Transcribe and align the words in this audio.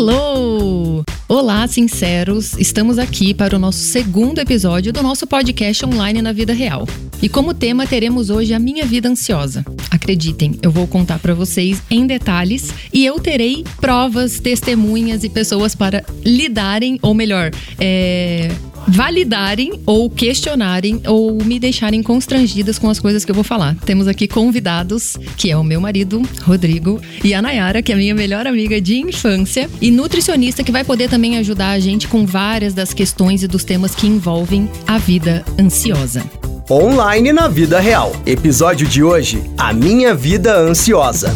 Hello! 0.00 1.04
Olá, 1.28 1.68
sinceros! 1.68 2.56
Estamos 2.58 2.98
aqui 2.98 3.34
para 3.34 3.54
o 3.54 3.58
nosso 3.58 3.80
segundo 3.80 4.38
episódio 4.38 4.94
do 4.94 5.02
nosso 5.02 5.26
podcast 5.26 5.84
online 5.84 6.22
na 6.22 6.32
vida 6.32 6.54
real. 6.54 6.88
E 7.20 7.28
como 7.28 7.52
tema 7.52 7.86
teremos 7.86 8.30
hoje 8.30 8.54
a 8.54 8.58
minha 8.58 8.86
vida 8.86 9.10
ansiosa. 9.10 9.62
Acreditem, 9.90 10.58
eu 10.62 10.70
vou 10.70 10.86
contar 10.86 11.18
para 11.18 11.34
vocês 11.34 11.82
em 11.90 12.06
detalhes 12.06 12.72
e 12.94 13.04
eu 13.04 13.20
terei 13.20 13.62
provas, 13.78 14.40
testemunhas 14.40 15.22
e 15.22 15.28
pessoas 15.28 15.74
para 15.74 16.02
lidarem, 16.24 16.98
ou 17.02 17.12
melhor, 17.12 17.50
é, 17.78 18.50
validarem 18.90 19.72
ou 19.86 20.10
questionarem 20.10 21.00
ou 21.06 21.42
me 21.44 21.60
deixarem 21.60 22.02
constrangidas 22.02 22.78
com 22.78 22.90
as 22.90 22.98
coisas 22.98 23.24
que 23.24 23.30
eu 23.30 23.34
vou 23.34 23.44
falar. 23.44 23.76
Temos 23.86 24.08
aqui 24.08 24.26
convidados, 24.26 25.16
que 25.36 25.50
é 25.50 25.56
o 25.56 25.62
meu 25.62 25.80
marido, 25.80 26.20
Rodrigo, 26.42 27.00
e 27.22 27.32
a 27.32 27.40
Nayara, 27.40 27.82
que 27.82 27.92
é 27.92 27.94
minha 27.94 28.14
melhor 28.14 28.46
amiga 28.46 28.80
de 28.80 28.98
infância, 28.98 29.70
e 29.80 29.90
nutricionista 29.90 30.64
que 30.64 30.72
vai 30.72 30.82
poder 30.82 31.08
também 31.08 31.38
ajudar 31.38 31.70
a 31.70 31.78
gente 31.78 32.08
com 32.08 32.26
várias 32.26 32.74
das 32.74 32.92
questões 32.92 33.42
e 33.42 33.48
dos 33.48 33.62
temas 33.62 33.94
que 33.94 34.06
envolvem 34.06 34.68
a 34.86 34.98
vida 34.98 35.44
ansiosa. 35.58 36.24
Online 36.68 37.32
na 37.32 37.48
vida 37.48 37.80
real. 37.80 38.12
Episódio 38.26 38.86
de 38.86 39.02
hoje: 39.02 39.42
A 39.56 39.72
minha 39.72 40.14
vida 40.14 40.56
ansiosa. 40.56 41.34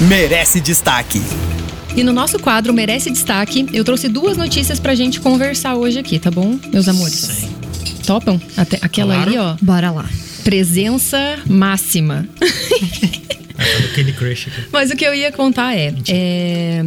Merece 0.00 0.60
destaque. 0.60 1.20
E 1.96 2.02
no 2.02 2.12
nosso 2.12 2.38
quadro 2.38 2.72
Merece 2.72 3.10
Destaque, 3.10 3.66
eu 3.72 3.84
trouxe 3.84 4.08
duas 4.08 4.36
notícias 4.36 4.80
pra 4.80 4.94
gente 4.94 5.20
conversar 5.20 5.74
hoje 5.76 5.98
aqui, 5.98 6.18
tá 6.18 6.30
bom, 6.30 6.58
meus 6.72 6.88
amores? 6.88 7.14
Sim. 7.14 7.50
Topam? 8.06 8.40
Até 8.56 8.78
aquela 8.80 9.14
Claro. 9.14 9.30
ali, 9.30 9.38
ó. 9.38 9.54
Bora 9.60 9.90
lá. 9.90 10.08
Presença 10.44 11.38
máxima. 11.46 12.26
É, 13.58 13.64
tá 13.76 13.78
do 13.86 13.88
Candy 13.94 14.12
Crush 14.14 14.48
aqui. 14.48 14.62
Mas 14.72 14.90
o 14.90 14.96
que 14.96 15.04
eu 15.04 15.14
ia 15.14 15.30
contar 15.30 15.76
é, 15.76 15.94
é, 16.08 16.82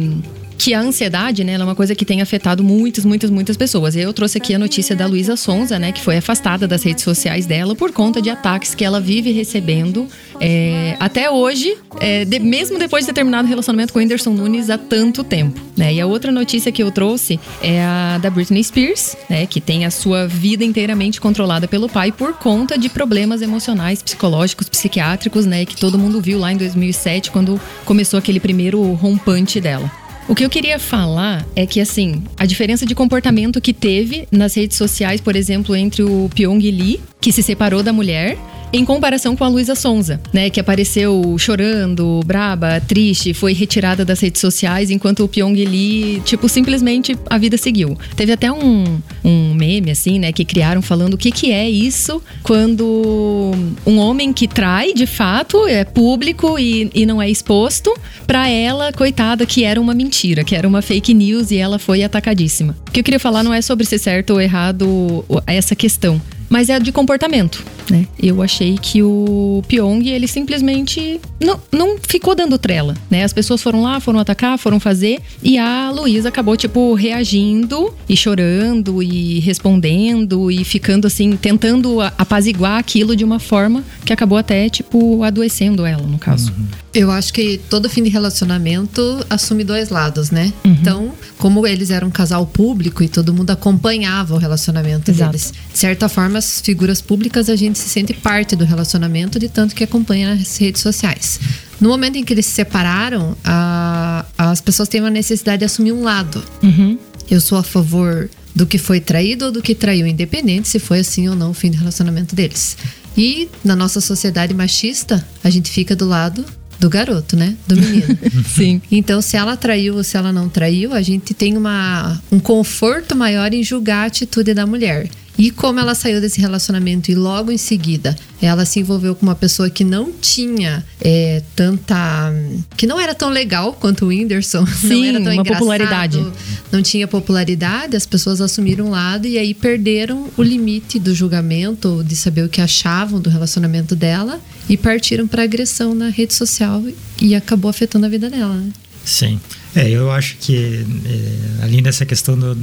que 0.58 0.74
a 0.74 0.80
ansiedade, 0.80 1.44
né, 1.44 1.54
é 1.54 1.62
uma 1.62 1.74
coisa 1.74 1.94
que 1.94 2.04
tem 2.04 2.20
afetado 2.22 2.64
muitas, 2.64 3.04
muitas, 3.04 3.30
muitas 3.30 3.56
pessoas. 3.56 3.94
Eu 3.96 4.12
trouxe 4.12 4.38
aqui 4.38 4.54
a 4.54 4.58
notícia 4.58 4.96
da 4.96 5.06
Luísa 5.06 5.36
Sonza, 5.36 5.78
né, 5.78 5.92
que 5.92 6.00
foi 6.00 6.16
afastada 6.16 6.66
das 6.66 6.82
redes 6.82 7.04
sociais 7.04 7.46
dela 7.46 7.74
por 7.74 7.92
conta 7.92 8.20
de 8.22 8.30
ataques 8.30 8.74
que 8.74 8.84
ela 8.84 9.00
vive 9.00 9.32
recebendo 9.32 10.08
é, 10.40 10.96
até 10.98 11.30
hoje, 11.30 11.76
é, 12.00 12.24
de- 12.24 12.38
mesmo 12.38 12.78
depois 12.78 13.04
de 13.04 13.08
ter 13.08 13.14
terminado 13.14 13.46
o 13.46 13.48
relacionamento 13.48 13.92
com 13.92 13.98
o 13.98 14.02
Whindersson 14.02 14.30
Nunes 14.30 14.70
há 14.70 14.78
tanto 14.78 15.22
tempo. 15.24 15.60
Né? 15.76 15.94
E 15.94 16.00
a 16.00 16.06
outra 16.06 16.32
notícia 16.32 16.72
que 16.72 16.82
eu 16.82 16.90
trouxe 16.90 17.38
é 17.62 17.82
a 17.82 18.18
da 18.18 18.30
Britney 18.30 18.62
Spears, 18.64 19.16
né, 19.28 19.46
que 19.46 19.60
tem 19.60 19.84
a 19.84 19.90
sua 19.90 20.26
vida 20.26 20.64
inteiramente 20.64 21.20
controlada 21.20 21.68
pelo 21.68 21.88
pai 21.88 22.12
por 22.12 22.34
conta 22.34 22.78
de 22.78 22.88
problemas 22.88 23.42
emocionais, 23.42 24.02
psicológicos, 24.02 24.68
psiquiátricos, 24.68 25.46
né, 25.46 25.64
que 25.64 25.76
todo 25.76 25.98
mundo 25.98 26.20
viu 26.20 26.38
lá 26.38 26.52
em 26.52 26.56
2007 26.56 27.30
quando 27.30 27.60
começou 27.84 28.18
aquele 28.18 28.40
primeiro 28.40 28.82
rompante 28.94 29.60
dela. 29.60 29.90
O 30.28 30.34
que 30.34 30.44
eu 30.44 30.50
queria 30.50 30.76
falar 30.76 31.46
é 31.54 31.64
que, 31.64 31.80
assim, 31.80 32.24
a 32.36 32.44
diferença 32.44 32.84
de 32.84 32.96
comportamento 32.96 33.60
que 33.60 33.72
teve 33.72 34.26
nas 34.32 34.56
redes 34.56 34.76
sociais, 34.76 35.20
por 35.20 35.36
exemplo, 35.36 35.76
entre 35.76 36.02
o 36.02 36.28
Pyong 36.34 36.58
Lee, 36.58 37.00
que 37.20 37.30
se 37.30 37.44
separou 37.44 37.80
da 37.80 37.92
mulher, 37.92 38.36
em 38.76 38.84
comparação 38.84 39.34
com 39.34 39.44
a 39.44 39.48
Luísa 39.48 39.74
Sonza, 39.74 40.20
né, 40.32 40.50
que 40.50 40.60
apareceu 40.60 41.36
chorando, 41.38 42.20
braba, 42.24 42.80
triste, 42.80 43.32
foi 43.32 43.52
retirada 43.52 44.04
das 44.04 44.20
redes 44.20 44.40
sociais, 44.40 44.90
enquanto 44.90 45.24
o 45.24 45.28
Pyong 45.28 45.54
Lee, 45.54 46.20
tipo, 46.24 46.48
simplesmente 46.48 47.16
a 47.28 47.38
vida 47.38 47.56
seguiu. 47.56 47.96
Teve 48.14 48.32
até 48.32 48.52
um, 48.52 49.00
um 49.24 49.54
meme, 49.54 49.90
assim, 49.90 50.18
né, 50.18 50.32
que 50.32 50.44
criaram 50.44 50.82
falando 50.82 51.14
o 51.14 51.18
que, 51.18 51.30
que 51.30 51.52
é 51.52 51.68
isso 51.68 52.22
quando 52.42 53.52
um 53.86 53.98
homem 53.98 54.32
que 54.32 54.46
trai, 54.46 54.92
de 54.92 55.06
fato, 55.06 55.66
é 55.66 55.84
público 55.84 56.58
e, 56.58 56.90
e 56.94 57.06
não 57.06 57.20
é 57.20 57.30
exposto, 57.30 57.94
pra 58.26 58.48
ela, 58.48 58.92
coitada, 58.92 59.46
que 59.46 59.64
era 59.64 59.80
uma 59.80 59.94
mentira, 59.94 60.44
que 60.44 60.54
era 60.54 60.66
uma 60.66 60.82
fake 60.82 61.14
news 61.14 61.50
e 61.50 61.56
ela 61.56 61.78
foi 61.78 62.02
atacadíssima. 62.02 62.76
O 62.88 62.90
que 62.90 63.00
eu 63.00 63.04
queria 63.04 63.20
falar 63.20 63.42
não 63.42 63.54
é 63.54 63.62
sobre 63.62 63.86
ser 63.86 63.98
certo 63.98 64.30
ou 64.30 64.40
errado 64.40 65.24
essa 65.46 65.74
questão, 65.74 66.20
mas 66.48 66.68
é 66.68 66.78
de 66.78 66.92
comportamento, 66.92 67.64
né? 67.90 68.06
Eu 68.20 68.42
achei 68.42 68.78
que 68.80 69.02
o 69.02 69.62
Pyong, 69.68 70.08
ele 70.08 70.26
simplesmente 70.26 71.20
não, 71.40 71.60
não 71.72 71.96
ficou 72.00 72.34
dando 72.34 72.58
trela, 72.58 72.94
né? 73.10 73.24
As 73.24 73.32
pessoas 73.32 73.62
foram 73.62 73.82
lá, 73.82 74.00
foram 74.00 74.18
atacar, 74.18 74.58
foram 74.58 74.80
fazer, 74.80 75.20
e 75.42 75.58
a 75.58 75.90
Luísa 75.90 76.28
acabou, 76.28 76.56
tipo, 76.56 76.94
reagindo 76.94 77.92
e 78.08 78.16
chorando 78.16 79.02
e 79.02 79.40
respondendo 79.40 80.50
e 80.50 80.64
ficando 80.64 81.06
assim, 81.06 81.36
tentando 81.36 82.00
apaziguar 82.00 82.78
aquilo 82.78 83.14
de 83.14 83.24
uma 83.24 83.38
forma 83.38 83.84
que 84.04 84.12
acabou 84.12 84.38
até, 84.38 84.68
tipo, 84.68 85.22
adoecendo 85.22 85.84
ela, 85.84 86.02
no 86.02 86.18
caso. 86.18 86.52
Eu 86.94 87.10
acho 87.10 87.32
que 87.32 87.60
todo 87.68 87.90
fim 87.90 88.02
de 88.02 88.08
relacionamento 88.08 89.24
assume 89.28 89.64
dois 89.64 89.90
lados, 89.90 90.30
né? 90.30 90.52
Uhum. 90.64 90.72
Então, 90.72 91.12
como 91.36 91.66
eles 91.66 91.90
eram 91.90 92.08
um 92.08 92.10
casal 92.10 92.46
público 92.46 93.02
e 93.02 93.08
todo 93.08 93.34
mundo 93.34 93.50
acompanhava 93.50 94.34
o 94.34 94.38
relacionamento 94.38 95.10
Exato. 95.10 95.30
deles, 95.30 95.52
de 95.72 95.78
certa 95.78 96.08
forma, 96.08 96.38
as 96.38 96.60
figuras 96.60 97.02
públicas 97.02 97.50
a 97.50 97.56
gente 97.56 97.75
se 97.76 97.88
sente 97.88 98.12
parte 98.14 98.56
do 98.56 98.64
relacionamento 98.64 99.38
de 99.38 99.48
tanto 99.48 99.74
que 99.74 99.84
acompanha 99.84 100.34
nas 100.34 100.56
redes 100.56 100.82
sociais. 100.82 101.38
No 101.80 101.88
momento 101.88 102.16
em 102.16 102.24
que 102.24 102.32
eles 102.32 102.46
se 102.46 102.52
separaram, 102.52 103.36
a- 103.44 104.24
as 104.38 104.60
pessoas 104.60 104.88
têm 104.88 105.00
uma 105.00 105.10
necessidade 105.10 105.58
de 105.60 105.64
assumir 105.66 105.92
um 105.92 106.02
lado. 106.02 106.42
Uhum. 106.62 106.98
Eu 107.30 107.40
sou 107.40 107.58
a 107.58 107.62
favor 107.62 108.30
do 108.54 108.66
que 108.66 108.78
foi 108.78 109.00
traído 109.00 109.46
ou 109.46 109.52
do 109.52 109.60
que 109.60 109.74
traiu, 109.74 110.06
independente 110.06 110.68
se 110.68 110.78
foi 110.78 111.00
assim 111.00 111.28
ou 111.28 111.36
não 111.36 111.50
o 111.50 111.54
fim 111.54 111.70
do 111.70 111.76
relacionamento 111.76 112.34
deles. 112.34 112.76
E 113.16 113.48
na 113.64 113.74
nossa 113.76 114.00
sociedade 114.00 114.54
machista, 114.54 115.26
a 115.44 115.50
gente 115.50 115.70
fica 115.70 115.94
do 115.96 116.06
lado 116.06 116.44
do 116.78 116.88
garoto, 116.88 117.36
né? 117.36 117.56
Do 117.66 117.76
menino. 117.76 118.18
Sim. 118.54 118.80
Então, 118.90 119.20
se 119.22 119.36
ela 119.36 119.56
traiu 119.56 119.96
ou 119.96 120.04
se 120.04 120.16
ela 120.16 120.32
não 120.32 120.48
traiu, 120.48 120.92
a 120.92 121.02
gente 121.02 121.34
tem 121.34 121.56
uma, 121.56 122.20
um 122.30 122.38
conforto 122.38 123.16
maior 123.16 123.52
em 123.52 123.62
julgar 123.62 124.04
a 124.04 124.06
atitude 124.06 124.54
da 124.54 124.66
mulher. 124.66 125.08
E 125.38 125.50
como 125.50 125.78
ela 125.78 125.94
saiu 125.94 126.20
desse 126.20 126.40
relacionamento 126.40 127.10
e 127.10 127.14
logo 127.14 127.52
em 127.52 127.58
seguida 127.58 128.16
ela 128.40 128.64
se 128.64 128.80
envolveu 128.80 129.14
com 129.14 129.24
uma 129.24 129.34
pessoa 129.34 129.68
que 129.68 129.84
não 129.84 130.12
tinha 130.12 130.84
é, 131.00 131.42
tanta. 131.54 132.32
que 132.76 132.86
não 132.86 133.00
era 133.00 133.14
tão 133.14 133.30
legal 133.30 133.72
quanto 133.74 134.06
o 134.06 134.08
Whindersson. 134.08 134.60
não 134.64 134.66
Sim, 134.66 135.08
era 135.08 135.22
tão 135.22 135.32
uma 135.32 135.44
popularidade. 135.44 136.26
Não 136.70 136.82
tinha 136.82 137.06
popularidade, 137.06 137.96
as 137.96 138.06
pessoas 138.06 138.40
assumiram 138.40 138.86
um 138.86 138.90
lado 138.90 139.26
e 139.26 139.38
aí 139.38 139.52
perderam 139.52 140.28
o 140.36 140.42
limite 140.42 140.98
do 140.98 141.14
julgamento, 141.14 142.04
de 142.06 142.16
saber 142.16 142.42
o 142.42 142.48
que 142.48 142.60
achavam 142.60 143.20
do 143.20 143.30
relacionamento 143.30 143.94
dela 143.94 144.40
e 144.68 144.76
partiram 144.76 145.26
para 145.26 145.42
agressão 145.42 145.94
na 145.94 146.08
rede 146.08 146.34
social 146.34 146.82
e 147.20 147.34
acabou 147.34 147.70
afetando 147.70 148.06
a 148.06 148.08
vida 148.08 148.28
dela, 148.30 148.54
né? 148.54 148.70
Sim. 149.04 149.38
É, 149.74 149.88
eu 149.90 150.10
acho 150.10 150.36
que, 150.40 150.56
é, 151.04 151.62
além 151.64 151.82
dessa 151.82 152.04
questão 152.06 152.36
do- 152.36 152.56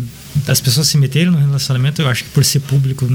das 0.46 0.60
pessoas 0.60 0.88
se 0.88 0.98
meterem 0.98 1.32
no 1.32 1.38
relacionamento, 1.38 2.02
eu 2.02 2.10
acho 2.10 2.24
que 2.24 2.32
por 2.32 2.44
ser 2.44 2.60
público, 2.62 3.08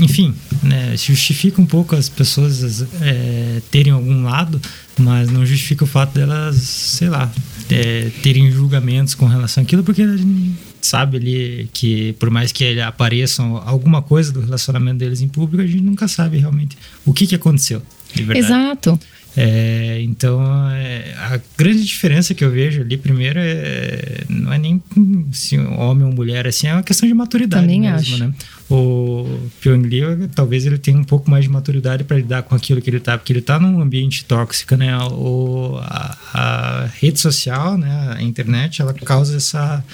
enfim, 0.00 0.34
né, 0.62 0.94
justifica 0.96 1.60
um 1.60 1.66
pouco 1.66 1.96
as 1.96 2.08
pessoas 2.10 2.82
é, 3.00 3.60
terem 3.70 3.92
algum 3.92 4.22
lado, 4.22 4.60
mas 4.98 5.30
não 5.30 5.44
justifica 5.46 5.82
o 5.82 5.86
fato 5.86 6.12
delas, 6.14 6.56
sei 6.56 7.08
lá, 7.08 7.32
é, 7.70 8.10
terem 8.22 8.50
julgamentos 8.52 9.14
com 9.14 9.26
relação 9.26 9.62
àquilo, 9.62 9.82
porque 9.82 10.02
a 10.02 10.16
gente 10.16 10.52
sabe 10.80 11.16
ali 11.16 11.70
que, 11.72 12.12
por 12.14 12.30
mais 12.30 12.52
que 12.52 12.62
ele 12.62 12.80
apareçam 12.82 13.56
alguma 13.56 14.02
coisa 14.02 14.30
do 14.30 14.40
relacionamento 14.40 14.98
deles 14.98 15.20
em 15.20 15.26
público, 15.28 15.62
a 15.62 15.66
gente 15.66 15.82
nunca 15.82 16.06
sabe 16.06 16.36
realmente 16.38 16.76
o 17.04 17.12
que, 17.12 17.26
que 17.26 17.34
aconteceu. 17.34 17.82
De 18.14 18.22
verdade. 18.22 18.46
Exato. 18.46 19.00
É, 19.40 20.00
então, 20.02 20.42
é, 20.72 21.14
a 21.16 21.38
grande 21.56 21.84
diferença 21.84 22.34
que 22.34 22.44
eu 22.44 22.50
vejo 22.50 22.80
ali, 22.80 22.96
primeiro, 22.96 23.38
é, 23.40 24.24
não 24.28 24.52
é 24.52 24.58
nem 24.58 24.82
se 25.30 25.56
homem 25.56 26.04
ou 26.04 26.12
mulher, 26.12 26.44
assim, 26.48 26.66
é 26.66 26.72
uma 26.72 26.82
questão 26.82 27.08
de 27.08 27.14
maturidade 27.14 27.62
Também 27.62 27.82
mesmo, 27.82 28.14
acho. 28.14 28.18
né? 28.18 28.34
O 28.68 29.38
Pyong 29.60 29.82
Lee, 29.86 30.02
talvez 30.34 30.66
ele 30.66 30.76
tenha 30.76 30.98
um 30.98 31.04
pouco 31.04 31.30
mais 31.30 31.44
de 31.44 31.50
maturidade 31.50 32.02
para 32.02 32.16
lidar 32.16 32.42
com 32.42 32.54
aquilo 32.56 32.82
que 32.82 32.90
ele 32.90 32.98
tá, 32.98 33.16
porque 33.16 33.32
ele 33.32 33.40
tá 33.40 33.60
num 33.60 33.80
ambiente 33.80 34.24
tóxico, 34.24 34.74
né? 34.74 34.98
O, 34.98 35.78
a, 35.82 36.18
a 36.34 36.86
rede 37.00 37.20
social, 37.20 37.78
né? 37.78 38.16
A 38.16 38.22
internet, 38.22 38.82
ela 38.82 38.92
causa 38.92 39.36
essa 39.36 39.84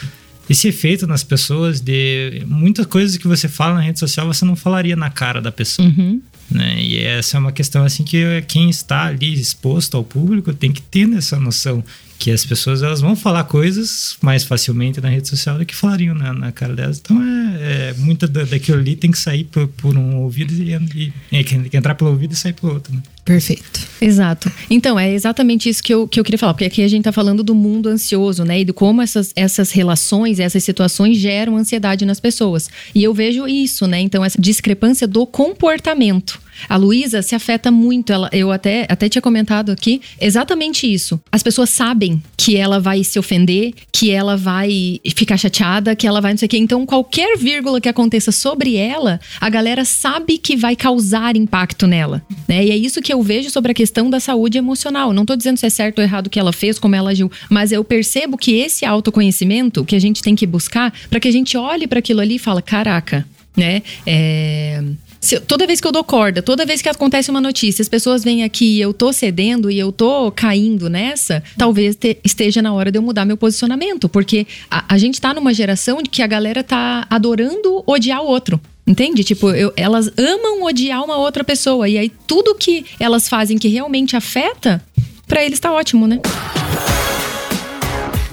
esse 0.49 0.69
efeito 0.69 1.07
nas 1.07 1.25
pessoas 1.25 1.81
de 1.81 2.43
muitas 2.47 2.85
coisas 2.87 3.17
que 3.17 3.27
você 3.27 3.49
fala 3.49 3.77
na 3.77 3.81
rede 3.81 3.99
social 3.99 4.27
você 4.27 4.45
não 4.45 4.55
falaria 4.55 4.95
na 4.95 5.09
cara 5.09 5.41
da 5.41 5.51
pessoa 5.51 5.89
Uhum. 5.89 6.21
Né? 6.51 6.81
E 6.81 6.99
essa 6.99 7.37
é 7.37 7.41
uma 7.41 7.53
questão 7.53 7.85
assim 7.85 8.05
que 8.05 8.43
quem 8.43 8.71
está 8.71 9.05
ali 9.05 9.33
exposto 9.35 9.97
ao 9.97 10.05
público 10.05 10.53
tem 10.53 10.73
que 10.73 10.83
ter 10.83 11.11
essa 11.15 11.39
noção 11.39 11.83
que 12.19 12.31
as 12.31 12.45
pessoas 12.45 12.83
elas 12.83 13.01
vão 13.01 13.15
falar 13.17 13.45
coisas 13.45 14.17
mais 14.23 14.45
facilmente 14.45 15.01
na 15.01 15.09
rede 15.09 15.29
social 15.29 15.59
do 15.59 15.67
que 15.67 15.75
falariam 15.75 16.15
na, 16.15 16.33
na 16.33 16.53
cara 16.53 16.75
delas. 16.75 16.99
Então 16.99 17.21
é, 17.23 17.91
é 17.91 17.95
muita 17.99 18.27
da- 18.27 18.45
daquilo 18.45 18.79
ali 18.79 18.97
tem 18.97 19.11
que 19.11 19.19
sair 19.19 19.45
por, 19.45 19.69
por 19.69 19.97
um 19.97 20.17
ouvido 20.19 20.53
e, 20.55 20.73
e, 20.73 21.13
e 21.33 21.77
entrar 21.77 21.95
pelo 21.95 22.11
ouvido 22.11 22.33
e 22.33 22.37
sair 22.37 22.53
pelo 22.53 22.75
outro. 22.75 22.95
Né? 22.95 23.03
Perfeito. 23.25 23.81
Exato. 24.01 24.53
Então, 24.69 24.99
é 25.01 25.11
exatamente 25.11 25.67
isso 25.69 25.83
que 25.83 25.95
eu, 25.95 26.07
que 26.07 26.21
eu 26.21 26.25
queria 26.25 26.39
falar, 26.39 26.53
porque 26.53 26.67
aqui 26.67 26.83
a 26.83 26.89
gente 26.89 27.05
tá 27.05 27.13
falando 27.13 27.43
do 27.43 27.55
mundo 27.55 27.89
ansioso, 27.89 28.45
né? 28.45 28.61
E 28.61 28.65
de 28.67 28.73
como 28.73 29.01
essas, 29.01 29.33
essas 29.35 29.71
relações, 29.71 30.39
essas 30.39 30.63
situações 30.63 31.17
geram 31.17 31.57
ansiedade 31.57 32.05
nas 32.05 32.21
pessoas. 32.21 32.69
E 32.95 33.03
eu 33.03 33.15
vejo 33.15 33.49
isso, 33.49 33.87
né? 33.87 33.99
Então, 33.99 34.23
essa 34.23 34.39
discrepância 34.39 35.09
do 35.09 35.27
comportamento. 35.27 36.39
A 36.69 36.77
Luísa 36.77 37.23
se 37.23 37.35
afeta 37.35 37.71
muito. 37.71 38.13
Ela, 38.13 38.29
eu 38.33 38.51
até, 38.51 38.87
até 38.89 39.09
tinha 39.09 39.23
comentado 39.23 39.71
aqui 39.71 40.01
exatamente 40.21 40.93
isso. 40.93 41.21
As 41.31 41.43
pessoas 41.43 41.71
sabem 41.71 42.23
que 42.37 42.57
ela 42.57 42.81
vai 42.81 43.03
se 43.05 43.19
ofender, 43.19 43.73
que 43.93 44.11
ela 44.11 44.37
vai 44.37 45.01
ficar 45.17 45.37
chateada, 45.37 45.97
que 45.97 46.07
ela 46.07 46.21
vai 46.21 46.33
não 46.33 46.39
sei 46.39 46.47
o 46.47 46.49
quê. 46.49 46.59
Então, 46.59 46.85
qualquer 46.87 47.37
vírgula 47.39 47.81
que 47.81 47.89
aconteça 47.89 48.33
sobre 48.33 48.77
ela, 48.77 49.21
a 49.41 49.49
galera 49.49 49.85
sabe 49.85 50.39
que 50.39 50.57
vai 50.57 50.77
causar 50.77 51.37
impacto 51.37 51.87
nela. 51.87 52.23
Né? 52.49 52.67
E 52.67 52.71
é 52.71 52.77
isso 52.77 53.01
que 53.01 53.13
eu 53.13 53.23
vejo 53.23 53.51
sobre 53.51 53.73
a 53.73 53.75
questão 53.75 54.11
da 54.11 54.21
saúde 54.21 54.59
emocional. 54.59 55.13
Não 55.13 55.25
tô 55.25 55.37
dizendo 55.37 55.57
se 55.57 55.67
é 55.67 55.71
certo 55.71 55.99
ou 55.99 56.05
errado 56.05 56.27
o 56.27 56.31
que 56.31 56.39
ela 56.39 56.53
fez, 56.53 56.79
como 56.79 56.95
ela 56.95 57.11
agiu, 57.11 57.31
mas 57.51 57.73
eu 57.73 57.85
percebo 57.85 58.37
que 58.37 58.53
esse 58.55 58.85
autoconhecimento 58.85 59.85
que 59.85 59.97
a 59.97 60.01
gente 60.01 60.23
tem 60.23 60.35
que 60.35 60.47
buscar 60.47 60.93
para 61.09 61.21
que 61.21 61.29
a 61.29 61.33
gente 61.33 61.57
olhe 61.57 61.87
para 61.87 61.99
aquilo 61.99 62.21
ali 62.21 62.37
e 62.37 62.39
fala: 62.39 62.63
caraca, 62.63 63.27
né? 63.57 63.83
É, 64.07 64.83
se, 65.25 65.41
toda 65.41 65.67
vez 65.67 65.81
que 65.81 65.87
eu 65.87 65.93
dou 65.93 66.05
corda, 66.05 66.43
toda 66.43 66.67
vez 66.67 66.83
que 66.83 66.89
acontece 66.89 67.31
uma 67.31 67.41
notícia, 67.41 67.83
as 67.83 67.89
pessoas 67.89 68.23
vêm 68.23 68.45
aqui 68.45 68.77
e 68.77 68.81
eu 68.81 68.93
tô 68.93 69.13
cedendo 69.13 69.71
e 69.71 69.79
eu 69.79 69.91
tô 69.91 70.31
caindo 70.31 70.91
nessa, 70.91 71.43
talvez 71.57 71.97
te, 71.97 72.19
esteja 72.23 72.61
na 72.61 72.73
hora 72.73 72.93
de 72.93 72.99
eu 72.99 73.03
mudar 73.03 73.25
meu 73.25 73.37
posicionamento. 73.37 74.09
Porque 74.09 74.47
a, 74.71 74.95
a 74.95 74.99
gente 74.99 75.21
tá 75.21 75.33
numa 75.33 75.55
geração 75.55 76.03
que 76.03 76.23
a 76.23 76.27
galera 76.27 76.63
tá 76.63 77.07
adorando 77.09 77.83
odiar 77.87 78.23
o 78.23 78.27
outro. 78.27 78.61
Entende? 78.87 79.25
Tipo, 79.25 79.51
eu, 79.51 79.73
elas 79.77 80.13
amam 80.19 80.63
odiar 80.63 81.03
uma 81.03 81.17
outra 81.17 81.43
pessoa. 81.43 81.89
E 81.89 81.97
aí 81.97 82.13
tudo 82.27 82.55
que 82.55 82.85
elas 83.01 83.29
fazem 83.29 83.57
que 83.57 83.69
realmente 83.69 84.15
afeta, 84.15 84.85
para 85.27 85.43
eles 85.43 85.59
tá 85.59 85.73
ótimo, 85.73 86.07
né? 86.07 86.21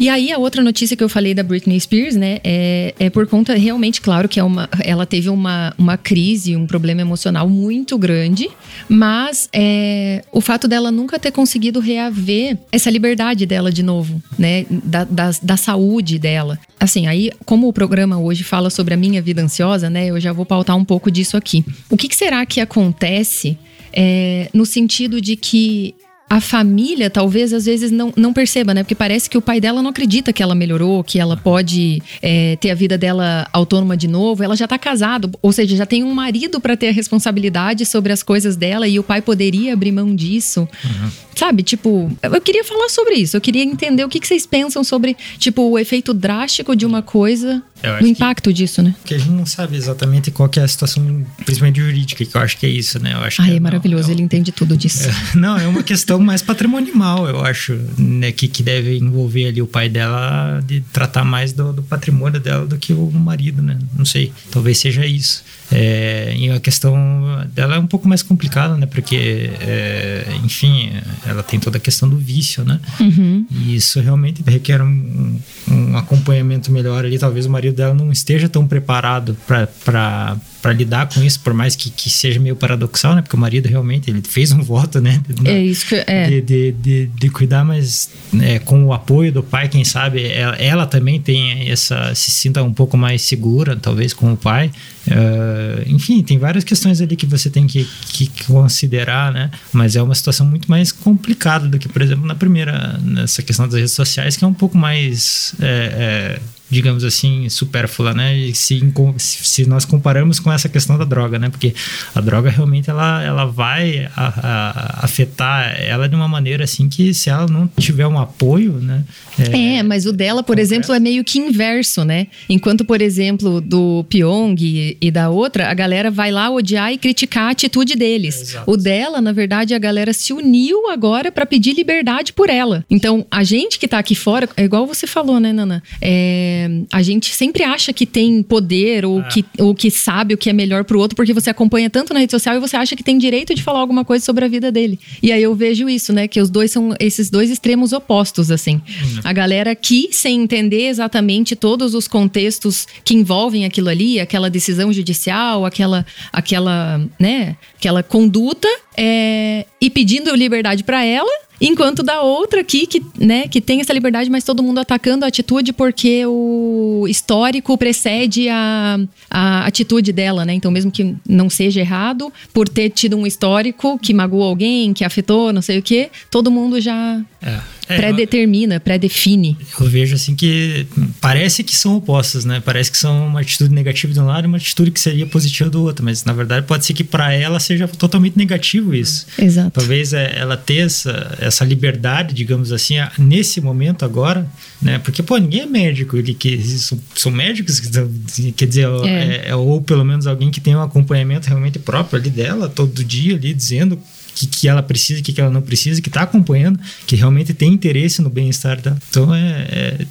E 0.01 0.09
aí, 0.09 0.31
a 0.31 0.39
outra 0.39 0.63
notícia 0.63 0.97
que 0.97 1.03
eu 1.03 1.07
falei 1.07 1.35
da 1.35 1.43
Britney 1.43 1.79
Spears, 1.79 2.15
né, 2.15 2.39
é, 2.43 2.95
é 2.99 3.07
por 3.11 3.27
conta, 3.27 3.53
realmente, 3.53 4.01
claro, 4.01 4.27
que 4.27 4.39
é 4.39 4.43
uma, 4.43 4.67
ela 4.83 5.05
teve 5.05 5.29
uma, 5.29 5.75
uma 5.77 5.95
crise, 5.95 6.55
um 6.55 6.65
problema 6.65 7.01
emocional 7.01 7.47
muito 7.47 7.99
grande, 7.99 8.49
mas 8.89 9.47
é, 9.53 10.23
o 10.31 10.41
fato 10.41 10.67
dela 10.67 10.89
nunca 10.89 11.19
ter 11.19 11.29
conseguido 11.29 11.79
reaver 11.79 12.57
essa 12.71 12.89
liberdade 12.89 13.45
dela 13.45 13.71
de 13.71 13.83
novo, 13.83 14.19
né, 14.39 14.65
da, 14.71 15.03
da, 15.03 15.29
da 15.39 15.55
saúde 15.55 16.17
dela. 16.17 16.57
Assim, 16.79 17.05
aí, 17.05 17.29
como 17.45 17.67
o 17.67 17.73
programa 17.73 18.17
hoje 18.17 18.43
fala 18.43 18.71
sobre 18.71 18.95
a 18.95 18.97
minha 18.97 19.21
vida 19.21 19.43
ansiosa, 19.43 19.87
né, 19.87 20.07
eu 20.07 20.19
já 20.19 20.33
vou 20.33 20.47
pautar 20.47 20.75
um 20.75 20.83
pouco 20.83 21.11
disso 21.11 21.37
aqui. 21.37 21.63
O 21.91 21.95
que, 21.95 22.07
que 22.07 22.15
será 22.15 22.43
que 22.43 22.59
acontece 22.59 23.55
é, 23.93 24.49
no 24.51 24.65
sentido 24.65 25.21
de 25.21 25.35
que 25.35 25.93
a 26.31 26.39
família 26.39 27.09
talvez 27.09 27.51
às 27.51 27.65
vezes 27.65 27.91
não, 27.91 28.13
não 28.15 28.31
perceba, 28.31 28.73
né? 28.73 28.83
Porque 28.83 28.95
parece 28.95 29.29
que 29.29 29.37
o 29.37 29.41
pai 29.41 29.59
dela 29.59 29.81
não 29.81 29.89
acredita 29.89 30.31
que 30.31 30.41
ela 30.41 30.55
melhorou, 30.55 31.03
que 31.03 31.19
ela 31.19 31.35
pode 31.35 32.01
é, 32.21 32.55
ter 32.55 32.71
a 32.71 32.73
vida 32.73 32.97
dela 32.97 33.49
autônoma 33.51 33.97
de 33.97 34.07
novo. 34.07 34.41
Ela 34.41 34.55
já 34.55 34.65
tá 34.65 34.79
casada, 34.79 35.29
ou 35.41 35.51
seja, 35.51 35.75
já 35.75 35.85
tem 35.85 36.05
um 36.05 36.13
marido 36.13 36.61
para 36.61 36.77
ter 36.77 36.87
a 36.87 36.93
responsabilidade 36.93 37.85
sobre 37.85 38.13
as 38.13 38.23
coisas 38.23 38.55
dela 38.55 38.87
e 38.87 38.97
o 38.97 39.03
pai 39.03 39.21
poderia 39.21 39.73
abrir 39.73 39.91
mão 39.91 40.15
disso. 40.15 40.61
Uhum. 40.85 41.11
Sabe? 41.35 41.63
Tipo, 41.63 42.09
eu 42.23 42.39
queria 42.39 42.63
falar 42.63 42.87
sobre 42.87 43.15
isso. 43.15 43.35
Eu 43.35 43.41
queria 43.41 43.63
entender 43.63 44.05
o 44.05 44.07
que, 44.07 44.17
que 44.17 44.27
vocês 44.27 44.45
pensam 44.45 44.85
sobre, 44.85 45.17
tipo, 45.37 45.63
o 45.63 45.77
efeito 45.77 46.13
drástico 46.13 46.77
de 46.77 46.85
uma 46.85 47.01
coisa 47.01 47.61
o 48.01 48.05
impacto 48.05 48.49
que, 48.49 48.53
disso, 48.53 48.81
né? 48.81 48.95
Que 49.05 49.15
a 49.15 49.17
gente 49.17 49.31
não 49.31 49.45
sabe 49.45 49.75
exatamente 49.75 50.31
qual 50.31 50.49
é 50.55 50.59
a 50.59 50.67
situação, 50.67 51.25
principalmente 51.45 51.81
jurídica, 51.81 52.25
que 52.25 52.35
eu 52.35 52.41
acho 52.41 52.57
que 52.57 52.65
é 52.65 52.69
isso, 52.69 52.99
né? 52.99 53.13
Eu 53.13 53.19
acho 53.19 53.41
ah, 53.41 53.49
é, 53.49 53.55
é 53.55 53.59
maravilhoso, 53.59 54.07
não, 54.07 54.15
ele 54.15 54.21
entende 54.23 54.51
tudo 54.51 54.77
disso. 54.77 55.07
É, 55.07 55.13
não, 55.37 55.57
é 55.57 55.67
uma 55.67 55.83
questão 55.83 56.19
mais 56.19 56.41
patrimonial, 56.41 57.27
eu 57.27 57.43
acho, 57.43 57.73
né? 57.97 58.31
Que, 58.31 58.47
que 58.47 58.61
deve 58.63 58.97
envolver 58.97 59.47
ali 59.47 59.61
o 59.61 59.67
pai 59.67 59.89
dela 59.89 60.61
de 60.65 60.81
tratar 60.93 61.23
mais 61.23 61.53
do, 61.53 61.73
do 61.73 61.83
patrimônio 61.83 62.39
dela 62.39 62.65
do 62.65 62.77
que 62.77 62.93
o 62.93 63.11
marido, 63.11 63.61
né? 63.61 63.77
Não 63.97 64.05
sei, 64.05 64.31
talvez 64.51 64.77
seja 64.77 65.05
isso. 65.05 65.43
É, 65.71 66.35
e 66.35 66.49
a 66.51 66.59
questão 66.59 67.47
dela 67.53 67.75
é 67.75 67.79
um 67.79 67.87
pouco 67.87 68.07
mais 68.07 68.21
complicada, 68.21 68.75
né? 68.75 68.85
Porque, 68.85 69.51
é, 69.61 70.25
enfim, 70.43 70.91
ela 71.25 71.41
tem 71.41 71.59
toda 71.59 71.77
a 71.77 71.79
questão 71.79 72.09
do 72.09 72.17
vício, 72.17 72.65
né? 72.65 72.79
Uhum. 72.99 73.45
E 73.49 73.75
isso 73.75 73.99
realmente 74.01 74.43
requer 74.45 74.81
um, 74.81 75.39
um 75.69 75.97
acompanhamento 75.97 76.71
melhor 76.71 77.05
ali. 77.05 77.17
Talvez 77.17 77.45
o 77.45 77.49
marido 77.49 77.75
dela 77.75 77.93
não 77.93 78.11
esteja 78.11 78.49
tão 78.49 78.67
preparado 78.67 79.37
para 79.45 80.35
para 80.61 80.73
lidar 80.73 81.09
com 81.09 81.23
isso, 81.23 81.39
por 81.39 81.53
mais 81.53 81.75
que, 81.75 81.89
que 81.89 82.09
seja 82.09 82.39
meio 82.39 82.55
paradoxal, 82.55 83.15
né? 83.15 83.21
Porque 83.21 83.35
o 83.35 83.39
marido 83.39 83.67
realmente 83.67 84.09
ele 84.09 84.21
fez 84.21 84.51
um 84.51 84.61
voto, 84.61 85.01
né? 85.01 85.21
De, 85.27 85.49
é 85.49 85.59
isso 85.59 85.87
que 85.87 85.95
é. 85.95 86.29
De, 86.29 86.41
de, 86.41 86.71
de, 86.71 87.05
de 87.07 87.29
cuidar, 87.29 87.65
mas 87.65 88.09
né, 88.31 88.59
com 88.59 88.85
o 88.85 88.93
apoio 88.93 89.31
do 89.31 89.41
pai, 89.41 89.67
quem 89.67 89.83
sabe 89.83 90.25
ela, 90.27 90.55
ela, 90.57 90.85
também 90.85 91.19
tem 91.19 91.69
essa 91.69 92.13
se 92.13 92.29
sinta 92.29 92.61
um 92.61 92.73
pouco 92.73 92.95
mais 92.95 93.23
segura, 93.23 93.75
talvez 93.75 94.13
com 94.13 94.31
o 94.31 94.37
pai. 94.37 94.71
Uh, 95.07 95.81
enfim, 95.87 96.21
tem 96.21 96.37
várias 96.37 96.63
questões 96.63 97.01
ali 97.01 97.15
que 97.15 97.25
você 97.25 97.49
tem 97.49 97.65
que, 97.65 97.87
que, 98.13 98.29
considerar, 98.45 99.33
né? 99.33 99.49
Mas 99.73 99.95
é 99.95 100.01
uma 100.01 100.13
situação 100.13 100.45
muito 100.45 100.69
mais 100.69 100.91
complicada 100.91 101.67
do 101.67 101.79
que, 101.79 101.89
por 101.89 102.03
exemplo, 102.03 102.25
na 102.25 102.35
primeira, 102.35 102.99
nessa 103.03 103.41
questão 103.41 103.67
das 103.67 103.75
redes 103.75 103.93
sociais, 103.93 104.37
que 104.37 104.43
é 104.43 104.47
um 104.47 104.53
pouco 104.53 104.77
mais. 104.77 105.55
É, 105.59 106.37
é, 106.37 106.60
digamos 106.71 107.03
assim, 107.03 107.49
supérflua, 107.49 108.13
né? 108.13 108.51
Se, 108.53 108.81
se 109.17 109.65
nós 109.67 109.83
comparamos 109.83 110.39
com 110.39 110.51
essa 110.51 110.69
questão 110.69 110.97
da 110.97 111.03
droga, 111.03 111.37
né? 111.37 111.49
Porque 111.49 111.75
a 112.15 112.21
droga 112.21 112.49
realmente 112.49 112.89
ela, 112.89 113.21
ela 113.21 113.45
vai 113.45 114.09
a, 114.15 114.27
a, 114.27 115.05
afetar 115.05 115.75
ela 115.79 116.07
de 116.07 116.15
uma 116.15 116.27
maneira 116.27 116.63
assim 116.63 116.87
que 116.87 117.13
se 117.13 117.29
ela 117.29 117.45
não 117.45 117.67
tiver 117.67 118.07
um 118.07 118.17
apoio, 118.17 118.73
né? 118.73 119.03
É, 119.37 119.77
é 119.77 119.83
mas 119.83 120.05
o 120.05 120.13
dela, 120.13 120.41
por 120.41 120.55
concreto. 120.55 120.61
exemplo, 120.61 120.95
é 120.95 120.99
meio 120.99 121.23
que 121.23 121.39
inverso, 121.39 122.05
né? 122.05 122.27
Enquanto, 122.49 122.85
por 122.85 123.01
exemplo, 123.01 123.59
do 123.59 124.05
Pyong 124.09 124.55
e, 124.59 124.97
e 125.01 125.11
da 125.11 125.29
outra, 125.29 125.69
a 125.69 125.73
galera 125.73 126.09
vai 126.09 126.31
lá 126.31 126.49
odiar 126.49 126.93
e 126.93 126.97
criticar 126.97 127.47
a 127.47 127.51
atitude 127.51 127.95
deles. 127.95 128.55
É, 128.55 128.63
o 128.65 128.77
dela, 128.77 129.19
na 129.19 129.33
verdade, 129.33 129.73
a 129.73 129.79
galera 129.79 130.13
se 130.13 130.31
uniu 130.31 130.89
agora 130.89 131.31
para 131.31 131.45
pedir 131.45 131.73
liberdade 131.73 132.31
por 132.31 132.49
ela. 132.49 132.85
Então, 132.89 133.25
a 133.29 133.43
gente 133.43 133.77
que 133.77 133.87
tá 133.87 133.99
aqui 133.99 134.15
fora, 134.15 134.47
é 134.55 134.63
igual 134.63 134.87
você 134.87 135.05
falou, 135.05 135.39
né, 135.39 135.51
Nana? 135.51 135.83
É, 135.99 136.60
a 136.91 137.01
gente 137.01 137.33
sempre 137.33 137.63
acha 137.63 137.93
que 137.93 138.05
tem 138.05 138.41
poder 138.43 139.05
ou, 139.05 139.21
é. 139.21 139.27
que, 139.29 139.45
ou 139.59 139.73
que 139.73 139.91
sabe 139.91 140.33
o 140.33 140.37
que 140.37 140.49
é 140.49 140.53
melhor 140.53 140.83
pro 140.83 140.99
outro, 140.99 141.15
porque 141.15 141.33
você 141.33 141.49
acompanha 141.49 141.89
tanto 141.89 142.13
na 142.13 142.19
rede 142.19 142.31
social 142.31 142.55
e 142.55 142.59
você 142.59 142.75
acha 142.75 142.95
que 142.95 143.03
tem 143.03 143.17
direito 143.17 143.53
de 143.53 143.63
falar 143.63 143.79
alguma 143.79 144.03
coisa 144.03 144.23
sobre 144.25 144.45
a 144.45 144.47
vida 144.47 144.71
dele. 144.71 144.99
E 145.21 145.31
aí 145.31 145.41
eu 145.41 145.53
vejo 145.55 145.89
isso, 145.89 146.11
né? 146.13 146.27
Que 146.27 146.39
os 146.39 146.49
dois 146.49 146.71
são 146.71 146.93
esses 146.99 147.29
dois 147.29 147.49
extremos 147.49 147.93
opostos, 147.93 148.51
assim. 148.51 148.75
Uhum. 148.75 149.21
A 149.23 149.33
galera 149.33 149.71
aqui, 149.71 150.09
sem 150.11 150.41
entender 150.41 150.87
exatamente 150.87 151.55
todos 151.55 151.93
os 151.93 152.07
contextos 152.07 152.87
que 153.03 153.13
envolvem 153.13 153.65
aquilo 153.65 153.89
ali, 153.89 154.19
aquela 154.19 154.49
decisão 154.49 154.91
judicial, 154.91 155.65
aquela, 155.65 156.05
aquela, 156.31 157.01
né, 157.19 157.55
aquela 157.77 158.03
conduta, 158.03 158.67
é, 158.97 159.65
e 159.79 159.89
pedindo 159.89 160.35
liberdade 160.35 160.83
para 160.83 161.03
ela 161.05 161.31
Enquanto 161.61 162.01
da 162.01 162.21
outra 162.21 162.61
aqui, 162.61 162.87
que, 162.87 163.03
né, 163.19 163.47
que 163.47 163.61
tem 163.61 163.81
essa 163.81 163.93
liberdade, 163.93 164.31
mas 164.31 164.43
todo 164.43 164.63
mundo 164.63 164.79
atacando 164.79 165.23
a 165.23 165.27
atitude 165.27 165.71
porque 165.71 166.25
o 166.25 167.05
histórico 167.07 167.77
precede 167.77 168.49
a, 168.49 168.99
a 169.29 169.67
atitude 169.67 170.11
dela, 170.11 170.43
né? 170.43 170.53
Então, 170.53 170.71
mesmo 170.71 170.89
que 170.91 171.15
não 171.27 171.51
seja 171.51 171.79
errado, 171.79 172.33
por 172.51 172.67
ter 172.67 172.89
tido 172.89 173.15
um 173.15 173.27
histórico 173.27 173.99
que 173.99 174.11
magoou 174.11 174.43
alguém, 174.43 174.91
que 174.91 175.03
afetou, 175.03 175.53
não 175.53 175.61
sei 175.61 175.77
o 175.77 175.83
quê, 175.83 176.09
todo 176.31 176.49
mundo 176.49 176.81
já. 176.81 177.21
É. 177.41 177.59
É, 177.91 177.97
pré-determina, 177.97 178.79
pré-define. 178.79 179.57
Eu 179.79 179.87
vejo 179.87 180.15
assim 180.15 180.35
que 180.35 180.85
parece 181.19 181.63
que 181.63 181.75
são 181.75 181.95
opostas, 181.95 182.45
né? 182.45 182.61
Parece 182.63 182.91
que 182.91 182.97
são 182.97 183.27
uma 183.27 183.41
atitude 183.41 183.73
negativa 183.73 184.13
de 184.13 184.19
um 184.19 184.25
lado 184.25 184.45
e 184.45 184.47
uma 184.47 184.57
atitude 184.57 184.91
que 184.91 184.99
seria 184.99 185.25
positiva 185.25 185.69
do 185.69 185.83
outro, 185.83 186.03
mas 186.03 186.23
na 186.23 186.33
verdade 186.33 186.65
pode 186.65 186.85
ser 186.85 186.93
que 186.93 187.03
para 187.03 187.33
ela 187.33 187.59
seja 187.59 187.87
totalmente 187.87 188.37
negativo 188.37 188.93
isso. 188.93 189.27
Exato. 189.37 189.71
Talvez 189.71 190.13
é, 190.13 190.37
ela 190.37 190.57
ter 190.57 190.85
essa, 190.85 191.37
essa 191.39 191.63
liberdade, 191.63 192.33
digamos 192.33 192.71
assim, 192.71 192.95
nesse 193.17 193.61
momento 193.61 194.05
agora, 194.05 194.47
né? 194.81 194.99
Porque, 194.99 195.21
pô, 195.21 195.37
ninguém 195.37 195.61
é 195.61 195.65
médico, 195.65 196.17
ele 196.17 196.33
que 196.33 196.57
são, 196.61 196.99
são 197.15 197.31
médicos, 197.31 197.79
que, 197.79 198.51
quer 198.51 198.65
dizer, 198.65 198.87
é. 199.05 199.21
É, 199.21 199.49
é, 199.49 199.55
ou 199.55 199.81
pelo 199.81 200.03
menos 200.03 200.27
alguém 200.27 200.51
que 200.51 200.59
tem 200.59 200.75
um 200.75 200.81
acompanhamento 200.81 201.47
realmente 201.47 201.79
próprio 201.79 202.19
ali 202.19 202.29
dela, 202.29 202.67
todo 202.67 203.03
dia 203.03 203.35
ali, 203.35 203.53
dizendo 203.53 203.99
que, 204.35 204.47
que 204.47 204.67
ela 204.67 204.81
precisa, 204.81 205.19
o 205.19 205.23
que, 205.23 205.33
que 205.33 205.41
ela 205.41 205.49
não 205.49 205.61
precisa, 205.61 206.01
que 206.01 206.09
está 206.09 206.21
acompanhando, 206.21 206.79
que 207.05 207.15
realmente 207.15 207.53
tem 207.53 207.73
interesse 207.73 208.21
no 208.21 208.29
bem-estar 208.29 208.79
dela. 208.81 208.97
Então 209.09 209.33
é. 209.33 209.67
é, 209.69 210.07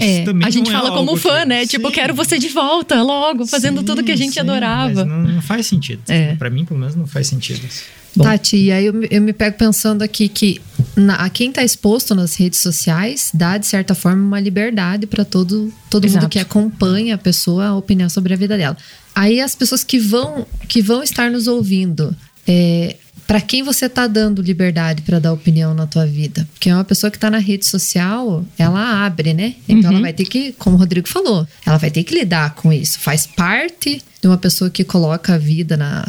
é 0.00 0.24
a 0.44 0.50
gente 0.50 0.70
é 0.70 0.72
fala 0.72 0.90
como 0.92 1.16
fã, 1.16 1.40
que, 1.40 1.46
né? 1.46 1.62
Sim. 1.62 1.68
Tipo, 1.68 1.90
quero 1.90 2.14
você 2.14 2.38
de 2.38 2.48
volta 2.48 3.02
logo, 3.02 3.46
fazendo 3.46 3.80
sim, 3.80 3.86
tudo 3.86 4.04
que 4.04 4.12
a 4.12 4.16
gente 4.16 4.34
sim, 4.34 4.40
adorava. 4.40 5.04
Não, 5.04 5.22
não, 5.22 5.42
faz 5.42 5.66
sentido. 5.66 6.02
É. 6.08 6.34
Para 6.34 6.50
mim, 6.50 6.64
pelo 6.64 6.78
menos, 6.78 6.94
não 6.94 7.06
faz 7.06 7.26
sentido. 7.26 7.66
Bom. 8.14 8.24
Tati, 8.24 8.56
e 8.56 8.72
aí 8.72 8.84
eu, 8.84 9.02
eu, 9.04 9.22
me 9.22 9.32
pego 9.32 9.56
pensando 9.56 10.02
aqui 10.02 10.28
que 10.28 10.60
na, 10.94 11.14
a 11.14 11.30
quem 11.30 11.48
está 11.48 11.64
exposto 11.64 12.14
nas 12.14 12.34
redes 12.34 12.58
sociais 12.58 13.30
dá, 13.32 13.56
de 13.56 13.66
certa 13.66 13.94
forma, 13.94 14.22
uma 14.22 14.38
liberdade 14.38 15.06
para 15.06 15.24
todo, 15.24 15.72
todo 15.88 16.06
mundo 16.06 16.28
que 16.28 16.38
acompanha 16.38 17.14
a 17.14 17.18
pessoa, 17.18 17.68
a 17.68 17.76
opinião 17.76 18.10
sobre 18.10 18.34
a 18.34 18.36
vida 18.36 18.58
dela. 18.58 18.76
Aí 19.14 19.40
as 19.40 19.54
pessoas 19.54 19.82
que 19.82 19.98
vão, 19.98 20.46
que 20.68 20.82
vão 20.82 21.02
estar 21.02 21.30
nos 21.30 21.46
ouvindo, 21.46 22.14
é, 22.46 22.96
para 23.32 23.40
quem 23.40 23.62
você 23.62 23.88
tá 23.88 24.06
dando 24.06 24.42
liberdade 24.42 25.00
para 25.00 25.18
dar 25.18 25.32
opinião 25.32 25.72
na 25.72 25.86
tua 25.86 26.04
vida? 26.04 26.46
Porque 26.52 26.68
é 26.68 26.74
uma 26.74 26.84
pessoa 26.84 27.10
que 27.10 27.18
tá 27.18 27.30
na 27.30 27.38
rede 27.38 27.64
social, 27.64 28.44
ela 28.58 29.06
abre, 29.06 29.32
né? 29.32 29.54
Então 29.66 29.88
uhum. 29.88 29.96
ela 29.96 30.02
vai 30.02 30.12
ter 30.12 30.26
que, 30.26 30.52
como 30.58 30.76
o 30.76 30.78
Rodrigo 30.78 31.08
falou, 31.08 31.48
ela 31.64 31.78
vai 31.78 31.90
ter 31.90 32.04
que 32.04 32.14
lidar 32.14 32.54
com 32.54 32.70
isso. 32.70 33.00
Faz 33.00 33.26
parte 33.26 34.02
de 34.20 34.28
uma 34.28 34.36
pessoa 34.36 34.68
que 34.68 34.84
coloca 34.84 35.32
a 35.32 35.38
vida 35.38 35.78
na, 35.78 36.06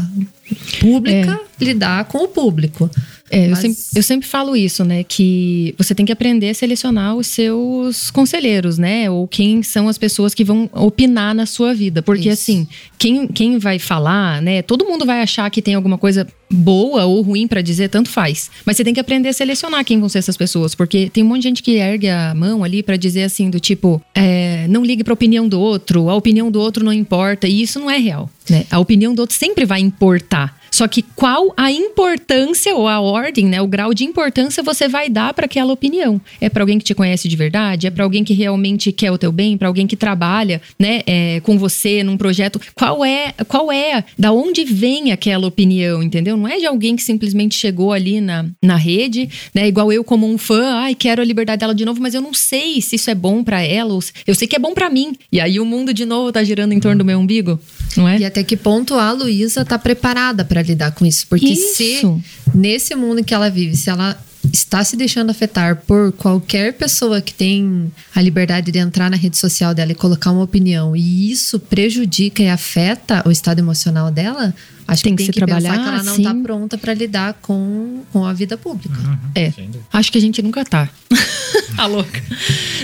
pública 0.82 1.40
lidar 1.62 2.04
com 2.06 2.26
o 2.26 2.28
público. 2.28 2.92
É, 3.34 3.46
eu, 3.48 3.50
Mas- 3.50 3.60
sempre, 3.60 3.78
eu 3.96 4.04
sempre 4.04 4.28
falo 4.28 4.56
isso, 4.56 4.86
né? 4.86 5.04
Que 5.04 5.74
você 5.76 5.96
tem 5.96 6.06
que 6.06 6.12
aprender 6.12 6.50
a 6.52 6.54
selecionar 6.54 7.16
os 7.16 7.26
seus 7.26 8.12
conselheiros, 8.12 8.78
né? 8.78 9.10
Ou 9.10 9.28
quem 9.28 9.64
são 9.64 9.88
as 9.90 9.98
pessoas 9.98 10.36
que 10.36 10.44
vão 10.44 10.70
opinar 10.72 11.34
na 11.34 11.48
sua 11.48 11.74
vida. 11.74 12.04
Porque, 12.04 12.30
Isso. 12.30 12.42
assim, 12.44 12.68
quem, 13.00 13.28
quem 13.28 13.58
vai 13.58 13.80
falar, 13.80 14.40
né? 14.40 14.62
Todo 14.62 14.86
mundo 14.86 15.04
vai 15.04 15.22
achar 15.24 15.50
que 15.50 15.64
tem 15.64 15.74
alguma 15.74 15.98
coisa 15.98 16.28
boa 16.52 17.06
ou 17.06 17.24
ruim 17.24 17.48
pra 17.48 17.62
dizer, 17.62 17.90
tanto 17.90 18.10
faz. 18.10 18.52
Mas 18.64 18.78
você 18.78 18.84
tem 18.84 18.94
que 18.94 19.00
aprender 19.00 19.30
a 19.30 19.34
selecionar 19.34 19.84
quem 19.84 20.00
vão 20.00 20.08
ser 20.08 20.20
essas 20.20 20.38
pessoas. 20.38 20.76
Porque 20.76 21.10
tem 21.10 21.24
um 21.24 21.28
monte 21.28 21.42
de 21.42 21.48
gente 21.48 21.64
que 21.64 21.72
ergue 21.72 22.10
a 22.10 22.36
mão 22.36 22.64
ali 22.64 22.84
pra 22.84 22.96
dizer 22.98 23.24
assim, 23.24 23.50
do 23.50 23.60
tipo, 23.60 24.00
é, 24.14 24.68
não 24.70 24.86
ligue 24.86 25.04
pra 25.04 25.12
opinião 25.12 25.48
do 25.50 25.60
outro, 25.60 26.08
a 26.08 26.16
opinião 26.16 26.52
do 26.52 26.60
outro 26.62 26.86
não 26.86 26.94
importa. 26.94 27.48
E 27.48 27.64
isso 27.64 27.80
não 27.80 27.90
é 27.90 27.98
real, 27.98 28.30
né? 28.48 28.66
A 28.70 28.78
opinião 28.78 29.16
do 29.16 29.22
outro 29.22 29.36
sempre 29.36 29.66
vai 29.66 29.80
importar. 29.82 30.62
Só 30.74 30.88
que 30.88 31.04
qual 31.16 31.54
a 31.56 31.72
importância 31.72 32.74
ou 32.76 32.88
a 32.88 33.00
ordem, 33.00 33.46
né, 33.46 33.62
o 33.62 33.68
grau 33.68 33.94
de 33.94 34.04
importância 34.06 34.64
você 34.64 34.88
vai 34.88 35.08
dar 35.08 35.32
para 35.32 35.46
aquela 35.46 35.72
opinião? 35.72 36.20
É 36.42 36.50
para 36.50 36.64
alguém 36.64 36.80
que 36.80 36.84
te 36.84 36.96
conhece 36.96 37.28
de 37.28 37.36
verdade? 37.36 37.86
É 37.86 37.92
para 37.92 38.04
alguém 38.04 38.24
que 38.24 38.34
realmente 38.34 38.92
quer 38.92 39.12
o 39.12 39.18
teu 39.20 39.32
bem? 39.32 39.56
Para 39.56 39.68
alguém 39.68 39.86
que 39.86 39.96
trabalha, 39.96 40.60
né, 40.80 41.02
é, 41.06 41.40
com 41.42 41.60
você 41.60 42.04
num 42.04 42.18
projeto? 42.18 42.60
Qual 42.74 43.06
é, 43.06 43.34
qual 43.48 43.72
é, 43.72 44.04
da 44.18 44.32
onde 44.32 44.64
vem 44.66 45.12
aquela 45.12 45.46
opinião, 45.46 46.02
entendeu? 46.02 46.36
Não 46.36 46.48
é 46.48 46.58
de 46.58 46.66
alguém 46.66 46.96
que 46.96 47.04
simplesmente 47.04 47.54
chegou 47.56 47.94
ali 47.94 48.20
na, 48.20 48.44
na 48.60 48.76
rede, 48.76 49.30
né, 49.54 49.68
igual 49.68 49.94
eu 49.94 50.04
como 50.04 50.28
um 50.28 50.40
fã, 50.40 50.74
ai, 50.78 50.96
quero 50.96 51.22
a 51.22 51.26
liberdade 51.26 51.60
dela 51.60 51.76
de 51.76 51.86
novo, 51.86 52.02
mas 52.02 52.16
eu 52.16 52.22
não 52.22 52.34
sei 52.34 52.82
se 52.82 52.96
isso 52.96 53.12
é 53.12 53.16
bom 53.16 53.44
para 53.44 53.62
ela, 53.62 53.94
ou 53.94 54.02
se- 54.02 54.12
eu 54.26 54.34
sei 54.34 54.48
que 54.48 54.56
é 54.56 54.60
bom 54.60 54.74
para 54.74 54.90
mim. 54.90 55.14
E 55.32 55.40
aí 55.40 55.60
o 55.60 55.66
mundo 55.66 55.94
de 55.94 56.04
novo 56.04 56.32
tá 56.32 56.44
girando 56.44 56.74
em 56.74 56.80
torno 56.80 56.98
do 56.98 57.06
meu 57.06 57.20
umbigo, 57.20 57.60
não 57.96 58.08
é? 58.08 58.18
E 58.18 58.26
até 58.26 58.44
que 58.44 58.58
ponto 58.58 58.96
a 58.96 59.12
Luísa 59.12 59.64
tá 59.64 59.78
preparada 59.78 60.44
para 60.44 60.63
lidar 60.64 60.92
com 60.92 61.06
isso? 61.06 61.28
Porque 61.28 61.48
Isso. 61.48 61.76
se 61.76 62.24
nesse 62.54 62.96
mundo 62.96 63.24
que 63.24 63.34
ela 63.34 63.50
vive, 63.50 63.76
se 63.76 63.90
ela 63.90 64.18
está 64.52 64.84
se 64.84 64.98
deixando 64.98 65.30
afetar 65.30 65.84
por 65.88 66.12
qualquer 66.12 66.74
pessoa 66.74 67.22
que 67.22 67.34
tem 67.34 67.92
a 68.14 68.22
liberdade 68.22 68.72
de 68.72 68.80
entrar 68.80 69.10
na 69.10 69.16
rede 69.16 69.38
social 69.38 69.74
dela 69.74 69.92
e 69.92 69.96
colocar 69.96 70.32
uma 70.32 70.44
opinião, 70.44 70.96
e 70.96 71.32
isso 71.32 71.60
prejudica 71.60 72.44
e 72.44 72.50
afeta 72.50 73.24
o 73.26 73.32
estado 73.32 73.60
emocional 73.60 74.12
dela, 74.12 74.54
acho 74.88 75.04
Tem 75.04 75.16
que 75.16 75.24
que 75.24 75.32
tem 75.32 75.34
se 75.34 75.40
que 75.40 75.46
pensar 75.46 75.62
trabalhar, 75.62 75.84
que 75.84 75.90
ela 75.96 76.04
não 76.04 76.16
está 76.18 76.36
pronta 76.36 76.78
para 76.78 76.94
lidar 76.94 77.34
com, 77.42 78.02
com 78.12 78.26
a 78.26 78.34
vida 78.34 78.58
pública. 78.58 78.96
É. 79.36 79.52
Sem 79.52 79.66
dúvida. 79.66 79.86
Acho 79.92 80.12
que 80.12 80.18
a 80.18 80.22
gente 80.22 80.42
nunca 80.42 80.64
tá. 80.66 80.90
tá 81.76 81.86
louca. 81.86 82.22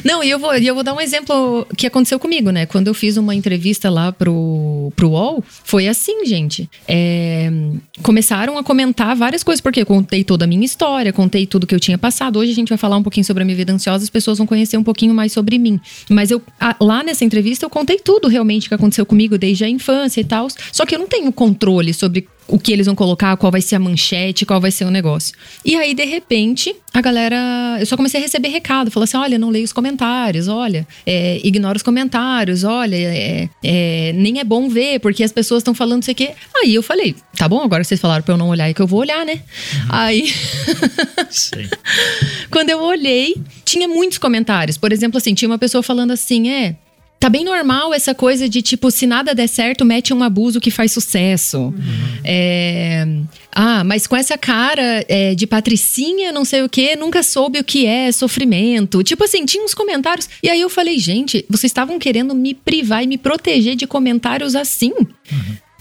Não, 0.04 0.24
e 0.24 0.30
eu 0.30 0.40
vou, 0.40 0.56
e 0.58 0.66
eu 0.66 0.74
vou 0.74 0.84
dar 0.84 0.94
um 0.94 1.02
exemplo 1.02 1.68
que 1.78 1.86
aconteceu 1.88 2.20
comigo, 2.20 2.52
né? 2.52 2.66
Quando 2.66 2.88
eu 2.88 2.94
fiz 2.94 3.18
uma 3.18 3.36
entrevista 3.36 3.90
lá 3.90 4.12
pro, 4.12 4.92
pro 4.96 5.10
UOL, 5.10 5.44
foi 5.64 5.88
assim, 5.88 6.26
gente. 6.26 6.70
É, 6.88 7.52
começaram 8.02 8.58
a 8.58 8.64
comentar 8.64 9.16
várias 9.16 9.44
coisas, 9.44 9.62
porque 9.62 9.82
eu 9.82 9.86
contei 9.86 10.24
toda 10.24 10.46
a 10.46 10.48
minha 10.48 10.66
história, 10.66 11.12
contei 11.12 11.46
tudo 11.46 11.68
que 11.68 11.76
eu 11.76 11.80
tinha 11.80 11.98
passado. 11.98 12.40
Hoje 12.40 12.52
a 12.52 12.56
gente 12.56 12.70
vai 12.70 12.78
falar 12.78 12.98
um 12.98 13.04
pouquinho 13.04 13.26
sobre 13.26 13.44
a 13.44 13.46
minha 13.46 13.56
vida 13.58 13.74
ansiosa, 13.74 14.04
as 14.04 14.10
pessoas 14.10 14.38
vão 14.38 14.48
conhecer 14.48 14.78
um 14.78 14.84
pouquinho 14.84 15.14
mais 15.14 15.32
sobre 15.32 15.58
mim. 15.58 15.80
Mas 16.10 16.32
eu, 16.32 16.42
a- 16.60 16.76
lá 16.80 17.04
nessa 17.04 17.26
entrevista, 17.26 17.66
eu 17.66 17.70
contei 17.70 17.98
tudo 18.00 18.28
realmente 18.28 18.68
que 18.70 18.74
aconteceu 18.76 19.06
comigo 19.06 19.38
desde 19.38 19.64
a 19.66 19.70
infância 19.70 20.22
e 20.22 20.24
tal. 20.24 20.48
Só 20.72 20.86
que 20.86 20.96
eu 20.96 21.00
não 21.00 21.08
tenho 21.08 21.32
controle 21.32 21.89
sobre 21.94 22.28
o 22.50 22.58
que 22.58 22.74
eles 22.74 22.88
vão 22.88 22.96
colocar, 22.96 23.38
qual 23.38 23.52
vai 23.52 23.62
ser 23.62 23.76
a 23.76 23.80
manchete, 23.80 24.46
qual 24.46 24.60
vai 24.60 24.72
ser 24.72 24.84
o 24.84 24.92
negócio. 24.92 25.36
E 25.64 25.76
aí, 25.76 25.94
de 25.94 26.04
repente, 26.04 26.76
a 26.94 27.00
galera. 27.00 27.78
Eu 27.80 27.86
só 27.86 27.96
comecei 27.96 28.20
a 28.20 28.24
receber 28.24 28.50
recado. 28.50 28.90
Falou 28.90 29.04
assim: 29.04 29.18
olha, 29.18 29.38
não 29.38 29.50
leio 29.50 29.64
os 29.64 29.72
comentários, 29.72 30.48
olha, 30.48 30.88
é, 31.06 31.40
ignora 31.44 31.78
os 31.78 31.84
comentários, 31.84 32.64
olha, 32.64 32.96
é, 32.96 33.50
é, 33.64 34.14
nem 34.14 34.40
é 34.40 34.44
bom 34.44 34.68
ver, 34.68 35.00
porque 35.00 35.24
as 35.24 35.32
pessoas 35.32 35.62
estão 35.62 35.74
falando 35.74 36.02
isso 36.02 36.12
aqui. 36.12 36.30
Aí 36.56 36.74
eu 36.74 36.84
falei: 36.84 37.16
tá 37.38 37.48
bom, 37.48 37.62
agora 37.62 37.84
vocês 37.84 38.00
falaram 38.00 38.24
pra 38.24 38.34
eu 38.34 38.38
não 38.38 38.50
olhar 38.50 38.70
e 38.70 38.74
que 38.74 38.82
eu 38.82 38.88
vou 38.88 39.00
olhar, 39.00 39.26
né? 39.26 39.42
Aí. 39.88 40.34
Sei. 41.30 41.70
Quando 42.50 42.72
eu 42.72 42.82
olhei, 42.82 43.36
tinha 43.64 43.88
muitos 43.88 44.18
comentários. 44.18 44.78
Por 44.78 44.92
exemplo, 44.92 45.18
assim, 45.18 45.34
tinha 45.34 45.50
uma 45.50 45.60
pessoa 45.60 45.84
falando 45.84 46.12
assim: 46.12 46.50
é. 46.50 46.76
Tá 47.20 47.28
bem 47.30 47.44
normal 47.44 47.94
essa 47.94 48.16
coisa 48.16 48.48
de 48.48 48.62
tipo, 48.62 48.90
se 48.90 49.06
nada 49.06 49.36
der 49.36 49.48
certo, 49.50 49.84
mete 49.84 50.14
um 50.14 50.24
abuso 50.24 50.62
que 50.62 50.72
faz 50.72 50.94
sucesso. 50.94 51.74
É, 52.24 53.06
ah, 53.52 53.84
mas 53.84 54.08
com 54.08 54.16
essa 54.16 54.38
cara 54.38 55.04
é, 55.08 55.36
de 55.36 55.46
patricinha, 55.46 56.32
não 56.32 56.46
sei 56.46 56.62
o 56.64 56.70
que, 56.70 56.96
nunca 56.96 57.22
soube 57.22 57.60
o 57.60 57.64
que 57.64 57.86
é 57.86 58.10
sofrimento. 58.14 59.04
Tipo 59.04 59.26
assim, 59.26 59.44
tinha 59.46 59.64
uns 59.66 59.74
comentários. 59.74 60.30
E 60.42 60.50
aí 60.50 60.62
eu 60.62 60.70
falei, 60.70 60.98
gente, 60.98 61.46
vocês 61.50 61.70
estavam 61.70 62.00
querendo 62.00 62.34
me 62.34 62.54
privar 62.54 63.04
e 63.04 63.08
me 63.08 63.18
proteger 63.18 63.76
de 63.76 63.86
comentários 63.86 64.56
assim? 64.56 64.94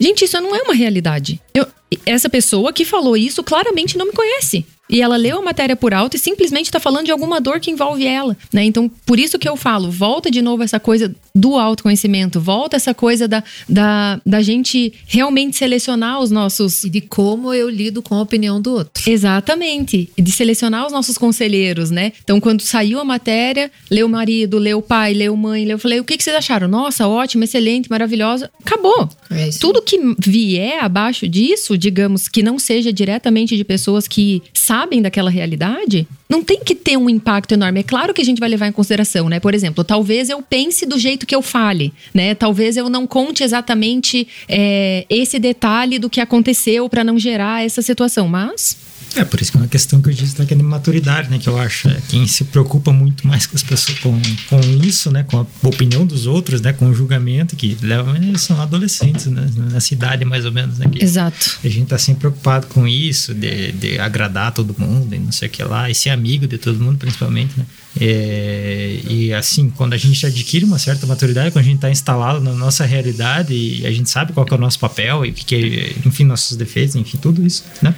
Gente, 0.00 0.24
isso 0.24 0.40
não 0.40 0.56
é 0.56 0.62
uma 0.62 0.74
realidade. 0.74 1.40
Eu- 1.54 1.66
essa 2.04 2.28
pessoa 2.28 2.72
que 2.72 2.84
falou 2.84 3.16
isso 3.16 3.42
claramente 3.44 3.96
não 3.96 4.06
me 4.06 4.12
conhece. 4.12 4.66
E 4.88 5.02
ela 5.02 5.16
leu 5.16 5.38
a 5.38 5.42
matéria 5.42 5.76
por 5.76 5.92
alto 5.92 6.16
e 6.16 6.18
simplesmente 6.18 6.66
está 6.66 6.80
falando 6.80 7.06
de 7.06 7.12
alguma 7.12 7.40
dor 7.40 7.60
que 7.60 7.70
envolve 7.70 8.06
ela, 8.06 8.36
né? 8.52 8.64
Então, 8.64 8.90
por 9.04 9.18
isso 9.18 9.38
que 9.38 9.48
eu 9.48 9.56
falo, 9.56 9.90
volta 9.90 10.30
de 10.30 10.40
novo 10.40 10.62
essa 10.62 10.80
coisa 10.80 11.14
do 11.34 11.56
autoconhecimento, 11.56 12.40
volta 12.40 12.76
essa 12.76 12.94
coisa 12.94 13.28
da, 13.28 13.44
da, 13.68 14.20
da 14.24 14.42
gente 14.42 14.92
realmente 15.06 15.56
selecionar 15.56 16.20
os 16.20 16.30
nossos 16.30 16.84
E 16.84 16.90
de 16.90 17.00
como 17.00 17.52
eu 17.52 17.68
lido 17.68 18.02
com 18.02 18.14
a 18.14 18.22
opinião 18.22 18.60
do 18.60 18.72
outro. 18.72 19.10
Exatamente. 19.10 20.10
E 20.16 20.22
de 20.22 20.32
selecionar 20.32 20.86
os 20.86 20.92
nossos 20.92 21.18
conselheiros, 21.18 21.90
né? 21.90 22.12
Então, 22.24 22.40
quando 22.40 22.62
saiu 22.62 22.98
a 22.98 23.04
matéria, 23.04 23.70
leu 23.90 24.06
o 24.06 24.10
marido, 24.10 24.58
leu 24.58 24.78
o 24.78 24.82
pai, 24.82 25.12
leu 25.12 25.36
mãe, 25.36 25.64
leu, 25.64 25.74
eu 25.74 25.78
falei, 25.78 26.00
o 26.00 26.04
que, 26.04 26.16
que 26.16 26.24
vocês 26.24 26.34
acharam? 26.34 26.66
Nossa, 26.66 27.06
ótimo, 27.06 27.44
excelente, 27.44 27.90
maravilhosa. 27.90 28.50
Acabou. 28.64 29.08
É. 29.30 29.50
Tudo 29.60 29.82
que 29.82 29.98
vier 30.18 30.82
abaixo 30.82 31.28
disso, 31.28 31.76
digamos, 31.76 32.26
que 32.26 32.42
não 32.42 32.58
seja 32.58 32.92
diretamente 32.92 33.56
de 33.56 33.64
pessoas 33.64 34.08
que 34.08 34.42
sabem 34.52 34.77
daquela 35.02 35.30
realidade, 35.30 36.06
não 36.28 36.42
tem 36.42 36.60
que 36.60 36.74
ter 36.74 36.96
um 36.96 37.08
impacto 37.08 37.52
enorme. 37.52 37.80
É 37.80 37.82
claro 37.82 38.12
que 38.12 38.20
a 38.20 38.24
gente 38.24 38.38
vai 38.38 38.48
levar 38.48 38.66
em 38.66 38.72
consideração, 38.72 39.28
né? 39.28 39.40
Por 39.40 39.54
exemplo, 39.54 39.82
talvez 39.82 40.28
eu 40.28 40.42
pense 40.42 40.84
do 40.84 40.98
jeito 40.98 41.26
que 41.26 41.34
eu 41.34 41.42
fale, 41.42 41.92
né? 42.12 42.34
Talvez 42.34 42.76
eu 42.76 42.88
não 42.88 43.06
conte 43.06 43.42
exatamente 43.42 44.28
é, 44.48 45.06
esse 45.08 45.38
detalhe 45.38 45.98
do 45.98 46.10
que 46.10 46.20
aconteceu 46.20 46.88
para 46.88 47.02
não 47.02 47.18
gerar 47.18 47.64
essa 47.64 47.82
situação, 47.82 48.28
mas 48.28 48.76
É, 49.18 49.24
por 49.24 49.40
isso 49.40 49.50
que 49.50 49.58
é 49.58 49.60
uma 49.60 49.68
questão 49.68 50.00
que 50.00 50.08
eu 50.08 50.12
disse 50.12 50.36
daquela 50.38 50.62
maturidade, 50.62 51.28
né? 51.28 51.38
Que 51.38 51.48
eu 51.48 51.58
acho, 51.58 51.88
é, 51.88 52.00
quem 52.08 52.24
se 52.28 52.44
preocupa 52.44 52.92
muito 52.92 53.26
mais 53.26 53.46
com 53.46 53.56
as 53.56 53.64
pessoas, 53.64 53.98
com, 53.98 54.12
com 54.48 54.60
isso, 54.84 55.10
né? 55.10 55.24
Com 55.24 55.40
a 55.40 55.46
opinião 55.68 56.06
dos 56.06 56.26
outros, 56.26 56.60
né? 56.60 56.72
Com 56.72 56.88
o 56.88 56.94
julgamento, 56.94 57.56
que 57.56 57.76
levam, 57.82 58.14
eles 58.14 58.42
são 58.42 58.60
adolescentes, 58.60 59.26
né? 59.26 59.50
Na 59.72 59.80
cidade, 59.80 60.24
mais 60.24 60.44
ou 60.44 60.52
menos, 60.52 60.78
né? 60.78 60.86
Que 60.88 61.02
Exato. 61.02 61.58
a 61.64 61.68
gente 61.68 61.88
tá 61.88 61.98
sempre 61.98 62.20
preocupado 62.20 62.68
com 62.68 62.86
isso, 62.86 63.34
de, 63.34 63.72
de 63.72 63.98
agradar 63.98 64.52
todo 64.52 64.74
mundo 64.78 65.12
e 65.12 65.18
não 65.18 65.32
sei 65.32 65.48
o 65.48 65.50
que 65.50 65.64
lá, 65.64 65.90
e 65.90 65.94
ser 65.94 66.10
amigo 66.10 66.46
de 66.46 66.56
todo 66.56 66.78
mundo, 66.78 66.96
principalmente, 66.96 67.58
né? 67.58 67.66
É, 68.00 69.00
e 69.08 69.32
assim, 69.32 69.70
quando 69.70 69.94
a 69.94 69.96
gente 69.96 70.24
adquire 70.24 70.64
uma 70.64 70.78
certa 70.78 71.06
maturidade, 71.06 71.50
quando 71.50 71.64
a 71.64 71.66
gente 71.66 71.76
está 71.76 71.90
instalado 71.90 72.40
na 72.40 72.52
nossa 72.52 72.84
realidade 72.84 73.54
e 73.54 73.86
a 73.86 73.90
gente 73.90 74.08
sabe 74.10 74.32
qual 74.32 74.46
é 74.48 74.54
o 74.54 74.58
nosso 74.58 74.78
papel 74.78 75.24
e 75.24 75.30
o 75.30 75.32
que, 75.32 75.54
é, 75.54 76.06
enfim, 76.06 76.24
nossos 76.24 76.56
defeitos, 76.56 76.94
enfim, 76.94 77.18
tudo 77.18 77.44
isso, 77.44 77.64
né? 77.82 77.94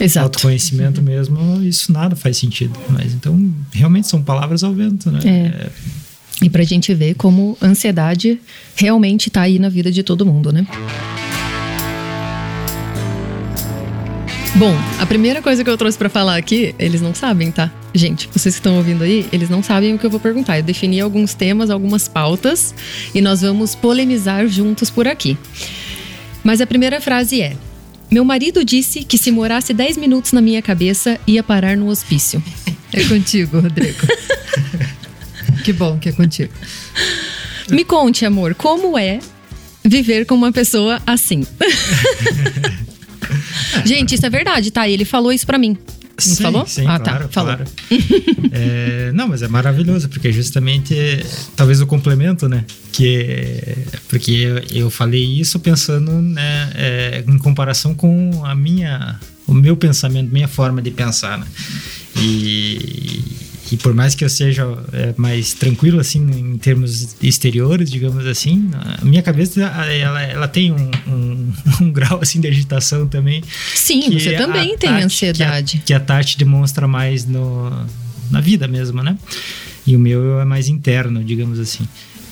Exato. 0.00 0.26
Autoconhecimento 0.26 1.02
mesmo, 1.02 1.62
isso 1.62 1.92
nada 1.92 2.16
faz 2.16 2.36
sentido. 2.36 2.78
Mas 2.88 3.12
então, 3.12 3.52
realmente 3.72 4.08
são 4.08 4.22
palavras 4.22 4.62
ao 4.62 4.72
vento, 4.72 5.10
né? 5.10 5.20
É. 5.24 5.70
E 6.42 6.50
pra 6.50 6.64
gente 6.64 6.92
ver 6.94 7.14
como 7.14 7.56
a 7.60 7.66
ansiedade 7.66 8.40
realmente 8.74 9.30
tá 9.30 9.42
aí 9.42 9.58
na 9.58 9.68
vida 9.68 9.90
de 9.90 10.02
todo 10.02 10.26
mundo, 10.26 10.52
né? 10.52 10.66
Bom, 14.56 14.72
a 15.00 15.06
primeira 15.06 15.42
coisa 15.42 15.64
que 15.64 15.70
eu 15.70 15.76
trouxe 15.76 15.98
pra 15.98 16.08
falar 16.08 16.36
aqui, 16.36 16.76
eles 16.78 17.00
não 17.00 17.12
sabem, 17.12 17.50
tá? 17.50 17.72
Gente, 17.92 18.28
vocês 18.32 18.54
que 18.54 18.60
estão 18.60 18.76
ouvindo 18.76 19.02
aí, 19.02 19.26
eles 19.32 19.50
não 19.50 19.64
sabem 19.64 19.92
o 19.92 19.98
que 19.98 20.06
eu 20.06 20.10
vou 20.10 20.20
perguntar. 20.20 20.58
Eu 20.58 20.62
defini 20.62 21.00
alguns 21.00 21.34
temas, 21.34 21.70
algumas 21.70 22.06
pautas 22.06 22.72
e 23.12 23.20
nós 23.20 23.40
vamos 23.40 23.74
polemizar 23.74 24.46
juntos 24.46 24.90
por 24.90 25.08
aqui. 25.08 25.36
Mas 26.44 26.60
a 26.60 26.66
primeira 26.68 27.00
frase 27.00 27.42
é: 27.42 27.56
Meu 28.08 28.24
marido 28.24 28.64
disse 28.64 29.02
que 29.02 29.18
se 29.18 29.32
morasse 29.32 29.74
10 29.74 29.96
minutos 29.96 30.30
na 30.30 30.40
minha 30.40 30.62
cabeça, 30.62 31.18
ia 31.26 31.42
parar 31.42 31.76
no 31.76 31.88
hospício. 31.88 32.40
É 32.92 33.02
contigo, 33.06 33.58
Rodrigo. 33.58 34.06
que 35.64 35.72
bom 35.72 35.98
que 35.98 36.10
é 36.10 36.12
contigo. 36.12 36.52
Me 37.68 37.84
conte, 37.84 38.24
amor, 38.24 38.54
como 38.54 38.96
é 38.96 39.18
viver 39.82 40.26
com 40.26 40.36
uma 40.36 40.52
pessoa 40.52 41.02
assim? 41.04 41.44
Gente, 43.84 44.14
isso 44.14 44.26
é 44.26 44.30
verdade, 44.30 44.70
tá? 44.70 44.88
Ele 44.88 45.04
falou 45.04 45.32
isso 45.32 45.46
pra 45.46 45.58
mim. 45.58 45.76
Não 46.16 46.34
Sim, 46.34 46.42
falou? 46.42 46.66
Sim, 46.66 46.86
ah, 46.86 46.98
claro, 46.98 47.24
tá. 47.24 47.28
Falou. 47.28 47.56
claro. 47.56 47.70
É, 48.52 49.10
não, 49.12 49.26
mas 49.26 49.42
é 49.42 49.48
maravilhoso, 49.48 50.08
porque 50.08 50.30
justamente, 50.30 50.94
talvez 51.56 51.80
o 51.80 51.86
complemento, 51.86 52.48
né? 52.48 52.64
Que, 52.92 53.60
porque 54.08 54.30
eu, 54.30 54.62
eu 54.70 54.90
falei 54.90 55.24
isso 55.24 55.58
pensando 55.58 56.12
né, 56.12 56.70
é, 56.76 57.24
em 57.26 57.36
comparação 57.36 57.94
com 57.94 58.44
a 58.44 58.54
minha, 58.54 59.18
o 59.44 59.52
meu 59.52 59.76
pensamento, 59.76 60.32
minha 60.32 60.46
forma 60.46 60.80
de 60.80 60.92
pensar, 60.92 61.36
né? 61.36 61.46
E, 62.16 63.24
que 63.66 63.76
por 63.76 63.94
mais 63.94 64.14
que 64.14 64.24
eu 64.24 64.28
seja 64.28 64.64
é, 64.92 65.14
mais 65.16 65.54
tranquilo 65.54 65.98
assim 66.00 66.20
em 66.20 66.58
termos 66.58 67.16
exteriores, 67.22 67.90
digamos 67.90 68.26
assim, 68.26 68.70
a 69.00 69.04
minha 69.04 69.22
cabeça 69.22 69.60
ela, 69.62 70.22
ela 70.22 70.48
tem 70.48 70.70
um, 70.70 70.90
um, 71.06 71.52
um 71.80 71.92
grau 71.92 72.20
assim 72.20 72.40
de 72.40 72.48
agitação 72.48 73.06
também. 73.06 73.42
Sim, 73.74 74.10
você 74.10 74.34
também 74.34 74.76
tem 74.76 74.90
Tati, 74.90 75.04
ansiedade. 75.04 75.78
Que 75.78 75.78
a, 75.78 75.86
que 75.86 75.94
a 75.94 76.00
Tati 76.00 76.38
demonstra 76.38 76.86
mais 76.86 77.24
no, 77.24 77.70
na 78.30 78.40
vida 78.40 78.68
mesmo, 78.68 79.02
né? 79.02 79.16
E 79.86 79.96
o 79.96 79.98
meu 79.98 80.40
é 80.40 80.44
mais 80.44 80.68
interno, 80.68 81.22
digamos 81.22 81.58
assim. 81.58 81.86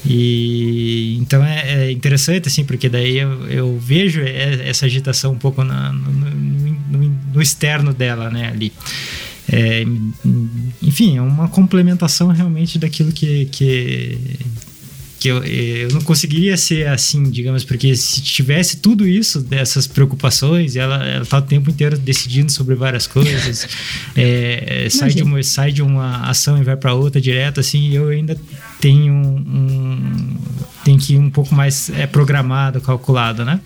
E 0.05 1.17
então 1.21 1.45
é, 1.45 1.87
é, 1.87 1.93
interessante 1.93 2.49
assim, 2.49 2.65
porque 2.65 2.89
daí 2.89 3.19
eu, 3.19 3.47
eu 3.49 3.79
vejo 3.79 4.21
essa 4.21 4.87
agitação 4.87 5.33
um 5.33 5.39
pouco 5.39 5.63
na, 5.63 5.93
no, 5.93 6.11
no, 6.13 7.17
no, 7.35 7.43
externo 7.43 7.95
dela, 7.95 8.29
né, 8.29 8.49
ali. 8.49 8.73
É, 9.51 9.85
enfim, 10.83 11.17
é 11.17 11.23
uma 11.23 11.49
complementação 11.49 12.29
realmente 12.29 12.79
daquilo 12.79 13.13
que, 13.13 13.47
que, 13.47 14.19
que 15.19 15.29
eu, 15.29 15.43
eu 15.45 15.89
não 15.91 16.01
conseguiria 16.01 16.57
ser 16.57 16.89
assim, 16.89 17.25
digamos, 17.25 17.65
porque 17.65 17.95
se 17.95 18.21
tivesse 18.23 18.79
tudo 18.79 19.07
isso, 19.07 19.41
dessas 19.41 19.87
preocupações, 19.87 20.77
ela, 20.77 21.05
ela 21.07 21.25
tá 21.25 21.39
o 21.39 21.43
tempo 21.43 21.71
inteiro 21.71 21.99
decidindo 21.99 22.51
sobre 22.51 22.75
várias 22.75 23.07
coisas, 23.07 23.69
é, 24.17 24.89
sai, 24.91 25.11
de 25.11 25.23
uma, 25.23 25.43
sai 25.43 25.73
de 25.73 25.83
uma 25.83 26.29
ação 26.29 26.59
e 26.59 26.65
vai 26.65 26.77
para 26.77 26.95
outra 26.95 27.21
direto, 27.21 27.61
assim, 27.61 27.93
eu 27.93 28.09
ainda 28.09 28.37
tenho 28.81 29.13
um, 29.13 29.37
um, 29.37 30.37
tem 30.85 30.99
que 30.99 31.15
ir 31.15 31.19
um 31.19 31.31
pouco 31.31 31.55
mais 31.55 31.91
é, 31.91 32.07
programado, 32.07 32.81
calculado, 32.81 33.45
né? 33.45 33.61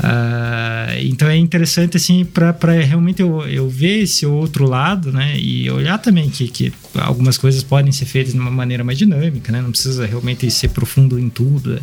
Uh, 0.00 0.96
então 1.02 1.28
é 1.28 1.36
interessante 1.36 1.98
assim 1.98 2.24
para 2.24 2.54
realmente 2.80 3.20
eu, 3.20 3.46
eu 3.46 3.68
ver 3.68 4.04
esse 4.04 4.24
outro 4.24 4.66
lado, 4.66 5.12
né? 5.12 5.38
E 5.38 5.70
olhar 5.70 5.98
também 5.98 6.30
que, 6.30 6.48
que 6.48 6.72
algumas 6.94 7.36
coisas 7.36 7.62
podem 7.62 7.92
ser 7.92 8.06
feitas 8.06 8.32
de 8.32 8.38
uma 8.38 8.50
maneira 8.50 8.82
mais 8.82 8.96
dinâmica, 8.96 9.52
né? 9.52 9.60
Não 9.60 9.70
precisa 9.70 10.06
realmente 10.06 10.50
ser 10.50 10.68
profundo 10.68 11.18
em 11.18 11.28
tudo, 11.28 11.82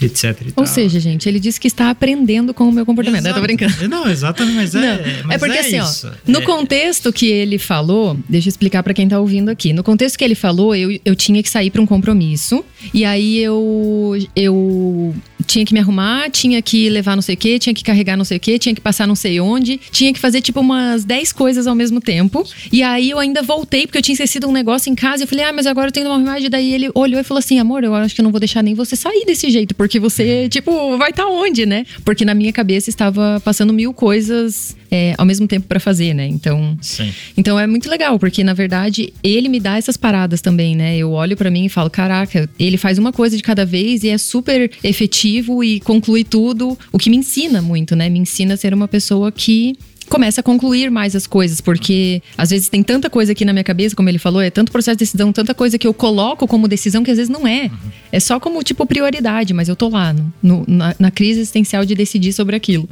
etc. 0.00 0.40
Ou 0.54 0.66
seja, 0.66 1.00
gente, 1.00 1.28
ele 1.28 1.40
disse 1.40 1.58
que 1.58 1.66
está 1.66 1.90
aprendendo 1.90 2.54
com 2.54 2.68
o 2.68 2.72
meu 2.72 2.86
comportamento. 2.86 3.22
Exato. 3.22 3.38
Eu 3.38 3.42
tô 3.42 3.46
brincando. 3.46 3.88
Não, 3.88 4.08
exatamente, 4.08 4.54
mas 4.54 4.74
é. 4.76 4.80
Não, 4.80 5.24
mas 5.24 5.34
é 5.34 5.38
porque 5.38 5.58
é 5.58 5.60
assim, 5.60 5.80
isso. 5.80 6.06
ó, 6.06 6.30
no 6.30 6.38
é. 6.38 6.42
contexto 6.42 7.12
que 7.12 7.26
ele 7.26 7.58
falou, 7.58 8.16
deixa 8.28 8.48
eu 8.48 8.50
explicar 8.50 8.84
para 8.84 8.94
quem 8.94 9.04
está 9.04 9.18
ouvindo 9.18 9.48
aqui. 9.48 9.72
No 9.72 9.82
contexto 9.82 10.16
que 10.16 10.24
ele 10.24 10.36
falou, 10.36 10.76
eu, 10.76 10.96
eu 11.04 11.16
tinha 11.16 11.42
que 11.42 11.50
sair 11.50 11.70
para 11.70 11.82
um 11.82 11.86
compromisso 11.86 12.64
e 12.94 13.04
aí 13.04 13.38
eu 13.38 14.14
eu 14.34 15.14
tinha 15.46 15.64
que 15.64 15.72
me 15.72 15.80
arrumar, 15.80 16.30
tinha 16.30 16.60
que 16.60 16.88
levar 16.90 17.16
não 17.16 17.22
sei 17.22 17.34
o 17.34 17.38
quê, 17.38 17.58
tinha 17.58 17.74
que 17.74 17.82
carregar 17.82 18.16
não 18.16 18.24
sei 18.24 18.36
o 18.36 18.40
quê, 18.40 18.58
tinha 18.58 18.74
que 18.74 18.80
passar 18.80 19.06
não 19.06 19.14
sei 19.14 19.40
onde, 19.40 19.80
tinha 19.90 20.12
que 20.12 20.18
fazer 20.18 20.40
tipo 20.40 20.60
umas 20.60 21.04
10 21.04 21.32
coisas 21.32 21.66
ao 21.66 21.74
mesmo 21.74 22.00
tempo. 22.00 22.46
E 22.72 22.82
aí 22.82 23.10
eu 23.10 23.18
ainda 23.18 23.42
voltei, 23.42 23.86
porque 23.86 23.98
eu 23.98 24.02
tinha 24.02 24.14
esquecido 24.14 24.46
um 24.46 24.52
negócio 24.52 24.90
em 24.90 24.94
casa. 24.94 25.22
E 25.22 25.24
eu 25.24 25.28
falei, 25.28 25.44
ah, 25.44 25.52
mas 25.52 25.66
agora 25.66 25.88
eu 25.88 25.92
tenho 25.92 26.10
uma. 26.10 26.38
E 26.38 26.48
daí 26.48 26.72
ele 26.72 26.90
olhou 26.94 27.20
e 27.20 27.24
falou 27.24 27.38
assim: 27.38 27.58
amor, 27.58 27.84
eu 27.84 27.94
acho 27.94 28.14
que 28.14 28.20
eu 28.20 28.24
não 28.24 28.30
vou 28.30 28.40
deixar 28.40 28.62
nem 28.62 28.74
você 28.74 28.94
sair 28.96 29.24
desse 29.24 29.50
jeito, 29.50 29.74
porque 29.74 29.98
você, 29.98 30.48
tipo, 30.48 30.96
vai 30.98 31.10
estar 31.10 31.24
tá 31.24 31.28
onde, 31.28 31.64
né? 31.64 31.86
Porque 32.04 32.24
na 32.24 32.34
minha 32.34 32.52
cabeça 32.52 32.90
estava 32.90 33.40
passando 33.44 33.72
mil 33.72 33.92
coisas 33.92 34.76
é, 34.90 35.14
ao 35.18 35.24
mesmo 35.24 35.46
tempo 35.46 35.66
para 35.66 35.80
fazer, 35.80 36.14
né? 36.14 36.26
Então, 36.26 36.76
Sim. 36.80 37.12
então 37.36 37.58
é 37.58 37.66
muito 37.66 37.88
legal, 37.88 38.18
porque 38.18 38.42
na 38.42 38.54
verdade 38.54 39.12
ele 39.22 39.48
me 39.48 39.60
dá 39.60 39.76
essas 39.76 39.96
paradas 39.96 40.40
também, 40.40 40.74
né? 40.74 40.96
Eu 40.96 41.12
olho 41.12 41.36
para 41.36 41.50
mim 41.50 41.66
e 41.66 41.68
falo, 41.68 41.90
caraca, 41.90 42.48
ele 42.58 42.76
faz 42.76 42.98
uma 42.98 43.12
coisa 43.12 43.36
de 43.36 43.42
cada 43.42 43.64
vez 43.64 44.02
e 44.02 44.07
é 44.08 44.18
super 44.18 44.70
efetivo 44.82 45.62
e 45.62 45.80
conclui 45.80 46.24
tudo, 46.24 46.78
o 46.92 46.98
que 46.98 47.10
me 47.10 47.16
ensina 47.16 47.62
muito, 47.62 47.94
né? 47.94 48.08
Me 48.08 48.18
ensina 48.18 48.54
a 48.54 48.56
ser 48.56 48.74
uma 48.74 48.88
pessoa 48.88 49.30
que 49.30 49.76
começa 50.08 50.40
a 50.40 50.44
concluir 50.44 50.90
mais 50.90 51.14
as 51.14 51.26
coisas, 51.26 51.60
porque 51.60 52.22
às 52.36 52.50
vezes 52.50 52.68
tem 52.68 52.82
tanta 52.82 53.08
coisa 53.08 53.32
aqui 53.32 53.44
na 53.44 53.52
minha 53.52 53.64
cabeça, 53.64 53.94
como 53.94 54.08
ele 54.08 54.18
falou, 54.18 54.40
é 54.40 54.50
tanto 54.50 54.72
processo 54.72 54.96
de 54.96 55.04
decisão, 55.04 55.32
tanta 55.32 55.54
coisa 55.54 55.78
que 55.78 55.86
eu 55.86 55.94
coloco 55.94 56.46
como 56.48 56.66
decisão 56.66 57.04
que 57.04 57.10
às 57.10 57.18
vezes 57.18 57.30
não 57.30 57.46
é. 57.46 57.64
Uhum. 57.64 57.90
É 58.10 58.18
só 58.18 58.40
como, 58.40 58.62
tipo, 58.62 58.86
prioridade, 58.86 59.52
mas 59.52 59.68
eu 59.68 59.76
tô 59.76 59.88
lá, 59.88 60.12
no, 60.12 60.32
no, 60.42 60.64
na, 60.66 60.94
na, 60.98 61.10
crise 61.10 61.40
existencial 61.40 61.84
de 61.84 61.94
decidir 61.94 62.32
sobre 62.32 62.56
aquilo. 62.56 62.88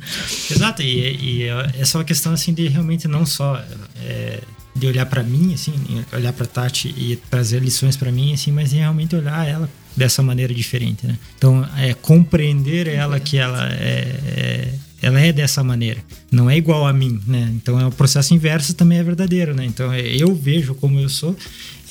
Exato, 0.51 0.83
e, 0.83 1.43
e 1.43 1.49
é 1.79 1.85
só 1.85 1.99
uma 1.99 2.05
questão, 2.05 2.33
assim, 2.33 2.53
de 2.53 2.69
realmente 2.69 3.09
não 3.09 3.25
só... 3.25 3.63
É, 4.05 4.41
de 4.79 4.87
olhar 4.87 5.07
para 5.07 5.23
mim, 5.23 5.55
assim, 5.55 5.75
olhar 6.13 6.33
para 6.33 6.47
Tati 6.47 6.89
e 6.89 7.17
trazer 7.31 7.61
lições 7.63 7.97
para 7.97 8.13
mim, 8.13 8.35
assim, 8.35 8.53
mas 8.53 8.73
realmente 8.73 9.17
olhar 9.17 9.47
ela 9.47 9.69
dessa 9.97 10.23
maneira 10.23 10.53
diferente, 10.53 11.07
né? 11.07 11.19
Então, 11.37 11.67
é 11.77 11.95
compreender 11.95 12.87
ela 12.87 13.19
que 13.19 13.39
ela 13.39 13.69
é, 13.73 14.21
é 14.27 14.75
ela 15.03 15.21
é 15.21 15.33
dessa 15.33 15.63
maneira, 15.63 16.03
não 16.33 16.49
é 16.49 16.57
igual 16.57 16.87
a 16.87 16.93
mim, 16.93 17.21
né? 17.27 17.53
Então 17.55 17.79
é 17.79 17.87
o 17.87 17.93
processo 17.93 18.35
inverso 18.35 18.75
também 18.75 18.99
é 18.99 19.03
verdadeiro, 19.03 19.55
né? 19.55 19.65
Então 19.65 19.93
é, 19.93 20.01
eu 20.01 20.35
vejo 20.35 20.75
como 20.75 20.99
eu 20.99 21.09
sou 21.09 21.37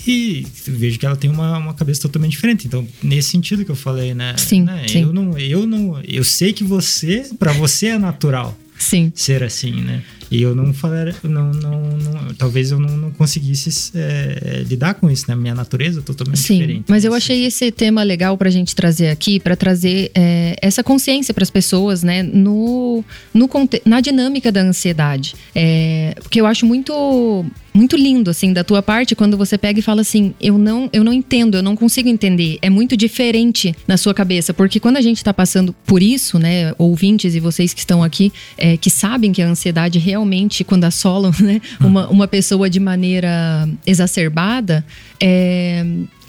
e 0.07 0.45
vejo 0.67 0.99
que 0.99 1.05
ela 1.05 1.15
tem 1.15 1.29
uma, 1.29 1.57
uma 1.57 1.73
cabeça 1.73 2.01
totalmente 2.01 2.31
diferente. 2.31 2.67
Então, 2.67 2.87
nesse 3.01 3.29
sentido 3.29 3.63
que 3.63 3.71
eu 3.71 3.75
falei, 3.75 4.13
né? 4.13 4.35
Sim, 4.37 4.63
né? 4.63 4.85
sim. 4.87 5.01
Eu 5.01 5.13
não, 5.13 5.37
eu 5.37 5.65
não, 5.65 6.01
eu 6.03 6.23
sei 6.23 6.53
que 6.53 6.63
você, 6.63 7.29
para 7.39 7.51
você 7.53 7.87
é 7.87 7.97
natural. 7.97 8.57
Sim. 8.77 9.09
ser 9.15 9.41
assim, 9.41 9.71
né? 9.71 10.03
E 10.29 10.41
eu 10.41 10.55
não 10.55 10.73
falar, 10.73 11.13
não, 11.23 11.51
não, 11.51 11.81
não, 11.81 12.33
talvez 12.37 12.71
eu 12.71 12.79
não, 12.79 12.97
não 12.97 13.11
conseguisse 13.11 13.91
é, 13.95 14.63
lidar 14.67 14.95
com 14.95 15.09
isso, 15.09 15.25
né? 15.27 15.35
Minha 15.35 15.55
natureza 15.55 15.99
é 15.99 16.03
totalmente 16.03 16.39
Sim, 16.39 16.55
diferente. 16.55 16.85
Mas 16.87 17.05
eu 17.05 17.13
achei 17.13 17.45
esse 17.45 17.71
tema 17.71 18.03
legal 18.03 18.37
para 18.37 18.49
a 18.49 18.51
gente 18.51 18.75
trazer 18.75 19.09
aqui, 19.09 19.39
para 19.39 19.55
trazer 19.55 20.11
é, 20.15 20.55
essa 20.61 20.83
consciência 20.83 21.33
para 21.33 21.43
as 21.43 21.49
pessoas, 21.49 22.03
né? 22.03 22.23
No, 22.23 23.03
no, 23.33 23.49
na 23.85 24.01
dinâmica 24.01 24.51
da 24.51 24.61
ansiedade. 24.61 25.35
É, 25.53 26.15
porque 26.21 26.41
eu 26.41 26.45
acho 26.45 26.65
muito 26.65 27.45
muito 27.75 27.97
lindo, 27.97 28.31
assim, 28.31 28.53
da 28.53 28.63
tua 28.63 28.81
parte, 28.81 29.15
quando 29.15 29.37
você 29.37 29.57
pega 29.57 29.79
e 29.79 29.83
fala 29.83 30.01
assim: 30.01 30.33
eu 30.39 30.57
não, 30.57 30.89
eu 30.93 31.03
não 31.03 31.11
entendo, 31.11 31.57
eu 31.57 31.63
não 31.63 31.75
consigo 31.75 32.07
entender. 32.07 32.57
É 32.61 32.69
muito 32.69 32.95
diferente 32.95 33.75
na 33.85 33.97
sua 33.97 34.13
cabeça, 34.13 34.53
porque 34.53 34.79
quando 34.79 34.97
a 34.97 35.01
gente 35.01 35.23
tá 35.23 35.33
passando 35.33 35.75
por 35.85 36.01
isso, 36.01 36.39
né, 36.39 36.73
ouvintes 36.77 37.35
e 37.35 37.39
vocês 37.39 37.73
que 37.73 37.79
estão 37.81 38.01
aqui, 38.01 38.31
é, 38.57 38.77
que 38.77 38.89
sabem 38.89 39.33
que 39.33 39.41
a 39.41 39.47
ansiedade 39.47 39.99
realmente, 39.99 40.63
quando 40.63 40.85
assolam, 40.85 41.33
né, 41.41 41.61
uma, 41.79 42.07
uma 42.07 42.27
pessoa 42.27 42.69
de 42.69 42.79
maneira 42.79 43.67
exacerbada, 43.85 44.85
é, 45.19 45.85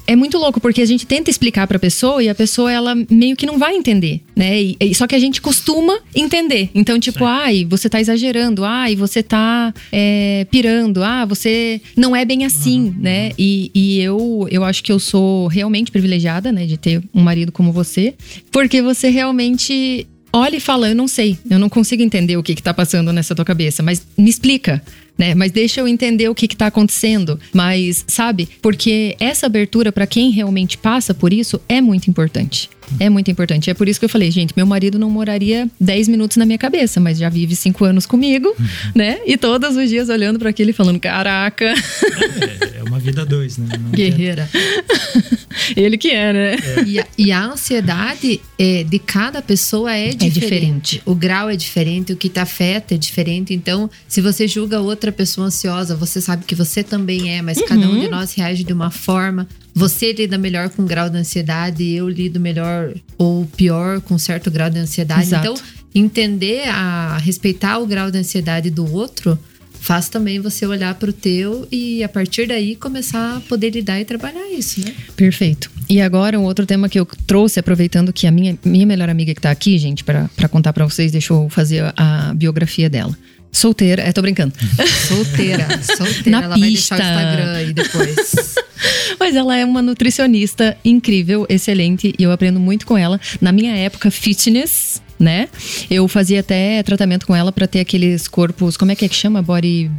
é 0.07 0.15
muito 0.15 0.39
louco, 0.39 0.61
porque 0.61 0.81
a 0.81 0.87
gente 0.87 1.07
tenta 1.07 1.31
explicar 1.31 1.67
pra 1.67 1.79
pessoa 1.79 2.23
e 2.23 2.29
a 2.29 2.35
pessoa, 2.35 2.71
ela 2.71 2.95
meio 3.11 3.37
que 3.37 3.47
não 3.47 3.59
vai 3.59 3.75
entender, 3.75 4.21
né? 4.35 4.63
E, 4.63 4.77
e, 4.81 4.95
só 4.95 5.07
que 5.07 5.15
a 5.15 5.19
gente 5.19 5.41
costuma 5.41 5.99
entender. 6.15 6.71
Então, 6.75 6.99
tipo, 6.99 7.21
Sim. 7.21 7.25
ai, 7.27 7.67
você 7.69 7.89
tá 7.89 8.01
exagerando, 8.01 8.65
ai, 8.65 8.95
você 8.95 9.23
tá 9.23 9.75
é, 9.91 10.47
pirando, 10.51 11.03
ah, 11.03 11.25
você 11.25 11.81
não 11.97 12.15
é 12.15 12.25
bem 12.25 12.45
assim, 12.45 12.87
uhum. 12.87 12.95
né? 12.99 13.33
E, 13.39 13.71
e 13.75 14.01
eu, 14.01 14.47
eu 14.51 14.65
acho 14.65 14.83
que 14.83 14.93
eu 14.93 14.99
sou 14.99 15.49
realmente 15.49 15.91
privilegiada, 15.91 16.53
né, 16.53 16.67
de 16.67 16.77
ter 16.77 17.03
um 17.15 17.23
marido 17.23 17.51
como 17.51 17.73
você, 17.73 18.15
porque 18.53 18.81
você 18.81 19.09
realmente 19.09 20.07
olha 20.33 20.57
e 20.57 20.61
fala: 20.61 20.89
Eu 20.89 20.95
não 20.95 21.09
sei, 21.09 21.39
eu 21.49 21.59
não 21.59 21.69
consigo 21.69 22.03
entender 22.03 22.37
o 22.37 22.43
que, 22.43 22.53
está 22.53 22.75
passando 22.75 23.13
nessa 23.13 23.35
tua 23.35 23.45
cabeça, 23.45 23.83
mas 23.83 24.07
me 24.17 24.29
explica. 24.29 24.83
Né? 25.17 25.35
Mas 25.35 25.51
deixa 25.51 25.81
eu 25.81 25.89
entender 25.89 26.29
o 26.29 26.35
que 26.35 26.47
está 26.47 26.67
acontecendo. 26.67 27.39
Mas, 27.53 28.05
sabe? 28.07 28.49
Porque 28.61 29.17
essa 29.19 29.47
abertura 29.47 29.91
para 29.91 30.07
quem 30.07 30.31
realmente 30.31 30.77
passa 30.77 31.15
por 31.15 31.33
isso 31.33 31.61
é 31.69 31.81
muito 31.81 32.11
importante. 32.11 32.69
É 32.99 33.09
muito 33.11 33.31
importante. 33.31 33.71
É 33.71 33.75
por 33.75 33.89
isso 33.89 33.99
que 33.99 34.05
eu 34.05 34.09
falei, 34.09 34.31
gente, 34.31 34.53
meu 34.57 34.67
marido 34.67 34.99
não 34.99 35.11
moraria 35.11 35.69
10 35.81 36.09
minutos 36.09 36.37
na 36.37 36.47
minha 36.47 36.59
cabeça, 36.59 37.01
mas 37.01 37.19
já 37.19 37.29
vive 37.29 37.55
5 37.55 37.85
anos 37.85 38.07
comigo, 38.07 38.49
uhum. 38.49 38.67
né? 38.95 39.19
E 39.27 39.37
todos 39.37 39.77
os 39.77 39.89
dias 39.89 40.09
olhando 40.09 40.39
para 40.39 40.51
aquele 40.51 40.71
e 40.71 40.75
falando: 40.75 41.01
caraca. 41.01 41.67
É, 41.67 42.79
é 42.79 42.83
uma 42.83 42.99
vida 42.99 43.25
dois, 43.25 43.59
né? 43.59 43.69
Não 43.79 43.91
Guerreira. 43.91 44.49
Ele 45.77 45.97
que 45.97 46.11
é, 46.11 46.33
né? 46.33 46.55
É. 46.55 46.85
E, 46.85 47.01
a, 47.01 47.07
e, 47.19 47.33
a, 47.33 47.45
ansiedade 47.45 48.41
é, 48.59 48.85
de 48.85 48.99
cada 48.99 49.41
pessoa 49.41 49.95
é, 49.95 50.09
é 50.09 50.15
diferente. 50.15 50.35
diferente. 50.35 51.03
O 51.05 51.15
grau 51.15 51.49
é 51.49 51.57
diferente, 51.57 52.13
o 52.13 52.17
que 52.17 52.29
te 52.29 52.39
afeta 52.39 52.95
é 52.95 52.99
diferente. 52.99 53.55
Então, 53.55 53.91
se 54.07 54.21
você 54.21 54.47
julga 54.47 54.81
outra 54.81 55.11
pessoa 55.11 55.47
ansiosa, 55.47 55.97
você 55.97 56.21
sabe 56.21 56.45
que 56.45 56.55
você 56.55 56.83
também 56.83 57.35
é, 57.35 57.43
mas 57.43 57.59
uhum. 57.59 57.67
cada 57.67 57.89
um 57.89 58.01
de 58.01 58.09
nós 58.09 58.35
reage 58.35 58.65
de 58.65 58.73
uma 58.73 58.91
forma. 58.91 59.49
Você 59.77 60.11
lida 60.11 60.39
melhor 60.39 60.71
com 60.71 60.87
grau 60.87 61.11
de 61.11 61.19
ansiedade, 61.19 61.85
eu 61.85 62.09
lido 62.09 62.41
melhor 62.41 62.95
ou 63.19 63.45
pior 63.45 64.01
com 64.01 64.17
certo 64.17 64.51
grau 64.51 64.71
de 64.71 64.79
ansiedade. 64.79 65.25
Exato. 65.25 65.47
Então, 65.47 65.55
entender 65.95 66.67
a 66.67 67.19
respeitar 67.19 67.79
o 67.79 67.87
grau 67.87 68.11
de 68.11 68.17
ansiedade 68.17 68.71
do 68.71 68.91
outro 68.91 69.39
faz 69.79 70.09
também 70.09 70.41
você 70.41 70.67
olhar 70.67 70.95
para 70.95 71.11
o 71.11 71.13
teu 71.13 71.69
e 71.71 72.03
a 72.03 72.09
partir 72.09 72.49
daí 72.49 72.75
começar 72.75 73.37
a 73.37 73.41
poder 73.41 73.71
lidar 73.71 74.01
e 74.01 74.05
trabalhar 74.07 74.51
isso, 74.51 74.81
né? 74.81 74.95
Perfeito. 75.15 75.71
E 75.89 76.01
agora 76.01 76.41
um 76.41 76.45
outro 76.45 76.65
tema 76.65 76.89
que 76.89 76.99
eu 76.99 77.07
trouxe, 77.27 77.61
aproveitando 77.61 78.13
que 78.13 78.27
a 78.27 78.31
minha, 78.33 78.59
minha 78.65 78.87
melhor 78.87 79.11
amiga 79.11 79.35
que 79.35 79.39
está 79.39 79.51
aqui, 79.51 79.79
gente, 79.79 80.03
para 80.03 80.49
contar 80.51 80.73
para 80.73 80.85
vocês, 80.85 81.13
deixou 81.13 81.45
eu 81.45 81.49
fazer 81.51 81.93
a 81.97 82.33
biografia 82.35 82.89
dela. 82.89 83.17
Solteira, 83.57 84.03
é, 84.03 84.13
tô 84.13 84.21
brincando. 84.21 84.53
solteira, 85.09 85.67
solteira. 85.83 86.31
Na 86.31 86.43
ela 86.43 86.55
pista. 86.55 86.61
vai 86.61 86.71
deixar 86.71 86.95
o 86.95 87.01
Instagram 87.01 87.53
aí 87.53 87.73
depois. 87.73 88.35
Mas 89.19 89.35
ela 89.35 89.57
é 89.57 89.65
uma 89.65 89.81
nutricionista 89.81 90.77
incrível, 90.85 91.47
excelente, 91.49 92.13
e 92.19 92.23
eu 92.23 92.31
aprendo 92.31 92.61
muito 92.61 92.85
com 92.87 92.99
ela. 92.99 93.19
Na 93.41 93.53
minha 93.53 93.75
época, 93.75 94.11
fitness, 94.11 95.01
né? 95.19 95.49
Eu 95.91 96.07
fazia 96.07 96.41
até 96.41 96.83
tratamento 96.83 97.27
com 97.27 97.35
ela 97.35 97.51
para 97.51 97.67
ter 97.67 97.81
aqueles 97.81 98.29
corpos, 98.29 98.77
como 98.77 98.93
é 98.93 98.95
que 98.95 99.07
é 99.07 99.09
que 99.09 99.15
chama? 99.15 99.41
Body 99.41 99.91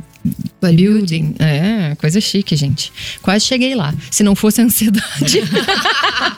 Bodybuilding. 0.62 1.36
É, 1.40 1.96
coisa 1.96 2.22
chique, 2.22 2.56
gente. 2.56 2.94
Quase 3.24 3.44
cheguei 3.46 3.74
lá. 3.74 3.92
Se 4.12 4.22
não 4.22 4.36
fosse 4.36 4.62
a 4.62 4.66
ansiedade. 4.66 5.42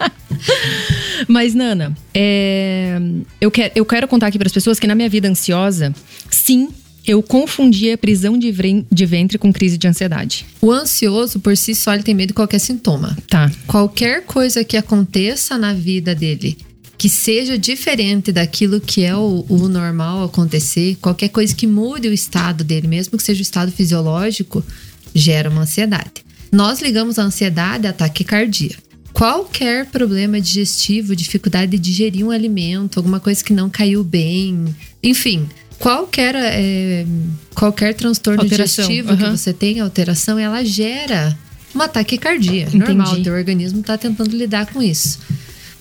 Mas, 1.27 1.53
Nana, 1.53 1.93
é, 2.13 2.97
eu, 3.41 3.51
quero, 3.51 3.73
eu 3.75 3.83
quero 3.83 4.07
contar 4.07 4.27
aqui 4.27 4.37
para 4.37 4.47
as 4.47 4.53
pessoas 4.53 4.79
que 4.79 4.87
na 4.87 4.95
minha 4.95 5.09
vida 5.09 5.27
ansiosa, 5.27 5.93
sim, 6.29 6.69
eu 7.05 7.23
confundia 7.23 7.97
prisão 7.97 8.37
de, 8.37 8.53
de 8.91 9.05
ventre 9.05 9.37
com 9.37 9.51
crise 9.51 9.77
de 9.77 9.87
ansiedade. 9.87 10.45
O 10.61 10.71
ansioso, 10.71 11.39
por 11.39 11.55
si 11.55 11.73
só, 11.73 11.93
ele 11.93 12.03
tem 12.03 12.13
medo 12.13 12.29
de 12.29 12.33
qualquer 12.33 12.59
sintoma. 12.59 13.17
Tá. 13.27 13.51
Qualquer 13.65 14.23
coisa 14.23 14.63
que 14.63 14.77
aconteça 14.77 15.57
na 15.57 15.73
vida 15.73 16.13
dele 16.13 16.57
que 16.99 17.09
seja 17.09 17.57
diferente 17.57 18.29
daquilo 18.29 18.81
que 18.81 19.05
é 19.05 19.15
o, 19.15 19.45
o, 19.47 19.69
normal 19.69 20.25
acontecer, 20.25 20.97
qualquer 20.99 21.29
coisa 21.29 21.55
que 21.55 21.65
mude 21.65 22.09
o 22.09 22.13
estado 22.13 22.61
dele, 22.61 22.89
mesmo 22.89 23.17
que 23.17 23.23
seja 23.23 23.39
o 23.39 23.41
estado 23.41 23.71
fisiológico, 23.71 24.61
gera 25.15 25.49
uma 25.49 25.61
ansiedade. 25.61 26.25
Nós 26.51 26.81
ligamos 26.81 27.17
a 27.17 27.23
ansiedade 27.23 27.87
a 27.87 27.93
taquicardia. 27.93 28.75
Qualquer 29.13 29.85
problema 29.85 30.41
digestivo, 30.41 31.15
dificuldade 31.15 31.71
de 31.71 31.77
digerir 31.77 32.25
um 32.25 32.31
alimento, 32.31 32.99
alguma 32.99 33.21
coisa 33.21 33.41
que 33.41 33.53
não 33.53 33.69
caiu 33.69 34.03
bem, 34.03 34.65
enfim, 35.01 35.47
qualquer, 35.79 36.35
é, 36.35 37.05
qualquer 37.55 37.93
transtorno 37.95 38.43
alteração. 38.43 38.85
digestivo 38.85 39.11
uhum. 39.11 39.17
que 39.17 39.37
você 39.37 39.53
tenha, 39.53 39.83
alteração, 39.83 40.37
ela 40.37 40.63
gera 40.63 41.37
uma 41.73 41.87
taquicardia. 41.87 42.63
Entendi. 42.63 42.77
Normal, 42.77 43.13
o 43.13 43.23
teu 43.23 43.33
organismo 43.33 43.79
está 43.79 43.97
tentando 43.97 44.35
lidar 44.35 44.67
com 44.67 44.81
isso. 44.81 45.19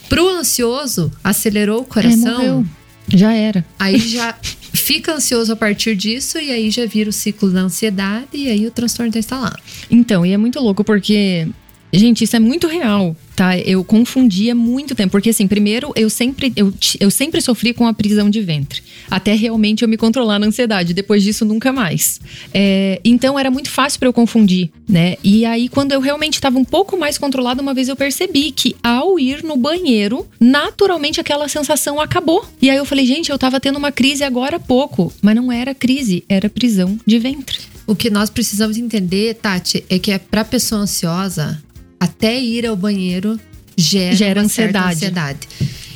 Pro 0.08 0.28
ansioso, 0.28 1.12
acelerou 1.22 1.82
o 1.82 1.84
coração. 1.84 2.66
É, 3.10 3.16
já 3.16 3.32
era. 3.32 3.64
Aí 3.78 3.98
já 3.98 4.34
fica 4.72 5.14
ansioso 5.14 5.52
a 5.52 5.56
partir 5.56 5.96
disso 5.96 6.38
e 6.38 6.50
aí 6.50 6.70
já 6.70 6.86
vira 6.86 7.10
o 7.10 7.12
ciclo 7.12 7.50
da 7.50 7.60
ansiedade 7.60 8.28
e 8.32 8.48
aí 8.48 8.66
o 8.66 8.70
transtorno 8.70 9.08
está 9.08 9.18
instalado. 9.18 9.58
Então, 9.90 10.24
e 10.24 10.32
é 10.32 10.36
muito 10.36 10.60
louco 10.60 10.84
porque, 10.84 11.48
gente, 11.92 12.24
isso 12.24 12.36
é 12.36 12.40
muito 12.40 12.66
real 12.66 13.16
tá? 13.38 13.56
Eu 13.56 13.84
confundia 13.84 14.52
muito 14.52 14.96
tempo, 14.96 15.12
porque 15.12 15.30
assim, 15.30 15.46
primeiro 15.46 15.92
eu 15.94 16.10
sempre 16.10 16.52
eu, 16.56 16.74
eu 16.98 17.08
sempre 17.08 17.40
sofri 17.40 17.72
com 17.72 17.86
a 17.86 17.94
prisão 17.94 18.28
de 18.28 18.40
ventre, 18.40 18.82
até 19.08 19.32
realmente 19.32 19.82
eu 19.82 19.88
me 19.88 19.96
controlar 19.96 20.40
na 20.40 20.48
ansiedade. 20.48 20.92
Depois 20.92 21.22
disso 21.22 21.44
nunca 21.44 21.72
mais. 21.72 22.20
É, 22.52 23.00
então 23.04 23.38
era 23.38 23.48
muito 23.48 23.70
fácil 23.70 24.00
para 24.00 24.08
eu 24.08 24.12
confundir, 24.12 24.70
né? 24.88 25.14
E 25.22 25.44
aí 25.44 25.68
quando 25.68 25.92
eu 25.92 26.00
realmente 26.00 26.34
estava 26.34 26.58
um 26.58 26.64
pouco 26.64 26.98
mais 26.98 27.16
controlada, 27.16 27.62
uma 27.62 27.72
vez 27.72 27.88
eu 27.88 27.94
percebi 27.94 28.50
que 28.50 28.74
ao 28.82 29.20
ir 29.20 29.44
no 29.44 29.56
banheiro, 29.56 30.26
naturalmente 30.40 31.20
aquela 31.20 31.46
sensação 31.46 32.00
acabou. 32.00 32.44
E 32.60 32.68
aí 32.68 32.76
eu 32.76 32.84
falei, 32.84 33.06
gente, 33.06 33.30
eu 33.30 33.38
tava 33.38 33.60
tendo 33.60 33.76
uma 33.76 33.92
crise 33.92 34.24
agora 34.24 34.56
há 34.56 34.60
pouco, 34.60 35.12
mas 35.22 35.36
não 35.36 35.52
era 35.52 35.72
crise, 35.76 36.24
era 36.28 36.50
prisão 36.50 36.98
de 37.06 37.20
ventre. 37.20 37.58
O 37.86 37.96
que 37.96 38.10
nós 38.10 38.28
precisamos 38.28 38.76
entender, 38.76 39.34
Tati, 39.36 39.82
é 39.88 39.98
que 39.98 40.10
é 40.10 40.18
para 40.18 40.44
pessoa 40.44 40.82
ansiosa, 40.82 41.58
até 41.98 42.38
ir 42.38 42.66
ao 42.66 42.76
banheiro 42.76 43.38
gera, 43.76 44.14
gera 44.14 44.40
ansiedade. 44.42 44.94
ansiedade. 44.94 45.48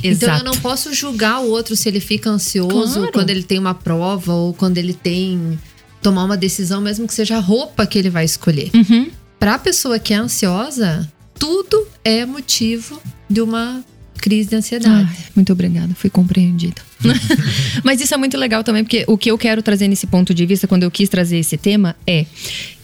Exato. 0.03 0.25
Então 0.25 0.39
eu 0.39 0.45
não 0.45 0.61
posso 0.61 0.93
julgar 0.93 1.41
o 1.41 1.51
outro 1.51 1.77
se 1.77 1.89
ele 1.89 2.01
fica 2.01 2.29
ansioso 2.29 2.95
claro. 2.95 3.13
quando 3.13 3.31
ele 3.31 3.43
tem 3.43 3.59
uma 3.59 3.75
prova 3.75 4.33
ou 4.33 4.53
quando 4.53 4.79
ele 4.79 4.95
tem 4.95 5.59
tomar 6.03 6.25
uma 6.25 6.37
decisão, 6.37 6.81
mesmo 6.81 7.07
que 7.07 7.15
seja 7.15 7.37
a 7.37 7.41
roupa 7.41 7.87
que 7.87 7.99
ele 7.99 8.11
vai 8.11 8.25
escolher. 8.25 8.71
Uhum. 8.75 9.11
Para 9.39 9.55
a 9.55 9.59
pessoa 9.59 9.99
que 9.99 10.13
é 10.13 10.17
ansiosa, 10.17 11.11
tudo 11.39 11.87
é 12.05 12.27
motivo 12.27 13.01
de 13.31 13.41
uma 13.41 13.85
crise 14.19 14.51
de 14.51 14.57
ansiedade. 14.57 15.09
Ai, 15.11 15.25
muito 15.35 15.53
obrigada, 15.53 15.95
fui 15.95 16.11
compreendida. 16.11 16.83
Mas 17.83 18.01
isso 18.01 18.15
é 18.15 18.17
muito 18.17 18.37
legal 18.37 18.63
também, 18.63 18.85
porque 18.85 19.05
o 19.07 19.17
que 19.17 19.31
eu 19.31 19.39
quero 19.39 19.63
trazer 19.63 19.89
nesse 19.89 20.07
ponto 20.07 20.35
de 20.35 20.47
vista, 20.47 20.67
quando 20.67 20.83
eu 20.83 20.91
quis 20.91 21.09
trazer 21.09 21.39
esse 21.39 21.57
tema, 21.57 21.97
é 22.07 22.27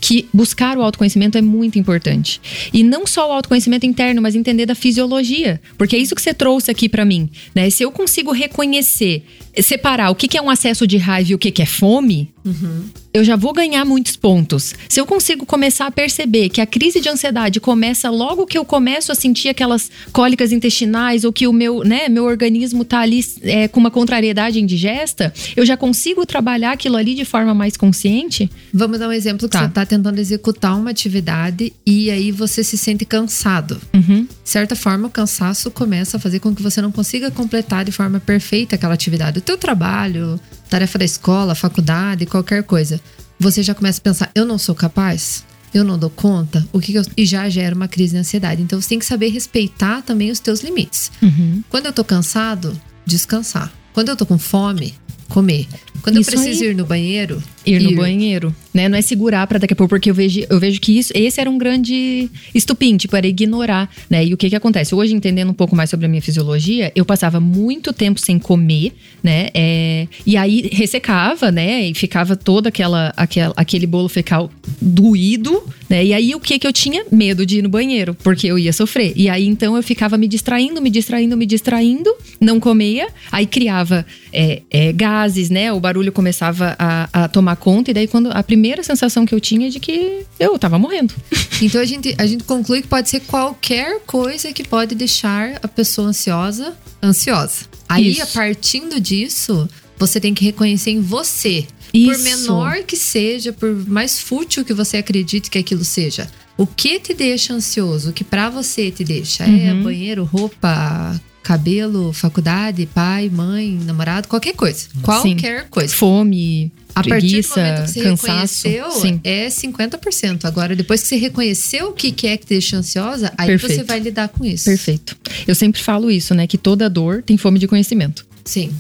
que 0.01 0.29
buscar 0.33 0.79
o 0.79 0.83
autoconhecimento 0.83 1.37
é 1.37 1.43
muito 1.43 1.79
importante. 1.79 2.41
E 2.73 2.83
não 2.83 3.07
só 3.07 3.29
o 3.29 3.33
autoconhecimento 3.33 3.87
interno, 3.87 4.23
mas 4.23 4.35
entender 4.35 4.67
da 4.67 4.75
fisiologia. 4.75 5.61
Porque 5.77 5.97
é 5.97 5.99
isso 5.99 6.15
que 6.15 6.23
você 6.23 6.33
trouxe 6.33 6.71
aqui 6.71 6.89
para 6.89 7.05
mim. 7.05 7.29
Né? 7.55 7.69
Se 7.71 7.83
eu 7.83 7.91
consigo 7.91 8.33
reconhecer, 8.33 9.25
separar 9.63 10.11
o 10.11 10.15
que 10.15 10.37
é 10.37 10.43
um 10.43 10.51
acesso 10.51 10.87
de 10.87 10.97
raiva 10.97 11.33
e 11.33 11.35
o 11.35 11.39
que 11.39 11.63
é 11.63 11.67
fome, 11.67 12.33
uhum. 12.45 12.85
eu 13.13 13.25
já 13.25 13.37
vou 13.37 13.53
ganhar 13.53 13.85
muitos 13.85 14.17
pontos. 14.17 14.75
Se 14.89 15.01
eu 15.01 15.07
consigo 15.07 15.45
começar 15.45 15.87
a 15.87 15.91
perceber 15.91 16.49
que 16.49 16.61
a 16.61 16.67
crise 16.67 17.01
de 17.01 17.09
ansiedade 17.09 17.61
começa 17.61 18.09
logo 18.11 18.47
que 18.47 18.57
eu 18.57 18.65
começo 18.65 19.11
a 19.11 19.15
sentir 19.15 19.49
aquelas 19.49 19.91
cólicas 20.13 20.53
intestinais 20.53 21.25
ou 21.25 21.33
que 21.33 21.47
o 21.47 21.53
meu, 21.53 21.83
né, 21.83 22.09
meu 22.09 22.25
organismo 22.25 22.85
tá 22.85 23.01
ali 23.01 23.25
é, 23.43 23.67
com 23.69 23.81
uma 23.81 23.91
contrariedade 24.09 24.59
indigesta, 24.59 25.33
eu 25.55 25.67
já 25.67 25.77
consigo 25.77 26.25
trabalhar 26.25 26.73
aquilo 26.73 26.97
ali 26.97 27.15
de 27.15 27.27
forma 27.27 27.53
mais 27.53 27.77
consciente. 27.77 28.51
Vamos 28.73 28.99
dar 28.99 29.09
um 29.09 29.13
exemplo 29.13 29.47
que 29.47 29.53
tá. 29.53 29.61
você 29.61 29.67
está 29.67 29.85
tentando 29.85 30.19
executar 30.19 30.79
uma 30.79 30.91
atividade 30.91 31.75
e 31.85 32.11
aí 32.11 32.33
você 32.33 32.65
se 32.65 32.79
sente 32.79 33.05
cansado. 33.05 33.79
Uhum. 33.93 34.25
De 34.25 34.51
certa 34.51 34.75
forma, 34.75 35.09
o 35.09 35.11
cansaço 35.11 35.71
começa 35.71 36.17
a 36.17 36.21
fazer 36.21 36.39
com 36.41 36.55
que 36.55 36.63
você 36.63 36.81
não 36.81 36.91
consiga 36.91 37.31
completar 37.31 37.85
de 37.85 37.93
forma 37.93 38.19
perfeita 38.19 38.77
aquela 38.77 38.95
atividade. 38.95 39.41
O 39.41 39.43
teu 39.43 39.59
trabalho, 39.59 40.41
tarefa 40.71 40.99
da 40.99 41.05
escola, 41.05 41.55
faculdade, 41.55 42.25
qualquer 42.25 42.63
coisa. 42.63 42.99
Você 43.39 43.63
já 43.63 43.75
começa 43.75 44.01
a 44.01 44.03
pensar, 44.03 44.31
eu 44.35 44.47
não 44.47 44.57
sou 44.57 44.75
capaz? 44.75 45.45
eu 45.75 45.85
não 45.85 45.99
dou 45.99 46.09
conta, 46.09 46.67
o 46.73 46.81
que, 46.81 46.93
que 46.93 46.99
eu, 46.99 47.03
e 47.15 47.27
já 47.27 47.47
gera 47.51 47.75
uma 47.75 47.87
crise 47.87 48.15
de 48.15 48.19
ansiedade. 48.19 48.63
Então 48.63 48.81
você 48.81 48.89
tem 48.89 48.99
que 48.99 49.05
saber 49.05 49.29
respeitar 49.29 50.01
também 50.01 50.31
os 50.31 50.41
teus 50.41 50.63
limites. 50.63 51.13
Uhum. 51.23 51.63
Quando 51.69 51.85
eu 51.85 51.93
tô 51.93 52.03
cansado, 52.03 52.75
descansar. 53.05 53.71
Quando 53.93 54.09
eu 54.09 54.17
tô 54.17 54.25
com 54.27 54.39
fome, 54.39 54.95
comer. 55.29 55.67
Quando 56.03 56.21
Isso 56.21 56.31
eu 56.31 56.35
preciso 56.35 56.65
aí. 56.65 56.71
ir 56.71 56.75
no 56.75 56.85
banheiro, 56.85 57.43
ir, 57.71 57.83
ir, 57.83 57.91
no 57.91 57.97
banheiro, 57.97 58.55
né? 58.73 58.89
Não 58.89 58.97
é 58.97 59.03
segurar 59.03 59.47
para 59.47 59.59
daqui 59.59 59.73
a 59.73 59.77
pouco, 59.77 59.91
porque 59.91 60.11
eu 60.11 60.15
vejo, 60.15 60.45
eu 60.49 60.59
vejo 60.59 60.81
que 60.81 60.99
isso, 60.99 61.13
esse 61.15 61.41
era 61.41 61.51
um 61.51 61.59
grande 61.59 62.31
estupim, 62.55 62.97
tipo, 62.97 63.17
era 63.17 63.27
ignorar, 63.27 63.91
né? 64.09 64.25
E 64.25 64.35
o 64.35 64.37
que 64.37 64.49
que 64.49 64.57
acontece? 64.57 64.95
Hoje, 64.95 65.15
entendendo 65.15 65.51
um 65.51 65.55
pouco 65.55 65.75
mais 65.77 65.91
sobre 65.91 66.07
a 66.07 66.09
minha 66.09 66.23
fisiologia, 66.23 66.93
eu 66.95 67.05
passava 67.05 67.41
muito 67.41 67.93
tempo 67.93 68.21
sem 68.21 68.39
comer, 68.39 68.93
né? 69.23 69.49
É, 69.55 70.07
e 70.27 70.37
aí 70.37 70.69
ressecava, 70.73 71.51
né? 71.51 71.87
E 71.87 71.95
ficava 71.95 72.37
todo 72.37 72.67
aquela, 72.67 73.13
aquela, 73.17 73.55
aquele 73.57 73.87
bolo 73.87 74.09
fecal 74.09 74.51
doído, 74.81 75.63
né? 75.89 76.05
E 76.05 76.13
aí 76.13 76.35
o 76.35 76.41
que 76.41 76.59
que 76.59 76.67
eu 76.67 76.73
tinha? 76.73 77.05
Medo 77.11 77.45
de 77.45 77.59
ir 77.59 77.63
no 77.63 77.69
banheiro, 77.69 78.15
porque 78.23 78.47
eu 78.47 78.59
ia 78.59 78.73
sofrer. 78.73 79.13
E 79.17 79.29
aí 79.29 79.47
então 79.47 79.77
eu 79.77 79.83
ficava 79.83 80.17
me 80.17 80.29
distraindo, 80.29 80.81
me 80.81 80.91
distraindo, 80.91 81.37
me 81.37 81.47
distraindo, 81.47 82.15
não 82.41 82.61
comia, 82.61 83.09
aí 83.31 83.47
criava 83.47 84.07
é, 84.33 84.63
é, 84.71 84.93
gases, 84.93 85.51
né? 85.51 85.73
O 85.73 85.81
barulho 85.81 86.13
começava 86.13 86.77
a, 86.79 87.09
a 87.25 87.29
tomar 87.29 87.57
conta, 87.59 87.91
e 87.91 87.95
daí 87.95 88.07
quando 88.07 88.31
a 88.31 88.43
primeira 88.43 88.83
sensação 88.83 89.27
que 89.27 89.35
eu 89.35 89.41
tinha 89.41 89.67
é 89.67 89.71
de 89.71 89.79
que 89.79 90.25
eu 90.39 90.59
tava 90.59 90.79
morrendo. 90.79 91.15
Então 91.61 91.81
a 91.81 91.85
gente, 91.85 92.15
a 92.19 92.25
gente 92.25 92.45
conclui 92.45 92.83
que 92.83 92.87
pode 92.87 93.09
ser 93.11 93.19
qualquer 93.19 93.99
coisa 94.07 94.53
que 94.53 94.63
pode 94.63 94.95
deixar 94.95 95.59
a 95.61 95.67
pessoa 95.67 96.07
ansiosa, 96.07 96.73
ansiosa. 97.03 97.67
Aí, 97.89 98.13
Isso. 98.13 98.23
a 98.23 98.27
partindo 98.27 99.01
disso, 99.01 99.69
você 99.99 100.21
tem 100.21 100.33
que 100.33 100.45
reconhecer 100.45 100.93
em 100.93 101.01
você. 101.01 101.67
Isso. 101.93 102.13
Por 102.13 102.19
menor 102.23 102.83
que 102.85 102.97
seja, 102.97 103.53
por 103.53 103.75
mais 103.89 104.21
fútil 104.21 104.65
que 104.65 104.73
você 104.73 104.99
acredite 104.99 105.51
que 105.51 105.59
aquilo 105.59 105.85
seja. 105.85 106.31
O 106.57 106.67
que 106.67 107.01
te 107.01 107.15
deixa 107.15 107.55
ansioso? 107.55 108.11
O 108.11 108.13
que 108.13 108.23
para 108.23 108.51
você 108.51 108.91
te 108.91 109.03
deixa? 109.03 109.45
É 109.45 109.49
uhum. 109.49 109.81
É 109.81 109.83
banheiro, 109.83 110.25
roupa, 110.25 111.21
cabelo, 111.43 112.13
faculdade, 112.13 112.85
pai, 112.87 113.31
mãe, 113.31 113.79
namorado, 113.85 114.29
qualquer 114.29 114.55
coisa. 114.55 114.87
Qualquer 115.03 115.63
Sim. 115.63 115.69
coisa. 115.71 115.95
Fome, 115.95 116.71
a 117.01 117.03
preguiça, 117.03 117.55
partir 117.55 117.59
do 117.59 117.65
momento 117.65 117.87
que 117.87 117.93
você 117.93 118.03
cansaço. 118.03 118.69
reconheceu, 118.69 118.91
Sim. 119.01 119.21
é 119.25 119.49
50%. 119.49 120.45
Agora, 120.45 120.75
depois 120.77 121.03
que 121.03 121.09
você 121.09 121.17
reconheceu 121.17 121.89
o 121.89 121.93
que 121.93 122.09
é 122.27 122.37
que 122.37 122.45
te 122.47 122.49
deixa 122.51 122.77
ansiosa, 122.77 123.33
aí 123.37 123.47
Perfeito. 123.49 123.77
você 123.77 123.83
vai 123.85 123.99
lidar 124.01 124.29
com 124.29 124.45
isso. 124.45 124.65
Perfeito. 124.65 125.17
Eu 125.47 125.55
sempre 125.55 125.83
falo 125.83 126.11
isso, 126.11 126.35
né? 126.35 126.47
Que 126.47 126.59
toda 126.59 126.89
dor 126.89 127.23
tem 127.23 127.37
fome 127.37 127.59
de 127.59 127.67
conhecimento. 127.67 128.27
Sim. 128.45 128.73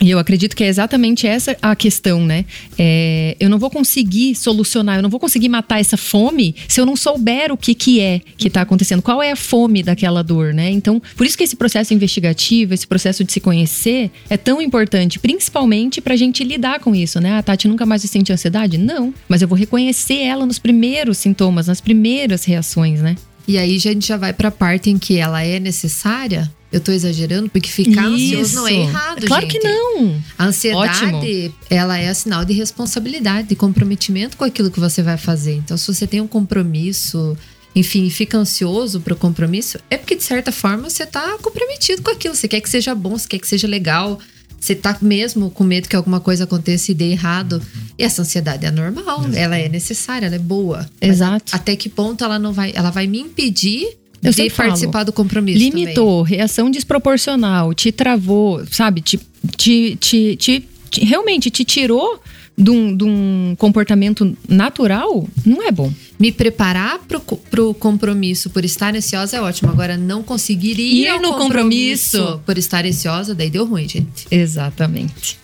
E 0.00 0.10
eu 0.10 0.18
acredito 0.18 0.54
que 0.54 0.62
é 0.62 0.68
exatamente 0.68 1.26
essa 1.26 1.56
a 1.60 1.74
questão, 1.74 2.24
né? 2.24 2.44
É, 2.78 3.36
eu 3.40 3.50
não 3.50 3.58
vou 3.58 3.68
conseguir 3.68 4.34
solucionar, 4.34 4.96
eu 4.96 5.02
não 5.02 5.10
vou 5.10 5.18
conseguir 5.18 5.48
matar 5.48 5.80
essa 5.80 5.96
fome 5.96 6.54
se 6.68 6.80
eu 6.80 6.86
não 6.86 6.94
souber 6.94 7.50
o 7.50 7.56
que, 7.56 7.74
que 7.74 8.00
é 8.00 8.20
que 8.36 8.46
está 8.46 8.62
acontecendo, 8.62 9.02
qual 9.02 9.22
é 9.22 9.32
a 9.32 9.36
fome 9.36 9.82
daquela 9.82 10.22
dor, 10.22 10.54
né? 10.54 10.70
Então, 10.70 11.02
por 11.16 11.26
isso 11.26 11.36
que 11.36 11.42
esse 11.42 11.56
processo 11.56 11.92
investigativo, 11.92 12.74
esse 12.74 12.86
processo 12.86 13.24
de 13.24 13.32
se 13.32 13.40
conhecer 13.40 14.10
é 14.30 14.36
tão 14.36 14.62
importante, 14.62 15.18
principalmente 15.18 16.00
para 16.00 16.14
a 16.14 16.16
gente 16.16 16.44
lidar 16.44 16.78
com 16.78 16.94
isso, 16.94 17.20
né? 17.20 17.36
A 17.36 17.42
Tati 17.42 17.66
nunca 17.66 17.84
mais 17.84 18.02
se 18.02 18.08
sente 18.08 18.32
ansiedade? 18.32 18.78
Não, 18.78 19.12
mas 19.28 19.42
eu 19.42 19.48
vou 19.48 19.58
reconhecer 19.58 20.18
ela 20.20 20.46
nos 20.46 20.60
primeiros 20.60 21.18
sintomas, 21.18 21.66
nas 21.66 21.80
primeiras 21.80 22.44
reações, 22.44 23.00
né? 23.00 23.16
E 23.48 23.58
aí 23.58 23.76
a 23.76 23.80
gente 23.80 24.06
já 24.06 24.16
vai 24.16 24.32
para 24.32 24.48
a 24.48 24.52
parte 24.52 24.90
em 24.90 24.98
que 24.98 25.16
ela 25.16 25.42
é 25.42 25.58
necessária 25.58 26.50
eu 26.70 26.80
tô 26.80 26.92
exagerando, 26.92 27.48
porque 27.48 27.68
ficar 27.68 28.08
Isso. 28.10 28.38
ansioso 28.38 28.56
não 28.56 28.68
é 28.68 28.72
errado, 28.74 29.26
claro 29.26 29.46
gente. 29.46 29.58
que 29.58 29.66
não. 29.66 30.22
A 30.36 30.46
ansiedade, 30.46 31.04
Ótimo. 31.04 31.54
ela 31.70 31.98
é 31.98 32.12
sinal 32.12 32.44
de 32.44 32.52
responsabilidade, 32.52 33.48
de 33.48 33.56
comprometimento 33.56 34.36
com 34.36 34.44
aquilo 34.44 34.70
que 34.70 34.78
você 34.78 35.02
vai 35.02 35.16
fazer. 35.16 35.54
Então, 35.54 35.76
se 35.76 35.86
você 35.86 36.06
tem 36.06 36.20
um 36.20 36.26
compromisso, 36.26 37.36
enfim, 37.74 38.10
fica 38.10 38.36
ansioso 38.36 39.00
para 39.00 39.14
o 39.14 39.16
compromisso, 39.16 39.78
é 39.88 39.96
porque, 39.96 40.14
de 40.14 40.22
certa 40.22 40.52
forma, 40.52 40.90
você 40.90 41.06
tá 41.06 41.38
comprometido 41.40 42.02
com 42.02 42.10
aquilo. 42.10 42.34
Você 42.34 42.46
quer 42.46 42.60
que 42.60 42.68
seja 42.68 42.94
bom, 42.94 43.16
você 43.16 43.28
quer 43.28 43.38
que 43.38 43.48
seja 43.48 43.66
legal. 43.66 44.18
Você 44.60 44.74
tá 44.74 44.98
mesmo 45.00 45.50
com 45.50 45.62
medo 45.62 45.88
que 45.88 45.94
alguma 45.94 46.20
coisa 46.20 46.44
aconteça 46.44 46.90
e 46.90 46.94
dê 46.94 47.12
errado. 47.12 47.62
E 47.96 48.02
essa 48.02 48.22
ansiedade 48.22 48.66
é 48.66 48.70
normal, 48.70 49.24
ela 49.32 49.56
é 49.56 49.68
necessária, 49.68 50.26
ela 50.26 50.34
é 50.34 50.40
boa. 50.40 50.88
Exato. 51.00 51.54
até 51.54 51.76
que 51.76 51.88
ponto 51.88 52.24
ela 52.24 52.38
não 52.38 52.52
vai. 52.52 52.72
Ela 52.74 52.90
vai 52.90 53.06
me 53.06 53.20
impedir 53.20 53.96
Eu 54.22 54.30
de 54.30 54.36
sempre 54.36 54.50
falo, 54.54 54.68
participar 54.70 55.04
do 55.04 55.12
compromisso. 55.12 55.58
Limitou, 55.58 56.22
reação 56.22 56.70
desproporcional, 56.70 57.72
te 57.74 57.92
travou, 57.92 58.64
sabe? 58.70 59.00
Te, 59.00 59.18
te, 59.56 59.96
te, 59.96 60.36
te- 60.36 60.64
te- 60.90 61.04
realmente 61.04 61.50
te 61.50 61.64
tirou 61.64 62.20
de 62.56 62.70
um, 62.70 62.96
de 62.96 63.04
um 63.04 63.54
comportamento 63.56 64.36
natural, 64.48 65.28
não 65.46 65.62
é 65.62 65.70
bom. 65.70 65.92
Me 66.18 66.32
preparar 66.32 66.98
pro, 67.06 67.20
pro 67.20 67.72
compromisso 67.74 68.50
por 68.50 68.64
estar 68.64 68.96
ansiosa 68.96 69.36
é 69.36 69.40
ótimo. 69.40 69.70
Agora, 69.70 69.96
não 69.96 70.24
conseguir 70.24 70.76
ir, 70.80 71.04
Ir 71.06 71.20
no 71.20 71.34
compromisso. 71.34 72.40
por 72.44 72.58
estar 72.58 72.84
ansiosa, 72.84 73.32
daí 73.36 73.48
deu 73.48 73.64
ruim, 73.64 73.88
gente. 73.88 74.26
Exatamente. 74.28 75.38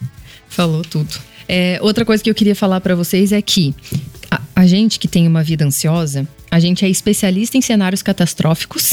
Falou 0.48 0.82
tudo. 0.82 1.08
É, 1.48 1.78
outra 1.82 2.04
coisa 2.04 2.22
que 2.22 2.28
eu 2.30 2.34
queria 2.34 2.54
falar 2.56 2.80
pra 2.80 2.96
vocês 2.96 3.30
é 3.30 3.40
que 3.40 3.72
a, 4.30 4.40
a 4.56 4.66
gente 4.66 4.98
que 4.98 5.06
tem 5.06 5.28
uma 5.28 5.42
vida 5.44 5.64
ansiosa, 5.64 6.26
a 6.54 6.60
gente 6.60 6.84
é 6.84 6.88
especialista 6.88 7.58
em 7.58 7.60
cenários 7.60 8.00
catastróficos 8.00 8.92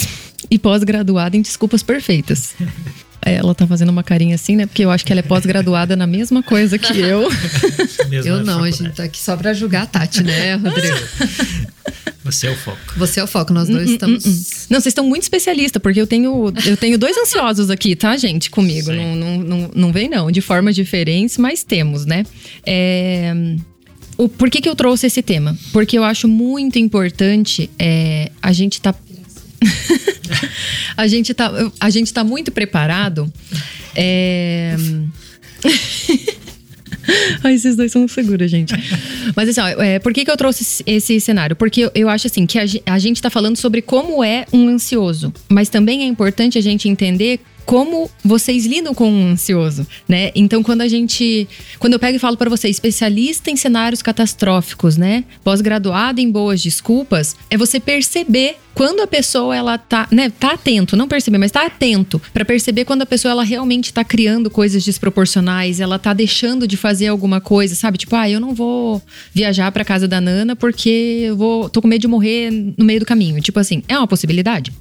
e 0.49 0.57
pós-graduada 0.57 1.37
em 1.37 1.43
desculpas 1.43 1.83
perfeitas. 1.83 2.55
É, 3.23 3.35
Ela 3.35 3.53
tá 3.53 3.67
fazendo 3.67 3.89
uma 3.89 4.01
carinha 4.01 4.33
assim, 4.33 4.55
né? 4.55 4.65
Porque 4.65 4.83
eu 4.83 4.89
acho 4.89 5.05
que 5.05 5.13
ela 5.13 5.19
é 5.19 5.21
pós-graduada 5.21 5.95
na 5.95 6.07
mesma 6.07 6.41
coisa 6.41 6.79
que 6.79 6.97
eu. 6.97 7.29
Mesmo 8.09 8.31
Eu 8.31 8.43
não, 8.43 8.63
a 8.63 8.71
gente 8.71 8.89
tá 8.93 9.03
aqui 9.03 9.19
só 9.19 9.37
pra 9.37 9.53
julgar 9.53 9.83
a 9.83 9.85
Tati, 9.85 10.23
né, 10.23 10.55
Rodrigo? 10.55 10.97
Você 12.23 12.47
é 12.47 12.51
o 12.51 12.55
foco. 12.55 12.79
Você 12.97 13.19
é 13.19 13.23
o 13.23 13.27
foco, 13.27 13.53
nós 13.53 13.69
dois 13.69 13.91
estamos. 13.91 14.23
Não, 14.67 14.79
vocês 14.79 14.87
estão 14.87 15.05
muito 15.05 15.21
especialistas, 15.21 15.79
porque 15.79 16.01
eu 16.01 16.07
tenho, 16.07 16.51
eu 16.65 16.75
tenho 16.75 16.97
dois 16.97 17.15
ansiosos 17.15 17.69
aqui, 17.69 17.95
tá, 17.95 18.17
gente, 18.17 18.49
comigo. 18.49 18.91
Não, 18.91 19.15
não, 19.15 19.37
não, 19.37 19.71
não 19.75 19.91
vem, 19.91 20.09
não. 20.09 20.31
De 20.31 20.41
formas 20.41 20.73
diferentes, 20.73 21.37
mas 21.37 21.63
temos, 21.63 22.07
né? 22.07 22.25
É, 22.65 23.35
o, 24.17 24.27
por 24.29 24.49
que, 24.49 24.61
que 24.61 24.69
eu 24.69 24.75
trouxe 24.75 25.07
esse 25.07 25.21
tema? 25.21 25.57
Porque 25.71 25.97
eu 25.97 26.03
acho 26.03 26.27
muito 26.27 26.77
importante 26.79 27.69
é, 27.77 28.31
a 28.41 28.51
gente 28.51 28.81
tá. 28.81 28.93
a, 30.97 31.07
gente 31.07 31.33
tá 31.33 31.51
a 31.79 31.89
gente 31.89 32.13
tá 32.13 32.23
muito 32.23 32.51
preparado. 32.51 33.31
É... 33.95 34.75
Ai, 37.43 37.55
esses 37.55 37.75
dois 37.75 37.91
são 37.91 38.07
seguros, 38.07 38.49
gente. 38.49 38.73
Mas 39.35 39.49
assim, 39.49 39.61
ó, 39.61 39.81
é, 39.81 39.99
por 39.99 40.13
que, 40.13 40.23
que 40.23 40.31
eu 40.31 40.37
trouxe 40.37 40.83
esse- 40.85 41.19
cenário? 41.19 41.55
Porque 41.55 41.81
eu, 41.81 41.91
eu 41.95 42.09
acho 42.09 42.27
assim 42.27 42.45
que 42.45 42.59
a, 42.59 42.65
a 42.85 42.99
gente 42.99 43.21
tá 43.21 43.29
falando 43.29 43.57
sobre 43.57 43.81
como 43.81 44.23
é 44.23 44.45
um 44.53 44.67
ansioso. 44.67 45.33
Mas 45.49 45.67
também 45.67 46.03
é 46.03 46.05
importante 46.05 46.57
a 46.57 46.61
gente 46.61 46.87
entender 46.87 47.39
como 47.65 48.09
vocês 48.23 48.65
lidam 48.65 48.93
com 48.93 49.09
um 49.11 49.31
ansioso, 49.31 49.85
né? 50.07 50.31
Então, 50.35 50.63
quando 50.63 50.81
a 50.81 50.87
gente. 50.87 51.47
Quando 51.79 51.93
eu 51.93 51.99
pego 51.99 52.15
e 52.15 52.19
falo 52.19 52.37
pra 52.37 52.49
você, 52.49 52.69
especialista 52.69 53.49
em 53.49 53.55
cenários 53.55 54.01
catastróficos, 54.01 54.97
né? 54.97 55.23
Pós-graduado 55.43 56.19
em 56.19 56.29
boas 56.29 56.61
desculpas, 56.61 57.35
é 57.49 57.57
você 57.57 57.79
perceber 57.79 58.57
quando 58.73 59.01
a 59.01 59.07
pessoa 59.07 59.55
ela 59.55 59.77
tá, 59.77 60.07
né, 60.11 60.29
tá 60.29 60.53
atento, 60.53 60.95
não 60.95 61.07
perceber, 61.07 61.37
mas 61.37 61.51
tá 61.51 61.65
atento 61.65 62.21
pra 62.33 62.45
perceber 62.45 62.85
quando 62.85 63.01
a 63.01 63.05
pessoa 63.05 63.31
ela 63.31 63.43
realmente 63.43 63.93
tá 63.93 64.03
criando 64.03 64.49
coisas 64.49 64.83
desproporcionais, 64.83 65.79
ela 65.79 65.99
tá 65.99 66.13
deixando 66.13 66.67
de 66.67 66.77
fazer 66.77 67.07
alguma 67.07 67.41
coisa, 67.41 67.75
sabe? 67.75 67.97
Tipo, 67.97 68.15
ah, 68.15 68.29
eu 68.29 68.39
não 68.39 68.53
vou 68.53 69.01
viajar 69.33 69.71
pra 69.71 69.83
casa 69.83 70.07
da 70.07 70.21
Nana 70.21 70.55
porque 70.55 71.23
eu 71.23 71.35
vou 71.35 71.69
tô 71.69 71.81
com 71.81 71.87
medo 71.87 72.01
de 72.01 72.07
morrer 72.07 72.49
no 72.77 72.85
meio 72.85 72.99
do 72.99 73.05
caminho. 73.05 73.41
Tipo 73.41 73.59
assim, 73.59 73.83
é 73.87 73.97
uma 73.97 74.07
possibilidade? 74.07 74.71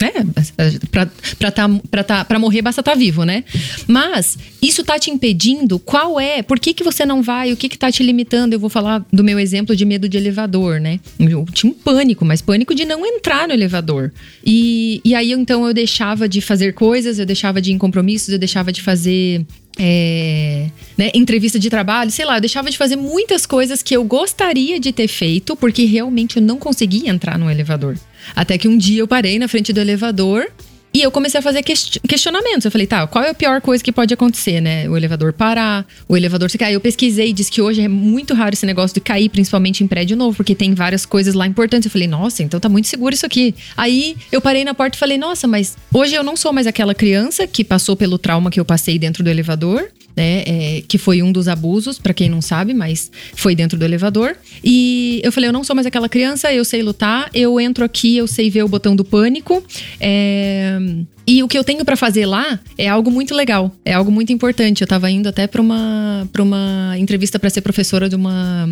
É. 0.00 0.18
É, 0.58 0.78
pra, 0.90 1.08
pra, 1.38 1.50
tá, 1.50 1.68
pra, 1.90 2.04
tá, 2.04 2.24
pra 2.24 2.38
morrer 2.38 2.62
basta 2.62 2.80
estar 2.80 2.94
vivo, 2.94 3.24
né? 3.24 3.44
Mas 3.86 4.36
isso 4.60 4.82
tá 4.82 4.98
te 4.98 5.10
impedindo? 5.10 5.78
Qual 5.78 6.18
é? 6.18 6.42
Por 6.42 6.58
que, 6.58 6.74
que 6.74 6.82
você 6.82 7.06
não 7.06 7.22
vai? 7.22 7.52
O 7.52 7.56
que, 7.56 7.68
que 7.68 7.78
tá 7.78 7.90
te 7.90 8.02
limitando? 8.02 8.54
Eu 8.54 8.60
vou 8.60 8.70
falar 8.70 9.04
do 9.12 9.22
meu 9.22 9.38
exemplo 9.38 9.76
de 9.76 9.84
medo 9.84 10.08
de 10.08 10.16
elevador, 10.16 10.80
né? 10.80 10.98
Eu 11.18 11.46
tinha 11.52 11.70
um 11.70 11.74
pânico, 11.74 12.24
mas 12.24 12.42
pânico 12.42 12.74
de 12.74 12.84
não 12.84 13.06
entrar 13.06 13.46
no 13.46 13.54
elevador. 13.54 14.12
E, 14.44 15.00
e 15.04 15.14
aí, 15.14 15.32
então, 15.32 15.66
eu 15.66 15.72
deixava 15.72 16.28
de 16.28 16.40
fazer 16.40 16.74
coisas, 16.74 17.18
eu 17.18 17.26
deixava 17.26 17.60
de 17.60 17.70
ir 17.70 17.74
em 17.74 17.78
compromissos, 17.78 18.30
eu 18.30 18.38
deixava 18.38 18.72
de 18.72 18.82
fazer 18.82 19.46
é, 19.78 20.68
né, 20.96 21.10
entrevista 21.14 21.58
de 21.58 21.68
trabalho, 21.68 22.10
sei 22.10 22.24
lá, 22.24 22.36
eu 22.36 22.40
deixava 22.40 22.70
de 22.70 22.78
fazer 22.78 22.96
muitas 22.96 23.44
coisas 23.44 23.82
que 23.82 23.96
eu 23.96 24.04
gostaria 24.04 24.78
de 24.78 24.92
ter 24.92 25.08
feito, 25.08 25.56
porque 25.56 25.84
realmente 25.84 26.36
eu 26.36 26.42
não 26.42 26.58
conseguia 26.58 27.10
entrar 27.10 27.38
no 27.38 27.50
elevador. 27.50 27.96
Até 28.34 28.56
que 28.56 28.68
um 28.68 28.78
dia 28.78 29.00
eu 29.00 29.08
parei 29.08 29.38
na 29.38 29.48
frente 29.48 29.72
do 29.72 29.80
elevador 29.80 30.46
e 30.94 31.02
eu 31.02 31.10
comecei 31.10 31.40
a 31.40 31.42
fazer 31.42 31.62
quest- 31.62 31.98
questionamentos. 32.08 32.64
Eu 32.64 32.70
falei, 32.70 32.86
tá, 32.86 33.04
qual 33.08 33.24
é 33.24 33.30
a 33.30 33.34
pior 33.34 33.60
coisa 33.60 33.82
que 33.82 33.90
pode 33.90 34.14
acontecer, 34.14 34.60
né? 34.60 34.88
O 34.88 34.96
elevador 34.96 35.32
parar, 35.32 35.84
o 36.08 36.16
elevador 36.16 36.48
se 36.48 36.56
cair. 36.56 36.74
Eu 36.74 36.80
pesquisei 36.80 37.30
e 37.30 37.32
disse 37.32 37.50
que 37.50 37.60
hoje 37.60 37.82
é 37.82 37.88
muito 37.88 38.32
raro 38.32 38.54
esse 38.54 38.64
negócio 38.64 38.94
de 38.94 39.00
cair, 39.00 39.28
principalmente 39.28 39.82
em 39.82 39.88
prédio 39.88 40.16
novo, 40.16 40.36
porque 40.36 40.54
tem 40.54 40.72
várias 40.72 41.04
coisas 41.04 41.34
lá 41.34 41.46
importantes. 41.46 41.86
Eu 41.86 41.90
falei, 41.90 42.06
nossa, 42.06 42.44
então 42.44 42.60
tá 42.60 42.68
muito 42.68 42.86
seguro 42.86 43.12
isso 43.12 43.26
aqui. 43.26 43.54
Aí 43.76 44.16
eu 44.30 44.40
parei 44.40 44.64
na 44.64 44.72
porta 44.72 44.96
e 44.96 44.98
falei, 45.00 45.18
nossa, 45.18 45.48
mas 45.48 45.76
hoje 45.92 46.14
eu 46.14 46.22
não 46.22 46.36
sou 46.36 46.52
mais 46.52 46.66
aquela 46.66 46.94
criança 46.94 47.44
que 47.46 47.64
passou 47.64 47.96
pelo 47.96 48.16
trauma 48.16 48.48
que 48.48 48.60
eu 48.60 48.64
passei 48.64 48.96
dentro 48.96 49.24
do 49.24 49.28
elevador. 49.30 49.90
Né, 50.16 50.44
é, 50.46 50.82
que 50.86 50.96
foi 50.96 51.22
um 51.24 51.32
dos 51.32 51.48
abusos, 51.48 51.98
pra 51.98 52.14
quem 52.14 52.28
não 52.28 52.40
sabe, 52.40 52.72
mas 52.72 53.10
foi 53.34 53.52
dentro 53.56 53.76
do 53.76 53.84
elevador. 53.84 54.36
E 54.62 55.20
eu 55.24 55.32
falei, 55.32 55.48
eu 55.48 55.52
não 55.52 55.64
sou 55.64 55.74
mais 55.74 55.86
aquela 55.88 56.08
criança, 56.08 56.52
eu 56.52 56.64
sei 56.64 56.84
lutar, 56.84 57.28
eu 57.34 57.58
entro 57.58 57.84
aqui, 57.84 58.16
eu 58.16 58.28
sei 58.28 58.48
ver 58.48 58.62
o 58.62 58.68
botão 58.68 58.94
do 58.94 59.04
pânico. 59.04 59.60
é, 59.98 60.78
E 61.26 61.42
o 61.42 61.48
que 61.48 61.58
eu 61.58 61.64
tenho 61.64 61.84
pra 61.84 61.96
fazer 61.96 62.26
lá 62.26 62.60
é 62.78 62.86
algo 62.88 63.10
muito 63.10 63.34
legal, 63.34 63.74
é 63.84 63.92
algo 63.92 64.12
muito 64.12 64.32
importante. 64.32 64.82
Eu 64.82 64.86
tava 64.86 65.10
indo 65.10 65.28
até 65.28 65.46
pra 65.48 65.60
uma, 65.60 66.28
pra 66.32 66.42
uma 66.44 66.94
entrevista 66.98 67.38
pra 67.38 67.50
ser 67.50 67.62
professora 67.62 68.08
de 68.08 68.14
uma. 68.14 68.70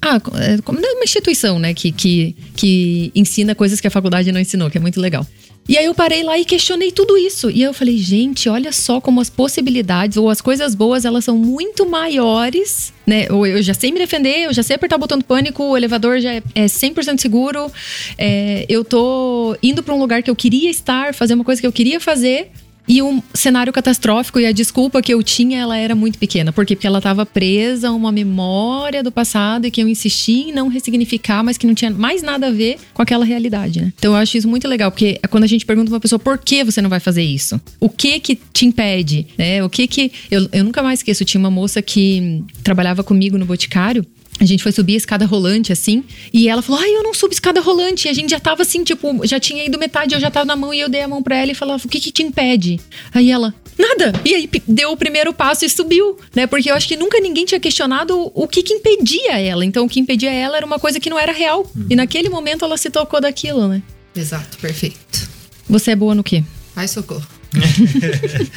Ah, 0.00 0.20
é, 0.40 0.58
como- 0.62 0.78
uma 0.78 1.04
instituição, 1.04 1.58
né? 1.58 1.72
Que, 1.74 1.90
que, 1.90 2.36
que 2.54 3.10
ensina 3.14 3.54
coisas 3.54 3.80
que 3.80 3.86
a 3.86 3.90
faculdade 3.90 4.30
não 4.30 4.40
ensinou, 4.40 4.70
que 4.70 4.78
é 4.78 4.80
muito 4.80 5.00
legal. 5.00 5.26
E 5.68 5.78
aí 5.78 5.84
eu 5.84 5.94
parei 5.94 6.24
lá 6.24 6.36
e 6.36 6.44
questionei 6.44 6.90
tudo 6.90 7.16
isso. 7.16 7.48
E 7.48 7.62
eu 7.62 7.72
falei, 7.72 7.96
gente, 7.96 8.48
olha 8.48 8.72
só 8.72 9.00
como 9.00 9.20
as 9.20 9.30
possibilidades 9.30 10.16
ou 10.16 10.28
as 10.28 10.40
coisas 10.40 10.74
boas, 10.74 11.04
elas 11.04 11.24
são 11.24 11.36
muito 11.36 11.88
maiores, 11.88 12.92
né? 13.06 13.26
Ou 13.30 13.46
eu 13.46 13.62
já 13.62 13.72
sei 13.72 13.92
me 13.92 13.98
defender, 13.98 14.46
eu 14.46 14.52
já 14.52 14.62
sei 14.62 14.76
apertar 14.76 14.96
o 14.96 14.98
botão 14.98 15.18
do 15.18 15.24
pânico, 15.24 15.62
o 15.62 15.76
elevador 15.76 16.18
já 16.18 16.34
é, 16.34 16.42
é 16.54 16.64
100% 16.66 17.20
seguro. 17.20 17.70
é, 18.18 18.66
eu 18.68 18.84
tô 18.84 19.56
indo 19.62 19.82
pra 19.82 19.94
um 19.94 19.98
lugar 20.00 20.22
que 20.22 20.30
eu 20.30 20.36
queria 20.36 20.70
estar, 20.70 21.14
fazer 21.14 21.34
uma 21.34 21.44
coisa 21.44 21.60
que 21.60 21.66
eu 21.66 21.72
queria 21.72 22.00
fazer. 22.00 22.50
E 22.90 23.00
um 23.02 23.22
cenário 23.32 23.72
catastrófico 23.72 24.40
e 24.40 24.46
a 24.46 24.50
desculpa 24.50 25.00
que 25.00 25.14
eu 25.14 25.22
tinha, 25.22 25.60
ela 25.60 25.78
era 25.78 25.94
muito 25.94 26.18
pequena. 26.18 26.52
Por 26.52 26.66
quê? 26.66 26.74
Porque 26.74 26.88
ela 26.88 26.98
estava 26.98 27.24
presa 27.24 27.88
a 27.88 27.92
uma 27.92 28.10
memória 28.10 29.00
do 29.00 29.12
passado 29.12 29.64
e 29.64 29.70
que 29.70 29.80
eu 29.80 29.86
insisti 29.86 30.48
em 30.48 30.52
não 30.52 30.66
ressignificar, 30.66 31.44
mas 31.44 31.56
que 31.56 31.68
não 31.68 31.74
tinha 31.74 31.92
mais 31.92 32.20
nada 32.20 32.48
a 32.48 32.50
ver 32.50 32.78
com 32.92 33.00
aquela 33.00 33.24
realidade, 33.24 33.80
né? 33.80 33.92
Então 33.96 34.14
eu 34.14 34.16
acho 34.18 34.36
isso 34.36 34.48
muito 34.48 34.66
legal, 34.66 34.90
porque 34.90 35.20
é 35.22 35.28
quando 35.28 35.44
a 35.44 35.46
gente 35.46 35.64
pergunta 35.64 35.86
pra 35.86 35.94
uma 35.94 36.00
pessoa 36.00 36.18
por 36.18 36.36
que 36.36 36.64
você 36.64 36.82
não 36.82 36.90
vai 36.90 36.98
fazer 36.98 37.22
isso? 37.22 37.60
O 37.78 37.88
que 37.88 38.18
que 38.18 38.34
te 38.52 38.66
impede? 38.66 39.24
Né? 39.38 39.62
O 39.62 39.70
que 39.70 39.86
que... 39.86 40.10
Eu, 40.28 40.48
eu 40.50 40.64
nunca 40.64 40.82
mais 40.82 40.98
esqueço, 40.98 41.24
tinha 41.24 41.38
uma 41.38 41.48
moça 41.48 41.80
que 41.80 42.42
trabalhava 42.64 43.04
comigo 43.04 43.38
no 43.38 43.46
Boticário 43.46 44.04
a 44.40 44.44
gente 44.46 44.62
foi 44.62 44.72
subir 44.72 44.94
a 44.94 44.96
escada 44.96 45.26
rolante, 45.26 45.70
assim, 45.72 46.02
e 46.32 46.48
ela 46.48 46.62
falou: 46.62 46.80
Ai, 46.80 46.90
eu 46.96 47.02
não 47.02 47.12
subo 47.12 47.32
escada 47.32 47.60
rolante. 47.60 48.08
E 48.08 48.10
a 48.10 48.12
gente 48.14 48.30
já 48.30 48.40
tava 48.40 48.62
assim, 48.62 48.82
tipo, 48.82 49.24
já 49.26 49.38
tinha 49.38 49.64
ido 49.64 49.78
metade, 49.78 50.14
eu 50.14 50.20
já 50.20 50.30
tava 50.30 50.46
na 50.46 50.56
mão 50.56 50.72
e 50.72 50.80
eu 50.80 50.88
dei 50.88 51.02
a 51.02 51.08
mão 51.08 51.22
pra 51.22 51.36
ela 51.36 51.52
e 51.52 51.54
falava: 51.54 51.82
O 51.84 51.88
que 51.88 52.00
que 52.00 52.10
te 52.10 52.22
impede? 52.22 52.80
Aí 53.12 53.30
ela, 53.30 53.54
nada. 53.78 54.12
E 54.24 54.34
aí 54.34 54.48
deu 54.66 54.92
o 54.92 54.96
primeiro 54.96 55.32
passo 55.34 55.64
e 55.64 55.68
subiu, 55.68 56.18
né? 56.34 56.46
Porque 56.46 56.70
eu 56.70 56.74
acho 56.74 56.88
que 56.88 56.96
nunca 56.96 57.20
ninguém 57.20 57.44
tinha 57.44 57.60
questionado 57.60 58.30
o- 58.34 58.48
que 58.48 58.62
que 58.62 58.72
impedia 58.74 59.38
ela. 59.38 59.64
Então, 59.64 59.84
o 59.84 59.88
que 59.88 60.00
impedia 60.00 60.32
ela 60.32 60.56
era 60.56 60.64
uma 60.66 60.78
coisa 60.78 60.98
que 60.98 61.10
não 61.10 61.18
era 61.18 61.32
real. 61.32 61.70
E 61.90 61.94
naquele 61.94 62.28
momento 62.30 62.64
ela 62.64 62.76
se 62.78 62.88
tocou 62.90 63.20
daquilo, 63.20 63.68
né? 63.68 63.82
Exato, 64.16 64.56
perfeito. 64.58 65.28
Você 65.68 65.90
é 65.92 65.96
boa 65.96 66.14
no 66.14 66.24
quê? 66.24 66.42
Ai, 66.74 66.88
socorro. 66.88 67.26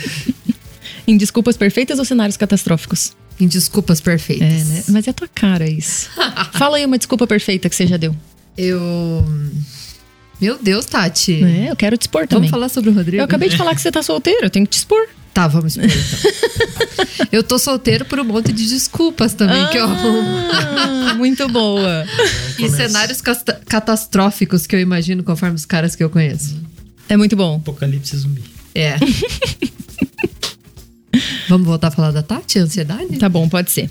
Em 1.06 1.18
desculpas 1.18 1.58
perfeitas 1.58 2.00
ou 2.00 2.06
cenários 2.06 2.38
catastróficos? 2.38 3.12
Em 3.40 3.48
desculpas 3.48 4.00
perfeitas. 4.00 4.48
É, 4.48 4.64
né? 4.64 4.84
Mas 4.90 5.08
é 5.08 5.10
a 5.12 5.14
tua 5.14 5.28
cara 5.28 5.70
isso. 5.70 6.10
Fala 6.54 6.78
aí 6.78 6.86
uma 6.86 6.98
desculpa 6.98 7.26
perfeita 7.26 7.70
que 7.70 7.76
você 7.76 7.88
já 7.88 7.98
deu. 7.98 8.16
Eu. 8.58 9.26
Meu 10.40 10.58
Deus, 10.62 10.86
Tati. 10.86 11.44
É, 11.44 11.72
eu 11.72 11.76
quero 11.76 11.98
te 11.98 12.04
expor 12.04 12.28
também. 12.28 12.50
Vamos 12.50 12.52
falar 12.52 12.70
sobre 12.70 12.90
o 12.90 12.94
Rodrigo? 12.94 13.22
Eu 13.22 13.26
acabei 13.26 13.50
de 13.50 13.58
falar 13.58 13.74
que 13.76 13.82
você 13.82 13.92
tá 13.92 14.04
solteiro, 14.04 14.46
eu 14.46 14.50
tenho 14.50 14.66
que 14.66 14.72
te 14.72 14.78
expor. 14.80 15.08
Tá, 15.34 15.48
vamos 15.48 15.76
expor 15.76 15.90
então. 15.90 17.28
eu 17.32 17.44
tô 17.44 17.58
solteiro 17.58 18.06
por 18.06 18.20
um 18.20 18.24
monte 18.24 18.52
de 18.54 18.68
desculpas 18.68 19.34
também 19.34 19.68
que 19.70 19.78
eu 19.78 19.86
arrumo. 19.86 20.22
Ah, 20.52 21.14
muito 21.16 21.48
boa. 21.50 22.06
E 22.60 22.70
cenários 22.70 23.20
catastróficos 23.66 24.68
que 24.68 24.76
eu 24.76 24.80
imagino 24.80 25.24
conforme 25.24 25.56
os 25.56 25.66
caras 25.66 25.96
que 25.96 26.04
eu 26.04 26.10
conheço. 26.10 26.56
É 27.10 27.18
muito 27.18 27.36
bom. 27.36 27.56
Apocalipse 27.56 28.16
zumbi. 28.16 28.44
É. 28.76 28.96
Vamos 31.48 31.68
voltar 31.68 31.88
a 31.88 31.92
falar 31.92 32.12
da 32.12 32.24
Tati, 32.24 32.60
ansiedade? 32.60 33.18
Tá 33.18 33.30
bom, 33.30 33.48
pode 33.48 33.72
ser. 33.72 33.90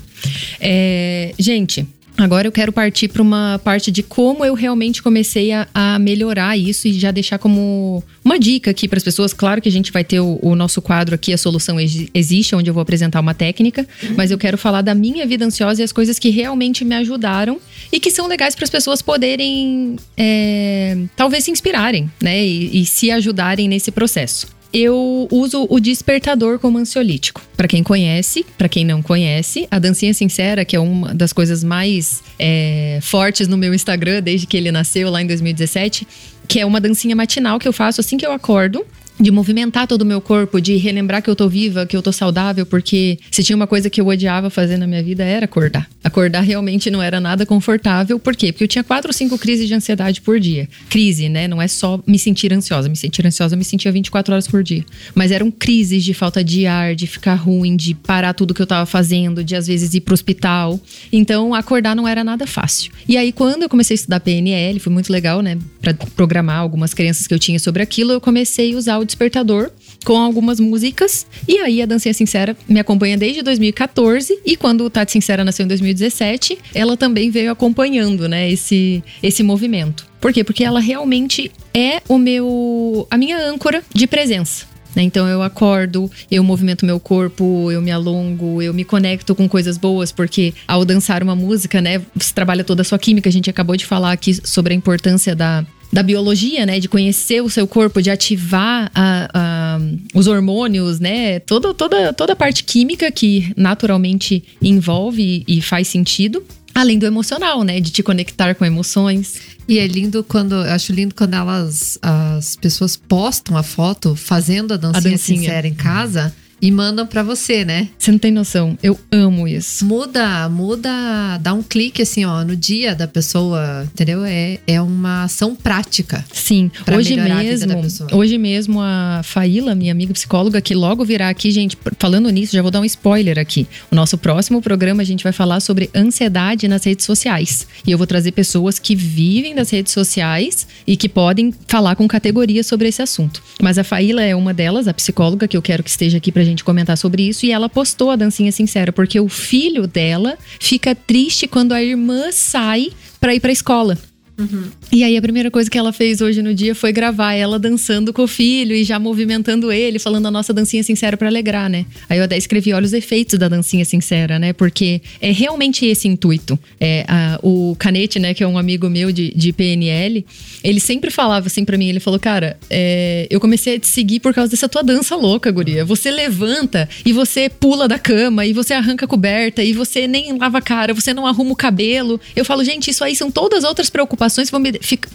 É, 0.59 1.33
gente, 1.39 1.87
Agora 2.15 2.47
eu 2.47 2.51
quero 2.51 2.71
partir 2.71 3.07
para 3.07 3.23
uma 3.23 3.59
parte 3.63 3.89
de 3.89 4.03
como 4.03 4.45
eu 4.45 4.53
realmente 4.53 5.01
comecei 5.01 5.51
a, 5.51 5.67
a, 5.73 5.97
melhorar 5.97 6.55
isso 6.55 6.87
e 6.87 6.93
já 6.93 7.09
deixar 7.09 7.39
como 7.39 8.03
uma 8.23 8.37
dica 8.37 8.69
aqui 8.69 8.87
para 8.87 8.97
as 8.97 9.03
pessoas. 9.03 9.33
Claro 9.33 9.59
que 9.59 9.67
a 9.67 9.71
gente 9.71 9.91
vai 9.91 10.03
ter 10.03 10.19
o, 10.19 10.37
o, 10.41 10.55
nosso 10.55 10.79
quadro 10.79 11.15
aqui, 11.15 11.33
a 11.33 11.37
solução 11.37 11.77
existe, 11.79 12.55
onde 12.55 12.69
eu 12.69 12.73
vou 12.73 12.81
apresentar 12.81 13.19
uma 13.19 13.33
técnica, 13.33 13.87
mas 14.15 14.29
eu 14.29 14.37
quero 14.37 14.59
falar 14.59 14.83
da 14.83 14.93
minha 14.93 15.25
vida 15.25 15.43
ansiosa 15.43 15.81
e 15.81 15.83
as 15.83 15.91
coisas 15.91 16.19
que 16.19 16.29
realmente 16.29 16.85
me 16.85 16.93
ajudaram 16.95 17.59
e 17.91 17.99
que 17.99 18.11
são 18.11 18.27
legais 18.27 18.53
para 18.53 18.65
as 18.65 18.69
pessoas 18.69 19.01
poderem, 19.01 19.95
é, 20.15 20.95
talvez 21.15 21.45
se 21.45 21.51
inspirarem, 21.51 22.11
né, 22.21 22.45
e, 22.45 22.81
e 22.81 22.85
se 22.85 23.09
ajudarem 23.09 23.67
nesse 23.67 23.91
processo 23.91 24.47
eu 24.73 25.27
uso 25.31 25.67
o 25.69 25.79
despertador 25.79 26.57
como 26.57 26.79
ansiolítico. 26.79 27.41
Para 27.55 27.67
quem 27.67 27.83
conhece, 27.83 28.43
para 28.57 28.67
quem 28.67 28.83
não 28.83 29.01
conhece, 29.01 29.67
a 29.69 29.77
dancinha 29.77 30.13
sincera, 30.13 30.65
que 30.65 30.75
é 30.75 30.79
uma 30.79 31.13
das 31.13 31.31
coisas 31.31 31.63
mais 31.63 32.23
é, 32.39 32.99
fortes 33.01 33.47
no 33.47 33.55
meu 33.55 33.73
Instagram 33.73 34.21
desde 34.21 34.47
que 34.47 34.57
ele 34.57 34.71
nasceu 34.71 35.11
lá 35.11 35.21
em 35.21 35.27
2017, 35.27 36.07
que 36.47 36.59
é 36.59 36.65
uma 36.65 36.81
dancinha 36.81 37.15
matinal 37.15 37.59
que 37.59 37.67
eu 37.67 37.73
faço 37.73 38.01
assim 38.01 38.17
que 38.17 38.25
eu 38.25 38.31
acordo 38.31 38.83
de 39.19 39.31
movimentar 39.31 39.87
todo 39.87 40.01
o 40.01 40.05
meu 40.05 40.19
corpo, 40.19 40.59
de 40.59 40.75
relembrar 40.77 41.21
que 41.21 41.29
eu 41.29 41.35
tô 41.35 41.47
viva, 41.47 41.85
que 41.85 41.95
eu 41.95 42.01
tô 42.01 42.11
saudável, 42.11 42.65
porque 42.65 43.19
se 43.31 43.43
tinha 43.43 43.55
uma 43.55 43.67
coisa 43.67 43.89
que 43.89 44.01
eu 44.01 44.07
odiava 44.07 44.49
fazer 44.49 44.77
na 44.77 44.87
minha 44.87 45.03
vida 45.03 45.23
era 45.23 45.45
acordar. 45.45 45.87
Acordar 46.03 46.41
realmente 46.41 46.89
não 46.89 47.01
era 47.01 47.19
nada 47.19 47.45
confortável. 47.45 48.19
Por 48.19 48.35
quê? 48.35 48.51
Porque 48.51 48.63
eu 48.63 48.67
tinha 48.67 48.83
quatro 48.83 49.09
ou 49.09 49.13
cinco 49.13 49.37
crises 49.37 49.67
de 49.67 49.73
ansiedade 49.73 50.21
por 50.21 50.39
dia. 50.39 50.67
Crise, 50.89 51.29
né? 51.29 51.47
Não 51.47 51.61
é 51.61 51.67
só 51.67 52.01
me 52.05 52.19
sentir 52.19 52.53
ansiosa. 52.53 52.89
Me 52.89 52.95
sentir 52.95 53.25
ansiosa, 53.25 53.55
eu 53.55 53.57
me 53.57 53.63
sentia 53.63 53.91
24 53.91 54.33
horas 54.33 54.47
por 54.47 54.63
dia. 54.63 54.83
Mas 55.15 55.31
eram 55.31 55.49
crises 55.49 56.03
de 56.03 56.13
falta 56.13 56.43
de 56.43 56.65
ar, 56.65 56.95
de 56.95 57.07
ficar 57.07 57.35
ruim, 57.35 57.75
de 57.75 57.93
parar 57.93 58.33
tudo 58.33 58.53
que 58.53 58.61
eu 58.61 58.67
tava 58.67 58.85
fazendo, 58.85 59.43
de 59.43 59.55
às 59.55 59.67
vezes 59.67 59.93
ir 59.93 60.01
pro 60.01 60.13
hospital. 60.13 60.79
Então, 61.11 61.53
acordar 61.53 61.95
não 61.95 62.07
era 62.07 62.23
nada 62.23 62.45
fácil. 62.45 62.91
E 63.07 63.15
aí, 63.15 63.31
quando 63.31 63.63
eu 63.63 63.69
comecei 63.69 63.93
a 63.93 63.95
estudar 63.95 64.19
PNL, 64.19 64.79
foi 64.79 64.91
muito 64.91 65.11
legal, 65.11 65.41
né? 65.41 65.57
Pra 65.81 65.93
programar 66.15 66.59
algumas 66.59 66.93
crenças 66.93 67.27
que 67.27 67.33
eu 67.33 67.39
tinha 67.39 67.59
sobre 67.59 67.81
aquilo, 67.81 68.11
eu 68.11 68.21
comecei 68.21 68.73
a 68.73 68.77
usar 68.77 68.97
o 68.97 69.02
despertador 69.05 69.71
com 70.03 70.17
algumas 70.17 70.59
músicas. 70.59 71.25
E 71.47 71.57
aí 71.59 71.81
a 71.81 71.85
Dancinha 71.85 72.13
Sincera 72.13 72.55
me 72.67 72.79
acompanha 72.79 73.17
desde 73.17 73.41
2014 73.41 74.39
e 74.45 74.55
quando 74.55 74.83
o 74.83 74.89
Tati 74.89 75.11
Sincera 75.11 75.43
nasceu 75.43 75.65
em 75.65 75.67
2017, 75.67 76.57
ela 76.73 76.97
também 76.97 77.29
veio 77.29 77.51
acompanhando, 77.51 78.27
né, 78.27 78.51
esse 78.51 79.03
esse 79.21 79.43
movimento. 79.43 80.05
Por 80.19 80.31
quê? 80.31 80.43
Porque 80.43 80.63
ela 80.63 80.79
realmente 80.79 81.51
é 81.73 82.01
o 82.07 82.17
meu 82.17 83.07
a 83.09 83.17
minha 83.17 83.37
âncora 83.37 83.83
de 83.93 84.07
presença. 84.07 84.73
Né? 84.95 85.03
Então 85.03 85.27
eu 85.27 85.41
acordo, 85.41 86.09
eu 86.29 86.43
movimento 86.43 86.85
meu 86.85 86.99
corpo, 86.99 87.71
eu 87.71 87.81
me 87.81 87.91
alongo, 87.91 88.61
eu 88.61 88.73
me 88.73 88.83
conecto 88.83 89.33
com 89.33 89.47
coisas 89.47 89.77
boas, 89.77 90.11
porque 90.11 90.53
ao 90.67 90.85
dançar 90.85 91.23
uma 91.23 91.35
música, 91.35 91.81
né, 91.81 92.01
você 92.15 92.33
trabalha 92.33 92.63
toda 92.63 92.81
a 92.81 92.85
sua 92.85 92.99
química. 92.99 93.29
A 93.29 93.31
gente 93.31 93.49
acabou 93.49 93.75
de 93.75 93.85
falar 93.85 94.11
aqui 94.11 94.33
sobre 94.47 94.73
a 94.73 94.77
importância 94.77 95.35
da, 95.35 95.65
da 95.93 96.01
biologia, 96.01 96.65
né? 96.65 96.79
De 96.79 96.89
conhecer 96.89 97.41
o 97.41 97.49
seu 97.49 97.67
corpo, 97.67 98.01
de 98.01 98.09
ativar 98.09 98.91
a, 98.95 99.29
a, 99.31 99.79
os 100.15 100.25
hormônios, 100.25 100.99
né? 100.99 101.39
Toda, 101.39 101.71
toda, 101.71 102.11
toda 102.11 102.33
a 102.33 102.35
parte 102.35 102.63
química 102.63 103.11
que 103.11 103.53
naturalmente 103.55 104.43
envolve 104.59 105.43
e 105.47 105.61
faz 105.61 105.87
sentido. 105.87 106.43
Além 106.73 106.97
do 106.97 107.05
emocional, 107.05 107.61
né? 107.63 107.79
De 107.79 107.91
te 107.91 108.01
conectar 108.01 108.55
com 108.55 108.65
emoções. 108.65 109.35
E 109.67 109.77
é 109.77 109.85
lindo 109.85 110.23
quando. 110.23 110.55
Eu 110.55 110.71
acho 110.71 110.91
lindo 110.91 111.13
quando 111.13 111.35
elas. 111.35 111.99
As 112.01 112.55
pessoas 112.55 112.97
postam 112.97 113.55
a 113.55 113.61
foto 113.61 114.15
fazendo 114.15 114.73
a 114.73 114.77
dancinha, 114.77 114.99
a 114.99 115.11
dancinha. 115.11 115.39
sincera 115.39 115.67
em 115.67 115.75
casa 115.75 116.33
e 116.63 116.71
mandam 116.71 117.05
para 117.05 117.21
você, 117.21 117.65
né? 117.65 117.89
Você 117.99 118.09
não 118.09 118.17
tem 118.17 118.31
noção. 118.31 118.77
Eu 118.81 118.97
amo 119.11 119.45
isso. 119.49 119.85
Muda, 119.85 120.47
muda, 120.47 121.37
dá 121.41 121.53
um 121.53 121.61
clique 121.61 122.01
assim, 122.01 122.23
ó, 122.23 122.41
no 122.45 122.55
dia 122.55 122.95
da 122.95 123.05
pessoa, 123.05 123.85
entendeu? 123.93 124.23
É, 124.23 124.59
é 124.65 124.81
uma 124.81 125.25
ação 125.25 125.55
prática. 125.55 126.23
Sim. 126.31 126.71
Hoje 126.89 127.17
mesmo, 127.17 127.81
hoje 128.13 128.37
mesmo 128.37 128.79
a 128.79 129.19
Faíla, 129.25 129.75
minha 129.75 129.91
amiga 129.91 130.13
psicóloga, 130.13 130.61
que 130.61 130.73
logo 130.73 131.03
virá 131.03 131.27
aqui, 131.27 131.51
gente, 131.51 131.77
falando 131.99 132.29
nisso, 132.29 132.53
já 132.53 132.61
vou 132.61 132.71
dar 132.71 132.79
um 132.79 132.85
spoiler 132.85 133.37
aqui. 133.37 133.67
O 133.91 133.95
nosso 133.95 134.17
próximo 134.17 134.61
programa 134.61 135.01
a 135.01 135.05
gente 135.05 135.21
vai 135.21 135.33
falar 135.33 135.59
sobre 135.59 135.89
ansiedade 135.93 136.69
nas 136.69 136.85
redes 136.85 137.05
sociais. 137.05 137.67
E 137.85 137.91
eu 137.91 137.97
vou 137.97 138.07
trazer 138.07 138.31
pessoas 138.31 138.79
que 138.79 138.95
vivem 138.95 139.53
das 139.53 139.69
redes 139.69 139.91
sociais 139.91 140.65
e 140.87 140.95
que 140.95 141.09
podem 141.09 141.53
falar 141.67 141.97
com 141.97 142.07
categoria 142.07 142.63
sobre 142.63 142.87
esse 142.87 143.01
assunto. 143.01 143.43
Mas 143.61 143.77
a 143.77 143.83
Faíla 143.83 144.23
é 144.23 144.33
uma 144.33 144.53
delas, 144.53 144.87
a 144.87 144.93
psicóloga 144.93 145.45
que 145.45 145.57
eu 145.57 145.61
quero 145.61 145.83
que 145.83 145.89
esteja 145.89 146.19
aqui 146.19 146.31
pra 146.31 146.41
gente 146.41 146.52
gente 146.53 146.63
comentar 146.63 146.97
sobre 146.97 147.27
isso 147.27 147.45
e 147.45 147.51
ela 147.51 147.67
postou 147.67 148.11
a 148.11 148.15
dancinha 148.15 148.51
sincera, 148.51 148.91
porque 148.91 149.19
o 149.19 149.27
filho 149.27 149.85
dela 149.87 150.37
fica 150.59 150.95
triste 150.95 151.47
quando 151.47 151.73
a 151.73 151.83
irmã 151.83 152.31
sai 152.31 152.91
para 153.19 153.35
ir 153.35 153.39
para 153.39 153.51
escola. 153.51 153.97
Uhum. 154.37 154.63
E 154.91 155.03
aí 155.03 155.15
a 155.15 155.21
primeira 155.21 155.51
coisa 155.51 155.69
que 155.69 155.77
ela 155.77 155.93
fez 155.93 156.19
hoje 156.19 156.41
no 156.41 156.55
dia 156.55 156.73
foi 156.73 156.91
gravar 156.91 157.33
ela 157.33 157.59
dançando 157.59 158.11
com 158.11 158.23
o 158.23 158.27
filho 158.27 158.75
e 158.75 158.83
já 158.83 158.97
movimentando 158.97 159.71
ele, 159.71 159.99
falando 159.99 160.27
a 160.27 160.31
nossa 160.31 160.51
dancinha 160.51 160.83
sincera 160.83 161.15
para 161.15 161.27
alegrar, 161.27 161.69
né? 161.69 161.85
Aí 162.09 162.17
eu 162.17 162.23
até 162.23 162.35
escrevi, 162.35 162.73
olha 162.73 162.85
os 162.85 162.93
efeitos 162.93 163.37
da 163.37 163.47
dancinha 163.47 163.85
sincera, 163.85 164.39
né? 164.39 164.51
Porque 164.51 165.01
é 165.21 165.31
realmente 165.31 165.85
esse 165.85 166.07
intuito. 166.07 166.57
É, 166.79 167.05
a, 167.07 167.39
o 167.43 167.75
Canete, 167.77 168.17
né, 168.17 168.33
que 168.33 168.43
é 168.43 168.47
um 168.47 168.57
amigo 168.57 168.89
meu 168.89 169.11
de, 169.11 169.31
de 169.35 169.53
PNL, 169.53 170.25
ele 170.63 170.79
sempre 170.79 171.11
falava 171.11 171.47
assim 171.47 171.63
para 171.63 171.77
mim, 171.77 171.89
ele 171.89 171.99
falou, 171.99 172.19
cara, 172.19 172.57
é, 172.69 173.27
eu 173.29 173.39
comecei 173.39 173.75
a 173.75 173.79
te 173.79 173.87
seguir 173.87 174.19
por 174.19 174.33
causa 174.33 174.49
dessa 174.49 174.67
tua 174.67 174.83
dança 174.83 175.15
louca, 175.15 175.51
guria. 175.51 175.85
Você 175.85 176.09
levanta 176.09 176.89
e 177.05 177.13
você 177.13 177.49
pula 177.49 177.87
da 177.87 177.99
cama 177.99 178.45
e 178.45 178.53
você 178.53 178.73
arranca 178.73 179.05
a 179.05 179.07
coberta 179.07 179.63
e 179.63 179.73
você 179.73 180.07
nem 180.07 180.35
lava 180.37 180.57
a 180.57 180.61
cara, 180.61 180.93
você 180.93 181.13
não 181.13 181.27
arruma 181.27 181.51
o 181.51 181.55
cabelo. 181.55 182.19
Eu 182.35 182.43
falo, 182.43 182.63
gente, 182.63 182.89
isso 182.89 183.03
aí 183.03 183.15
são 183.15 183.29
todas 183.29 183.63
outras 183.63 183.89
preocupações 183.91 184.22
preocupações 184.23 184.49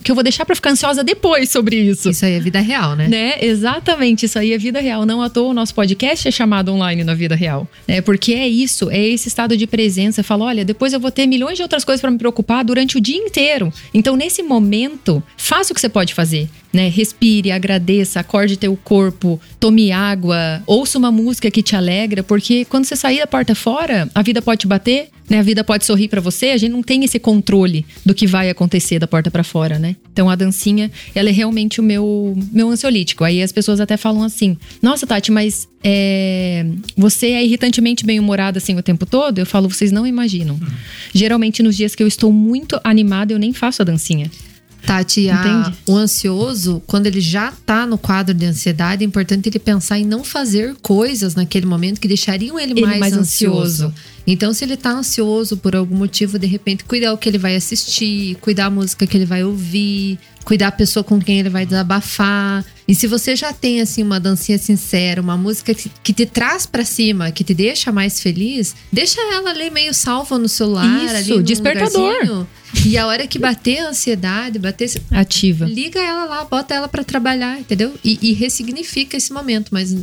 que 0.02 0.10
eu 0.10 0.14
vou 0.14 0.22
deixar 0.22 0.44
para 0.44 0.54
ficar 0.54 0.70
ansiosa 0.70 1.02
depois 1.02 1.50
sobre 1.50 1.76
isso. 1.76 2.10
Isso 2.10 2.24
aí 2.24 2.34
é 2.34 2.40
vida 2.40 2.60
real, 2.60 2.94
né? 2.94 3.08
né? 3.08 3.34
Exatamente, 3.40 4.26
isso 4.26 4.38
aí 4.38 4.52
é 4.52 4.58
vida 4.58 4.80
real. 4.80 5.06
Não 5.06 5.22
à 5.22 5.30
toa 5.30 5.50
o 5.50 5.54
nosso 5.54 5.74
podcast 5.74 6.28
é 6.28 6.30
chamado 6.30 6.72
online 6.72 7.04
na 7.04 7.14
vida 7.14 7.34
real. 7.34 7.66
Né? 7.86 8.00
Porque 8.00 8.34
é 8.34 8.46
isso, 8.46 8.90
é 8.90 9.00
esse 9.00 9.28
estado 9.28 9.56
de 9.56 9.66
presença. 9.66 10.22
Fala, 10.22 10.46
olha, 10.46 10.64
depois 10.64 10.92
eu 10.92 11.00
vou 11.00 11.10
ter 11.10 11.26
milhões 11.26 11.56
de 11.56 11.62
outras 11.62 11.84
coisas 11.84 12.00
para 12.00 12.10
me 12.10 12.18
preocupar 12.18 12.64
durante 12.64 12.98
o 12.98 13.00
dia 13.00 13.16
inteiro. 13.16 13.72
Então, 13.94 14.16
nesse 14.16 14.42
momento, 14.42 15.22
faça 15.36 15.72
o 15.72 15.74
que 15.74 15.80
você 15.80 15.88
pode 15.88 16.14
fazer. 16.14 16.48
Né? 16.72 16.88
Respire, 16.88 17.50
agradeça, 17.50 18.20
acorde 18.20 18.56
teu 18.56 18.76
corpo, 18.76 19.40
tome 19.58 19.90
água, 19.90 20.62
ouça 20.66 20.98
uma 20.98 21.10
música 21.10 21.50
que 21.50 21.62
te 21.62 21.74
alegra, 21.74 22.22
porque 22.22 22.64
quando 22.66 22.84
você 22.84 22.94
sair 22.94 23.20
da 23.20 23.26
porta 23.26 23.54
fora, 23.54 24.08
a 24.14 24.22
vida 24.22 24.42
pode 24.42 24.60
te 24.60 24.66
bater, 24.66 25.08
né? 25.28 25.38
A 25.38 25.42
vida 25.42 25.62
pode 25.62 25.84
sorrir 25.84 26.08
para 26.08 26.20
você, 26.20 26.46
a 26.46 26.56
gente 26.56 26.72
não 26.72 26.82
tem 26.82 27.04
esse 27.04 27.18
controle 27.18 27.84
do 28.04 28.14
que 28.14 28.26
vai 28.26 28.48
acontecer 28.48 28.98
da 28.98 29.06
porta 29.06 29.30
para 29.30 29.44
fora, 29.44 29.78
né? 29.78 29.96
Então 30.12 30.30
a 30.30 30.34
dancinha, 30.34 30.90
ela 31.14 31.28
é 31.28 31.32
realmente 31.32 31.80
o 31.80 31.84
meu 31.84 32.36
meu 32.50 32.70
ansiolítico. 32.70 33.24
Aí 33.24 33.42
as 33.42 33.52
pessoas 33.52 33.80
até 33.80 33.96
falam 33.96 34.22
assim: 34.22 34.56
"Nossa, 34.80 35.06
Tati, 35.06 35.30
mas 35.30 35.68
é, 35.84 36.66
você 36.96 37.28
é 37.28 37.44
irritantemente 37.44 38.04
bem-humorada 38.04 38.58
assim 38.58 38.76
o 38.76 38.82
tempo 38.82 39.04
todo?" 39.04 39.38
Eu 39.38 39.46
falo: 39.46 39.68
"Vocês 39.68 39.92
não 39.92 40.06
imaginam. 40.06 40.54
Uhum. 40.54 40.68
Geralmente 41.14 41.62
nos 41.62 41.76
dias 41.76 41.94
que 41.94 42.02
eu 42.02 42.08
estou 42.08 42.32
muito 42.32 42.80
animada, 42.82 43.32
eu 43.32 43.38
nem 43.38 43.52
faço 43.52 43.82
a 43.82 43.84
dancinha. 43.84 44.30
Tati, 44.88 45.28
a, 45.28 45.70
o 45.86 45.94
ansioso, 45.94 46.82
quando 46.86 47.06
ele 47.06 47.20
já 47.20 47.52
tá 47.66 47.86
no 47.86 47.98
quadro 47.98 48.32
de 48.32 48.46
ansiedade, 48.46 49.04
é 49.04 49.06
importante 49.06 49.46
ele 49.46 49.58
pensar 49.58 49.98
em 49.98 50.06
não 50.06 50.24
fazer 50.24 50.74
coisas 50.80 51.34
naquele 51.34 51.66
momento 51.66 52.00
que 52.00 52.08
deixariam 52.08 52.58
ele, 52.58 52.72
ele 52.72 52.80
mais, 52.80 52.98
mais 52.98 53.12
ansioso. 53.12 53.84
ansioso. 53.84 53.94
Então, 54.26 54.54
se 54.54 54.64
ele 54.64 54.78
tá 54.78 54.90
ansioso 54.90 55.58
por 55.58 55.76
algum 55.76 55.94
motivo, 55.94 56.38
de 56.38 56.46
repente, 56.46 56.84
cuidar 56.84 57.12
o 57.12 57.18
que 57.18 57.28
ele 57.28 57.36
vai 57.36 57.54
assistir, 57.54 58.36
cuidar 58.36 58.66
a 58.66 58.70
música 58.70 59.06
que 59.06 59.14
ele 59.14 59.26
vai 59.26 59.44
ouvir, 59.44 60.18
cuidar 60.42 60.68
a 60.68 60.72
pessoa 60.72 61.04
com 61.04 61.20
quem 61.20 61.38
ele 61.38 61.50
vai 61.50 61.66
desabafar. 61.66 62.64
E 62.86 62.94
se 62.94 63.06
você 63.06 63.36
já 63.36 63.52
tem 63.52 63.82
assim 63.82 64.02
uma 64.02 64.18
dancinha 64.18 64.56
sincera, 64.56 65.20
uma 65.20 65.36
música 65.36 65.74
que, 65.74 66.14
te 66.14 66.24
traz 66.24 66.64
para 66.64 66.86
cima, 66.86 67.30
que 67.30 67.44
te 67.44 67.52
deixa 67.52 67.92
mais 67.92 68.22
feliz, 68.22 68.74
deixa 68.90 69.20
ela 69.34 69.50
ali 69.50 69.68
meio 69.70 69.92
salva 69.92 70.38
no 70.38 70.48
celular, 70.48 71.04
Isso, 71.04 71.34
ali 71.34 71.42
despertador. 71.42 72.46
E 72.86 72.96
a 72.96 73.06
hora 73.06 73.26
que 73.26 73.38
bater 73.38 73.78
a 73.78 73.90
ansiedade, 73.90 74.58
bater 74.58 74.90
ativa, 75.10 75.64
liga 75.66 76.00
ela 76.00 76.24
lá, 76.24 76.44
bota 76.44 76.74
ela 76.74 76.88
para 76.88 77.04
trabalhar, 77.04 77.58
entendeu? 77.58 77.94
E, 78.04 78.18
e 78.20 78.32
ressignifica 78.32 79.16
esse 79.16 79.32
momento, 79.32 79.70
mas 79.72 79.94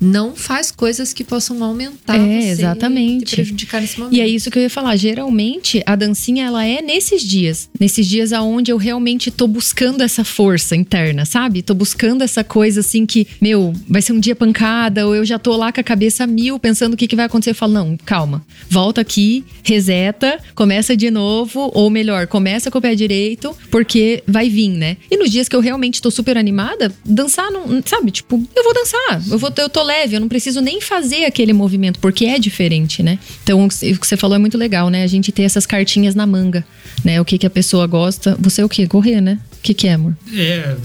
não 0.00 0.34
faz 0.34 0.70
coisas 0.70 1.12
que 1.12 1.24
possam 1.24 1.62
aumentar 1.62 2.16
é, 2.16 2.40
você 2.40 2.48
exatamente. 2.48 3.32
e 3.32 3.36
prejudicar 3.36 3.80
nesse 3.80 3.98
momento. 3.98 4.14
E 4.14 4.20
é 4.20 4.28
isso 4.28 4.50
que 4.50 4.58
eu 4.58 4.62
ia 4.62 4.70
falar. 4.70 4.96
Geralmente, 4.96 5.82
a 5.86 5.96
dancinha, 5.96 6.46
ela 6.46 6.64
é 6.64 6.82
nesses 6.82 7.22
dias. 7.22 7.68
Nesses 7.78 8.06
dias 8.06 8.32
aonde 8.32 8.70
eu 8.70 8.76
realmente 8.76 9.30
tô 9.30 9.46
buscando 9.46 10.02
essa 10.02 10.24
força 10.24 10.76
interna, 10.76 11.24
sabe? 11.24 11.62
Tô 11.62 11.74
buscando 11.74 12.22
essa 12.22 12.42
coisa 12.42 12.80
assim 12.80 13.06
que, 13.06 13.26
meu, 13.40 13.72
vai 13.88 14.02
ser 14.02 14.12
um 14.12 14.20
dia 14.20 14.36
pancada, 14.36 15.06
ou 15.06 15.14
eu 15.14 15.24
já 15.24 15.38
tô 15.38 15.56
lá 15.56 15.72
com 15.72 15.80
a 15.80 15.84
cabeça 15.84 16.26
mil 16.26 16.58
pensando 16.58 16.94
o 16.94 16.96
que, 16.96 17.06
que 17.06 17.16
vai 17.16 17.26
acontecer. 17.26 17.50
Eu 17.50 17.54
falo, 17.54 17.72
não, 17.72 17.96
calma. 18.04 18.44
Volta 18.68 19.00
aqui, 19.00 19.44
reseta, 19.62 20.38
começa 20.54 20.96
de 20.96 21.10
novo, 21.10 21.70
ou 21.74 21.88
melhor, 21.88 22.26
começa 22.26 22.70
com 22.70 22.78
o 22.78 22.82
pé 22.82 22.94
direito, 22.94 23.56
porque 23.70 24.22
vai 24.26 24.48
vir, 24.48 24.70
né? 24.70 24.96
E 25.10 25.16
nos 25.16 25.30
dias 25.30 25.48
que 25.48 25.56
eu 25.56 25.60
realmente 25.60 26.02
tô 26.02 26.10
super 26.10 26.36
animada, 26.36 26.92
dançar 27.04 27.50
não, 27.50 27.82
sabe? 27.84 28.10
Tipo, 28.10 28.42
eu 28.54 28.64
vou 28.64 28.74
dançar. 28.74 29.22
Eu 29.30 29.38
vou 29.38 29.52
eu 29.56 29.68
tô 29.68 29.83
leve, 29.84 30.16
eu 30.16 30.20
não 30.20 30.28
preciso 30.28 30.60
nem 30.60 30.80
fazer 30.80 31.24
aquele 31.24 31.52
movimento, 31.52 32.00
porque 32.00 32.24
é 32.24 32.38
diferente, 32.38 33.02
né? 33.02 33.18
Então, 33.42 33.64
o 33.64 33.68
que 33.68 34.06
você 34.06 34.16
falou 34.16 34.36
é 34.36 34.38
muito 34.38 34.58
legal, 34.58 34.90
né? 34.90 35.04
A 35.04 35.06
gente 35.06 35.30
ter 35.30 35.42
essas 35.42 35.66
cartinhas 35.66 36.14
na 36.14 36.26
manga, 36.26 36.64
né? 37.04 37.20
O 37.20 37.24
que, 37.24 37.38
que 37.38 37.46
a 37.46 37.50
pessoa 37.50 37.86
gosta. 37.86 38.36
Você 38.40 38.60
é 38.60 38.64
o 38.64 38.68
quê? 38.68 38.86
Correr, 38.86 39.20
né? 39.20 39.38
O 39.52 39.62
que, 39.62 39.74
que 39.74 39.86
é, 39.86 39.94
amor? 39.94 40.16
É, 40.32 40.76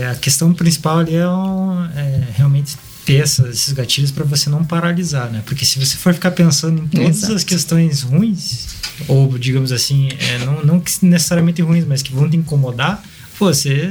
é, 0.00 0.08
a 0.10 0.14
questão 0.14 0.52
principal 0.52 0.98
ali 0.98 1.14
é, 1.14 1.28
um, 1.28 1.84
é 1.96 2.28
realmente 2.34 2.76
ter 3.06 3.22
essas, 3.22 3.50
esses 3.50 3.72
gatilhos 3.72 4.10
para 4.10 4.24
você 4.24 4.50
não 4.50 4.64
paralisar, 4.64 5.30
né? 5.30 5.42
Porque 5.46 5.64
se 5.64 5.78
você 5.78 5.96
for 5.96 6.12
ficar 6.12 6.32
pensando 6.32 6.82
em 6.82 6.88
todas 6.88 7.18
Exato. 7.18 7.34
as 7.34 7.44
questões 7.44 8.02
ruins, 8.02 8.66
ou 9.06 9.38
digamos 9.38 9.70
assim, 9.70 10.08
é, 10.18 10.44
não, 10.44 10.64
não 10.64 10.82
necessariamente 11.02 11.62
ruins, 11.62 11.84
mas 11.84 12.02
que 12.02 12.12
vão 12.12 12.28
te 12.28 12.36
incomodar, 12.36 13.02
pô, 13.38 13.46
você. 13.46 13.88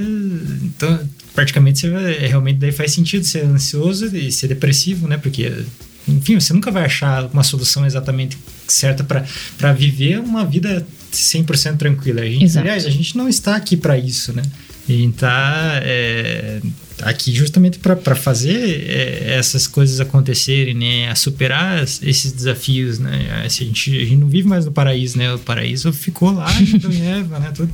Então, 0.63 0.99
praticamente 1.35 1.81
você 1.81 1.89
vai, 1.89 2.13
realmente 2.27 2.57
daí 2.57 2.71
faz 2.71 2.93
sentido 2.93 3.25
ser 3.25 3.43
ansioso 3.43 4.15
e 4.15 4.31
ser 4.31 4.47
depressivo, 4.47 5.07
né? 5.07 5.17
Porque, 5.17 5.51
enfim, 6.07 6.39
você 6.39 6.53
nunca 6.53 6.71
vai 6.71 6.85
achar 6.85 7.25
uma 7.25 7.43
solução 7.43 7.85
exatamente 7.85 8.37
certa 8.67 9.03
para 9.03 9.73
viver 9.73 10.19
uma 10.19 10.45
vida 10.45 10.87
100% 11.11 11.77
tranquila. 11.77 12.21
A 12.21 12.25
gente, 12.25 12.57
aliás, 12.57 12.85
a 12.85 12.89
gente 12.89 13.17
não 13.17 13.27
está 13.27 13.55
aqui 13.55 13.75
para 13.75 13.97
isso, 13.97 14.33
né? 14.33 14.41
A 14.87 14.91
gente 14.91 15.15
está 15.15 15.79
é, 15.83 16.61
aqui 17.01 17.33
justamente 17.33 17.79
para 17.79 18.15
fazer 18.15 18.85
é, 18.89 19.35
essas 19.37 19.67
coisas 19.67 19.99
acontecerem, 19.99 20.73
né? 20.73 21.09
A 21.09 21.15
superar 21.15 21.83
esses 21.83 22.31
desafios, 22.31 22.99
né? 22.99 23.41
A 23.43 23.47
gente, 23.47 23.95
a 23.95 23.99
gente 23.99 24.15
não 24.15 24.27
vive 24.27 24.47
mais 24.47 24.65
no 24.65 24.71
paraíso, 24.71 25.17
né? 25.17 25.33
O 25.33 25.39
paraíso 25.39 25.91
ficou 25.91 26.31
lá 26.31 26.47
em 26.59 27.05
Eva, 27.19 27.39
né? 27.39 27.51
Tudo. 27.53 27.73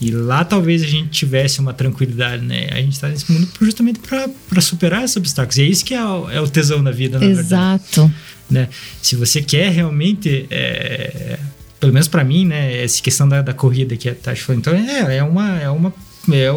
E 0.00 0.10
lá 0.10 0.44
talvez 0.44 0.82
a 0.82 0.86
gente 0.86 1.08
tivesse 1.08 1.60
uma 1.60 1.72
tranquilidade, 1.72 2.44
né? 2.44 2.68
A 2.70 2.76
gente 2.76 2.92
está 2.92 3.08
nesse 3.08 3.30
mundo 3.30 3.48
justamente 3.60 4.00
para 4.00 4.60
superar 4.60 5.04
esses 5.04 5.16
obstáculos. 5.16 5.56
E 5.58 5.62
é 5.62 5.66
isso 5.66 5.84
que 5.84 5.94
é 5.94 6.04
o, 6.04 6.30
é 6.30 6.40
o 6.40 6.48
tesão 6.48 6.82
da 6.82 6.90
vida, 6.90 7.18
na 7.18 7.26
Exato. 7.26 7.42
verdade. 7.42 7.82
Exato. 7.92 8.14
Né? 8.50 8.68
Se 9.00 9.16
você 9.16 9.40
quer 9.40 9.70
realmente... 9.70 10.46
É, 10.50 11.38
pelo 11.80 11.92
menos 11.92 12.06
para 12.06 12.22
mim, 12.22 12.46
né? 12.46 12.84
Essa 12.84 13.02
questão 13.02 13.28
da, 13.28 13.42
da 13.42 13.52
corrida 13.52 13.96
que 13.96 14.08
a 14.08 14.14
Tati 14.14 14.40
falou. 14.40 14.60
Então, 14.60 14.72
é, 14.72 15.16
é 15.16 15.22
uma... 15.24 15.58
É 15.58 15.68
uma 15.68 15.92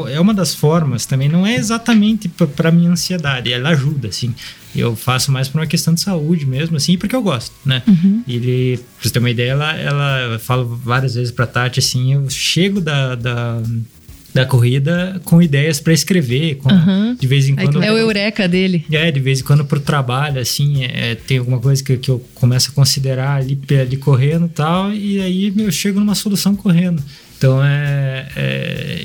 é 0.08 0.20
uma 0.20 0.34
das 0.34 0.54
formas 0.54 1.06
também, 1.06 1.30
não 1.30 1.46
é 1.46 1.56
exatamente 1.56 2.28
para 2.28 2.72
minha 2.72 2.92
ansiedade, 2.92 3.52
ela 3.52 3.70
ajuda, 3.70 4.10
assim. 4.10 4.34
Eu 4.76 4.96
faço 4.96 5.32
mais 5.32 5.48
por 5.48 5.60
uma 5.60 5.68
questão 5.68 5.94
de 5.94 6.02
saúde 6.02 6.46
mesmo, 6.46 6.76
assim, 6.76 6.98
porque 6.98 7.16
eu 7.16 7.22
gosto, 7.22 7.54
né? 7.66 7.82
Uhum. 7.88 8.24
Ele, 8.28 8.78
pra 8.78 9.04
você 9.04 9.10
ter 9.10 9.20
uma 9.20 9.30
ideia, 9.30 9.52
ela, 9.52 9.74
ela 9.78 10.40
fala 10.40 10.64
várias 10.66 11.16
vezes 11.16 11.32
pra 11.32 11.48
Tati, 11.48 11.80
assim, 11.80 12.14
eu 12.14 12.30
chego 12.30 12.82
da, 12.82 13.16
da 13.16 13.62
da 14.36 14.46
corrida 14.46 15.22
com 15.24 15.42
ideias 15.42 15.80
para 15.80 15.94
escrever, 15.94 16.56
com, 16.56 16.70
uhum. 16.70 17.16
de 17.16 17.26
vez 17.26 17.48
em 17.48 17.56
quando. 17.56 17.82
É 17.82 17.90
o 17.90 17.98
eureka 17.98 18.50
dele. 18.50 18.86
É, 18.92 19.10
de 19.10 19.22
vez 19.22 19.40
em 19.40 19.44
quando 19.44 19.64
pro 19.64 19.80
trabalho, 19.80 20.42
assim, 20.42 20.84
é, 20.84 21.16
tem 21.16 21.38
alguma 21.38 21.58
coisa 21.58 21.82
que, 21.82 21.96
que 21.96 22.12
eu 22.12 22.20
começo 22.36 22.70
a 22.70 22.74
considerar 22.74 23.38
ali, 23.38 23.58
ali 23.80 23.96
correndo 23.96 24.48
e 24.48 24.50
tal, 24.50 24.92
e 24.92 25.22
aí 25.22 25.54
eu 25.58 25.72
chego 25.72 26.02
numa 26.02 26.16
solução 26.16 26.54
correndo. 26.54 27.02
Então 27.38 27.64
é, 27.64 28.28
é 28.36 29.02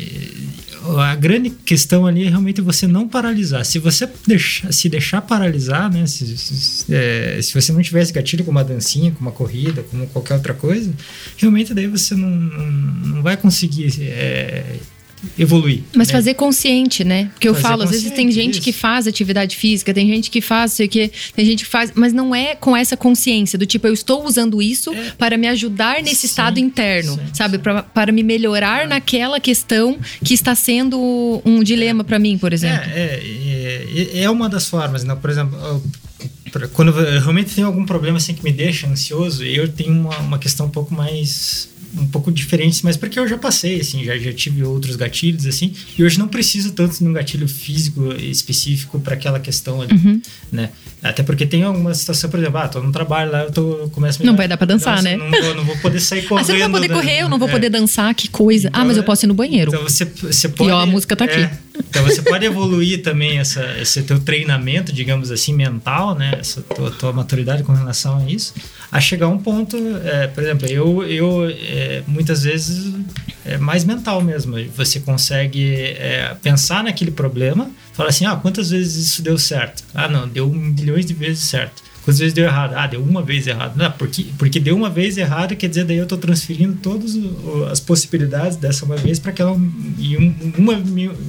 a 0.99 1.15
grande 1.15 1.51
questão 1.51 2.07
ali 2.07 2.25
é 2.25 2.29
realmente 2.29 2.61
você 2.61 2.87
não 2.87 3.09
paralisar. 3.09 3.65
Se 3.65 3.79
você 3.79 4.09
deixar, 4.27 4.73
se 4.73 4.89
deixar 4.89 5.21
paralisar, 5.23 5.93
né? 5.93 6.07
Se, 6.07 6.37
se, 6.37 6.95
é, 6.95 7.41
se, 7.43 7.53
você 7.53 7.73
não 7.73 7.83
tivesse 7.83 8.13
gatilho 8.13 8.45
com 8.45 8.51
uma 8.51 8.65
dancinha, 8.65 9.11
com 9.11 9.21
uma 9.21 9.33
corrida, 9.33 9.83
como 9.83 10.07
qualquer 10.09 10.35
outra 10.35 10.55
coisa, 10.55 10.93
realmente 11.37 11.75
daí 11.75 11.87
você 11.87 12.15
não, 12.15 12.31
não, 12.31 12.71
não 12.71 13.23
vai 13.23 13.37
conseguir 13.37 13.93
é, 14.01 14.79
evoluir. 15.39 15.83
Mas 15.95 16.09
né? 16.09 16.13
fazer 16.13 16.35
consciente, 16.35 17.05
né? 17.05 17.31
Porque 17.33 17.49
eu 17.49 17.55
fazer 17.55 17.69
falo, 17.69 17.83
às 17.83 17.91
vezes 17.91 18.11
tem 18.13 18.31
gente 18.31 18.55
isso. 18.55 18.63
que 18.63 18.73
faz 18.73 19.07
atividade 19.07 19.57
física, 19.57 19.93
tem 19.93 20.09
gente 20.09 20.31
que 20.31 20.41
faz, 20.41 20.73
sei 20.73 20.89
que, 20.89 21.11
tem 21.35 21.45
gente 21.45 21.65
que 21.65 21.71
faz, 21.71 21.93
mas 21.95 22.13
não 22.13 22.35
é 22.35 22.55
com 22.55 22.77
essa 22.77 22.97
consciência 22.97 23.59
do 23.59 23.67
tipo, 23.67 23.87
eu 23.87 23.93
estou 23.93 24.25
usando 24.25 24.61
isso 24.63 24.93
é. 24.93 25.13
para 25.19 25.37
me 25.37 25.47
ajudar 25.49 26.03
nesse 26.03 26.23
sim, 26.23 26.27
estado 26.27 26.59
interno, 26.59 27.15
sim, 27.15 27.35
sabe? 27.35 27.59
Pra, 27.59 27.83
para 27.83 28.13
me 28.13 28.23
melhorar 28.23 28.85
é. 28.85 28.87
naquela 28.87 29.41
questão 29.41 29.99
que 30.25 30.35
está 30.35 30.55
sendo 30.55 31.43
um 31.45 31.63
dilema 31.63 32.05
para 32.05 32.19
mim, 32.19 32.39
por 32.39 32.53
exemplo. 32.53 32.91
É, 32.93 33.21
é, 33.23 33.87
é, 33.95 34.23
é, 34.23 34.31
uma 34.31 34.49
das 34.49 34.69
formas, 34.69 35.05
né? 35.05 35.15
Por 35.15 35.31
exemplo, 35.31 35.83
quando 36.73 36.91
eu 36.91 37.21
realmente 37.21 37.55
tenho 37.55 37.67
algum 37.67 37.85
problema 37.85 38.19
assim 38.19 38.35
que 38.35 38.43
me 38.43 38.53
deixa 38.53 38.87
ansioso, 38.87 39.45
eu 39.45 39.69
tenho 39.69 39.93
uma, 39.93 40.19
uma 40.19 40.39
questão 40.39 40.67
um 40.67 40.71
pouco 40.71 40.93
mais 40.95 41.70
um 41.97 42.07
pouco 42.07 42.31
diferentes, 42.31 42.83
mas 42.83 42.97
porque 42.97 43.19
eu 43.19 43.27
já 43.27 43.37
passei, 43.37 43.81
assim, 43.81 44.05
já, 44.05 44.17
já 44.17 44.33
tive 44.33 44.63
outros 44.63 44.97
gatilhos, 44.97 45.47
assim, 45.47 45.75
e 45.99 46.05
hoje 46.05 46.19
não 46.19 46.29
preciso 46.29 46.73
tanto 46.73 46.99
de 46.99 47.05
um 47.05 47.13
gatilho 47.13 47.49
físico 47.49 48.13
específico 48.13 49.01
para 49.01 49.15
aquela 49.15 49.41
questão 49.41 49.83
ali, 49.83 49.95
uhum. 49.95 50.23
né? 50.53 50.71
Até 51.03 51.23
porque 51.23 51.47
tem 51.47 51.63
alguma 51.63 51.95
situação, 51.95 52.29
por 52.29 52.39
exemplo, 52.39 52.59
ah, 52.59 52.69
tô 52.69 52.81
no 52.83 52.93
trabalho 52.93 53.33
lá, 53.33 53.45
eu, 53.45 53.51
tô, 53.51 53.89
começo 53.93 54.23
a 54.23 54.27
Não 54.27 54.37
vai 54.37 54.47
dar 54.47 54.57
para 54.57 54.67
dançar, 54.67 55.03
né? 55.03 55.17
Não 55.17 55.31
vou, 55.31 55.55
não 55.55 55.65
vou 55.65 55.77
poder 55.79 56.01
sair 56.01 56.23
correndo. 56.23 56.41
Ah, 56.41 56.45
você 56.45 56.53
não 56.53 56.61
vai 56.61 56.81
poder 56.81 56.89
correr, 56.89 57.23
eu 57.23 57.29
não 57.29 57.39
vou 57.39 57.49
é. 57.49 57.53
poder 57.53 57.71
dançar, 57.71 58.15
que 58.15 58.29
coisa. 58.29 58.69
Então, 58.69 58.81
ah, 58.81 58.85
mas 58.85 58.97
eu 58.97 59.03
posso 59.03 59.25
ir 59.25 59.29
no 59.29 59.35
banheiro. 59.35 59.71
Então 59.71 59.83
você, 59.83 60.05
você 60.05 60.49
pode... 60.49 60.71
E 60.71 60.73
ó, 60.73 60.81
a 60.81 60.87
música 60.87 61.15
tá 61.15 61.25
aqui. 61.25 61.41
É, 61.41 61.51
então 61.79 62.03
você 62.03 62.23
pode 62.23 62.45
evoluir 62.45 63.03
também 63.03 63.39
essa, 63.39 63.65
esse 63.81 64.03
teu 64.03 64.21
treinamento, 64.21 64.93
digamos 64.93 65.31
assim, 65.31 65.55
mental, 65.55 66.15
né? 66.15 66.37
Essa 66.39 66.63
tua, 66.63 66.91
tua 66.91 67.13
maturidade 67.13 67.63
com 67.63 67.73
relação 67.73 68.19
a 68.19 68.31
isso, 68.31 68.55
a 68.91 69.01
chegar 69.01 69.27
a 69.27 69.29
um 69.29 69.39
ponto, 69.39 69.77
é, 70.05 70.27
por 70.27 70.43
exemplo, 70.43 70.67
eu, 70.69 71.03
eu 71.05 71.51
é, 71.51 72.03
muitas 72.07 72.43
vezes 72.43 72.93
é 73.45 73.59
mais 73.59 73.85
mental 73.85 74.21
mesmo. 74.23 74.57
Você 74.77 75.01
consegue 75.01 75.75
é, 75.75 76.37
pensar 76.43 76.85
naquele 76.85 77.11
problema, 77.11 77.71
falar 78.01 78.09
assim, 78.09 78.25
ah, 78.25 78.35
quantas 78.35 78.71
vezes 78.71 79.09
isso 79.09 79.21
deu 79.21 79.37
certo? 79.37 79.85
Ah, 79.95 80.09
não, 80.09 80.27
deu 80.27 80.49
milhões 80.49 81.05
de 81.05 81.13
vezes 81.13 81.43
certo. 81.45 81.83
Quantas 82.03 82.19
vezes 82.19 82.33
deu 82.33 82.47
errado? 82.47 82.73
Ah, 82.75 82.87
deu 82.87 83.03
uma 83.03 83.23
vez 83.23 83.47
errado. 83.47 83.77
Não, 83.77 83.93
porque, 83.93 84.25
porque 84.39 84.59
deu 84.59 84.75
uma 84.75 84.89
vez 84.89 85.19
errado, 85.19 85.55
quer 85.55 85.69
dizer, 85.69 85.85
daí 85.85 85.99
eu 85.99 86.05
estou 86.05 86.17
transferindo 86.17 86.79
todas 86.83 87.15
as 87.71 87.79
possibilidades 87.79 88.57
dessa 88.57 88.87
uma 88.87 88.97
vez 88.97 89.19
para 89.19 89.33
aquela. 89.33 89.55
E 89.99 90.17
um, 90.17 90.35
uma, 90.57 90.73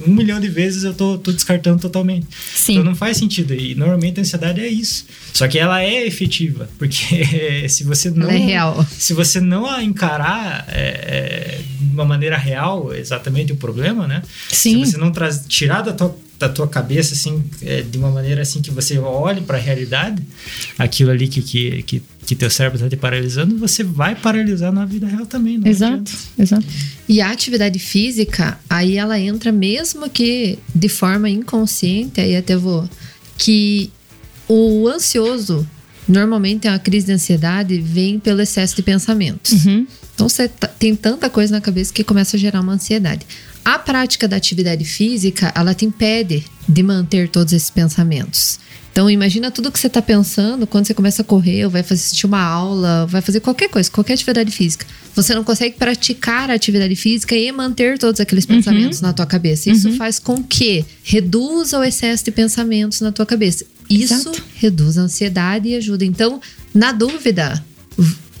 um 0.06 0.14
milhão 0.14 0.40
de 0.40 0.48
vezes 0.48 0.84
eu 0.84 0.94
tô 0.94 1.18
descartando 1.18 1.78
totalmente. 1.78 2.26
Sim. 2.30 2.72
Então 2.72 2.84
não 2.84 2.94
faz 2.94 3.18
sentido. 3.18 3.52
E 3.52 3.74
normalmente 3.74 4.18
a 4.18 4.22
ansiedade 4.22 4.62
é 4.62 4.68
isso. 4.68 5.04
Só 5.34 5.46
que 5.46 5.58
ela 5.58 5.82
é 5.82 6.06
efetiva. 6.06 6.70
Porque 6.78 7.68
se 7.68 7.84
você 7.84 8.10
não. 8.10 8.30
Ela 8.30 8.32
é 8.32 8.38
real. 8.38 8.86
Se 8.90 9.12
você 9.12 9.40
não 9.40 9.66
a 9.66 9.84
encarar 9.84 10.64
é, 10.68 10.80
é, 10.80 11.60
de 11.78 11.92
uma 11.92 12.06
maneira 12.06 12.38
real 12.38 12.94
exatamente 12.94 13.52
o 13.52 13.56
problema, 13.56 14.08
né? 14.08 14.22
Sim. 14.48 14.86
Se 14.86 14.92
você 14.92 14.96
não 14.96 15.12
traz, 15.12 15.44
tirar 15.46 15.82
da 15.82 15.92
tua 15.92 16.16
da 16.42 16.48
tua 16.48 16.66
cabeça 16.66 17.14
assim 17.14 17.44
é, 17.62 17.82
de 17.82 17.96
uma 17.96 18.10
maneira 18.10 18.42
assim 18.42 18.60
que 18.60 18.70
você 18.70 18.98
olhe 18.98 19.40
para 19.40 19.56
a 19.56 19.60
realidade 19.60 20.20
aquilo 20.76 21.12
ali 21.12 21.28
que, 21.28 21.40
que, 21.40 21.82
que, 21.84 22.02
que 22.26 22.34
teu 22.34 22.50
cérebro 22.50 22.76
está 22.76 22.88
te 22.88 22.96
paralisando 22.96 23.56
você 23.56 23.84
vai 23.84 24.16
paralisar 24.16 24.72
na 24.72 24.84
vida 24.84 25.06
real 25.06 25.24
também 25.24 25.56
não 25.56 25.68
exato 25.68 26.12
exato. 26.36 26.66
E 27.08 27.20
a 27.20 27.30
atividade 27.30 27.78
física 27.78 28.58
aí 28.68 28.96
ela 28.96 29.18
entra 29.20 29.52
mesmo 29.52 30.10
que 30.10 30.58
de 30.74 30.88
forma 30.88 31.30
inconsciente 31.30 32.20
aí 32.20 32.36
até 32.36 32.56
vou 32.56 32.88
que 33.38 33.90
o 34.48 34.88
ansioso 34.88 35.66
normalmente 36.08 36.66
a 36.66 36.76
crise 36.76 37.06
de 37.06 37.12
ansiedade 37.12 37.80
vem 37.80 38.18
pelo 38.18 38.42
excesso 38.42 38.74
de 38.74 38.82
pensamentos. 38.82 39.64
Uhum. 39.64 39.86
então 40.12 40.28
você 40.28 40.48
tá, 40.48 40.66
tem 40.66 40.96
tanta 40.96 41.30
coisa 41.30 41.52
na 41.52 41.60
cabeça 41.60 41.92
que 41.92 42.02
começa 42.02 42.36
a 42.36 42.40
gerar 42.40 42.60
uma 42.60 42.72
ansiedade 42.72 43.24
a 43.64 43.78
prática 43.78 44.26
da 44.26 44.36
atividade 44.36 44.84
física, 44.84 45.52
ela 45.54 45.74
te 45.74 45.84
impede 45.84 46.44
de 46.68 46.82
manter 46.82 47.28
todos 47.28 47.52
esses 47.52 47.70
pensamentos. 47.70 48.58
Então, 48.92 49.08
imagina 49.08 49.50
tudo 49.50 49.72
que 49.72 49.78
você 49.78 49.86
está 49.86 50.02
pensando 50.02 50.66
quando 50.66 50.86
você 50.86 50.92
começa 50.92 51.22
a 51.22 51.24
correr, 51.24 51.64
ou 51.64 51.70
vai 51.70 51.80
assistir 51.80 52.26
uma 52.26 52.42
aula, 52.42 53.06
vai 53.06 53.22
fazer 53.22 53.40
qualquer 53.40 53.70
coisa, 53.70 53.90
qualquer 53.90 54.12
atividade 54.12 54.50
física. 54.50 54.84
Você 55.14 55.34
não 55.34 55.42
consegue 55.42 55.76
praticar 55.76 56.50
a 56.50 56.54
atividade 56.54 56.94
física 56.94 57.34
e 57.34 57.50
manter 57.50 57.98
todos 57.98 58.20
aqueles 58.20 58.44
uhum. 58.44 58.56
pensamentos 58.56 59.00
na 59.00 59.14
tua 59.14 59.24
cabeça. 59.24 59.70
Isso 59.70 59.88
uhum. 59.88 59.96
faz 59.96 60.18
com 60.18 60.44
que 60.44 60.84
reduza 61.02 61.78
o 61.78 61.82
excesso 61.82 62.24
de 62.24 62.30
pensamentos 62.30 63.00
na 63.00 63.10
tua 63.10 63.24
cabeça. 63.24 63.64
Isso 63.88 64.14
Exato. 64.14 64.42
reduz 64.56 64.98
a 64.98 65.02
ansiedade 65.02 65.70
e 65.70 65.74
ajuda. 65.74 66.04
Então, 66.04 66.38
na 66.74 66.92
dúvida, 66.92 67.64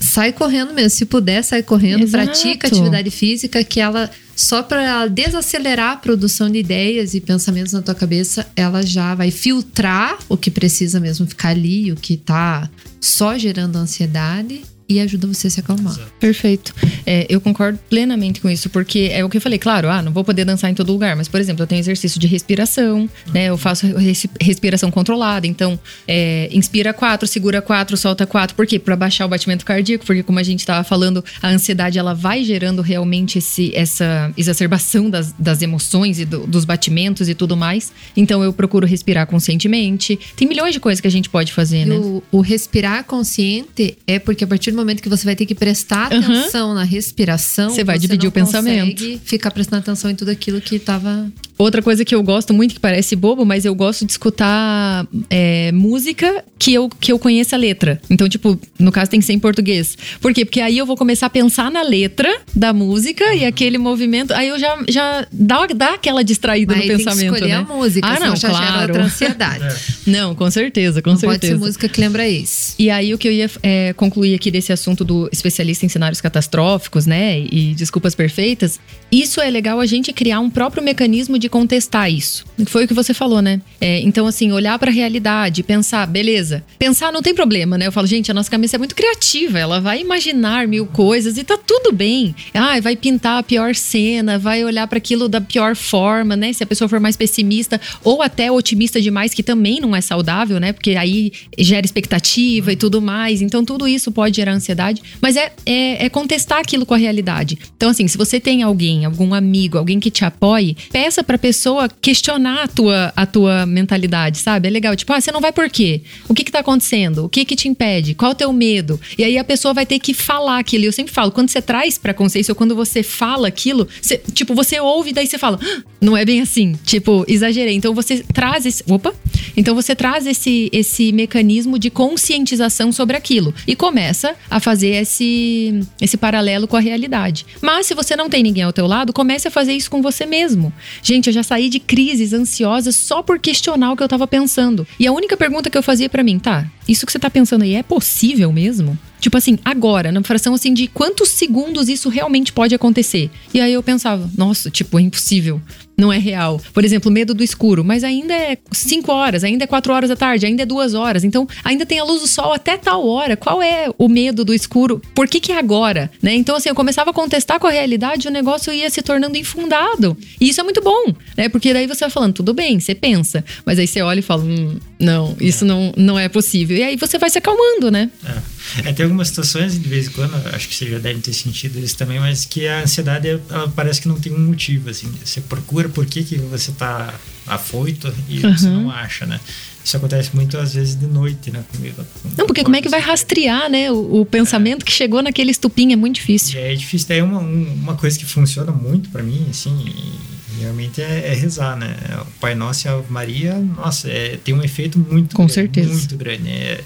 sai 0.00 0.32
correndo 0.32 0.74
mesmo. 0.74 0.90
Se 0.90 1.06
puder, 1.06 1.42
sai 1.42 1.62
correndo, 1.62 2.02
Exato. 2.02 2.24
pratica 2.24 2.68
atividade 2.68 3.10
física, 3.10 3.64
que 3.64 3.80
ela 3.80 4.10
só 4.34 4.62
para 4.62 5.06
desacelerar 5.06 5.92
a 5.92 5.96
produção 5.96 6.50
de 6.50 6.58
ideias 6.58 7.14
e 7.14 7.20
pensamentos 7.20 7.72
na 7.72 7.82
tua 7.82 7.94
cabeça, 7.94 8.46
ela 8.56 8.82
já 8.82 9.14
vai 9.14 9.30
filtrar 9.30 10.18
o 10.28 10.36
que 10.36 10.50
precisa 10.50 10.98
mesmo 10.98 11.26
ficar 11.26 11.50
ali, 11.50 11.92
o 11.92 11.96
que 11.96 12.14
está 12.14 12.68
só 13.00 13.36
gerando 13.36 13.76
ansiedade 13.76 14.62
e 14.88 15.00
ajuda 15.00 15.26
você 15.26 15.46
a 15.46 15.50
se 15.50 15.60
acalmar. 15.60 15.98
Perfeito. 16.20 16.74
É, 17.06 17.26
eu 17.28 17.40
concordo 17.40 17.78
plenamente 17.88 18.40
com 18.40 18.48
isso, 18.50 18.68
porque 18.70 19.08
é 19.12 19.24
o 19.24 19.28
que 19.28 19.36
eu 19.36 19.40
falei, 19.40 19.58
claro, 19.58 19.88
ah, 19.88 20.02
não 20.02 20.12
vou 20.12 20.22
poder 20.24 20.44
dançar 20.44 20.70
em 20.70 20.74
todo 20.74 20.92
lugar, 20.92 21.16
mas, 21.16 21.28
por 21.28 21.40
exemplo, 21.40 21.62
eu 21.62 21.66
tenho 21.66 21.78
exercício 21.80 22.20
de 22.20 22.26
respiração, 22.26 23.08
né? 23.32 23.46
Eu 23.46 23.56
faço 23.56 23.86
res- 23.96 24.26
respiração 24.40 24.90
controlada, 24.90 25.46
então 25.46 25.78
é, 26.06 26.48
inspira 26.52 26.92
quatro, 26.92 27.26
segura 27.26 27.62
quatro, 27.62 27.96
solta 27.96 28.26
quatro. 28.26 28.54
Por 28.56 28.66
quê? 28.66 28.78
Para 28.78 28.96
baixar 28.96 29.24
o 29.26 29.28
batimento 29.28 29.64
cardíaco, 29.64 30.04
porque 30.04 30.22
como 30.22 30.38
a 30.38 30.42
gente 30.42 30.60
estava 30.60 30.84
falando, 30.84 31.24
a 31.40 31.48
ansiedade 31.48 31.98
ela 31.98 32.14
vai 32.14 32.44
gerando 32.44 32.82
realmente 32.82 33.38
esse, 33.38 33.72
essa 33.74 34.32
exacerbação 34.36 35.08
das, 35.08 35.32
das 35.38 35.62
emoções 35.62 36.18
e 36.18 36.24
do- 36.24 36.46
dos 36.46 36.64
batimentos 36.64 37.28
e 37.28 37.34
tudo 37.34 37.56
mais. 37.56 37.92
Então 38.16 38.42
eu 38.42 38.52
procuro 38.52 38.86
respirar 38.86 39.26
conscientemente. 39.26 40.18
Tem 40.36 40.46
milhões 40.48 40.74
de 40.74 40.80
coisas 40.80 41.00
que 41.00 41.06
a 41.06 41.10
gente 41.10 41.28
pode 41.30 41.52
fazer, 41.52 41.82
E 41.82 41.86
né? 41.86 41.94
o, 41.96 42.22
o 42.32 42.40
respirar 42.40 43.04
consciente 43.04 43.96
é 44.06 44.18
porque 44.18 44.44
a 44.44 44.46
partir 44.46 44.71
do 44.72 44.76
momento 44.76 45.02
que 45.02 45.08
você 45.08 45.24
vai 45.24 45.36
ter 45.36 45.46
que 45.46 45.54
prestar 45.54 46.06
atenção 46.12 46.74
na 46.74 46.82
respiração, 46.82 47.70
Você 47.70 47.84
vai 47.84 47.98
dividir 47.98 48.28
o 48.28 48.32
pensamento. 48.32 49.20
ficar 49.24 49.50
prestando 49.50 49.80
atenção 49.80 50.10
em 50.10 50.14
tudo 50.14 50.30
aquilo 50.30 50.60
que 50.60 50.76
estava 50.76 51.30
Outra 51.58 51.82
coisa 51.82 52.04
que 52.04 52.14
eu 52.14 52.22
gosto 52.22 52.52
muito, 52.54 52.74
que 52.74 52.80
parece 52.80 53.14
bobo, 53.14 53.44
mas 53.44 53.64
eu 53.64 53.74
gosto 53.74 54.04
de 54.04 54.12
escutar 54.12 55.06
é, 55.30 55.70
música 55.72 56.44
que 56.58 56.74
eu, 56.74 56.88
que 56.88 57.12
eu 57.12 57.18
conheça 57.18 57.56
a 57.56 57.58
letra. 57.58 58.00
Então, 58.10 58.28
tipo, 58.28 58.58
no 58.78 58.90
caso 58.90 59.10
tem 59.10 59.20
que 59.20 59.26
ser 59.26 59.32
em 59.32 59.38
português. 59.38 59.96
Por 60.20 60.32
quê? 60.32 60.44
Porque 60.44 60.60
aí 60.60 60.78
eu 60.78 60.86
vou 60.86 60.96
começar 60.96 61.26
a 61.26 61.30
pensar 61.30 61.70
na 61.70 61.82
letra 61.82 62.28
da 62.54 62.72
música 62.72 63.34
e 63.34 63.44
aquele 63.44 63.78
movimento. 63.78 64.32
Aí 64.32 64.48
eu 64.48 64.58
já, 64.58 64.76
já 64.88 65.26
dá, 65.32 65.66
dá 65.66 65.94
aquela 65.94 66.22
distraída 66.24 66.74
Mas 66.74 66.82
no 66.84 66.88
tem 66.88 66.98
que 66.98 67.04
pensamento. 67.04 67.34
escolher 67.34 67.52
né? 67.52 67.56
a 67.56 67.62
música, 67.74 68.08
Ah, 68.08 68.14
senão 68.16 68.28
não, 68.30 68.36
já 68.36 68.48
gera 68.52 68.66
claro. 68.66 68.80
outra 68.88 69.04
ansiedade. 69.04 69.74
Não, 70.04 70.34
com 70.34 70.50
certeza, 70.50 71.00
com 71.00 71.10
não 71.10 71.16
certeza. 71.16 71.40
pode 71.40 71.46
ser 71.46 71.58
música 71.58 71.88
que 71.88 72.00
lembra 72.00 72.28
isso. 72.28 72.74
E 72.76 72.90
aí 72.90 73.14
o 73.14 73.18
que 73.18 73.28
eu 73.28 73.32
ia 73.32 73.48
é, 73.62 73.92
concluir 73.92 74.34
aqui 74.34 74.50
desse 74.50 74.72
assunto 74.72 75.04
do 75.04 75.28
especialista 75.32 75.86
em 75.86 75.88
cenários 75.88 76.20
catastróficos, 76.20 77.06
né, 77.06 77.38
e 77.40 77.72
desculpas 77.74 78.12
perfeitas, 78.14 78.80
isso 79.12 79.40
é 79.40 79.48
legal 79.48 79.78
a 79.78 79.86
gente 79.86 80.12
criar 80.12 80.40
um 80.40 80.50
próprio 80.50 80.82
mecanismo 80.82 81.38
de 81.42 81.48
contestar 81.48 82.10
isso. 82.10 82.44
Foi 82.66 82.84
o 82.84 82.88
que 82.88 82.94
você 82.94 83.12
falou, 83.12 83.42
né? 83.42 83.60
É, 83.80 84.00
então 84.00 84.26
assim, 84.26 84.52
olhar 84.52 84.78
para 84.78 84.90
a 84.90 84.94
realidade, 84.94 85.62
pensar, 85.62 86.06
beleza. 86.06 86.64
Pensar 86.78 87.12
não 87.12 87.20
tem 87.20 87.34
problema, 87.34 87.76
né? 87.76 87.86
Eu 87.86 87.92
falo, 87.92 88.06
gente, 88.06 88.30
a 88.30 88.34
nossa 88.34 88.50
cabeça 88.50 88.76
é 88.76 88.78
muito 88.78 88.94
criativa, 88.94 89.58
ela 89.58 89.80
vai 89.80 90.00
imaginar 90.00 90.66
mil 90.66 90.86
coisas 90.86 91.36
e 91.36 91.44
tá 91.44 91.58
tudo 91.58 91.92
bem. 91.92 92.34
Ah, 92.54 92.80
vai 92.80 92.96
pintar 92.96 93.38
a 93.38 93.42
pior 93.42 93.74
cena, 93.74 94.38
vai 94.38 94.64
olhar 94.64 94.86
para 94.86 94.98
aquilo 94.98 95.28
da 95.28 95.40
pior 95.40 95.74
forma, 95.74 96.36
né? 96.36 96.52
Se 96.52 96.62
a 96.62 96.66
pessoa 96.66 96.88
for 96.88 97.00
mais 97.00 97.16
pessimista 97.16 97.80
ou 98.04 98.22
até 98.22 98.50
otimista 98.50 99.00
demais, 99.00 99.34
que 99.34 99.42
também 99.42 99.80
não 99.80 99.94
é 99.94 100.00
saudável, 100.00 100.60
né? 100.60 100.72
Porque 100.72 100.92
aí 100.92 101.32
gera 101.58 101.84
expectativa 101.84 102.72
e 102.72 102.76
tudo 102.76 103.02
mais. 103.02 103.42
Então, 103.42 103.64
tudo 103.64 103.88
isso 103.88 104.12
pode 104.12 104.36
gerar 104.36 104.52
ansiedade. 104.52 105.02
Mas 105.20 105.36
é, 105.36 105.52
é, 105.66 106.06
é 106.06 106.08
contestar 106.08 106.60
aquilo 106.60 106.86
com 106.86 106.94
a 106.94 106.98
realidade. 106.98 107.58
Então, 107.76 107.90
assim, 107.90 108.06
se 108.06 108.16
você 108.16 108.38
tem 108.38 108.62
alguém, 108.62 109.04
algum 109.04 109.34
amigo, 109.34 109.78
alguém 109.78 109.98
que 109.98 110.10
te 110.10 110.24
apoie, 110.24 110.76
peça 110.92 111.24
pra 111.32 111.38
pessoa 111.38 111.88
questionar 111.88 112.64
a 112.64 112.68
tua, 112.68 113.10
a 113.16 113.24
tua 113.24 113.64
mentalidade, 113.64 114.36
sabe? 114.36 114.68
É 114.68 114.70
legal. 114.70 114.94
Tipo, 114.94 115.14
ah, 115.14 115.20
você 115.20 115.32
não 115.32 115.40
vai 115.40 115.50
por 115.50 115.70
quê? 115.70 116.02
O 116.28 116.34
que 116.34 116.44
que 116.44 116.52
tá 116.52 116.58
acontecendo? 116.58 117.24
O 117.24 117.28
que 117.30 117.42
que 117.46 117.56
te 117.56 117.68
impede? 117.68 118.14
Qual 118.14 118.32
o 118.32 118.34
teu 118.34 118.52
medo? 118.52 119.00
E 119.16 119.24
aí 119.24 119.38
a 119.38 119.44
pessoa 119.44 119.72
vai 119.72 119.86
ter 119.86 119.98
que 119.98 120.12
falar 120.12 120.58
aquilo. 120.58 120.84
E 120.84 120.86
eu 120.88 120.92
sempre 120.92 121.10
falo, 121.10 121.32
quando 121.32 121.48
você 121.48 121.62
traz 121.62 121.96
pra 121.96 122.12
consciência 122.12 122.52
ou 122.52 122.56
quando 122.56 122.76
você 122.76 123.02
fala 123.02 123.48
aquilo, 123.48 123.88
você- 123.98 124.18
tipo, 124.34 124.54
você 124.54 124.78
ouve 124.78 125.10
daí 125.10 125.26
você 125.26 125.38
fala, 125.38 125.58
"Ah, 125.62 125.82
não 126.02 126.14
é 126.14 126.22
bem 126.22 126.42
assim. 126.42 126.74
Tipo, 126.84 127.24
exagerei. 127.26 127.74
Então 127.76 127.94
você 127.94 128.22
traz 128.34 128.66
esse. 128.66 128.84
Opa! 128.90 129.14
Então 129.56 129.74
você 129.74 129.96
traz 129.96 130.26
esse, 130.26 130.68
esse 130.70 131.12
mecanismo 131.12 131.78
de 131.78 131.88
conscientização 131.88 132.92
sobre 132.92 133.16
aquilo 133.16 133.54
e 133.66 133.74
começa 133.74 134.34
a 134.50 134.60
fazer 134.60 134.88
esse, 135.00 135.80
esse 136.00 136.18
paralelo 136.18 136.68
com 136.68 136.76
a 136.76 136.80
realidade. 136.80 137.46
Mas 137.62 137.86
se 137.86 137.94
você 137.94 138.14
não 138.16 138.28
tem 138.28 138.42
ninguém 138.42 138.64
ao 138.64 138.72
teu 138.72 138.86
lado, 138.86 139.12
comece 139.14 139.48
a 139.48 139.50
fazer 139.50 139.72
isso 139.72 139.90
com 139.90 140.02
você 140.02 140.26
mesmo. 140.26 140.70
Gente, 141.02 141.21
eu 141.30 141.34
já 141.34 141.42
saí 141.42 141.68
de 141.68 141.80
crises 141.80 142.32
ansiosas 142.32 142.94
só 142.96 143.22
por 143.22 143.38
questionar 143.38 143.92
o 143.92 143.96
que 143.96 144.02
eu 144.02 144.08
tava 144.08 144.26
pensando. 144.26 144.86
E 144.98 145.06
a 145.06 145.12
única 145.12 145.36
pergunta 145.36 145.70
que 145.70 145.78
eu 145.78 145.82
fazia 145.82 146.08
pra 146.08 146.22
mim, 146.22 146.38
tá, 146.38 146.66
isso 146.88 147.06
que 147.06 147.12
você 147.12 147.18
tá 147.18 147.30
pensando 147.30 147.62
aí 147.62 147.74
é 147.74 147.82
possível 147.82 148.52
mesmo? 148.52 148.98
Tipo 149.22 149.36
assim, 149.36 149.56
agora, 149.64 150.10
na 150.10 150.20
fração 150.24 150.52
assim 150.52 150.74
de 150.74 150.88
quantos 150.88 151.28
segundos 151.28 151.88
isso 151.88 152.08
realmente 152.08 152.52
pode 152.52 152.74
acontecer. 152.74 153.30
E 153.54 153.60
aí 153.60 153.72
eu 153.72 153.80
pensava, 153.80 154.28
nossa, 154.36 154.68
tipo, 154.68 154.98
é 154.98 155.02
impossível. 155.02 155.60
Não 155.96 156.12
é 156.12 156.18
real. 156.18 156.60
Por 156.72 156.84
exemplo, 156.84 157.08
medo 157.08 157.32
do 157.32 157.44
escuro. 157.44 157.84
Mas 157.84 158.02
ainda 158.02 158.34
é 158.34 158.58
5 158.72 159.12
horas, 159.12 159.44
ainda 159.44 159.62
é 159.62 159.66
4 159.68 159.92
horas 159.92 160.08
da 160.08 160.16
tarde, 160.16 160.44
ainda 160.44 160.64
é 160.64 160.66
2 160.66 160.94
horas. 160.94 161.22
Então, 161.22 161.46
ainda 161.62 161.86
tem 161.86 162.00
a 162.00 162.04
luz 162.04 162.22
do 162.22 162.26
sol 162.26 162.52
até 162.52 162.76
tal 162.76 163.06
hora. 163.06 163.36
Qual 163.36 163.62
é 163.62 163.88
o 163.96 164.08
medo 164.08 164.44
do 164.44 164.52
escuro? 164.52 165.00
Por 165.14 165.28
que, 165.28 165.38
que 165.38 165.52
é 165.52 165.58
agora? 165.58 166.10
Né? 166.20 166.34
Então, 166.34 166.56
assim, 166.56 166.68
eu 166.68 166.74
começava 166.74 167.10
a 167.10 167.14
contestar 167.14 167.60
com 167.60 167.68
a 167.68 167.70
realidade 167.70 168.26
e 168.26 168.28
o 168.28 168.32
negócio 168.32 168.72
ia 168.72 168.90
se 168.90 169.02
tornando 169.02 169.36
infundado. 169.36 170.16
E 170.40 170.48
isso 170.48 170.60
é 170.60 170.64
muito 170.64 170.82
bom, 170.82 171.14
né? 171.36 171.48
Porque 171.48 171.72
daí 171.72 171.86
você 171.86 172.00
vai 172.00 172.10
falando, 172.10 172.34
tudo 172.34 172.52
bem, 172.52 172.80
você 172.80 172.92
pensa. 172.92 173.44
Mas 173.64 173.78
aí 173.78 173.86
você 173.86 174.02
olha 174.02 174.18
e 174.18 174.22
fala, 174.22 174.42
hum, 174.42 174.80
não, 174.98 175.36
isso 175.40 175.64
não, 175.64 175.92
não 175.96 176.18
é 176.18 176.28
possível. 176.28 176.76
E 176.76 176.82
aí 176.82 176.96
você 176.96 177.18
vai 177.18 177.30
se 177.30 177.38
acalmando, 177.38 177.88
né? 177.88 178.10
É. 178.24 178.51
É, 178.84 178.92
tem 178.92 179.04
algumas 179.04 179.28
situações, 179.28 179.78
de 179.80 179.88
vez 179.88 180.06
em 180.08 180.10
quando, 180.10 180.34
acho 180.54 180.68
que 180.68 180.74
você 180.74 180.90
já 180.90 180.98
deve 180.98 181.20
ter 181.20 181.32
sentido 181.32 181.78
isso 181.78 181.96
também, 181.96 182.18
mas 182.20 182.44
que 182.44 182.66
a 182.66 182.82
ansiedade 182.82 183.28
ela 183.28 183.68
parece 183.74 184.00
que 184.00 184.08
não 184.08 184.18
tem 184.18 184.32
um 184.32 184.38
motivo, 184.46 184.88
assim. 184.90 185.12
Você 185.24 185.40
procura 185.40 185.88
por 185.88 186.06
que, 186.06 186.22
que 186.22 186.36
você 186.38 186.72
tá 186.72 187.14
afoito 187.46 188.12
e 188.28 188.38
você 188.40 188.66
Uhum. 188.68 188.84
não 188.84 188.90
acha, 188.90 189.26
né? 189.26 189.40
Isso 189.84 189.96
acontece 189.96 190.30
muito 190.32 190.56
às 190.58 190.74
vezes 190.74 190.94
de 190.94 191.06
noite, 191.06 191.50
né? 191.50 191.64
Comigo. 191.74 192.04
Não, 192.38 192.46
porque 192.46 192.62
como 192.62 192.76
é 192.76 192.80
que 192.82 192.88
vai 192.88 193.00
rastrear, 193.00 193.68
né? 193.68 193.90
O, 193.90 194.20
o 194.20 194.24
pensamento 194.26 194.84
que 194.84 194.92
chegou 194.92 195.20
naquele 195.22 195.50
estupim 195.50 195.92
é 195.92 195.96
muito 195.96 196.14
difícil. 196.16 196.54
E 196.60 196.62
é 196.62 196.74
difícil. 196.74 197.08
Daí 197.08 197.20
uma, 197.20 197.40
um- 197.40 197.72
uma 197.82 197.96
coisa 197.96 198.16
que 198.16 198.24
funciona 198.24 198.70
muito 198.70 199.08
pra 199.10 199.24
mim, 199.24 199.44
assim, 199.50 199.76
e 199.88 200.31
realmente 200.62 201.00
é, 201.02 201.28
é 201.28 201.34
rezar, 201.34 201.76
né? 201.76 201.94
O 202.22 202.40
Pai 202.40 202.54
Nosso 202.54 202.86
e 202.86 202.88
a 202.88 203.02
Maria, 203.08 203.58
nossa, 203.58 204.08
é, 204.08 204.38
tem 204.42 204.54
um 204.54 204.62
efeito 204.62 204.98
muito 204.98 205.36
Com 205.36 205.42
grande, 205.46 205.54
certeza. 205.54 205.92
muito 205.92 206.16
grande. 206.16 206.48
É, 206.48 206.80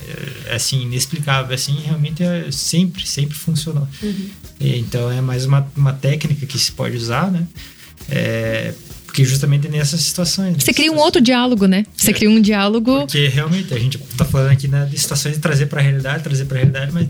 é, 0.47 0.55
assim, 0.55 0.83
inexplicável. 0.83 1.55
Assim, 1.55 1.79
realmente 1.85 2.23
é, 2.23 2.51
sempre, 2.51 3.07
sempre 3.07 3.37
funcionou. 3.37 3.87
E, 4.61 4.79
Então 4.79 5.11
é 5.11 5.21
mais 5.21 5.45
uma, 5.47 5.67
uma 5.77 5.93
técnica 5.93 6.45
que 6.47 6.59
se 6.59 6.73
pode 6.73 6.97
usar, 6.97 7.31
né? 7.31 7.47
É, 8.09 8.73
porque 9.17 9.25
justamente 9.25 9.67
nessas 9.69 10.03
situações. 10.03 10.63
Você 10.63 10.75
cria 10.75 10.93
um 10.93 10.99
outro 10.99 11.23
diálogo, 11.23 11.67
né? 11.67 11.87
Você 11.97 12.11
É. 12.11 12.13
cria 12.15 12.29
um 12.29 12.39
diálogo. 12.39 13.01
porque 13.01 13.29
realmente 13.29 13.73
a 13.73 13.79
gente 13.79 13.97
tá 14.15 14.27
falando 14.27 14.51
aqui 14.53 14.69
né, 14.69 14.87
de 14.91 14.99
situações 14.99 15.37
de 15.37 15.41
trazer 15.41 15.67
para 15.67 15.81
a 15.81 15.83
realidade, 15.83 16.23
trazer 16.23 16.45
para 16.45 16.59
a 16.59 16.61
realidade, 16.61 16.93
mas 16.93 17.09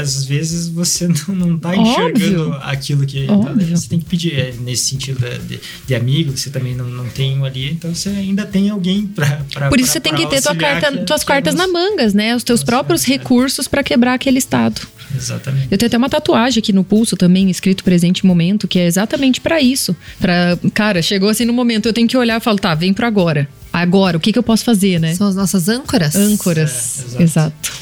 às 0.00 0.24
vezes 0.24 0.68
você 0.68 1.06
não, 1.28 1.34
não 1.34 1.58
tá 1.58 1.76
enxergando 1.76 2.48
Óbvio. 2.48 2.58
aquilo 2.62 3.04
que 3.04 3.26
tá, 3.26 3.52
você 3.76 3.88
tem 3.88 3.98
que 3.98 4.06
pedir 4.06 4.32
é, 4.32 4.54
nesse 4.58 4.86
sentido 4.86 5.20
de, 5.46 5.60
de, 5.86 5.94
amigo, 5.94 6.34
você 6.34 6.48
também 6.48 6.74
não, 6.74 6.88
não 6.88 7.08
tem 7.10 7.38
um 7.38 7.44
ali, 7.44 7.72
então 7.72 7.94
você 7.94 8.08
ainda 8.08 8.46
tem 8.46 8.70
alguém 8.70 9.06
para 9.06 9.68
Por 9.68 9.78
isso 9.78 9.92
você 9.92 10.00
tem 10.00 10.14
que 10.14 10.26
ter 10.26 10.40
tua 10.40 10.56
carta, 10.56 11.04
tuas 11.04 11.24
cartas 11.24 11.54
na 11.54 11.68
mangas, 11.68 12.14
né? 12.14 12.34
Os 12.34 12.42
teus 12.42 12.64
próprios 12.64 13.04
recursos 13.04 13.68
pra 13.68 13.82
quebrar 13.82 14.14
aquele 14.14 14.38
estado. 14.38 14.80
Exatamente. 15.14 15.68
Eu 15.70 15.78
tenho 15.78 15.86
até 15.86 15.96
uma 15.96 16.08
tatuagem 16.08 16.60
aqui 16.60 16.72
no 16.72 16.84
pulso 16.84 17.16
também, 17.16 17.50
escrito 17.50 17.84
presente 17.84 18.26
momento, 18.26 18.66
que 18.66 18.78
é 18.78 18.86
exatamente 18.86 19.40
pra 19.40 19.60
isso. 19.60 19.96
Para, 20.20 20.58
cara, 20.72 21.00
chegou 21.02 21.28
assim 21.28 21.44
no 21.44 21.52
momento, 21.52 21.86
eu 21.86 21.92
tenho 21.92 22.08
que 22.08 22.16
olhar 22.16 22.40
e 22.40 22.44
falar, 22.44 22.58
tá, 22.58 22.74
vem 22.74 22.92
pro 22.92 23.06
agora. 23.06 23.48
Agora, 23.72 24.16
o 24.16 24.20
que 24.20 24.32
que 24.32 24.38
eu 24.38 24.42
posso 24.42 24.64
fazer, 24.64 25.00
né? 25.00 25.14
São 25.14 25.28
as 25.28 25.34
nossas 25.34 25.68
âncoras. 25.68 26.14
Âncoras. 26.14 27.00
É, 27.18 27.22
exato. 27.22 27.22
exato. 27.22 27.72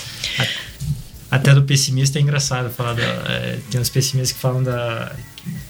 Até 1.31 1.55
do 1.55 1.63
pessimista 1.63 2.19
é 2.19 2.23
engraçado 2.23 2.69
falar 2.71 2.93
da, 2.93 3.03
é, 3.03 3.59
tem 3.71 3.81
uns 3.81 3.89
pessimistas 3.89 4.33
que 4.33 4.39
falam 4.39 4.63
da 4.63 5.13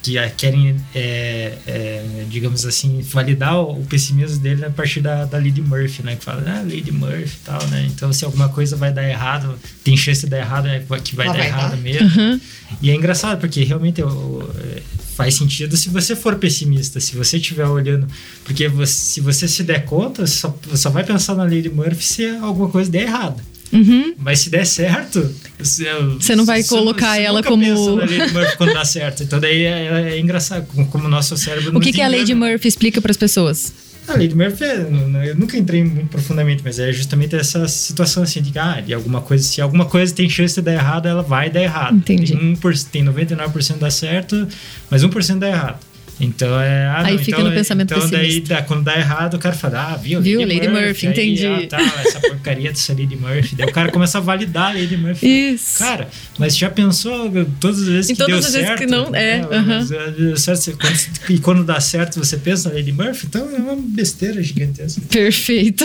que 0.03 0.19
querem 0.37 0.77
é, 0.95 1.57
é, 1.67 2.25
digamos 2.29 2.67
assim 2.67 3.01
validar 3.03 3.59
o, 3.61 3.85
pessimismo 3.85 4.39
dele 4.39 4.65
a 4.65 4.71
partir 4.71 5.01
da, 5.01 5.25
da 5.25 5.39
Lady 5.39 5.63
Murphy 5.63 6.03
né? 6.03 6.17
Que 6.17 6.25
fala 6.25 6.43
ah 6.47 6.61
Lady 6.63 6.91
Murphy 6.93 7.37
e 7.41 7.45
tal 7.45 7.67
né? 7.69 7.89
Então 7.91 8.13
se 8.13 8.25
alguma 8.25 8.49
coisa 8.49 8.77
vai 8.77 8.93
dar 8.93 9.09
errado 9.09 9.59
tem 9.85 9.97
chance 9.97 10.21
de 10.23 10.27
dar 10.31 10.39
errado 10.39 10.69
é 10.69 10.81
que 11.03 11.15
vai 11.17 11.27
Ela 11.27 11.35
dar 11.35 11.41
vai 11.41 11.49
errado 11.49 11.71
dar. 11.71 11.77
mesmo. 11.79 12.21
Uhum. 12.23 12.41
e 12.83 12.91
é 12.91 12.95
engraçado 12.95 13.39
porque 13.41 13.63
realmente 13.65 14.01
eu- 14.01 14.51
é, 14.77 14.83
faz 15.17 15.35
sentido 15.37 15.77
se 15.77 15.89
você 15.89 16.15
for 16.17 16.37
pessimista 16.37 16.99
se 17.01 17.15
você 17.17 17.37
estiver 17.37 17.67
olhando 17.67 18.07
porque 18.45 18.69
você- 18.69 18.93
se 18.93 19.21
você 19.21 19.47
se 19.49 19.63
der 19.63 19.85
conta 19.85 20.27
só, 20.27 20.55
só 20.75 20.91
vai 20.91 21.05
pensar 21.05 21.35
na 21.35 21.45
Lady 21.45 21.69
Murphy 21.71 22.03
se 22.05 22.27
alguma 22.29 22.69
coisa 22.69 22.91
der 22.91 23.03
errado 23.03 23.41
Uhum. 23.73 24.15
mas 24.19 24.41
se 24.41 24.51
der 24.51 24.67
certo, 24.67 25.35
você, 25.59 25.87
Você 26.21 26.37
não 26.37 26.45
vai 26.45 26.63
colocar 26.65 27.19
ela 27.19 27.39
nunca 27.39 27.49
como- 27.49 27.63
pensa 27.65 27.91
na 27.97 28.03
Lady 28.03 28.33
Murphy 28.35 28.57
quando 28.59 28.75
dá 28.75 28.85
certo. 28.85 29.23
Então 29.23 29.41
daí 29.41 29.63
é, 29.65 30.11
é 30.15 30.21
engraçado 30.21 30.67
como, 30.67 30.87
como 30.89 31.05
o 31.07 31.09
nosso 31.09 31.37
cérebro 31.37 31.71
O 31.71 31.73
nos 31.75 31.85
que, 31.85 31.93
que 31.93 32.01
a 32.03 32.09
Lady 32.09 32.33
engana. 32.33 32.51
Murphy 32.53 32.69
explica 32.69 33.01
pras 33.01 33.17
pessoas? 33.17 33.73
A 34.09 34.15
Lady 34.15 34.35
Murphy, 34.35 34.65
é, 34.65 34.79
não- 34.79 35.09
não- 35.09 35.23
eu 35.25 35.37
nunca 35.37 35.57
entrei 35.57 35.83
muito 35.85 36.09
profundamente, 36.09 36.61
mas 36.65 36.79
é 36.81 36.93
justamente 36.93 37.37
essa 37.37 37.69
situação 37.69 38.25
assim 38.25 38.43
de 38.43 38.51
que 38.51 38.59
ah, 38.59 38.81
de 38.85 38.93
alguma 38.93 39.21
coisa, 39.21 39.45
se 39.45 39.61
alguma 39.61 39.85
coisa 39.85 40.13
tem 40.13 40.29
chance 40.29 40.57
de 40.57 40.61
dar 40.63 40.73
errado, 40.73 41.07
ela 41.07 41.23
vai 41.23 41.49
dar 41.49 41.63
errado. 41.63 41.97
Entendi. 41.97 42.33
Tem, 42.37 42.55
1%, 42.57 42.87
tem 42.91 43.05
99% 43.05 43.79
dá 43.79 43.91
certo, 43.91 44.47
mas 44.91 45.05
1% 45.05 45.39
dá 45.39 45.49
errado. 45.49 45.79
Então 46.25 46.61
é. 46.61 46.87
Ah, 46.87 47.03
Aí 47.05 47.17
não, 47.17 47.19
fica 47.25 47.39
então, 47.41 47.51
no 47.51 47.57
pensamento 47.57 47.93
Então 47.95 48.09
daí, 48.09 48.21
pessimista. 48.27 48.55
dá, 48.55 48.63
quando 48.63 48.85
dá 48.85 48.97
errado, 48.97 49.35
o 49.35 49.39
cara 49.41 49.55
fala, 49.57 49.93
ah, 49.93 49.97
viu? 49.97 50.21
Viu, 50.21 50.41
Lady 50.47 50.69
Murphy, 50.69 51.07
aí, 51.09 51.13
entendi. 51.13 51.47
ah, 51.47 51.67
tá, 51.69 51.81
essa 52.07 52.21
porcaria 52.21 52.71
dessa 52.71 52.93
Lady 52.93 53.17
Murphy. 53.17 53.57
Daí 53.57 53.67
o 53.69 53.73
cara 53.73 53.91
começa 53.91 54.19
a 54.19 54.21
validar 54.21 54.71
a 54.71 54.75
Lady 54.75 54.97
Murphy. 54.97 55.27
Isso. 55.55 55.79
Cara, 55.81 56.09
mas 56.39 56.57
já 56.57 56.71
pensou 56.71 57.29
todas 57.59 57.83
as 57.83 57.89
vezes 57.89 58.11
Em 58.11 58.15
que 58.15 58.19
todas 58.21 58.39
deu 58.39 58.47
as 58.47 58.53
vezes 58.53 58.69
certo? 58.69 58.79
que 58.79 58.87
não- 58.87 59.13
é, 59.15 59.43
mas, 59.67 59.91
ah, 59.93 60.07
deu 60.17 60.37
certo, 60.37 60.79
quando- 60.79 61.31
e 61.31 61.39
quando 61.41 61.65
dá 61.65 61.81
certo, 61.81 62.21
você 62.21 62.37
pensa 62.37 62.69
na 62.69 62.77
Lady 62.77 62.93
Murphy? 62.93 63.27
Então 63.27 63.49
é 63.53 63.59
uma 63.59 63.75
besteira 63.77 64.41
gigantesca. 64.41 65.01
Perfeito. 65.11 65.85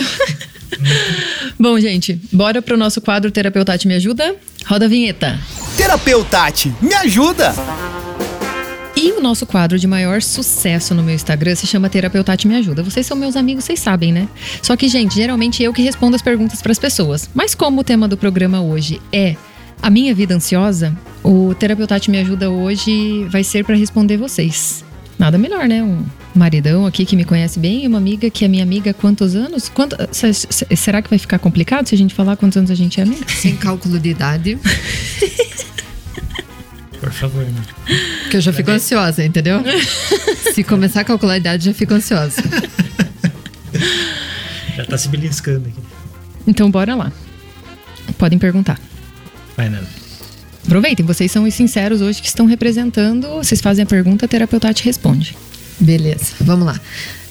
Bom, 1.58 1.80
gente, 1.80 2.20
bora 2.32 2.62
pro 2.62 2.76
nosso 2.76 3.00
quadro 3.00 3.30
Terapeutati 3.32 3.88
Me 3.88 3.94
Ajuda? 3.94 4.36
Roda 4.66 4.84
a 4.84 4.88
vinheta. 4.88 5.38
Terapeutati, 5.76 6.72
me 6.80 6.94
ajuda! 6.94 7.52
E 9.00 9.12
o 9.12 9.20
nosso 9.20 9.46
quadro 9.46 9.78
de 9.78 9.86
maior 9.86 10.20
sucesso 10.20 10.92
no 10.92 11.04
meu 11.04 11.14
Instagram 11.14 11.54
se 11.54 11.68
chama 11.68 11.88
Terapeutati 11.88 12.48
Me 12.48 12.56
Ajuda. 12.56 12.82
Vocês 12.82 13.06
são 13.06 13.16
meus 13.16 13.36
amigos, 13.36 13.62
vocês 13.64 13.78
sabem, 13.78 14.12
né? 14.12 14.26
Só 14.60 14.76
que, 14.76 14.88
gente, 14.88 15.14
geralmente 15.14 15.62
eu 15.62 15.72
que 15.72 15.80
respondo 15.82 16.16
as 16.16 16.22
perguntas 16.22 16.60
para 16.60 16.72
as 16.72 16.80
pessoas. 16.80 17.30
Mas 17.32 17.54
como 17.54 17.80
o 17.80 17.84
tema 17.84 18.08
do 18.08 18.16
programa 18.16 18.60
hoje 18.60 19.00
é 19.12 19.36
a 19.80 19.88
minha 19.88 20.12
vida 20.12 20.34
ansiosa, 20.34 20.92
o 21.22 21.54
Terapeutati 21.54 22.10
Me 22.10 22.18
Ajuda 22.18 22.50
hoje 22.50 23.24
vai 23.30 23.44
ser 23.44 23.64
para 23.64 23.76
responder 23.76 24.16
vocês. 24.16 24.84
Nada 25.16 25.38
melhor, 25.38 25.68
né? 25.68 25.80
Um 25.80 26.04
maridão 26.34 26.84
aqui 26.84 27.04
que 27.04 27.14
me 27.14 27.24
conhece 27.24 27.58
bem 27.60 27.86
uma 27.86 27.98
amiga 27.98 28.28
que 28.28 28.44
é 28.44 28.48
minha 28.48 28.64
amiga 28.64 28.90
há 28.90 28.94
quantos 28.94 29.36
anos? 29.36 29.68
Quanto, 29.68 29.96
se- 30.10 30.32
se- 30.34 30.66
será 30.76 31.00
que 31.02 31.08
vai 31.10 31.20
ficar 31.20 31.38
complicado 31.38 31.86
se 31.86 31.94
a 31.94 31.98
gente 31.98 32.14
falar 32.14 32.36
quantos 32.36 32.56
anos 32.58 32.70
a 32.70 32.74
gente 32.74 32.98
é 32.98 33.04
amiga? 33.04 33.24
Sem 33.28 33.54
cálculo 33.56 33.98
de 34.00 34.08
idade. 34.10 34.58
Por 37.00 37.12
favor, 37.12 37.44
né? 37.44 37.62
Que 38.30 38.36
eu 38.36 38.40
já 38.40 38.52
fico 38.52 38.70
ansiosa, 38.70 39.24
entendeu? 39.24 39.62
Se 40.54 40.64
começar 40.64 41.02
a 41.02 41.04
calcular 41.04 41.34
a 41.34 41.38
idade, 41.38 41.66
já 41.66 41.74
fico 41.74 41.94
ansiosa. 41.94 42.42
Já 44.76 44.84
tá 44.84 44.98
se 44.98 45.08
beliscando 45.08 45.68
aqui. 45.68 45.80
Então 46.46 46.70
bora 46.70 46.94
lá. 46.94 47.12
Podem 48.16 48.38
perguntar. 48.38 48.80
Vai, 49.56 49.68
Nana. 49.68 49.86
Aproveitem, 50.64 51.04
vocês 51.04 51.32
são 51.32 51.44
os 51.44 51.54
sinceros 51.54 52.00
hoje 52.00 52.20
que 52.20 52.28
estão 52.28 52.46
representando. 52.46 53.28
Vocês 53.36 53.60
fazem 53.60 53.84
a 53.84 53.86
pergunta, 53.86 54.26
a 54.26 54.28
terapeuta 54.28 54.72
te 54.74 54.84
responde. 54.84 55.36
Beleza, 55.80 56.34
vamos 56.40 56.66
lá. 56.66 56.80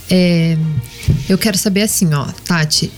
É, 0.09 0.57
eu 1.29 1.37
quero 1.37 1.57
saber 1.57 1.83
assim, 1.83 2.13
ó, 2.13 2.25
Tati. 2.45 2.91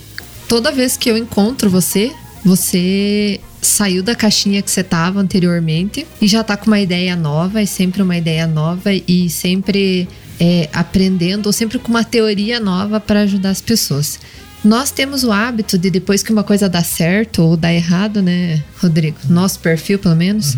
Toda 0.48 0.72
vez 0.72 0.96
que 0.98 1.10
eu 1.10 1.18
encontro 1.18 1.70
você, 1.70 2.12
você 2.44 3.40
saiu 3.62 4.02
da 4.02 4.16
caixinha 4.16 4.62
que 4.62 4.72
você 4.72 4.84
tava 4.84 5.20
anteriormente 5.20 6.06
e 6.22 6.28
já 6.28 6.44
tá 6.44 6.56
com 6.56 6.68
uma 6.68 6.80
ideia 6.80 7.16
nova, 7.16 7.62
é 7.62 7.66
sempre 7.66 8.02
uma 8.02 8.18
ideia 8.18 8.48
nova 8.48 8.92
e 8.94 9.30
sempre 9.30 10.08
é, 10.40 10.70
aprendendo, 10.74 11.48
ou 11.48 11.54
sempre 11.54 11.78
com 11.80 11.90
uma 11.90 12.04
teoria 12.04 12.60
nova 12.60 13.00
para 13.00 13.22
ajudar 13.22 13.50
as 13.50 13.62
pessoas. 13.62 14.20
Nós 14.64 14.92
temos 14.92 15.24
o 15.24 15.32
hábito 15.32 15.78
de 15.78 15.90
depois 15.90 16.22
que 16.22 16.34
uma 16.34 16.44
coisa 16.44 16.68
dá 16.68 16.84
certo 16.84 17.42
ou 17.42 17.56
dá 17.56 17.74
errado, 17.74 18.22
né, 18.22 18.62
Rodrigo? 18.82 19.18
Nosso 19.30 19.60
perfil, 19.60 19.98
pelo 20.00 20.16
menos, 20.16 20.56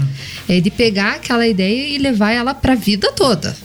é 0.50 0.60
de 0.60 0.72
pegar 0.72 1.16
aquela 1.16 1.48
ideia 1.48 1.88
e 1.88 1.98
levar 2.00 2.32
ela 2.32 2.54
para 2.54 2.74
a 2.74 2.76
vida 2.76 3.12
toda. 3.12 3.56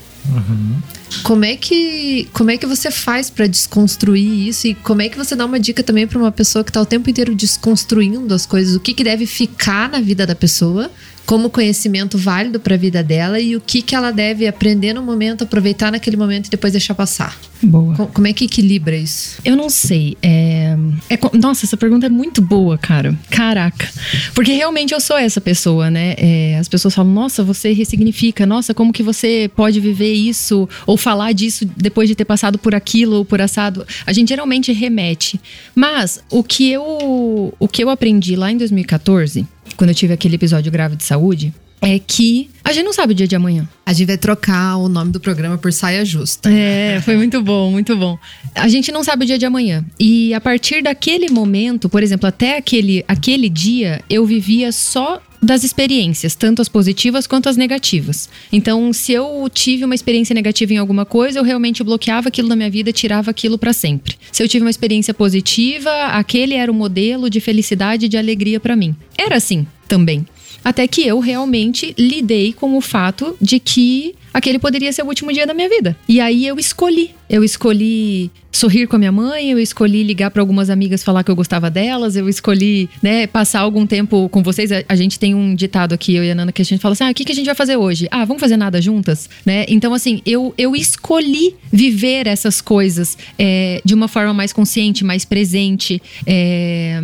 Como 1.23 1.45
é 1.45 1.57
que 1.57 2.29
como 2.33 2.51
é 2.51 2.57
que 2.57 2.67
você 2.67 2.91
faz 2.91 3.31
pra 3.31 3.47
desconstruir 3.47 4.49
isso? 4.49 4.67
E 4.67 4.75
como 4.75 5.03
é 5.03 5.09
que 5.09 5.17
você 5.17 5.35
dá 5.35 5.45
uma 5.45 5.59
dica 5.59 5.83
também 5.83 6.07
pra 6.07 6.19
uma 6.19 6.33
pessoa 6.33 6.65
que 6.65 6.73
tá 6.73 6.81
o 6.81 6.87
tempo 6.87 7.09
inteiro 7.09 7.35
desconstruindo 7.35 8.33
as 8.35 8.45
coisas, 8.45 8.75
o 8.75 8.81
que 8.81 8.93
que 8.93 9.05
deve 9.05 9.27
ficar 9.27 9.89
na 9.89 10.01
vida 10.01 10.27
da 10.27 10.35
pessoa 10.35 10.91
como 11.27 11.51
conhecimento 11.51 12.17
válido 12.17 12.61
pra 12.61 12.77
vida 12.77 13.03
dela 13.03 13.41
e 13.41 13.57
o 13.57 13.61
que 13.61 13.83
que 13.83 13.95
ela 13.95 14.13
deve 14.13 14.47
aprender 14.47 14.93
no 14.95 15.03
momento, 15.03 15.43
aproveitar 15.45 15.91
naquele 15.91 16.17
momento 16.17 16.47
e 16.47 16.51
depois 16.51 16.73
deixar 16.73 16.95
passar. 16.95 17.37
Boa. 17.63 17.95
Co- 17.97 18.07
Como 18.07 18.27
é 18.27 18.33
que 18.33 18.45
equilibra 18.45 18.95
isso? 18.97 19.39
Eu 19.45 19.57
não 19.57 19.69
sei. 19.69 20.17
É... 20.23 20.77
é 21.11 21.19
Nossa, 21.37 21.65
essa 21.67 21.77
pergunta 21.77 22.07
é 22.07 22.09
muito 22.09 22.41
boa, 22.41 22.77
cara. 22.79 23.17
Caraca. 23.31 23.89
Porque 24.35 24.53
realmente 24.53 24.93
eu 24.95 25.01
sou 25.01 25.17
essa 25.17 25.41
pessoa, 25.41 25.91
né? 25.91 26.15
É, 26.19 26.59
As 26.61 26.69
pessoas 26.69 26.95
falam, 26.95 27.13
nossa, 27.13 27.43
você 27.43 27.73
ressignifica. 27.73 28.45
Nossa, 28.47 28.73
como 28.75 28.93
que 28.93 29.03
você 29.03 29.51
pode 29.57 29.81
viver 29.81 30.13
isso? 30.13 30.69
Ou 30.87 30.97
falar 30.97 31.33
disso 31.33 31.65
depois 31.77 32.09
de 32.09 32.15
ter 32.15 32.25
passado 32.27 32.59
por 32.59 32.75
aquilo 32.75 33.17
ou 33.17 33.25
por 33.25 33.41
assado. 33.41 33.85
A 34.07 34.13
gente 34.13 34.29
geralmente 34.29 34.71
remete. 34.73 35.41
Mas 35.75 36.21
o 36.31 36.45
que 36.45 36.71
eu, 36.71 37.53
o 37.59 37.67
que 37.69 37.83
eu 37.83 37.89
aprendi 37.91 38.37
lá 38.37 38.53
em 38.53 38.57
2014, 38.59 39.47
quando 39.77 39.91
eu 39.91 39.95
tive 39.95 40.13
aquele 40.13 40.35
episódio 40.37 40.71
grave 40.73 40.97
de 40.97 41.05
saúde, 41.05 41.53
é 41.81 41.99
que 41.99 42.51
a 42.65 42.73
gente 42.73 42.85
não 42.85 42.93
sabe 42.93 43.13
o 43.13 43.15
dia 43.15 43.29
de 43.29 43.37
amanhã. 43.37 43.69
A 43.85 43.93
gente 43.93 44.07
vai 44.07 44.19
trocar 44.19 44.77
o 44.77 44.89
nome 44.89 45.13
do 45.13 45.21
programa 45.21 45.59
por 45.59 45.73
saia 45.73 46.05
justa. 46.05 46.51
É, 46.51 47.01
foi 47.03 47.17
muito 47.17 47.43
bom, 47.43 47.71
muito 47.71 47.97
bom. 47.97 48.19
A 48.55 48.67
gente 48.69 48.91
não 48.91 49.05
sabe 49.05 49.25
o 49.25 49.27
dia 49.27 49.39
de 49.39 49.47
amanhã. 49.47 49.85
E 49.99 50.35
a 50.35 50.41
partir 50.41 50.83
daquele 50.83 51.29
momento, 51.29 51.89
por 51.89 52.03
exemplo, 52.03 52.27
até 52.27 52.57
aquele, 52.57 53.05
aquele 53.07 53.49
dia, 53.49 54.03
eu 54.09 54.25
vivia 54.27 54.73
só 54.73 55.21
das 55.43 55.65
experiências, 55.65 56.35
tanto 56.35 56.63
as 56.63 56.69
positivas 56.69 57.27
quanto 57.27 57.49
as 57.49 57.57
negativas. 57.57 58.29
Então, 58.53 58.93
se 58.93 59.13
eu 59.13 59.49
tive 59.53 59.85
uma 59.85 59.95
experiência 59.95 60.35
negativa 60.35 60.73
em 60.73 60.79
alguma 60.79 61.05
coisa, 61.05 61.39
eu 61.39 61.45
realmente 61.45 61.85
bloqueava 61.85 62.29
aquilo 62.29 62.49
na 62.49 62.57
minha 62.57 62.71
vida, 62.71 62.93
tirava 62.93 63.31
aquilo 63.31 63.59
pra 63.59 63.73
sempre. 63.73 64.17
Se 64.33 64.43
eu 64.43 64.49
tive 64.49 64.65
uma 64.65 64.71
experiência 64.71 65.15
positiva, 65.15 65.91
aquele 66.07 66.55
era 66.55 66.71
o 66.71 66.75
modelo 66.75 67.29
de 67.31 67.41
felicidade 67.41 68.07
e 68.07 68.09
de 68.09 68.17
alegria 68.17 68.61
pra 68.61 68.77
mim. 68.77 68.95
Era 69.17 69.37
assim 69.37 69.67
também. 69.89 70.27
Até 70.67 70.89
que 70.89 71.07
eu 71.07 71.21
realmente 71.21 71.95
lidei 71.97 72.53
com 72.53 72.77
o 72.77 72.81
fato 72.81 73.37
de 73.41 73.61
que 73.61 74.17
aquele 74.35 74.59
poderia 74.59 74.93
ser 74.93 75.03
o 75.03 75.07
último 75.07 75.33
dia 75.33 75.47
da 75.47 75.55
minha 75.55 75.69
vida. 75.69 75.97
E 76.09 76.21
aí 76.21 76.45
eu 76.45 76.59
escolhi. 76.59 77.13
Eu 77.31 77.45
escolhi 77.45 78.33
sorrir 78.51 78.89
com 78.89 78.97
a 78.97 78.99
minha 78.99 79.13
mãe, 79.13 79.53
eu 79.53 79.61
escolhi 79.61 80.03
ligar 80.03 80.29
para 80.33 80.43
algumas 80.43 80.69
amigas 80.69 81.05
falar 81.05 81.23
que 81.23 81.31
eu 81.31 81.37
gostava 81.37 81.71
delas, 81.71 82.17
eu 82.17 82.29
escolhi, 82.29 82.91
né, 83.01 83.29
passar 83.29 83.61
algum 83.61 83.87
tempo 83.87 84.29
com 84.29 84.43
vocês. 84.43 84.73
A, 84.73 84.83
a 84.89 84.97
gente 84.97 85.21
tem 85.21 85.37
um 85.37 85.55
ditado 85.55 85.95
aqui, 85.95 86.17
eu 86.17 86.25
e 86.25 86.33
a 86.33 86.35
Nana, 86.35 86.51
que 86.51 86.63
a 86.63 86.65
gente 86.65 86.81
fala 86.81 86.95
assim: 86.95 87.05
ah, 87.05 87.11
o 87.11 87.15
que, 87.15 87.25
que 87.25 87.31
a 87.31 87.35
gente 87.35 87.47
vai 87.47 87.55
fazer 87.55 87.77
hoje? 87.77 88.09
Ah, 88.11 88.25
vamos 88.25 88.41
fazer 88.41 88.57
nada 88.57 88.83
juntas, 88.83 89.31
né? 89.45 89.67
Então, 89.69 89.95
assim, 89.95 90.21
eu, 90.27 90.53
eu 90.59 90.75
escolhi 90.75 91.55
viver 91.71 92.27
essas 92.27 92.61
coisas 92.61 93.17
é, 93.39 93.81
de 93.85 93.95
uma 93.95 94.09
forma 94.09 94.35
mais 94.35 94.53
consciente, 94.53 95.05
mais 95.05 95.25
presente. 95.25 96.03
É, 96.27 97.01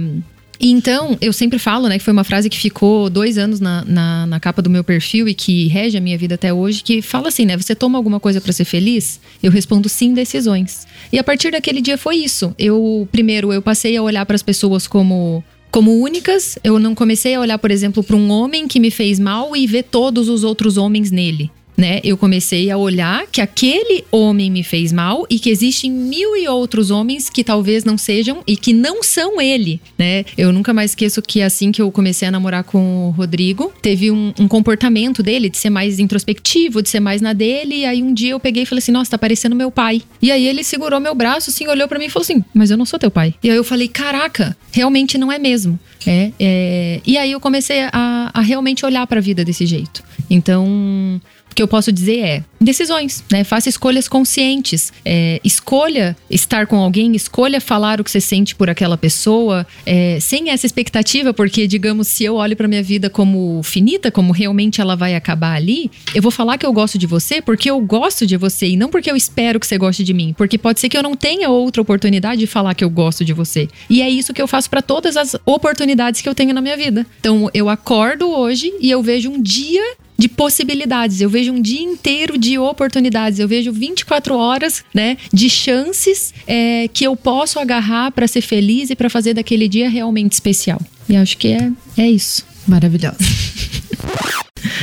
Então, 0.64 1.18
eu 1.20 1.32
sempre 1.32 1.58
falo, 1.58 1.88
né, 1.88 1.98
que 1.98 2.04
foi 2.04 2.12
uma 2.12 2.22
frase 2.22 2.48
que 2.48 2.56
ficou 2.56 3.10
dois 3.10 3.36
anos 3.36 3.58
na, 3.58 3.84
na, 3.84 4.26
na 4.28 4.38
capa 4.38 4.62
do 4.62 4.70
meu 4.70 4.84
perfil 4.84 5.28
e 5.28 5.34
que 5.34 5.66
rege 5.66 5.98
a 5.98 6.00
minha 6.00 6.16
vida 6.16 6.36
até 6.36 6.54
hoje, 6.54 6.84
que 6.84 7.02
fala 7.02 7.28
assim, 7.28 7.44
né, 7.44 7.56
você 7.56 7.74
toma 7.74 7.98
alguma 7.98 8.20
coisa 8.20 8.40
para 8.40 8.52
ser 8.52 8.64
feliz? 8.64 9.20
Eu 9.42 9.50
respondo 9.50 9.88
sim, 9.88 10.14
decisões. 10.14 10.86
E 11.12 11.18
a 11.18 11.24
partir 11.24 11.50
daquele 11.50 11.80
dia 11.80 11.98
foi 11.98 12.18
isso. 12.18 12.54
Eu, 12.56 13.08
primeiro, 13.10 13.52
eu 13.52 13.60
passei 13.60 13.96
a 13.96 14.02
olhar 14.02 14.24
para 14.24 14.36
as 14.36 14.42
pessoas 14.42 14.86
como 14.86 15.42
como 15.72 16.02
únicas, 16.02 16.58
eu 16.62 16.78
não 16.78 16.94
comecei 16.94 17.34
a 17.34 17.40
olhar, 17.40 17.56
por 17.56 17.70
exemplo, 17.70 18.04
para 18.04 18.14
um 18.14 18.30
homem 18.30 18.68
que 18.68 18.78
me 18.78 18.90
fez 18.90 19.18
mal 19.18 19.56
e 19.56 19.66
ver 19.66 19.84
todos 19.84 20.28
os 20.28 20.44
outros 20.44 20.76
homens 20.76 21.10
nele. 21.10 21.50
Né? 21.76 22.00
Eu 22.04 22.16
comecei 22.16 22.70
a 22.70 22.76
olhar 22.76 23.26
que 23.32 23.40
aquele 23.40 24.04
homem 24.10 24.50
me 24.50 24.62
fez 24.62 24.92
mal 24.92 25.26
e 25.30 25.38
que 25.38 25.48
existem 25.48 25.90
mil 25.90 26.36
e 26.36 26.46
outros 26.46 26.90
homens 26.90 27.30
que 27.30 27.42
talvez 27.42 27.82
não 27.82 27.96
sejam 27.96 28.42
e 28.46 28.56
que 28.56 28.72
não 28.74 29.02
são 29.02 29.40
ele, 29.40 29.80
né? 29.98 30.24
Eu 30.36 30.52
nunca 30.52 30.74
mais 30.74 30.90
esqueço 30.90 31.22
que 31.22 31.40
assim 31.40 31.72
que 31.72 31.80
eu 31.80 31.90
comecei 31.90 32.28
a 32.28 32.30
namorar 32.30 32.62
com 32.62 33.08
o 33.08 33.10
Rodrigo, 33.10 33.72
teve 33.80 34.10
um, 34.10 34.34
um 34.38 34.46
comportamento 34.46 35.22
dele 35.22 35.48
de 35.48 35.56
ser 35.56 35.70
mais 35.70 35.98
introspectivo, 35.98 36.82
de 36.82 36.90
ser 36.90 37.00
mais 37.00 37.20
na 37.22 37.32
dele. 37.32 37.76
E 37.76 37.84
aí 37.86 38.02
um 38.02 38.12
dia 38.12 38.32
eu 38.32 38.40
peguei 38.40 38.64
e 38.64 38.66
falei 38.66 38.80
assim: 38.80 38.92
Nossa, 38.92 39.12
tá 39.12 39.18
parecendo 39.18 39.56
meu 39.56 39.70
pai. 39.70 40.02
E 40.20 40.30
aí 40.30 40.46
ele 40.46 40.62
segurou 40.62 41.00
meu 41.00 41.14
braço, 41.14 41.50
assim, 41.50 41.66
olhou 41.66 41.88
para 41.88 41.98
mim 41.98 42.06
e 42.06 42.10
falou 42.10 42.24
assim: 42.24 42.44
Mas 42.52 42.70
eu 42.70 42.76
não 42.76 42.84
sou 42.84 42.98
teu 42.98 43.10
pai. 43.10 43.34
E 43.42 43.50
aí 43.50 43.56
eu 43.56 43.64
falei: 43.64 43.88
Caraca, 43.88 44.56
realmente 44.70 45.16
não 45.16 45.32
é 45.32 45.38
mesmo. 45.38 45.78
É, 46.06 46.32
é... 46.38 47.00
E 47.06 47.16
aí 47.16 47.32
eu 47.32 47.40
comecei 47.40 47.80
a, 47.92 48.30
a 48.32 48.40
realmente 48.40 48.84
olhar 48.84 49.06
para 49.06 49.18
a 49.18 49.22
vida 49.22 49.44
desse 49.44 49.64
jeito. 49.66 50.02
Então, 50.28 51.20
que 51.54 51.62
eu 51.62 51.68
posso 51.68 51.92
dizer 51.92 52.18
é 52.20 52.44
decisões, 52.60 53.24
né? 53.30 53.44
Faça 53.44 53.68
escolhas 53.68 54.08
conscientes. 54.08 54.92
É, 55.04 55.40
escolha 55.44 56.16
estar 56.30 56.66
com 56.66 56.76
alguém, 56.76 57.14
escolha 57.14 57.60
falar 57.60 58.00
o 58.00 58.04
que 58.04 58.10
você 58.10 58.20
sente 58.20 58.54
por 58.54 58.70
aquela 58.70 58.96
pessoa, 58.96 59.66
é, 59.84 60.18
sem 60.20 60.50
essa 60.50 60.64
expectativa, 60.66 61.34
porque, 61.34 61.66
digamos, 61.66 62.08
se 62.08 62.24
eu 62.24 62.36
olho 62.36 62.56
para 62.56 62.68
minha 62.68 62.82
vida 62.82 63.10
como 63.10 63.60
finita, 63.62 64.10
como 64.10 64.32
realmente 64.32 64.80
ela 64.80 64.94
vai 64.94 65.14
acabar 65.14 65.56
ali, 65.56 65.90
eu 66.14 66.22
vou 66.22 66.30
falar 66.30 66.56
que 66.56 66.64
eu 66.64 66.72
gosto 66.72 66.98
de 66.98 67.06
você 67.06 67.42
porque 67.42 67.70
eu 67.70 67.80
gosto 67.80 68.26
de 68.26 68.36
você 68.36 68.68
e 68.68 68.76
não 68.76 68.88
porque 68.88 69.10
eu 69.10 69.16
espero 69.16 69.58
que 69.58 69.66
você 69.66 69.76
goste 69.76 70.04
de 70.04 70.14
mim, 70.14 70.34
porque 70.36 70.56
pode 70.56 70.80
ser 70.80 70.88
que 70.88 70.96
eu 70.96 71.02
não 71.02 71.16
tenha 71.16 71.48
outra 71.48 71.82
oportunidade 71.82 72.40
de 72.40 72.46
falar 72.46 72.74
que 72.74 72.84
eu 72.84 72.90
gosto 72.90 73.24
de 73.24 73.32
você. 73.32 73.68
E 73.90 74.00
é 74.02 74.08
isso 74.08 74.32
que 74.32 74.40
eu 74.40 74.46
faço 74.46 74.70
para 74.70 74.82
todas 74.82 75.16
as 75.16 75.36
oportunidades 75.44 76.20
que 76.20 76.28
eu 76.28 76.34
tenho 76.34 76.54
na 76.54 76.60
minha 76.60 76.76
vida. 76.76 77.06
Então, 77.20 77.50
eu 77.52 77.68
acordo 77.68 78.30
hoje 78.30 78.72
e 78.80 78.90
eu 78.90 79.02
vejo 79.02 79.30
um 79.30 79.40
dia 79.40 79.82
de 80.22 80.28
possibilidades. 80.28 81.20
Eu 81.20 81.28
vejo 81.28 81.52
um 81.52 81.60
dia 81.60 81.82
inteiro 81.82 82.38
de 82.38 82.56
oportunidades. 82.56 83.40
Eu 83.40 83.48
vejo 83.48 83.72
24 83.72 84.36
horas, 84.36 84.84
né, 84.94 85.16
de 85.32 85.50
chances 85.50 86.32
é, 86.46 86.86
que 86.86 87.04
eu 87.04 87.16
posso 87.16 87.58
agarrar 87.58 88.12
para 88.12 88.28
ser 88.28 88.40
feliz 88.40 88.88
e 88.88 88.94
para 88.94 89.10
fazer 89.10 89.34
daquele 89.34 89.66
dia 89.66 89.90
realmente 89.90 90.34
especial. 90.34 90.80
E 91.08 91.16
acho 91.16 91.36
que 91.36 91.48
é, 91.48 91.72
é 91.96 92.08
isso. 92.08 92.46
Maravilhosa. 92.68 93.18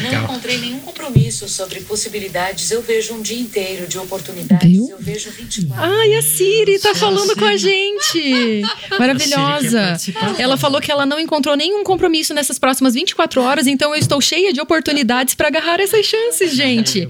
Não 0.03 0.23
encontrei 0.23 0.57
nenhum 0.57 0.79
compromisso 0.79 0.99
isso 1.29 1.47
sobre 1.47 1.79
possibilidades, 1.81 2.71
eu 2.71 2.81
vejo 2.81 3.13
um 3.13 3.21
dia 3.21 3.39
inteiro 3.39 3.87
de 3.87 3.97
oportunidades. 3.97 4.69
Viu? 4.69 4.89
Eu 4.89 4.97
vejo 4.99 5.29
24. 5.29 5.83
Ai, 5.83 6.15
a 6.15 6.21
Siri 6.21 6.79
tá 6.79 6.95
falando 6.95 7.35
com 7.35 7.45
a 7.45 7.55
gente. 7.55 8.63
Maravilhosa. 8.97 9.95
Ela 10.37 10.57
falou 10.57 10.81
que 10.81 10.91
ela 10.91 11.05
não 11.05 11.19
encontrou 11.19 11.55
nenhum 11.55 11.83
compromisso 11.83 12.33
nessas 12.33 12.57
próximas 12.57 12.95
24 12.95 13.41
horas, 13.41 13.67
então 13.67 13.93
eu 13.93 13.99
estou 13.99 14.19
cheia 14.19 14.51
de 14.51 14.59
oportunidades 14.59 15.35
para 15.35 15.47
agarrar 15.47 15.79
essas 15.79 16.05
chances, 16.05 16.55
gente. 16.55 17.07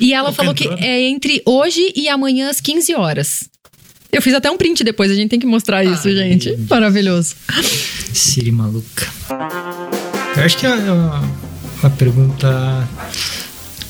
E 0.00 0.14
ela 0.14 0.32
falou 0.32 0.54
que 0.54 0.66
é 0.82 1.02
entre 1.02 1.42
hoje 1.44 1.92
e 1.94 2.08
amanhã 2.08 2.48
às 2.48 2.60
15 2.60 2.94
horas. 2.94 3.50
Eu 4.10 4.20
fiz 4.20 4.34
até 4.34 4.50
um 4.50 4.56
print 4.56 4.82
depois, 4.82 5.10
a 5.10 5.14
gente 5.14 5.30
tem 5.30 5.40
que 5.40 5.46
mostrar 5.46 5.84
isso, 5.84 6.08
Ai, 6.08 6.14
gente. 6.14 6.56
Maravilhoso. 6.68 7.34
Siri 8.12 8.50
maluca. 8.50 9.10
Eu 10.36 10.44
acho 10.44 10.56
que 10.56 10.66
é 10.66 10.70
uma, 10.70 11.20
uma 11.82 11.90
pergunta. 11.90 12.88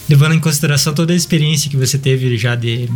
Levando 0.09 0.35
em 0.35 0.41
consideração 0.41 0.93
toda 0.93 1.13
a 1.13 1.17
experiência 1.17 1.71
que 1.71 1.77
você 1.77 1.97
teve 1.97 2.37
já 2.37 2.55
de 2.55 2.89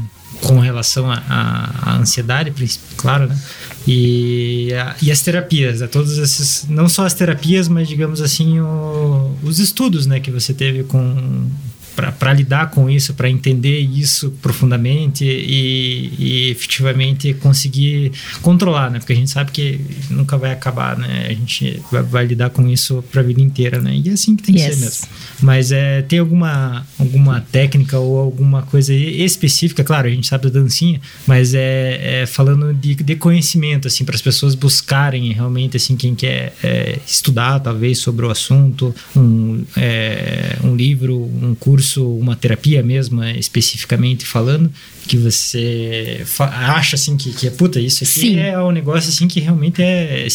com 0.43 0.59
relação 0.59 1.11
à 1.11 1.97
ansiedade, 1.99 2.53
claro, 2.97 3.27
né? 3.29 3.39
E, 3.87 4.73
a, 4.75 4.97
e 5.01 5.11
as 5.13 5.21
terapias, 5.21 5.81
né? 5.81 5.87
todos 5.87 6.19
esses, 6.19 6.67
não 6.69 6.89
só 6.89 7.07
as 7.07 7.15
terapias, 7.15 7.69
mas 7.69 7.89
digamos 7.89 8.21
assim, 8.21 8.61
o, 8.61 9.35
os 9.43 9.59
estudos, 9.61 10.07
né, 10.07 10.19
que 10.19 10.31
você 10.31 10.53
teve 10.53 10.83
com 10.83 11.49
para 11.97 12.33
lidar 12.33 12.71
com 12.71 12.91
isso, 12.91 13.15
para 13.15 13.29
entender 13.29 13.81
isso 13.81 14.31
profundamente 14.43 15.25
e, 15.25 16.13
e, 16.19 16.51
efetivamente 16.51 17.33
conseguir 17.35 18.13
controlar, 18.43 18.91
né? 18.91 18.99
Porque 18.99 19.15
a 19.15 19.17
gente 19.17 19.31
sabe 19.31 19.51
que 19.51 19.81
nunca 20.11 20.37
vai 20.37 20.53
acabar, 20.53 20.97
né? 20.99 21.27
A 21.29 21.33
gente 21.33 21.81
vai, 21.91 22.03
vai 22.03 22.27
lidar 22.27 22.51
com 22.51 22.69
isso 22.69 23.03
para 23.11 23.23
a 23.23 23.25
vida 23.25 23.41
inteira, 23.41 23.81
né? 23.81 23.97
E 24.05 24.11
é 24.11 24.13
assim 24.13 24.37
que 24.37 24.43
tem 24.43 24.55
que 24.55 24.61
yes. 24.61 24.75
ser 24.75 24.85
mesmo. 24.85 25.09
Mas 25.41 25.73
é, 25.73 26.03
tem 26.03 26.19
alguma, 26.19 26.87
alguma 26.99 27.41
técnica 27.41 27.99
ou 27.99 28.19
alguma 28.19 28.63
coisa 28.63 28.93
específica, 28.93 29.83
claro, 29.83 30.07
a 30.07 30.11
gente 30.11 30.27
sabe 30.27 30.51
da 30.51 30.61
dancinha, 30.61 31.01
mas 31.27 31.55
é, 31.55 32.23
é 32.23 32.27
falando 32.27 32.75
de, 32.75 32.95
de, 32.95 33.17
conhecimento, 33.17 33.89
assim, 33.89 34.05
para 34.05 34.15
as 34.15 34.23
pessoas 34.23 34.55
buscarem 34.55 35.33
realmente, 35.33 35.77
assim, 35.77 35.97
quem 35.97 36.15
quer 36.15 36.55
é, 36.63 36.99
estudar, 37.07 37.59
talvez, 37.61 37.99
sobre 38.01 38.27
o 38.27 38.31
assunto, 38.31 38.95
um, 39.17 39.65
é, 39.77 40.57
um 40.63 40.77
livro, 40.77 41.17
um 41.43 41.55
curso 41.55 41.86
curso, 41.87 42.17
uma 42.17 42.35
terapia 42.35 42.83
mesmo, 42.83 43.23
é, 43.23 43.39
especificamente 43.39 44.27
falando, 44.27 44.71
que 45.07 45.17
você 45.17 46.25
acha 46.39 46.97
assim 46.97 47.17
que, 47.17 47.33
que 47.33 47.47
é 47.47 47.51
puta, 47.51 47.81
isso 47.81 48.03
aqui 48.03 48.21
Sim. 48.21 48.39
é 48.41 48.59
um 48.61 48.73
negócio 48.73 49.09
assim 49.09 49.29
que 49.29 49.39
realmente 49.39 49.81
é 49.81 50.27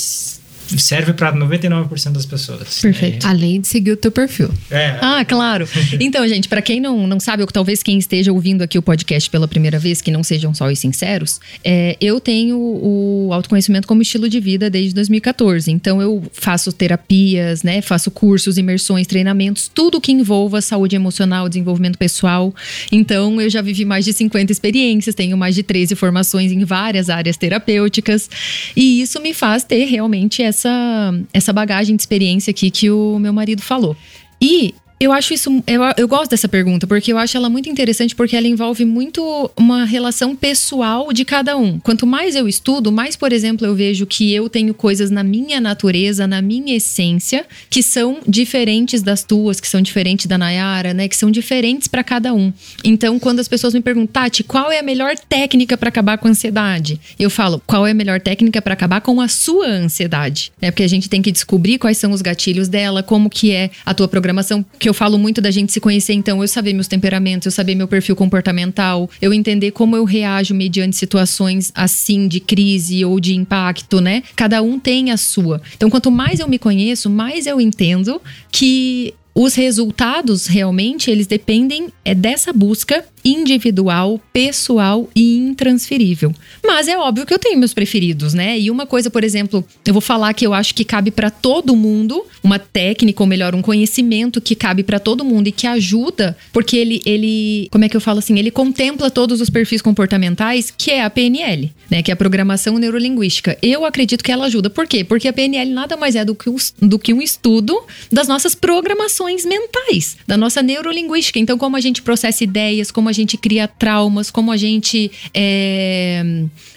serve 0.77 1.13
para 1.13 1.33
99% 1.33 2.11
das 2.11 2.25
pessoas. 2.25 2.79
Perfeito. 2.81 3.25
É. 3.25 3.29
Além 3.29 3.61
de 3.61 3.67
seguir 3.67 3.91
o 3.91 3.97
teu 3.97 4.11
perfil. 4.11 4.49
É. 4.69 4.97
Ah, 5.01 5.25
claro. 5.25 5.67
Então, 5.99 6.27
gente, 6.27 6.47
para 6.47 6.61
quem 6.61 6.79
não, 6.79 7.05
não 7.05 7.19
sabe, 7.19 7.43
ou 7.43 7.47
talvez 7.47 7.83
quem 7.83 7.97
esteja 7.97 8.31
ouvindo 8.31 8.61
aqui 8.61 8.77
o 8.77 8.81
podcast 8.81 9.29
pela 9.29 9.47
primeira 9.47 9.77
vez, 9.77 10.01
que 10.01 10.09
não 10.09 10.23
sejam 10.23 10.53
só 10.53 10.67
os 10.67 10.79
sinceros, 10.79 11.39
é, 11.63 11.95
eu 12.01 12.19
tenho 12.19 12.57
o 12.57 13.29
autoconhecimento 13.31 13.87
como 13.87 14.01
estilo 14.01 14.27
de 14.27 14.39
vida 14.39 14.69
desde 14.69 14.95
2014. 14.95 15.69
Então, 15.71 16.01
eu 16.01 16.23
faço 16.33 16.71
terapias, 16.71 17.61
né? 17.61 17.81
Faço 17.81 18.09
cursos, 18.09 18.57
imersões, 18.57 19.05
treinamentos, 19.05 19.69
tudo 19.73 20.01
que 20.01 20.11
envolva 20.11 20.61
saúde 20.61 20.95
emocional, 20.95 21.47
desenvolvimento 21.47 21.97
pessoal. 21.97 22.53
Então, 22.91 23.39
eu 23.39 23.49
já 23.49 23.61
vivi 23.61 23.85
mais 23.85 24.05
de 24.05 24.13
50 24.13 24.51
experiências, 24.51 25.13
tenho 25.13 25.37
mais 25.37 25.55
de 25.55 25.63
13 25.63 25.95
formações 25.95 26.51
em 26.51 26.63
várias 26.63 27.09
áreas 27.09 27.37
terapêuticas. 27.37 28.29
E 28.75 29.01
isso 29.01 29.21
me 29.21 29.33
faz 29.33 29.63
ter 29.63 29.85
realmente 29.85 30.41
essa 30.41 30.60
essa, 30.61 31.13
essa 31.33 31.53
bagagem 31.53 31.95
de 31.95 32.01
experiência 32.01 32.51
aqui 32.51 32.69
que 32.69 32.89
o 32.89 33.17
meu 33.19 33.33
marido 33.33 33.61
falou. 33.61 33.95
E 34.39 34.73
eu 35.01 35.11
acho 35.11 35.33
isso. 35.33 35.63
Eu, 35.65 35.81
eu 35.97 36.07
gosto 36.07 36.29
dessa 36.29 36.47
pergunta, 36.47 36.85
porque 36.85 37.11
eu 37.11 37.17
acho 37.17 37.35
ela 37.35 37.49
muito 37.49 37.67
interessante, 37.67 38.15
porque 38.15 38.35
ela 38.35 38.47
envolve 38.47 38.85
muito 38.85 39.49
uma 39.57 39.83
relação 39.83 40.35
pessoal 40.35 41.11
de 41.11 41.25
cada 41.25 41.57
um. 41.57 41.79
Quanto 41.79 42.05
mais 42.05 42.35
eu 42.35 42.47
estudo, 42.47 42.91
mais, 42.91 43.15
por 43.15 43.33
exemplo, 43.33 43.65
eu 43.65 43.73
vejo 43.73 44.05
que 44.05 44.31
eu 44.31 44.47
tenho 44.47 44.75
coisas 44.75 45.09
na 45.09 45.23
minha 45.23 45.59
natureza, 45.59 46.27
na 46.27 46.39
minha 46.39 46.77
essência, 46.77 47.47
que 47.67 47.81
são 47.81 48.19
diferentes 48.27 49.01
das 49.01 49.23
tuas, 49.23 49.59
que 49.59 49.67
são 49.67 49.81
diferentes 49.81 50.27
da 50.27 50.37
Nayara, 50.37 50.93
né? 50.93 51.07
Que 51.07 51.17
são 51.17 51.31
diferentes 51.31 51.87
para 51.87 52.03
cada 52.03 52.31
um. 52.31 52.53
Então, 52.83 53.17
quando 53.17 53.39
as 53.39 53.47
pessoas 53.47 53.73
me 53.73 53.81
perguntam, 53.81 54.21
Tati, 54.21 54.43
qual 54.43 54.71
é 54.71 54.77
a 54.77 54.83
melhor 54.83 55.15
técnica 55.17 55.75
para 55.75 55.89
acabar 55.89 56.19
com 56.19 56.27
a 56.27 56.31
ansiedade? 56.31 57.01
Eu 57.17 57.31
falo, 57.31 57.59
qual 57.65 57.87
é 57.87 57.91
a 57.91 57.95
melhor 57.95 58.21
técnica 58.21 58.61
para 58.61 58.73
acabar 58.73 59.01
com 59.01 59.19
a 59.19 59.27
sua 59.27 59.65
ansiedade? 59.65 60.51
É 60.61 60.69
porque 60.69 60.83
a 60.83 60.87
gente 60.87 61.09
tem 61.09 61.23
que 61.23 61.31
descobrir 61.31 61.79
quais 61.79 61.97
são 61.97 62.11
os 62.11 62.21
gatilhos 62.21 62.67
dela, 62.67 63.01
como 63.01 63.31
que 63.31 63.51
é 63.51 63.71
a 63.83 63.95
tua 63.95 64.07
programação, 64.07 64.63
que 64.77 64.90
eu 64.91 64.93
falo 64.93 65.17
muito 65.17 65.41
da 65.41 65.49
gente 65.49 65.71
se 65.71 65.79
conhecer, 65.79 66.13
então, 66.13 66.41
eu 66.41 66.47
saber 66.47 66.73
meus 66.73 66.87
temperamentos, 66.87 67.45
eu 67.45 67.51
saber 67.51 67.75
meu 67.75 67.87
perfil 67.87 68.15
comportamental, 68.15 69.09
eu 69.21 69.33
entender 69.33 69.71
como 69.71 69.95
eu 69.95 70.03
reajo 70.03 70.53
mediante 70.53 70.97
situações 70.97 71.71
assim 71.73 72.27
de 72.27 72.41
crise 72.41 73.03
ou 73.05 73.19
de 73.19 73.33
impacto, 73.33 74.01
né? 74.01 74.21
Cada 74.35 74.61
um 74.61 74.77
tem 74.77 75.11
a 75.11 75.17
sua. 75.17 75.61
Então, 75.75 75.89
quanto 75.89 76.11
mais 76.11 76.41
eu 76.41 76.47
me 76.47 76.59
conheço, 76.59 77.09
mais 77.09 77.47
eu 77.47 77.61
entendo 77.61 78.21
que 78.51 79.13
os 79.33 79.55
resultados 79.55 80.45
realmente 80.45 81.09
eles 81.09 81.25
dependem 81.25 81.87
é 82.03 82.13
dessa 82.13 82.51
busca 82.51 83.05
individual, 83.23 84.19
pessoal 84.31 85.09
e 85.15 85.37
intransferível. 85.37 86.33
Mas 86.65 86.87
é 86.87 86.97
óbvio 86.97 87.25
que 87.25 87.33
eu 87.33 87.39
tenho 87.39 87.59
meus 87.59 87.73
preferidos, 87.73 88.33
né? 88.33 88.59
E 88.59 88.71
uma 88.71 88.85
coisa, 88.85 89.09
por 89.09 89.23
exemplo, 89.23 89.65
eu 89.85 89.93
vou 89.93 90.01
falar 90.01 90.33
que 90.33 90.45
eu 90.45 90.53
acho 90.53 90.73
que 90.73 90.85
cabe 90.85 91.11
para 91.11 91.29
todo 91.29 91.75
mundo, 91.75 92.25
uma 92.43 92.57
técnica 92.57 93.21
ou 93.21 93.27
melhor, 93.27 93.53
um 93.53 93.61
conhecimento 93.61 94.39
que 94.39 94.55
cabe 94.55 94.83
para 94.83 94.99
todo 94.99 95.25
mundo 95.25 95.47
e 95.47 95.51
que 95.51 95.67
ajuda, 95.67 96.37
porque 96.53 96.77
ele 96.77 97.01
ele, 97.05 97.67
como 97.71 97.85
é 97.85 97.89
que 97.89 97.95
eu 97.95 98.01
falo 98.01 98.19
assim, 98.19 98.37
ele 98.37 98.51
contempla 98.51 99.09
todos 99.09 99.41
os 99.41 99.49
perfis 99.49 99.81
comportamentais, 99.81 100.71
que 100.75 100.91
é 100.91 101.03
a 101.03 101.09
PNL, 101.09 101.71
né, 101.89 102.01
que 102.01 102.11
é 102.11 102.13
a 102.13 102.17
programação 102.17 102.77
neurolinguística. 102.77 103.57
Eu 103.61 103.85
acredito 103.85 104.23
que 104.23 104.31
ela 104.31 104.45
ajuda. 104.45 104.69
Por 104.69 104.87
quê? 104.87 105.03
Porque 105.03 105.27
a 105.27 105.33
PNL 105.33 105.71
nada 105.71 105.97
mais 105.97 106.15
é 106.15 106.23
do 106.23 106.35
que, 106.35 106.49
um, 106.49 106.55
do 106.81 106.97
que 106.97 107.13
um 107.13 107.21
estudo 107.21 107.81
das 108.11 108.27
nossas 108.27 108.55
programações 108.55 109.45
mentais, 109.45 110.17
da 110.27 110.37
nossa 110.37 110.61
neurolinguística. 110.61 111.39
Então, 111.39 111.57
como 111.57 111.75
a 111.75 111.79
gente 111.79 112.01
processa 112.01 112.43
ideias, 112.43 112.91
como 112.91 113.09
a 113.09 113.10
gente 113.11 113.37
cria 113.37 113.67
traumas, 113.67 114.31
como 114.31 114.51
a 114.51 114.57
gente 114.57 115.11
é, 115.33 116.23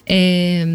é, 0.06 0.66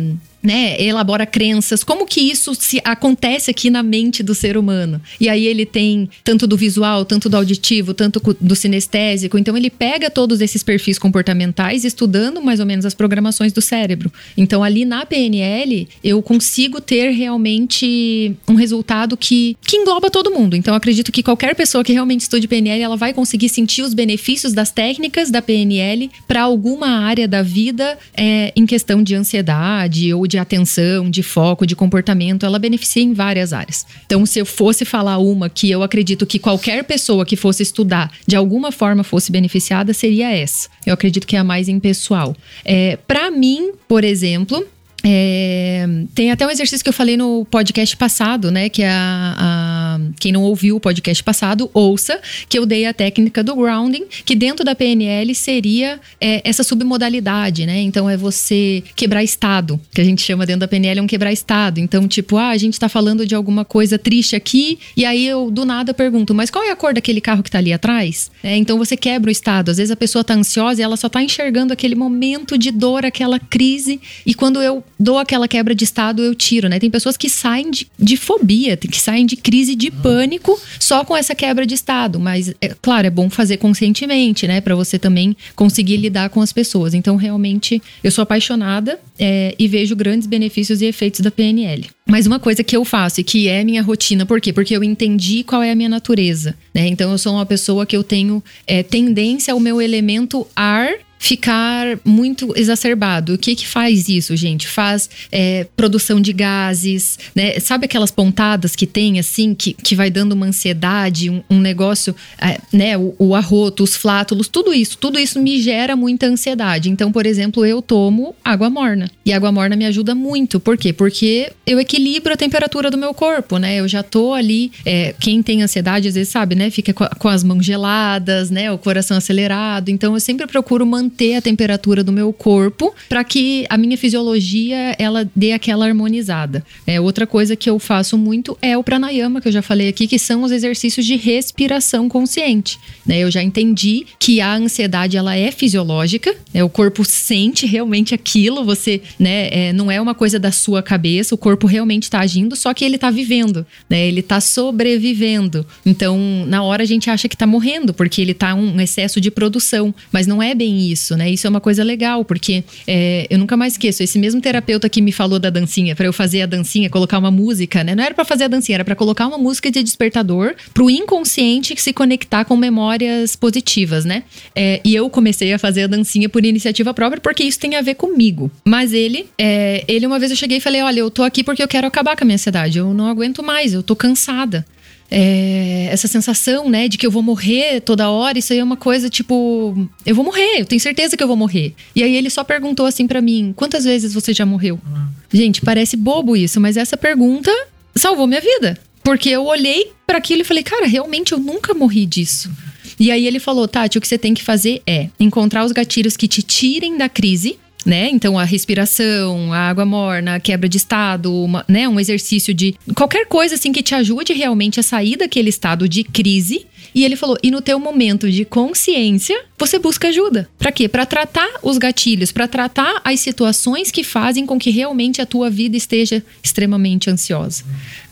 né, 0.42 0.82
elabora 0.82 1.26
crenças, 1.26 1.84
como 1.84 2.06
que 2.06 2.22
isso 2.22 2.56
se 2.56 2.82
acontece 2.84 3.52
aqui 3.52 3.70
na 3.70 3.84
mente 3.84 4.24
do 4.24 4.34
ser 4.34 4.58
humano. 4.58 5.02
E 5.20 5.28
aí 5.28 5.46
ele 5.46 5.66
tem 5.66 6.10
tanto 6.24 6.48
do 6.48 6.56
visual, 6.56 7.04
tanto 7.06 7.30
do 7.30 7.38
auditivo, 7.38 7.94
tanto 7.94 8.22
do 8.40 8.56
sinestésico. 8.56 9.38
Então 9.38 9.56
ele 9.58 9.70
pega 9.70 10.10
todos 10.10 10.42
esses 10.42 10.64
perfis 10.64 10.98
comportamentais 10.98 11.84
estudando 11.84 12.42
mais 12.42 12.60
ou 12.60 12.66
menos 12.66 12.86
as 12.86 12.94
programações 12.94 13.52
do 13.52 13.62
cérebro. 13.62 14.12
Então 14.38 14.64
ali 14.64 14.86
na 14.86 15.06
PNL 15.06 15.88
eu 16.04 16.22
consigo 16.22 16.80
ter 16.80 17.12
realmente 17.12 18.34
um 18.48 18.56
resultado 18.56 19.18
que, 19.18 19.58
que 19.62 19.78
engloba 19.78 20.10
todo 20.10 20.32
mundo. 20.32 20.56
Então 20.56 20.74
acredito 20.74 21.12
que 21.12 21.24
qualquer 21.24 21.56
pessoa 21.56 21.84
que 21.84 21.92
realmente 21.92 22.22
estude 22.22 22.48
PNL, 22.48 22.82
ela 22.82 22.96
vai 22.96 23.14
conseguir 23.14 23.50
sentir 23.50 23.82
os 23.82 23.94
benefícios 23.94 24.54
das 24.54 24.72
técnicas 24.72 25.30
da 25.30 25.42
PNL 25.42 26.10
para 26.28 26.44
alguma 26.44 26.88
área 26.88 27.28
da 27.28 27.42
vida 27.42 27.98
é, 28.16 28.54
em 28.56 28.66
questão 28.66 29.04
de 29.04 29.16
ansiedade 29.16 30.14
ou 30.14 30.29
de 30.30 30.38
atenção, 30.38 31.10
de 31.10 31.24
foco, 31.24 31.66
de 31.66 31.76
comportamento, 31.76 32.46
ela 32.46 32.60
beneficia 32.60 33.04
em 33.04 33.14
várias 33.14 33.52
áreas. 33.52 33.86
Então, 34.06 34.26
se 34.26 34.40
eu 34.40 34.46
fosse 34.46 34.86
falar 34.86 35.18
uma 35.18 35.50
que 35.50 35.70
eu 35.70 35.84
acredito 35.84 36.26
que 36.26 36.40
qualquer 36.40 36.84
pessoa 36.84 37.26
que 37.26 37.36
fosse 37.36 37.64
estudar 37.64 38.12
de 38.26 38.36
alguma 38.36 38.72
forma 38.72 39.04
fosse 39.04 39.32
beneficiada, 39.32 39.94
seria 39.94 40.32
essa. 40.32 40.70
Eu 40.86 40.94
acredito 40.94 41.28
que 41.28 41.36
é 41.36 41.40
a 41.40 41.44
mais 41.44 41.68
impessoal. 41.68 42.36
É, 42.64 42.98
Para 43.08 43.32
mim, 43.32 43.72
por 43.88 44.04
exemplo, 44.04 44.66
é, 45.04 45.88
tem 46.14 46.32
até 46.32 46.46
um 46.46 46.50
exercício 46.50 46.84
que 46.84 46.90
eu 46.90 46.94
falei 46.94 47.16
no 47.16 47.46
podcast 47.46 47.96
passado, 47.96 48.52
né? 48.52 48.70
Que 48.70 48.84
é 48.84 48.90
a, 48.90 49.36
a, 49.38 50.00
quem 50.20 50.32
não 50.32 50.44
ouviu 50.44 50.76
o 50.76 50.80
podcast 50.80 51.24
passado, 51.24 51.70
ouça, 51.74 52.20
que 52.48 52.60
eu 52.60 52.66
dei 52.66 52.86
a 52.86 52.94
técnica 52.94 53.44
do 53.44 53.56
grounding, 53.56 54.06
que 54.26 54.36
dentro 54.36 54.66
da 54.66 54.76
PNL 54.76 55.34
seria 55.34 56.00
é, 56.20 56.42
essa 56.44 56.64
submodalidade, 56.64 57.66
né? 57.66 57.80
Então 57.82 58.10
é 58.10 58.18
você 58.18 58.84
quebrar 58.96 59.24
estado, 59.24 59.80
que 59.94 60.02
a 60.02 60.04
gente 60.04 60.22
chama 60.22 60.46
dentro 60.46 60.62
da 60.62 60.68
PNL 60.68 61.00
é 61.00 61.02
um 61.02 61.08
quebrar 61.08 61.32
estado. 61.32 61.80
Então, 61.80 62.08
tipo, 62.08 62.38
ah, 62.38 62.50
a 62.50 62.58
gente 62.58 62.80
tá 62.80 62.90
falando 62.90 63.26
de 63.26 63.36
alguma 63.36 63.64
coisa 63.64 63.98
triste 63.98 64.36
aqui, 64.36 64.80
e 64.98 65.06
aí 65.06 65.26
eu 65.26 65.50
do 65.50 65.64
nada 65.66 65.94
pergunto, 65.94 66.34
mas 66.34 66.50
qual 66.50 66.64
é 66.64 66.72
a 66.72 66.76
cor 66.76 66.94
daquele 66.94 67.22
carro 67.22 67.42
que 67.42 67.52
tá 67.52 67.58
ali 67.58 67.72
atrás? 67.72 68.30
É, 68.44 68.58
então 68.58 68.78
você 68.78 68.98
quebra 68.98 69.30
o 69.30 69.32
estado. 69.32 69.72
Às 69.72 69.78
vezes 69.78 69.92
a 69.92 69.96
pessoa 69.96 70.24
tá 70.24 70.34
ansiosa 70.34 70.82
e 70.82 70.84
ela 70.84 70.98
só 70.98 71.08
tá 71.08 71.24
enxergando 71.24 71.72
aquele 71.72 71.96
momento 71.96 72.58
de 72.58 72.72
dor, 72.72 73.06
aquela 73.06 73.40
crise, 73.40 74.02
e 74.26 74.34
quando 74.34 74.62
eu 74.62 74.84
dou 75.00 75.18
aquela 75.18 75.48
quebra 75.48 75.74
de 75.74 75.84
estado, 75.84 76.22
eu 76.22 76.36
tiro, 76.36 76.68
né? 76.68 76.78
Tem 76.78 76.90
pessoas 76.90 77.16
que 77.16 77.30
saem 77.30 77.72
de, 77.72 77.88
de 77.98 78.18
fobia, 78.18 78.76
que 78.76 79.00
saem 79.00 79.26
de 79.26 79.38
crise 79.38 79.76
de 79.76 79.90
pânico 79.90 80.60
só 80.80 81.06
com 81.06 81.16
essa 81.16 81.34
quebra 81.34 81.66
de 81.66 81.74
estado. 81.74 82.20
Mas, 82.20 82.54
é, 82.60 82.76
claro, 82.82 83.08
é 83.08 83.10
bom 83.10 83.30
fazer 83.30 83.58
conscientemente, 83.58 84.48
né? 84.48 84.60
Para 84.60 84.76
você 84.76 85.00
também 85.00 85.36
conseguir 85.56 85.98
lidar 85.98 86.30
com 86.30 86.42
as 86.42 86.52
pessoas. 86.52 86.94
Então, 86.94 87.16
realmente, 87.16 87.82
eu 88.04 88.12
sou 88.12 88.24
apaixonada 88.24 89.00
é, 89.18 89.56
e 89.58 89.68
vejo 89.68 89.96
grandes 89.96 90.28
benefícios 90.28 90.82
e 90.82 90.86
efeitos 90.86 91.22
da 91.22 91.32
PNL. 91.32 91.88
Mas 92.06 92.26
uma 92.26 92.40
coisa 92.40 92.64
que 92.64 92.76
eu 92.76 92.84
faço 92.84 93.22
e 93.22 93.24
que 93.24 93.48
é 93.48 93.64
minha 93.64 93.84
rotina, 93.84 94.26
por 94.26 94.42
quê? 94.42 94.52
Porque 94.52 94.76
eu 94.76 94.84
entendi 94.84 95.44
qual 95.44 95.62
é 95.62 95.72
a 95.72 95.76
minha 95.76 95.90
natureza, 95.90 96.56
né? 96.74 96.88
Então 96.88 97.12
eu 97.12 97.18
sou 97.18 97.34
uma 97.34 97.46
pessoa 97.46 97.86
que 97.86 97.96
eu 97.96 98.04
tenho 98.04 98.44
é, 98.66 98.82
tendência 98.82 99.54
ao 99.54 99.60
meu 99.60 99.80
elemento 99.80 100.46
ar 100.56 100.90
ficar 101.20 102.00
muito 102.06 102.54
exacerbado. 102.56 103.34
O 103.34 103.38
que 103.38 103.54
que 103.54 103.68
faz 103.68 104.08
isso, 104.08 104.36
gente? 104.38 104.68
Faz 104.68 105.10
é, 105.32 105.68
produção 105.76 106.22
de 106.22 106.32
gases, 106.32 107.20
né? 107.36 107.60
Sabe 107.60 107.86
aquelas 107.86 108.10
pontadas 108.10 108.74
que 108.76 108.88
tem, 108.88 109.20
assim, 109.20 109.54
que, 109.54 109.74
que 109.74 109.96
vai 109.96 110.10
dando 110.10 110.32
uma 110.32 110.46
ansiedade, 110.46 111.30
um, 111.30 111.44
um 111.50 111.60
negócio, 111.60 112.16
é, 112.42 112.58
né? 112.72 112.98
O, 112.98 113.14
o, 113.20 113.36
arroto, 113.36 113.84
os 113.84 113.96
flátulos, 113.96 114.48
tudo 114.48 114.74
isso. 114.74 114.98
Tudo 114.98 115.20
isso 115.20 115.40
me 115.40 115.62
gera 115.62 115.96
muita 115.96 116.26
ansiedade. 116.26 116.90
Então, 116.90 117.12
por 117.12 117.26
exemplo, 117.26 117.66
eu 117.66 117.82
tomo 117.82 118.34
água 118.44 118.70
morna. 118.70 119.12
E 119.26 119.34
água 119.34 119.52
morna 119.52 119.76
me 119.76 119.86
ajuda 119.86 120.16
muito. 120.16 120.60
Por 120.60 120.78
quê? 120.78 120.94
Porque 120.94 121.52
eu 121.68 121.80
equilibro 121.80 122.34
a 122.34 122.38
temperatura 122.38 122.90
do 122.90 122.98
meu 122.98 123.14
corpo, 123.14 123.58
né? 123.58 123.76
Eu 123.76 123.88
já 123.88 124.02
tô 124.02 124.34
ali... 124.34 124.72
É, 124.86 125.14
quem 125.20 125.44
tem 125.44 125.62
ansiedade, 125.62 126.08
às 126.08 126.16
vezes 126.16 126.30
sabe, 126.30 126.56
né? 126.56 126.70
Fica 126.70 126.94
com, 126.94 127.06
com 127.06 127.28
as 127.28 127.44
mãos 127.44 127.66
geladas, 127.66 128.50
né? 128.50 128.72
O 128.72 128.78
coração 128.78 129.18
acelerado. 129.18 129.90
Então, 129.90 130.14
eu 130.14 130.20
sempre 130.20 130.48
procuro 130.48 130.86
manter 130.86 131.09
manter 131.10 131.36
a 131.36 131.42
temperatura 131.42 132.04
do 132.04 132.12
meu 132.12 132.32
corpo 132.32 132.94
para 133.10 133.24
que 133.24 133.66
a 133.68 133.78
minha 133.78 133.98
fisiologia 133.98 134.96
ela 135.00 135.30
dê 135.36 135.54
aquela 135.54 135.88
harmonizada. 135.88 136.64
É, 136.86 137.02
outra 137.02 137.26
coisa 137.26 137.56
que 137.56 137.68
eu 137.68 137.80
faço 137.80 138.16
muito 138.16 138.56
é 138.62 138.78
o 138.78 138.84
pranayama, 138.84 139.42
que 139.42 139.48
eu 139.48 139.52
já 139.52 139.64
falei 139.64 139.90
aqui, 139.90 140.08
que 140.08 140.20
são 140.20 140.44
os 140.44 140.52
exercícios 140.52 141.06
de 141.06 141.16
respiração 141.16 142.08
consciente. 142.08 142.78
Né? 143.06 143.20
Eu 143.20 143.32
já 143.32 143.42
entendi 143.42 144.06
que 144.20 144.40
a 144.40 144.54
ansiedade 144.54 145.18
ela 145.18 145.36
é 145.36 145.52
fisiológica, 145.52 146.36
né? 146.54 146.64
o 146.64 146.70
corpo 146.70 147.04
sente 147.04 147.66
realmente 147.66 148.14
aquilo, 148.14 148.64
você 148.64 149.02
né, 149.18 149.50
é, 149.52 149.74
não 149.74 149.90
é 149.90 150.00
uma 150.00 150.14
coisa 150.14 150.38
da 150.38 150.52
sua 150.52 150.84
cabeça, 150.84 151.34
o 151.34 151.38
corpo 151.38 151.66
realmente 151.66 152.04
está 152.04 152.20
agindo, 152.20 152.56
só 152.56 152.74
que 152.74 152.86
ele 152.86 152.96
está 152.96 153.10
vivendo, 153.10 153.66
né? 153.90 154.08
ele 154.08 154.20
está 154.20 154.40
sobrevivendo. 154.40 155.66
Então, 155.84 156.20
na 156.48 156.62
hora 156.62 156.84
a 156.84 156.86
gente 156.86 157.10
acha 157.10 157.28
que 157.28 157.36
está 157.36 157.48
morrendo, 157.48 157.94
porque 157.94 158.22
ele 158.22 158.32
está 158.34 158.54
um 158.54 158.80
excesso 158.80 159.20
de 159.20 159.32
produção, 159.32 159.94
mas 160.12 160.28
não 160.28 160.44
é 160.44 160.54
bem 160.54 160.92
isso 160.92 160.99
isso, 161.00 161.16
né? 161.16 161.30
Isso 161.30 161.48
é 161.48 161.50
uma 161.50 161.62
coisa 161.62 161.84
legal, 161.84 162.26
porque 162.26 162.64
é, 162.86 163.26
eu 163.30 163.40
nunca 163.40 163.56
mais 163.56 163.74
esqueço. 163.74 164.04
Esse 164.04 164.20
mesmo 164.20 164.42
terapeuta 164.42 164.90
que 164.90 165.02
me 165.02 165.12
falou 165.12 165.40
da 165.40 165.50
dancinha, 165.50 165.96
para 165.96 166.06
eu 166.06 166.14
fazer 166.14 166.42
a 166.42 166.46
dancinha, 166.46 166.90
colocar 166.90 167.18
uma 167.18 167.32
música, 167.32 167.84
né? 167.84 167.96
Não 167.96 168.04
era 168.04 168.14
para 168.14 168.26
fazer 168.26 168.44
a 168.44 168.48
dancinha, 168.48 168.76
era 168.76 168.86
para 168.86 168.96
colocar 168.96 169.28
uma 169.28 169.38
música 169.38 169.72
de 169.72 169.82
despertador 169.82 170.54
pro 170.74 170.90
inconsciente 170.90 171.80
se 171.80 171.94
conectar 171.94 172.44
com 172.44 172.58
memórias 172.58 173.36
positivas, 173.36 174.04
né? 174.04 174.24
É, 174.56 174.82
e 174.84 174.94
eu 174.94 175.10
comecei 175.10 175.54
a 175.54 175.60
fazer 175.60 175.84
a 175.84 175.88
dancinha 175.88 176.28
por 176.28 176.44
iniciativa 176.46 176.94
própria, 176.94 177.22
porque 177.22 177.44
isso 177.44 177.60
tem 177.60 177.76
a 177.76 177.82
ver 177.82 177.96
comigo. 177.96 178.52
Mas 178.66 178.94
ele, 178.94 179.28
é, 179.38 179.84
ele 179.88 180.06
uma 180.06 180.20
vez 180.20 180.32
eu 180.32 180.38
cheguei 180.38 180.58
e 180.58 180.62
falei: 180.62 180.82
olha, 180.82 181.00
eu 181.00 181.10
tô 181.10 181.24
aqui 181.24 181.44
porque 181.44 181.64
eu 181.64 181.68
quero 181.68 181.88
acabar 181.88 182.18
com 182.18 182.24
a 182.24 182.26
minha 182.26 182.36
ansiedade. 182.36 182.78
Eu 182.78 182.94
não 182.94 183.08
aguento 183.08 183.42
mais, 183.42 183.74
eu 183.74 183.82
tô 183.82 183.96
cansada 183.96 184.66
é, 185.12 185.88
essa 185.92 186.08
sensação, 186.08 186.70
né, 186.70 186.88
de 186.88 186.98
que 186.98 187.06
eu 187.06 187.12
vou 187.12 187.24
morrer 187.24 187.82
toda 187.82 188.10
hora, 188.10 188.38
isso 188.38 188.54
aí 188.54 188.60
é 188.60 188.64
uma 188.64 188.78
coisa 188.78 189.10
tipo, 189.10 189.90
eu 190.06 190.16
vou 190.16 190.24
morrer, 190.24 190.62
eu 190.62 190.66
tenho 190.66 190.80
certeza 190.80 191.18
que 191.18 191.24
eu 191.24 191.28
vou 191.28 191.38
morrer. 191.38 191.74
E 191.96 192.04
aí 192.04 192.16
ele 192.16 192.30
só 192.30 192.44
perguntou 192.44 192.86
assim 192.86 193.08
para 193.08 193.22
mim: 193.22 193.54
quantas 193.56 193.86
vezes 193.86 194.14
você 194.14 194.34
já 194.34 194.46
morreu? 194.46 194.80
Uhum. 194.86 195.08
Gente, 195.32 195.62
parece 195.62 195.98
bobo 195.98 196.36
isso, 196.36 196.60
mas 196.60 196.78
essa 196.78 196.98
pergunta 196.98 197.52
salvou 197.96 198.28
minha 198.28 198.42
vida. 198.42 198.78
Porque 199.04 199.30
eu 199.30 199.46
olhei 199.46 199.92
para 200.06 200.18
aquilo 200.18 200.42
e 200.42 200.46
falei, 200.46 200.62
cara, 200.62 200.86
realmente 200.86 201.32
eu 201.32 201.40
nunca 201.40 201.74
morri 201.74 202.06
disso. 202.06 202.52
E 203.00 203.12
aí 203.12 203.26
ele 203.26 203.40
falou, 203.40 203.68
Tati, 203.68 203.98
o 203.98 204.02
que 204.02 204.08
você 204.08 204.18
tem 204.18 204.34
que 204.34 204.44
fazer 204.44 204.82
é 204.86 205.10
encontrar 205.20 205.64
os 205.66 205.72
gatilhos 205.72 206.18
que 206.18 206.28
te 206.28 206.42
tirem 206.42 206.98
da 206.98 207.08
crise 207.08 207.58
né? 207.90 208.08
Então 208.12 208.38
a 208.38 208.44
respiração, 208.44 209.52
a 209.52 209.58
água 209.58 209.84
morna, 209.84 210.36
a 210.36 210.40
quebra 210.40 210.70
de 210.70 210.78
estado, 210.78 211.34
uma, 211.34 211.66
né? 211.68 211.90
Um 211.90 212.00
exercício 212.00 212.54
de 212.54 212.76
qualquer 212.96 213.26
coisa 213.26 213.56
assim 213.56 213.72
que 213.72 213.82
te 213.82 213.96
ajude 213.96 214.32
realmente 214.32 214.80
a 214.80 214.84
sair 214.84 215.18
daquele 215.18 215.50
estado 215.50 215.90
de 215.90 216.04
crise. 216.04 216.68
E 216.94 217.04
ele 217.04 217.16
falou: 217.16 217.36
"E 217.42 217.50
no 217.50 217.62
teu 217.62 217.80
momento 217.80 218.30
de 218.30 218.46
consciência, 218.46 219.44
você 219.58 219.80
busca 219.80 220.10
ajuda. 220.10 220.48
Para 220.60 220.72
quê? 220.72 220.88
Para 220.88 221.04
tratar 221.04 221.50
os 221.64 221.80
gatilhos, 221.80 222.32
para 222.32 222.48
tratar 222.48 223.02
as 223.04 223.20
situações 223.20 223.90
que 223.90 224.04
fazem 224.04 224.46
com 224.46 224.60
que 224.60 224.70
realmente 224.70 225.20
a 225.20 225.26
tua 225.26 225.50
vida 225.50 225.76
esteja 225.76 226.24
extremamente 226.44 227.10
ansiosa, 227.10 227.64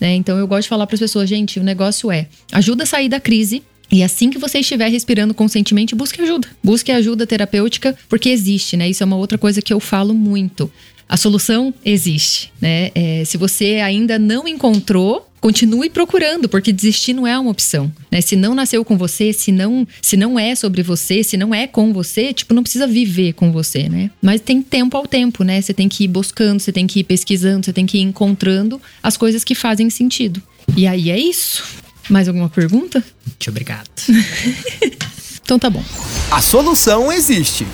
né? 0.01 0.15
Então 0.15 0.39
eu 0.39 0.47
gosto 0.47 0.63
de 0.63 0.69
falar 0.69 0.87
para 0.87 0.95
as 0.95 0.99
pessoas, 0.99 1.29
gente, 1.29 1.59
o 1.59 1.63
negócio 1.63 2.11
é 2.11 2.27
ajuda 2.51 2.83
a 2.83 2.87
sair 2.87 3.09
da 3.09 3.19
crise, 3.19 3.61
e 3.91 4.03
assim 4.03 4.29
que 4.29 4.37
você 4.37 4.59
estiver 4.59 4.89
respirando 4.89 5.33
conscientemente, 5.33 5.95
busque 5.95 6.21
ajuda. 6.21 6.47
Busque 6.63 6.91
ajuda 6.91 7.27
terapêutica, 7.27 7.97
porque 8.09 8.29
existe, 8.29 8.75
né? 8.75 8.89
Isso 8.89 9.03
é 9.03 9.05
uma 9.05 9.15
outra 9.15 9.37
coisa 9.37 9.61
que 9.61 9.73
eu 9.73 9.79
falo 9.79 10.13
muito. 10.13 10.71
A 11.09 11.15
solução 11.15 11.73
existe, 11.85 12.51
né? 12.59 12.91
É, 12.93 13.23
se 13.25 13.37
você 13.37 13.75
ainda 13.75 14.19
não 14.19 14.45
encontrou, 14.45 15.25
continue 15.39 15.89
procurando, 15.89 16.49
porque 16.49 16.73
desistir 16.73 17.13
não 17.13 17.25
é 17.25 17.39
uma 17.39 17.49
opção, 17.49 17.89
né? 18.11 18.19
Se 18.19 18.35
não 18.35 18.53
nasceu 18.53 18.83
com 18.83 18.97
você, 18.97 19.31
se 19.31 19.49
não, 19.49 19.87
se 20.01 20.17
não 20.17 20.37
é 20.37 20.53
sobre 20.53 20.83
você, 20.83 21.23
se 21.23 21.37
não 21.37 21.55
é 21.55 21.65
com 21.65 21.93
você, 21.93 22.33
tipo, 22.33 22.53
não 22.53 22.63
precisa 22.63 22.85
viver 22.85 23.33
com 23.33 23.53
você, 23.53 23.87
né? 23.87 24.11
Mas 24.21 24.41
tem 24.41 24.61
tempo 24.61 24.97
ao 24.97 25.07
tempo, 25.07 25.45
né? 25.45 25.61
Você 25.61 25.73
tem 25.73 25.87
que 25.87 26.03
ir 26.03 26.09
buscando, 26.09 26.59
você 26.59 26.73
tem 26.73 26.85
que 26.85 26.99
ir 26.99 27.03
pesquisando, 27.05 27.65
você 27.65 27.71
tem 27.71 27.85
que 27.85 27.99
ir 27.99 28.01
encontrando 28.01 28.81
as 29.01 29.15
coisas 29.15 29.45
que 29.45 29.55
fazem 29.55 29.89
sentido. 29.89 30.43
E 30.75 30.85
aí 30.85 31.09
é 31.09 31.17
isso. 31.17 31.63
Mais 32.09 32.27
alguma 32.27 32.49
pergunta? 32.49 33.03
Muito 33.25 33.49
obrigado. 33.49 33.89
então 35.43 35.59
tá 35.59 35.69
bom. 35.69 35.83
A 36.31 36.41
solução 36.41 37.11
existe. 37.11 37.65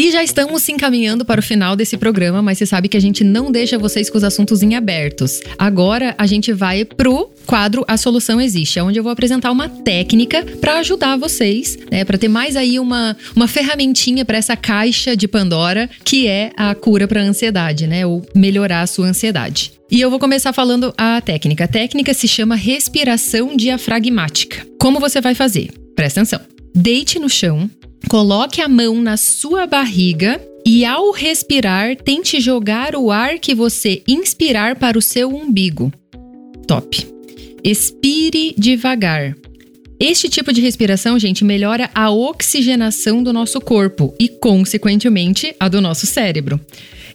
E 0.00 0.12
já 0.12 0.22
estamos 0.22 0.62
se 0.62 0.70
encaminhando 0.70 1.24
para 1.24 1.40
o 1.40 1.42
final 1.42 1.74
desse 1.74 1.96
programa, 1.96 2.40
mas 2.40 2.56
você 2.56 2.64
sabe 2.64 2.86
que 2.88 2.96
a 2.96 3.00
gente 3.00 3.24
não 3.24 3.50
deixa 3.50 3.76
vocês 3.76 4.08
com 4.08 4.16
os 4.16 4.22
assuntos 4.22 4.62
em 4.62 4.76
abertos. 4.76 5.40
Agora 5.58 6.14
a 6.16 6.24
gente 6.24 6.52
vai 6.52 6.84
pro 6.84 7.32
quadro 7.44 7.84
A 7.88 7.96
Solução 7.96 8.40
Existe, 8.40 8.78
onde 8.78 8.96
eu 8.96 9.02
vou 9.02 9.10
apresentar 9.10 9.50
uma 9.50 9.68
técnica 9.68 10.44
para 10.60 10.78
ajudar 10.78 11.16
vocês, 11.16 11.76
né, 11.90 12.04
para 12.04 12.16
ter 12.16 12.28
mais 12.28 12.54
aí 12.54 12.78
uma, 12.78 13.16
uma 13.34 13.48
ferramentinha 13.48 14.24
para 14.24 14.38
essa 14.38 14.56
caixa 14.56 15.16
de 15.16 15.26
Pandora, 15.26 15.90
que 16.04 16.28
é 16.28 16.52
a 16.56 16.76
cura 16.76 17.08
para 17.08 17.20
a 17.20 17.24
ansiedade, 17.24 17.88
né, 17.88 18.06
ou 18.06 18.24
melhorar 18.32 18.82
a 18.82 18.86
sua 18.86 19.08
ansiedade. 19.08 19.77
E 19.90 20.00
eu 20.00 20.10
vou 20.10 20.18
começar 20.18 20.52
falando 20.52 20.92
a 20.96 21.20
técnica. 21.20 21.64
A 21.64 21.68
técnica 21.68 22.12
se 22.12 22.28
chama 22.28 22.54
respiração 22.54 23.56
diafragmática. 23.56 24.66
Como 24.78 25.00
você 25.00 25.20
vai 25.20 25.34
fazer? 25.34 25.70
Presta 25.96 26.20
atenção. 26.20 26.40
Deite 26.74 27.18
no 27.18 27.28
chão, 27.28 27.70
Coloque 28.06 28.62
a 28.62 28.68
mão 28.68 29.02
na 29.02 29.18
sua 29.18 29.66
barriga 29.66 30.40
e, 30.64 30.82
ao 30.82 31.10
respirar, 31.10 31.94
tente 31.96 32.40
jogar 32.40 32.96
o 32.96 33.10
ar 33.10 33.38
que 33.38 33.54
você 33.54 34.02
inspirar 34.08 34.76
para 34.76 34.96
o 34.96 35.02
seu 35.02 35.28
umbigo. 35.28 35.92
Top. 36.66 37.06
Expire 37.62 38.54
devagar. 38.56 39.36
Este 40.00 40.28
tipo 40.28 40.52
de 40.54 40.60
respiração, 40.62 41.18
gente, 41.18 41.44
melhora 41.44 41.90
a 41.94 42.10
oxigenação 42.10 43.22
do 43.22 43.32
nosso 43.32 43.60
corpo 43.60 44.14
e, 44.18 44.28
consequentemente, 44.28 45.54
a 45.60 45.68
do 45.68 45.80
nosso 45.80 46.06
cérebro. 46.06 46.58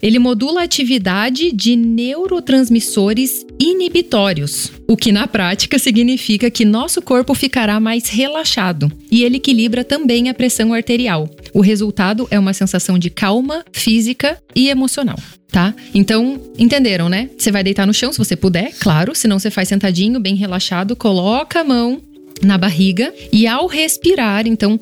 Ele 0.04 0.20
modula 0.20 0.60
a 0.60 0.64
atividade 0.66 1.54
de 1.54 1.78
neurotransmissores 1.78 3.46
inibitórios, 3.58 4.70
o 4.86 4.98
que 4.98 5.14
na 5.14 5.28
prática 5.28 5.80
significa 5.80 6.52
que 6.52 6.66
nosso 6.66 7.02
corpo 7.02 7.34
ficará 7.34 7.80
mais 7.80 8.10
relaxado 8.10 8.92
e 9.10 9.24
ele 9.24 9.38
equilibra 9.38 9.82
também 9.82 10.28
a 10.28 10.34
pressão 10.34 10.74
arterial. 10.74 11.30
O 11.54 11.62
resultado 11.62 12.28
é 12.30 12.38
uma 12.38 12.52
sensação 12.52 13.00
de 13.00 13.10
calma 13.10 13.64
física 13.72 14.38
e 14.54 14.68
emocional 14.68 15.18
tá? 15.54 15.72
Então, 15.94 16.42
entenderam, 16.58 17.08
né? 17.08 17.30
Você 17.38 17.52
vai 17.52 17.64
deitar 17.64 17.86
no 17.86 17.94
chão 17.94 18.12
se 18.12 18.18
você 18.18 18.36
puder, 18.36 18.74
claro, 18.80 19.14
se 19.14 19.28
não 19.28 19.38
você 19.38 19.52
faz 19.52 19.70
sentadinho, 19.70 20.20
bem 20.20 20.34
relaxado, 20.34 20.96
coloca 20.96 21.60
a 21.60 21.64
mão 21.64 22.02
na 22.42 22.58
barriga 22.58 23.14
e 23.32 23.48
ao 23.48 23.68
respirar, 23.68 24.48
então 24.48 24.80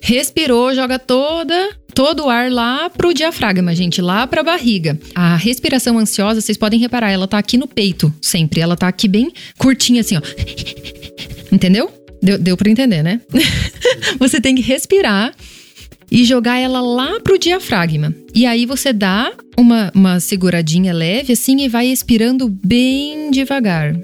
respirou, 0.00 0.74
joga 0.74 0.98
toda 0.98 1.80
todo 1.90 2.24
o 2.24 2.30
ar 2.30 2.50
lá 2.50 2.88
pro 2.88 3.12
diafragma, 3.12 3.74
gente, 3.74 4.00
lá 4.00 4.26
pra 4.26 4.42
barriga. 4.42 4.98
A 5.14 5.36
respiração 5.36 5.98
ansiosa, 5.98 6.40
vocês 6.40 6.56
podem 6.56 6.78
reparar, 6.78 7.10
ela 7.10 7.28
tá 7.28 7.38
aqui 7.38 7.56
no 7.58 7.66
peito 7.66 8.12
sempre, 8.22 8.60
ela 8.60 8.76
tá 8.76 8.88
aqui 8.88 9.08
bem 9.08 9.30
curtinha 9.58 10.00
assim, 10.00 10.16
ó. 10.16 10.22
Entendeu? 11.52 11.90
Deu, 12.22 12.38
deu 12.38 12.56
pra 12.56 12.70
entender, 12.70 13.02
né? 13.02 13.20
você 14.18 14.40
tem 14.40 14.54
que 14.54 14.62
respirar 14.62 15.34
e 16.10 16.24
jogar 16.24 16.58
ela 16.58 16.80
lá 16.80 17.20
pro 17.20 17.38
diafragma. 17.38 18.14
E 18.34 18.44
aí 18.44 18.66
você 18.66 18.92
dá 18.92 19.32
uma, 19.56 19.90
uma 19.94 20.20
seguradinha 20.20 20.92
leve 20.92 21.32
assim 21.32 21.60
e 21.62 21.68
vai 21.68 21.86
expirando 21.86 22.48
bem 22.48 23.30
devagar, 23.30 23.96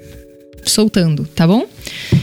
soltando, 0.63 1.25
tá 1.35 1.45
bom? 1.45 1.67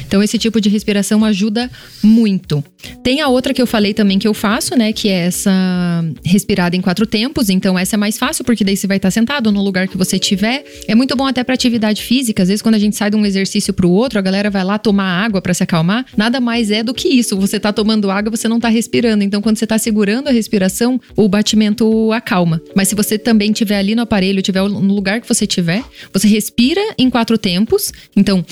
Então, 0.06 0.22
esse 0.22 0.38
tipo 0.38 0.60
de 0.60 0.68
respiração 0.68 1.24
ajuda 1.24 1.70
muito. 2.02 2.62
Tem 3.02 3.20
a 3.20 3.28
outra 3.28 3.52
que 3.52 3.60
eu 3.60 3.66
falei 3.66 3.94
também 3.94 4.18
que 4.18 4.26
eu 4.26 4.34
faço, 4.34 4.76
né? 4.76 4.92
Que 4.92 5.08
é 5.08 5.26
essa 5.26 6.04
respirada 6.24 6.76
em 6.76 6.80
quatro 6.80 7.06
tempos. 7.06 7.48
Então, 7.50 7.78
essa 7.78 7.96
é 7.96 7.98
mais 7.98 8.18
fácil, 8.18 8.44
porque 8.44 8.64
daí 8.64 8.76
você 8.76 8.86
vai 8.86 8.96
estar 8.96 9.10
sentado 9.10 9.50
no 9.50 9.62
lugar 9.62 9.88
que 9.88 9.96
você 9.96 10.18
tiver. 10.18 10.64
É 10.86 10.94
muito 10.94 11.16
bom 11.16 11.26
até 11.26 11.42
para 11.42 11.54
atividade 11.54 12.02
física. 12.02 12.42
Às 12.42 12.48
vezes, 12.48 12.62
quando 12.62 12.74
a 12.74 12.78
gente 12.78 12.96
sai 12.96 13.10
de 13.10 13.16
um 13.16 13.24
exercício 13.24 13.72
para 13.72 13.86
o 13.86 13.90
outro, 13.90 14.18
a 14.18 14.22
galera 14.22 14.50
vai 14.50 14.64
lá 14.64 14.78
tomar 14.78 15.24
água 15.24 15.40
para 15.40 15.54
se 15.54 15.62
acalmar. 15.62 16.06
Nada 16.16 16.40
mais 16.40 16.70
é 16.70 16.82
do 16.82 16.94
que 16.94 17.08
isso. 17.08 17.36
Você 17.36 17.58
tá 17.58 17.72
tomando 17.72 18.10
água, 18.10 18.30
você 18.30 18.48
não 18.48 18.60
tá 18.60 18.68
respirando. 18.68 19.24
Então, 19.24 19.40
quando 19.40 19.56
você 19.56 19.66
tá 19.66 19.78
segurando 19.78 20.28
a 20.28 20.32
respiração, 20.32 21.00
o 21.16 21.28
batimento 21.28 22.12
acalma. 22.12 22.60
Mas 22.74 22.88
se 22.88 22.94
você 22.94 23.18
também 23.18 23.52
tiver 23.52 23.78
ali 23.78 23.94
no 23.94 24.02
aparelho, 24.02 24.42
tiver 24.42 24.62
no 24.62 24.94
lugar 24.94 25.20
que 25.20 25.28
você 25.28 25.46
tiver, 25.46 25.82
você 26.12 26.28
respira 26.28 26.80
em 26.98 27.10
quatro 27.10 27.36
tempos. 27.38 27.92
Então, 28.16 28.44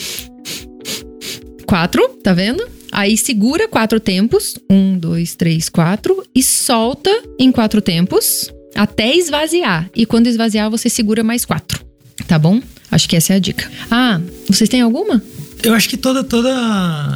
quatro, 1.66 2.06
tá 2.22 2.32
vendo? 2.32 2.62
Aí 2.90 3.16
segura 3.16 3.66
quatro 3.66 3.98
tempos, 3.98 4.58
um, 4.68 4.98
dois, 4.98 5.34
três, 5.34 5.68
quatro, 5.68 6.22
e 6.34 6.42
solta 6.42 7.10
em 7.38 7.50
quatro 7.50 7.80
tempos 7.80 8.52
até 8.74 9.14
esvaziar. 9.16 9.88
E 9.96 10.04
quando 10.04 10.26
esvaziar, 10.26 10.70
você 10.70 10.88
segura 10.90 11.24
mais 11.24 11.44
quatro, 11.44 11.82
tá 12.26 12.38
bom? 12.38 12.60
Acho 12.90 13.08
que 13.08 13.16
essa 13.16 13.32
é 13.32 13.36
a 13.36 13.38
dica. 13.38 13.70
Ah, 13.90 14.20
vocês 14.46 14.68
têm 14.68 14.82
alguma? 14.82 15.22
Eu 15.62 15.74
acho 15.74 15.88
que 15.88 15.96
toda, 15.96 16.24
toda, 16.24 16.50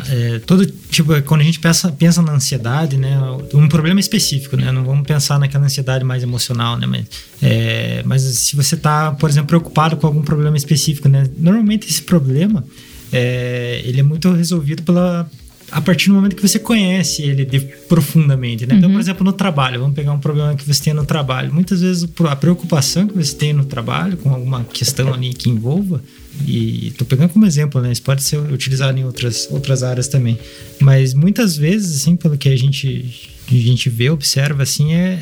é, 0.08 0.38
todo 0.38 0.64
tipo, 0.64 1.20
quando 1.22 1.40
a 1.40 1.44
gente 1.44 1.58
pensa, 1.58 1.90
pensa 1.90 2.22
na 2.22 2.32
ansiedade, 2.32 2.96
né, 2.96 3.18
um 3.52 3.66
problema 3.68 3.98
específico, 3.98 4.56
né, 4.56 4.70
não 4.70 4.84
vamos 4.84 5.04
pensar 5.04 5.38
naquela 5.38 5.64
ansiedade 5.64 6.04
mais 6.04 6.22
emocional, 6.22 6.78
né, 6.78 6.86
mas, 6.86 7.06
é, 7.42 8.02
mas 8.06 8.22
se 8.22 8.54
você 8.54 8.76
está, 8.76 9.10
por 9.10 9.28
exemplo, 9.28 9.48
preocupado 9.48 9.96
com 9.96 10.06
algum 10.06 10.22
problema 10.22 10.56
específico, 10.56 11.08
né, 11.08 11.28
normalmente 11.36 11.90
esse 11.90 12.02
problema 12.02 12.64
é, 13.12 13.82
ele 13.84 14.00
é 14.00 14.02
muito 14.02 14.32
resolvido 14.32 14.82
pela 14.82 15.28
a 15.70 15.80
partir 15.80 16.08
do 16.08 16.14
momento 16.14 16.36
que 16.36 16.42
você 16.42 16.58
conhece 16.58 17.22
ele 17.22 17.44
de, 17.44 17.58
profundamente, 17.88 18.66
né? 18.66 18.74
Uhum. 18.74 18.78
Então, 18.78 18.90
por 18.92 19.00
exemplo, 19.00 19.24
no 19.24 19.32
trabalho, 19.32 19.80
vamos 19.80 19.96
pegar 19.96 20.12
um 20.12 20.18
problema 20.18 20.54
que 20.54 20.64
você 20.64 20.84
tem 20.84 20.94
no 20.94 21.04
trabalho. 21.04 21.52
Muitas 21.52 21.80
vezes 21.80 22.08
a 22.28 22.36
preocupação 22.36 23.06
que 23.06 23.14
você 23.14 23.34
tem 23.34 23.52
no 23.52 23.64
trabalho 23.64 24.16
com 24.16 24.30
alguma 24.30 24.62
questão 24.64 25.12
ali 25.12 25.34
que 25.34 25.50
envolva 25.50 26.00
e 26.46 26.92
tô 26.96 27.04
pegando 27.04 27.30
como 27.30 27.46
exemplo, 27.46 27.80
né? 27.80 27.90
Isso 27.90 28.02
pode 28.02 28.22
ser 28.22 28.38
utilizado 28.38 28.96
em 28.98 29.04
outras, 29.04 29.48
outras 29.50 29.82
áreas 29.82 30.06
também. 30.06 30.38
Mas 30.80 31.14
muitas 31.14 31.56
vezes, 31.56 31.96
assim, 31.96 32.16
pelo 32.16 32.36
que 32.36 32.48
a 32.48 32.56
gente 32.56 33.34
a 33.48 33.58
gente 33.58 33.88
vê, 33.88 34.10
observa, 34.10 34.64
assim, 34.64 34.92
é, 34.92 35.20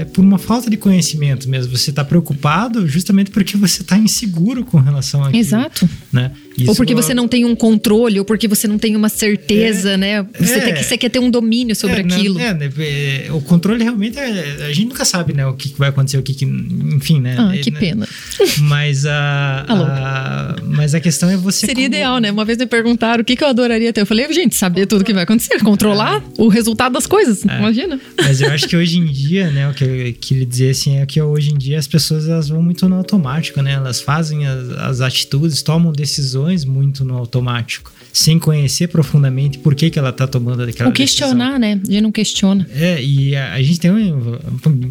é 0.00 0.06
por 0.12 0.24
uma 0.24 0.38
falta 0.38 0.68
de 0.68 0.76
conhecimento 0.76 1.48
mesmo. 1.48 1.76
Você 1.76 1.90
está 1.90 2.04
preocupado 2.04 2.86
justamente 2.88 3.30
porque 3.30 3.56
você 3.56 3.82
está 3.82 3.96
inseguro 3.96 4.64
com 4.64 4.78
relação 4.78 5.24
a 5.24 5.30
Exato. 5.32 5.88
Né? 6.12 6.32
Isso 6.56 6.70
ou 6.70 6.76
porque 6.76 6.94
você 6.94 7.14
não 7.14 7.28
tem 7.28 7.44
um 7.44 7.54
controle, 7.54 8.18
ou 8.18 8.24
porque 8.24 8.48
você 8.48 8.66
não 8.66 8.78
tem 8.78 8.96
uma 8.96 9.08
certeza, 9.08 9.92
é, 9.92 9.96
né? 9.96 10.26
Você, 10.38 10.54
é, 10.54 10.72
que, 10.72 10.84
você 10.84 10.98
quer 10.98 11.08
ter 11.08 11.18
um 11.18 11.30
domínio 11.30 11.74
sobre 11.76 11.98
é, 11.98 12.00
aquilo. 12.00 12.34
Não, 12.34 12.44
é, 12.44 12.54
né? 12.54 12.70
É, 12.78 13.28
o 13.30 13.40
controle 13.40 13.82
realmente 13.82 14.18
é, 14.18 14.66
A 14.66 14.72
gente 14.72 14.88
nunca 14.88 15.04
sabe, 15.04 15.32
né? 15.32 15.46
O 15.46 15.54
que 15.54 15.72
vai 15.76 15.88
acontecer, 15.88 16.18
o 16.18 16.22
que. 16.22 16.34
que 16.34 16.44
enfim, 16.44 17.20
né? 17.20 17.36
Ah, 17.38 17.56
que 17.56 17.70
né? 17.70 17.78
pena. 17.78 18.08
Mas 18.58 19.06
a, 19.06 19.64
a, 19.68 20.56
Mas 20.64 20.94
a 20.94 21.00
questão 21.00 21.30
é 21.30 21.36
você. 21.36 21.66
Seria 21.66 21.84
como... 21.84 21.94
ideal, 21.94 22.18
né? 22.18 22.30
Uma 22.30 22.44
vez 22.44 22.58
me 22.58 22.66
perguntaram 22.66 23.22
o 23.22 23.24
que, 23.24 23.36
que 23.36 23.44
eu 23.44 23.48
adoraria 23.48 23.92
ter. 23.92 24.00
Eu 24.00 24.06
falei, 24.06 24.30
gente, 24.32 24.54
saber 24.54 24.86
tudo 24.86 25.04
que 25.04 25.12
vai 25.12 25.22
acontecer, 25.22 25.60
controlar 25.62 26.22
o 26.36 26.48
resultado 26.48 26.92
das 26.92 27.06
coisas. 27.06 27.44
Imagina. 27.44 28.00
Mas 28.18 28.40
eu 28.40 28.50
acho 28.50 28.66
que 28.66 28.76
hoje 28.76 28.98
em 28.98 29.06
dia, 29.06 29.50
né? 29.50 29.68
O 29.68 29.74
que 29.74 29.84
eu 29.84 30.14
queria 30.20 30.46
dizer 30.46 30.70
assim 30.70 30.98
é 30.98 31.06
que 31.06 31.20
hoje 31.20 31.52
em 31.52 31.58
dia 31.58 31.78
as 31.78 31.86
pessoas 31.86 32.28
elas 32.28 32.48
vão 32.48 32.62
muito 32.62 32.88
no 32.88 32.96
automático, 32.96 33.62
né? 33.62 33.72
Elas 33.72 34.00
fazem 34.00 34.46
as, 34.46 34.68
as 34.70 35.00
atitudes, 35.00 35.62
tomam 35.62 35.92
decisões 35.92 36.39
muito 36.64 37.04
no 37.04 37.16
automático 37.16 37.92
sem 38.12 38.38
conhecer 38.38 38.88
profundamente 38.88 39.58
por 39.58 39.74
que, 39.74 39.90
que 39.90 39.98
ela 39.98 40.10
está 40.10 40.26
tomando 40.26 40.62
aquela 40.62 40.88
Ou 40.88 40.94
questionar, 40.94 41.58
decisão. 41.58 41.58
né? 41.58 41.80
A 41.82 41.86
gente 41.86 42.00
não 42.00 42.12
questiona. 42.12 42.66
É, 42.74 43.02
e 43.02 43.36
a, 43.36 43.54
a 43.54 43.62
gente 43.62 43.80
tem, 43.80 43.90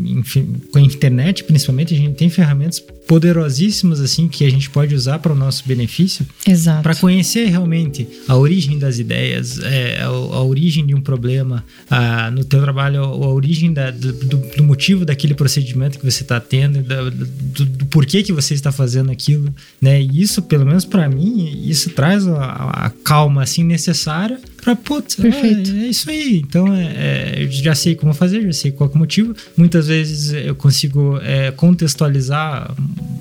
enfim, 0.06 0.56
com 0.72 0.80
a 0.80 0.82
internet 0.82 1.44
principalmente, 1.44 1.94
a 1.94 1.98
gente 1.98 2.16
tem 2.16 2.30
ferramentas 2.30 2.80
poderosíssimas 3.10 4.00
assim 4.00 4.28
que 4.28 4.46
a 4.46 4.50
gente 4.52 4.70
pode 4.70 4.94
usar 4.94 5.18
para 5.18 5.34
o 5.34 5.36
nosso 5.36 5.64
benefício. 5.68 6.24
Exato. 6.48 6.84
Para 6.84 6.94
conhecer 6.94 7.46
realmente 7.46 8.08
a 8.28 8.38
origem 8.38 8.78
das 8.78 9.00
ideias, 9.00 9.58
é, 9.60 10.00
a, 10.02 10.06
a, 10.06 10.44
origem 10.44 10.86
de 10.86 10.94
um 10.94 11.02
problema, 11.02 11.66
a, 11.90 12.30
no 12.30 12.44
teu 12.44 12.62
trabalho, 12.62 13.02
a 13.02 13.28
origem 13.34 13.74
da, 13.74 13.90
do, 13.90 14.14
do, 14.14 14.64
motivo 14.64 15.06
daquele 15.06 15.34
procedimento 15.34 15.98
que 15.98 16.06
você 16.06 16.22
está 16.22 16.40
tendo, 16.40 16.84
da, 16.84 17.10
do, 17.10 17.66
do, 17.66 17.86
porquê 17.88 18.22
que 18.22 18.32
você 18.32 18.54
está 18.54 18.72
fazendo 18.72 19.10
aquilo, 19.12 19.52
né? 19.82 20.00
E 20.00 20.22
isso, 20.22 20.44
pelo 20.44 20.64
menos 20.64 20.86
para 20.86 21.10
mim, 21.10 21.39
isso 21.40 21.92
traz 21.92 22.28
a, 22.28 22.86
a 22.86 22.90
calma 23.04 23.44
assim 23.44 23.64
necessária 23.64 24.40
para 24.70 24.76
putz, 24.76 25.16
Perfeito. 25.16 25.72
É, 25.72 25.86
é, 25.86 25.88
isso 25.88 26.10
aí. 26.10 26.44
Então 26.46 26.74
é, 26.74 26.84
é, 26.84 27.44
eu 27.44 27.52
já 27.52 27.74
sei 27.74 27.96
como 27.96 28.14
fazer, 28.14 28.42
já 28.44 28.54
sei 28.54 28.72
qual 28.72 28.90
é 28.90 28.96
o 28.96 28.98
motivo. 28.98 29.36
Muitas 29.58 29.88
vezes 29.88 30.32
eu 30.34 30.56
consigo 30.56 31.18
é, 31.24 31.52
contextualizar 31.52 32.74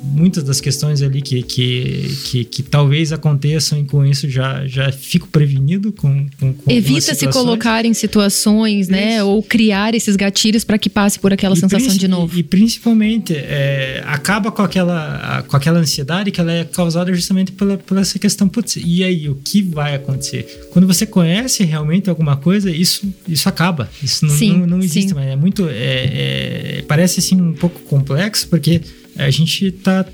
muitas 0.05 0.43
das 0.43 0.61
questões 0.61 1.01
ali 1.01 1.23
que, 1.23 1.43
que, 1.43 2.19
que, 2.25 2.45
que, 2.45 2.63
talvez 2.63 3.13
aconteçam 3.13 3.79
e 3.79 3.85
com 3.85 4.05
isso 4.05 4.29
já, 4.29 4.67
já 4.67 4.91
fico 4.91 5.29
prevenido 5.29 5.93
com, 5.93 6.27
com, 6.41 6.53
com 6.53 6.71
Evita 6.71 7.15
se 7.15 7.29
colocar 7.29 7.85
em 7.85 7.95
situações, 7.95 8.89
né? 8.89 9.17
Isso. 9.17 9.27
Ou 9.27 9.43
criar 9.43 9.95
esses 9.95 10.17
gatilhos 10.17 10.65
para 10.65 10.77
que 10.77 10.91
passe 10.91 11.19
por 11.19 11.33
aquela 11.33 11.55
e 11.55 11.61
sensação 11.61 11.95
de 11.97 12.09
novo. 12.09 12.37
E, 12.37 12.41
e 12.41 12.43
principalmente 12.43 13.35
é, 13.35 14.03
acaba 14.07 14.51
com 14.51 14.63
aquela, 14.63 15.45
com 15.47 15.57
aquela 15.57 15.79
ansiedade 15.79 16.31
que 16.31 16.41
ela 16.41 16.53
é 16.53 16.65
causada 16.65 17.15
justamente 17.15 17.53
pela, 17.53 17.79
pela 17.79 18.01
essa 18.01 18.19
questão, 18.19 18.49
putz, 18.49 18.77
e 18.77 19.05
aí, 19.05 19.29
o 19.29 19.37
que 19.37 19.63
vai 19.63 19.95
acontecer? 19.95 20.69
Quando 20.73 20.87
você 20.87 21.07
conhece 21.07 21.38
realmente 21.65 22.11
alguma 22.11 22.37
coisa, 22.37 22.71
isso, 22.71 23.13
isso 23.29 23.49
acaba. 23.49 23.89
Isso 24.03 24.27
não, 24.27 24.35
sim, 24.35 24.59
não, 24.59 24.67
não 24.67 24.79
existe, 24.79 25.11
sim. 25.11 25.15
mas 25.15 25.27
é 25.27 25.37
muito. 25.37 25.69
É, 25.69 26.79
é, 26.79 26.85
parece 26.87 27.21
assim 27.21 27.41
um 27.41 27.53
pouco 27.53 27.81
complexo, 27.81 28.49
porque 28.49 28.81
a 29.17 29.31
gente 29.31 29.71
tá 29.73 30.05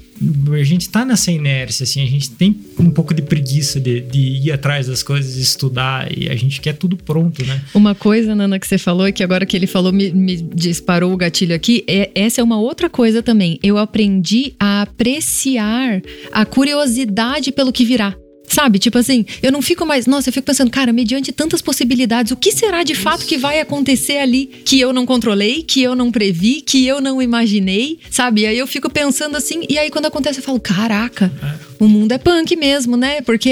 a 0.53 0.63
gente 0.63 0.89
tá 0.89 1.05
nessa 1.05 1.31
inércia, 1.31 1.85
assim, 1.85 2.03
a 2.03 2.07
gente 2.07 2.31
tem 2.31 2.57
um 2.79 2.91
pouco 2.91 3.13
de 3.13 3.23
preguiça 3.23 3.81
de, 3.81 4.01
de, 4.01 4.21
ir 4.21 4.53
atrás 4.53 4.87
das 4.87 5.03
coisas, 5.03 5.37
estudar, 5.37 6.07
e 6.17 6.29
a 6.29 6.37
gente 6.37 6.61
quer 6.61 6.75
tudo 6.75 6.97
pronto, 6.97 7.45
né? 7.45 7.61
Uma 7.75 7.95
coisa, 7.95 8.35
Nana, 8.35 8.59
que 8.59 8.67
você 8.67 8.79
falou, 8.79 9.09
e 9.09 9.13
que 9.13 9.23
agora 9.23 9.45
que 9.45 9.57
ele 9.57 9.67
falou 9.67 9.93
me, 9.93 10.13
me 10.13 10.37
disparou 10.37 11.13
o 11.13 11.17
gatilho 11.17 11.55
aqui, 11.55 11.85
é, 11.89 12.11
essa 12.15 12.41
é 12.41 12.45
uma 12.45 12.59
outra 12.59 12.89
coisa 12.89 13.23
também. 13.23 13.59
Eu 13.63 13.77
aprendi 13.77 14.55
a 14.59 14.83
apreciar 14.83 16.01
a 16.33 16.47
curiosidade 16.47 17.51
pelo 17.51 17.73
que 17.73 17.85
virá. 17.85 18.15
Sabe? 18.47 18.79
Tipo 18.79 18.99
assim, 18.99 19.25
eu 19.43 19.51
não 19.51 19.63
fico 19.63 19.85
mais. 19.87 20.07
Nossa, 20.07 20.29
eu 20.29 20.33
fico 20.33 20.47
pensando, 20.47 20.71
cara, 20.71 20.93
mediante 20.93 21.33
tantas 21.33 21.63
possibilidades, 21.63 22.33
o 22.33 22.37
que 22.37 22.53
será 22.53 22.83
de 22.83 22.95
fato 22.95 23.27
que 23.27 23.37
vai 23.37 23.61
acontecer 23.61 24.19
ali 24.19 24.47
que 24.47 24.79
eu 24.79 24.93
não 24.93 25.07
controlei, 25.07 25.63
que 25.63 25.83
eu 25.83 25.95
não 25.95 26.13
previ, 26.13 26.61
que 26.61 26.87
eu 26.87 27.01
não 27.01 27.21
imaginei, 27.21 27.99
sabe? 28.11 28.43
E 28.43 28.47
aí 28.47 28.59
eu 28.59 28.67
fico 28.67 28.91
pensando 28.91 29.37
assim, 29.37 29.65
e 29.69 29.79
aí 29.79 29.91
quando 29.91 30.07
acontece 30.07 30.39
eu 30.39 30.45
falo, 30.45 30.61
caraca, 30.61 31.33
o 31.79 31.89
mundo 31.89 32.13
é 32.13 32.19
punk 32.19 32.55
mesmo, 32.55 32.97
né? 32.97 33.21
Porque 33.23 33.51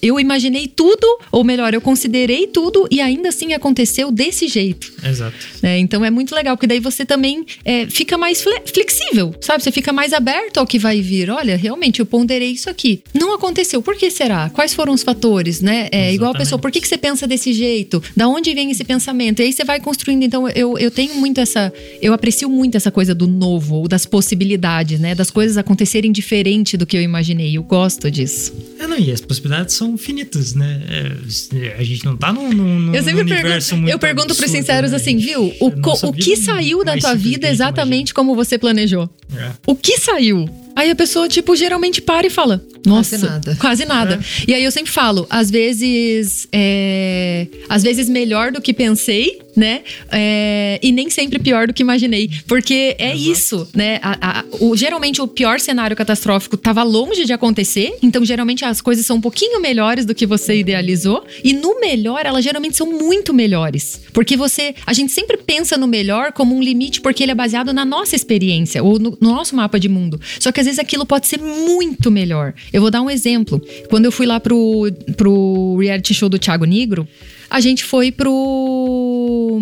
eu 0.00 0.18
imaginei 0.18 0.66
tudo, 0.66 1.06
ou 1.30 1.44
melhor, 1.44 1.72
eu 1.74 1.80
considerei 1.80 2.46
tudo 2.46 2.86
e 2.90 3.00
ainda 3.00 3.28
assim 3.28 3.52
aconteceu 3.52 4.10
desse 4.10 4.48
jeito. 4.48 4.92
Exato. 5.04 5.36
É, 5.62 5.78
então 5.78 6.04
é 6.04 6.10
muito 6.10 6.34
legal, 6.34 6.56
porque 6.56 6.66
daí 6.66 6.80
você 6.80 7.04
também 7.04 7.44
é, 7.64 7.86
fica 7.86 8.18
mais 8.18 8.42
flexível, 8.42 9.34
sabe? 9.40 9.62
Você 9.62 9.70
fica 9.70 9.92
mais 9.92 10.12
aberto 10.12 10.58
ao 10.58 10.66
que 10.66 10.78
vai 10.78 11.00
vir. 11.00 11.30
Olha, 11.30 11.56
realmente, 11.56 12.00
eu 12.00 12.06
ponderei 12.06 12.50
isso 12.50 12.68
aqui. 12.68 13.02
Não 13.14 13.34
aconteceu, 13.34 13.82
por 13.82 13.96
que 13.96 14.10
será? 14.10 14.21
Será? 14.22 14.50
Quais 14.50 14.72
foram 14.72 14.92
os 14.92 15.02
fatores, 15.02 15.60
né? 15.60 15.88
É, 15.90 16.12
igual 16.12 16.32
a 16.32 16.38
pessoa, 16.38 16.58
por 16.58 16.70
que, 16.70 16.80
que 16.80 16.88
você 16.88 16.96
pensa 16.96 17.26
desse 17.26 17.52
jeito? 17.52 18.02
Da 18.16 18.28
onde 18.28 18.54
vem 18.54 18.70
esse 18.70 18.84
pensamento? 18.84 19.40
E 19.40 19.44
aí 19.44 19.52
você 19.52 19.64
vai 19.64 19.80
construindo. 19.80 20.22
Então, 20.22 20.48
eu, 20.48 20.78
eu 20.78 20.90
tenho 20.90 21.14
muito 21.16 21.40
essa. 21.40 21.72
Eu 22.00 22.12
aprecio 22.12 22.48
muito 22.48 22.76
essa 22.76 22.90
coisa 22.90 23.14
do 23.14 23.26
novo, 23.26 23.76
ou 23.76 23.88
das 23.88 24.06
possibilidades, 24.06 25.00
né? 25.00 25.14
Das 25.14 25.30
coisas 25.30 25.56
acontecerem 25.56 26.12
diferente 26.12 26.76
do 26.76 26.86
que 26.86 26.96
eu 26.96 27.02
imaginei. 27.02 27.56
Eu 27.56 27.62
gosto 27.62 28.10
disso. 28.10 28.52
É, 28.78 28.86
não, 28.86 28.98
e 28.98 29.10
as 29.10 29.20
possibilidades 29.20 29.74
são 29.74 29.94
infinitas, 29.94 30.54
né? 30.54 30.82
É, 30.88 31.76
a 31.78 31.82
gente 31.82 32.04
não 32.04 32.16
tá 32.16 32.32
num, 32.32 32.52
num, 32.52 32.94
eu 32.94 33.02
sempre 33.02 33.22
universo 33.22 33.70
pergunto, 33.70 33.76
muito 33.76 33.90
Eu 33.90 33.98
pergunto 33.98 34.34
pros 34.34 34.50
sinceros 34.50 34.90
né? 34.92 34.96
assim, 34.96 35.16
viu? 35.16 35.52
O, 35.60 35.66
o 36.08 36.12
que 36.12 36.36
saiu 36.36 36.84
da 36.84 36.96
tua 36.96 37.14
vida 37.14 37.48
exatamente 37.48 38.14
como 38.14 38.34
você 38.34 38.58
planejou? 38.58 39.08
É. 39.34 39.50
O 39.66 39.74
que 39.74 39.98
saiu? 39.98 40.48
Aí 40.74 40.90
a 40.90 40.94
pessoa, 40.94 41.28
tipo, 41.28 41.54
geralmente 41.54 42.00
para 42.00 42.26
e 42.26 42.30
fala: 42.30 42.64
Nossa, 42.86 43.18
quase 43.18 43.24
nada. 43.26 43.56
Quase 43.60 43.84
nada. 43.84 44.14
É. 44.14 44.50
E 44.50 44.54
aí 44.54 44.64
eu 44.64 44.70
sempre 44.70 44.90
falo: 44.90 45.26
às 45.28 45.50
vezes, 45.50 46.48
é, 46.52 47.46
às 47.68 47.82
vezes 47.82 48.08
melhor 48.08 48.52
do 48.52 48.60
que 48.60 48.72
pensei, 48.72 49.40
né? 49.56 49.82
É, 50.10 50.78
e 50.82 50.92
nem 50.92 51.10
sempre 51.10 51.38
pior 51.38 51.66
do 51.66 51.74
que 51.74 51.82
imaginei. 51.82 52.30
Porque 52.46 52.96
é 52.98 53.14
Exato. 53.14 53.30
isso, 53.30 53.68
né? 53.74 53.98
A- 54.02 54.40
a- 54.40 54.44
o, 54.60 54.76
geralmente 54.76 55.20
o 55.20 55.28
pior 55.28 55.60
cenário 55.60 55.96
catastrófico 55.96 56.56
estava 56.56 56.82
longe 56.82 57.24
de 57.24 57.32
acontecer, 57.32 57.96
então 58.02 58.24
geralmente 58.24 58.64
as 58.64 58.80
coisas 58.80 59.04
são 59.06 59.16
um 59.16 59.20
pouquinho 59.20 59.60
melhores 59.60 60.04
do 60.06 60.14
que 60.14 60.26
você 60.26 60.56
idealizou. 60.58 61.24
E 61.44 61.52
no 61.52 61.80
melhor, 61.80 62.24
elas 62.24 62.44
geralmente 62.44 62.76
são 62.76 62.86
muito 62.86 63.32
melhores. 63.34 64.00
Porque 64.12 64.36
você. 64.36 64.74
A 64.86 64.92
gente 64.92 65.12
sempre 65.12 65.36
pensa 65.36 65.76
no 65.76 65.86
melhor 65.86 66.32
como 66.32 66.56
um 66.56 66.62
limite, 66.62 67.00
porque 67.00 67.22
ele 67.22 67.32
é 67.32 67.34
baseado 67.34 67.72
na 67.72 67.84
nossa 67.84 68.16
experiência, 68.16 68.82
ou 68.82 68.98
no, 68.98 69.16
no 69.20 69.30
nosso 69.30 69.54
mapa 69.56 69.78
de 69.78 69.88
mundo. 69.88 70.20
Só 70.40 70.50
que 70.52 70.60
às 70.60 70.66
vezes 70.66 70.78
aquilo 70.78 71.04
pode 71.06 71.26
ser 71.26 71.40
muito 71.40 72.10
melhor. 72.10 72.54
Eu 72.72 72.80
vou 72.80 72.90
dar 72.90 73.02
um 73.02 73.10
exemplo. 73.10 73.60
Quando 73.88 74.04
eu 74.06 74.12
fui 74.12 74.26
lá 74.26 74.40
pro, 74.40 74.90
pro 75.16 75.76
reality 75.80 76.14
show 76.14 76.28
do 76.28 76.38
Thiago 76.38 76.64
Negro, 76.64 77.06
a 77.52 77.60
gente 77.60 77.84
foi 77.84 78.10
pro 78.10 79.60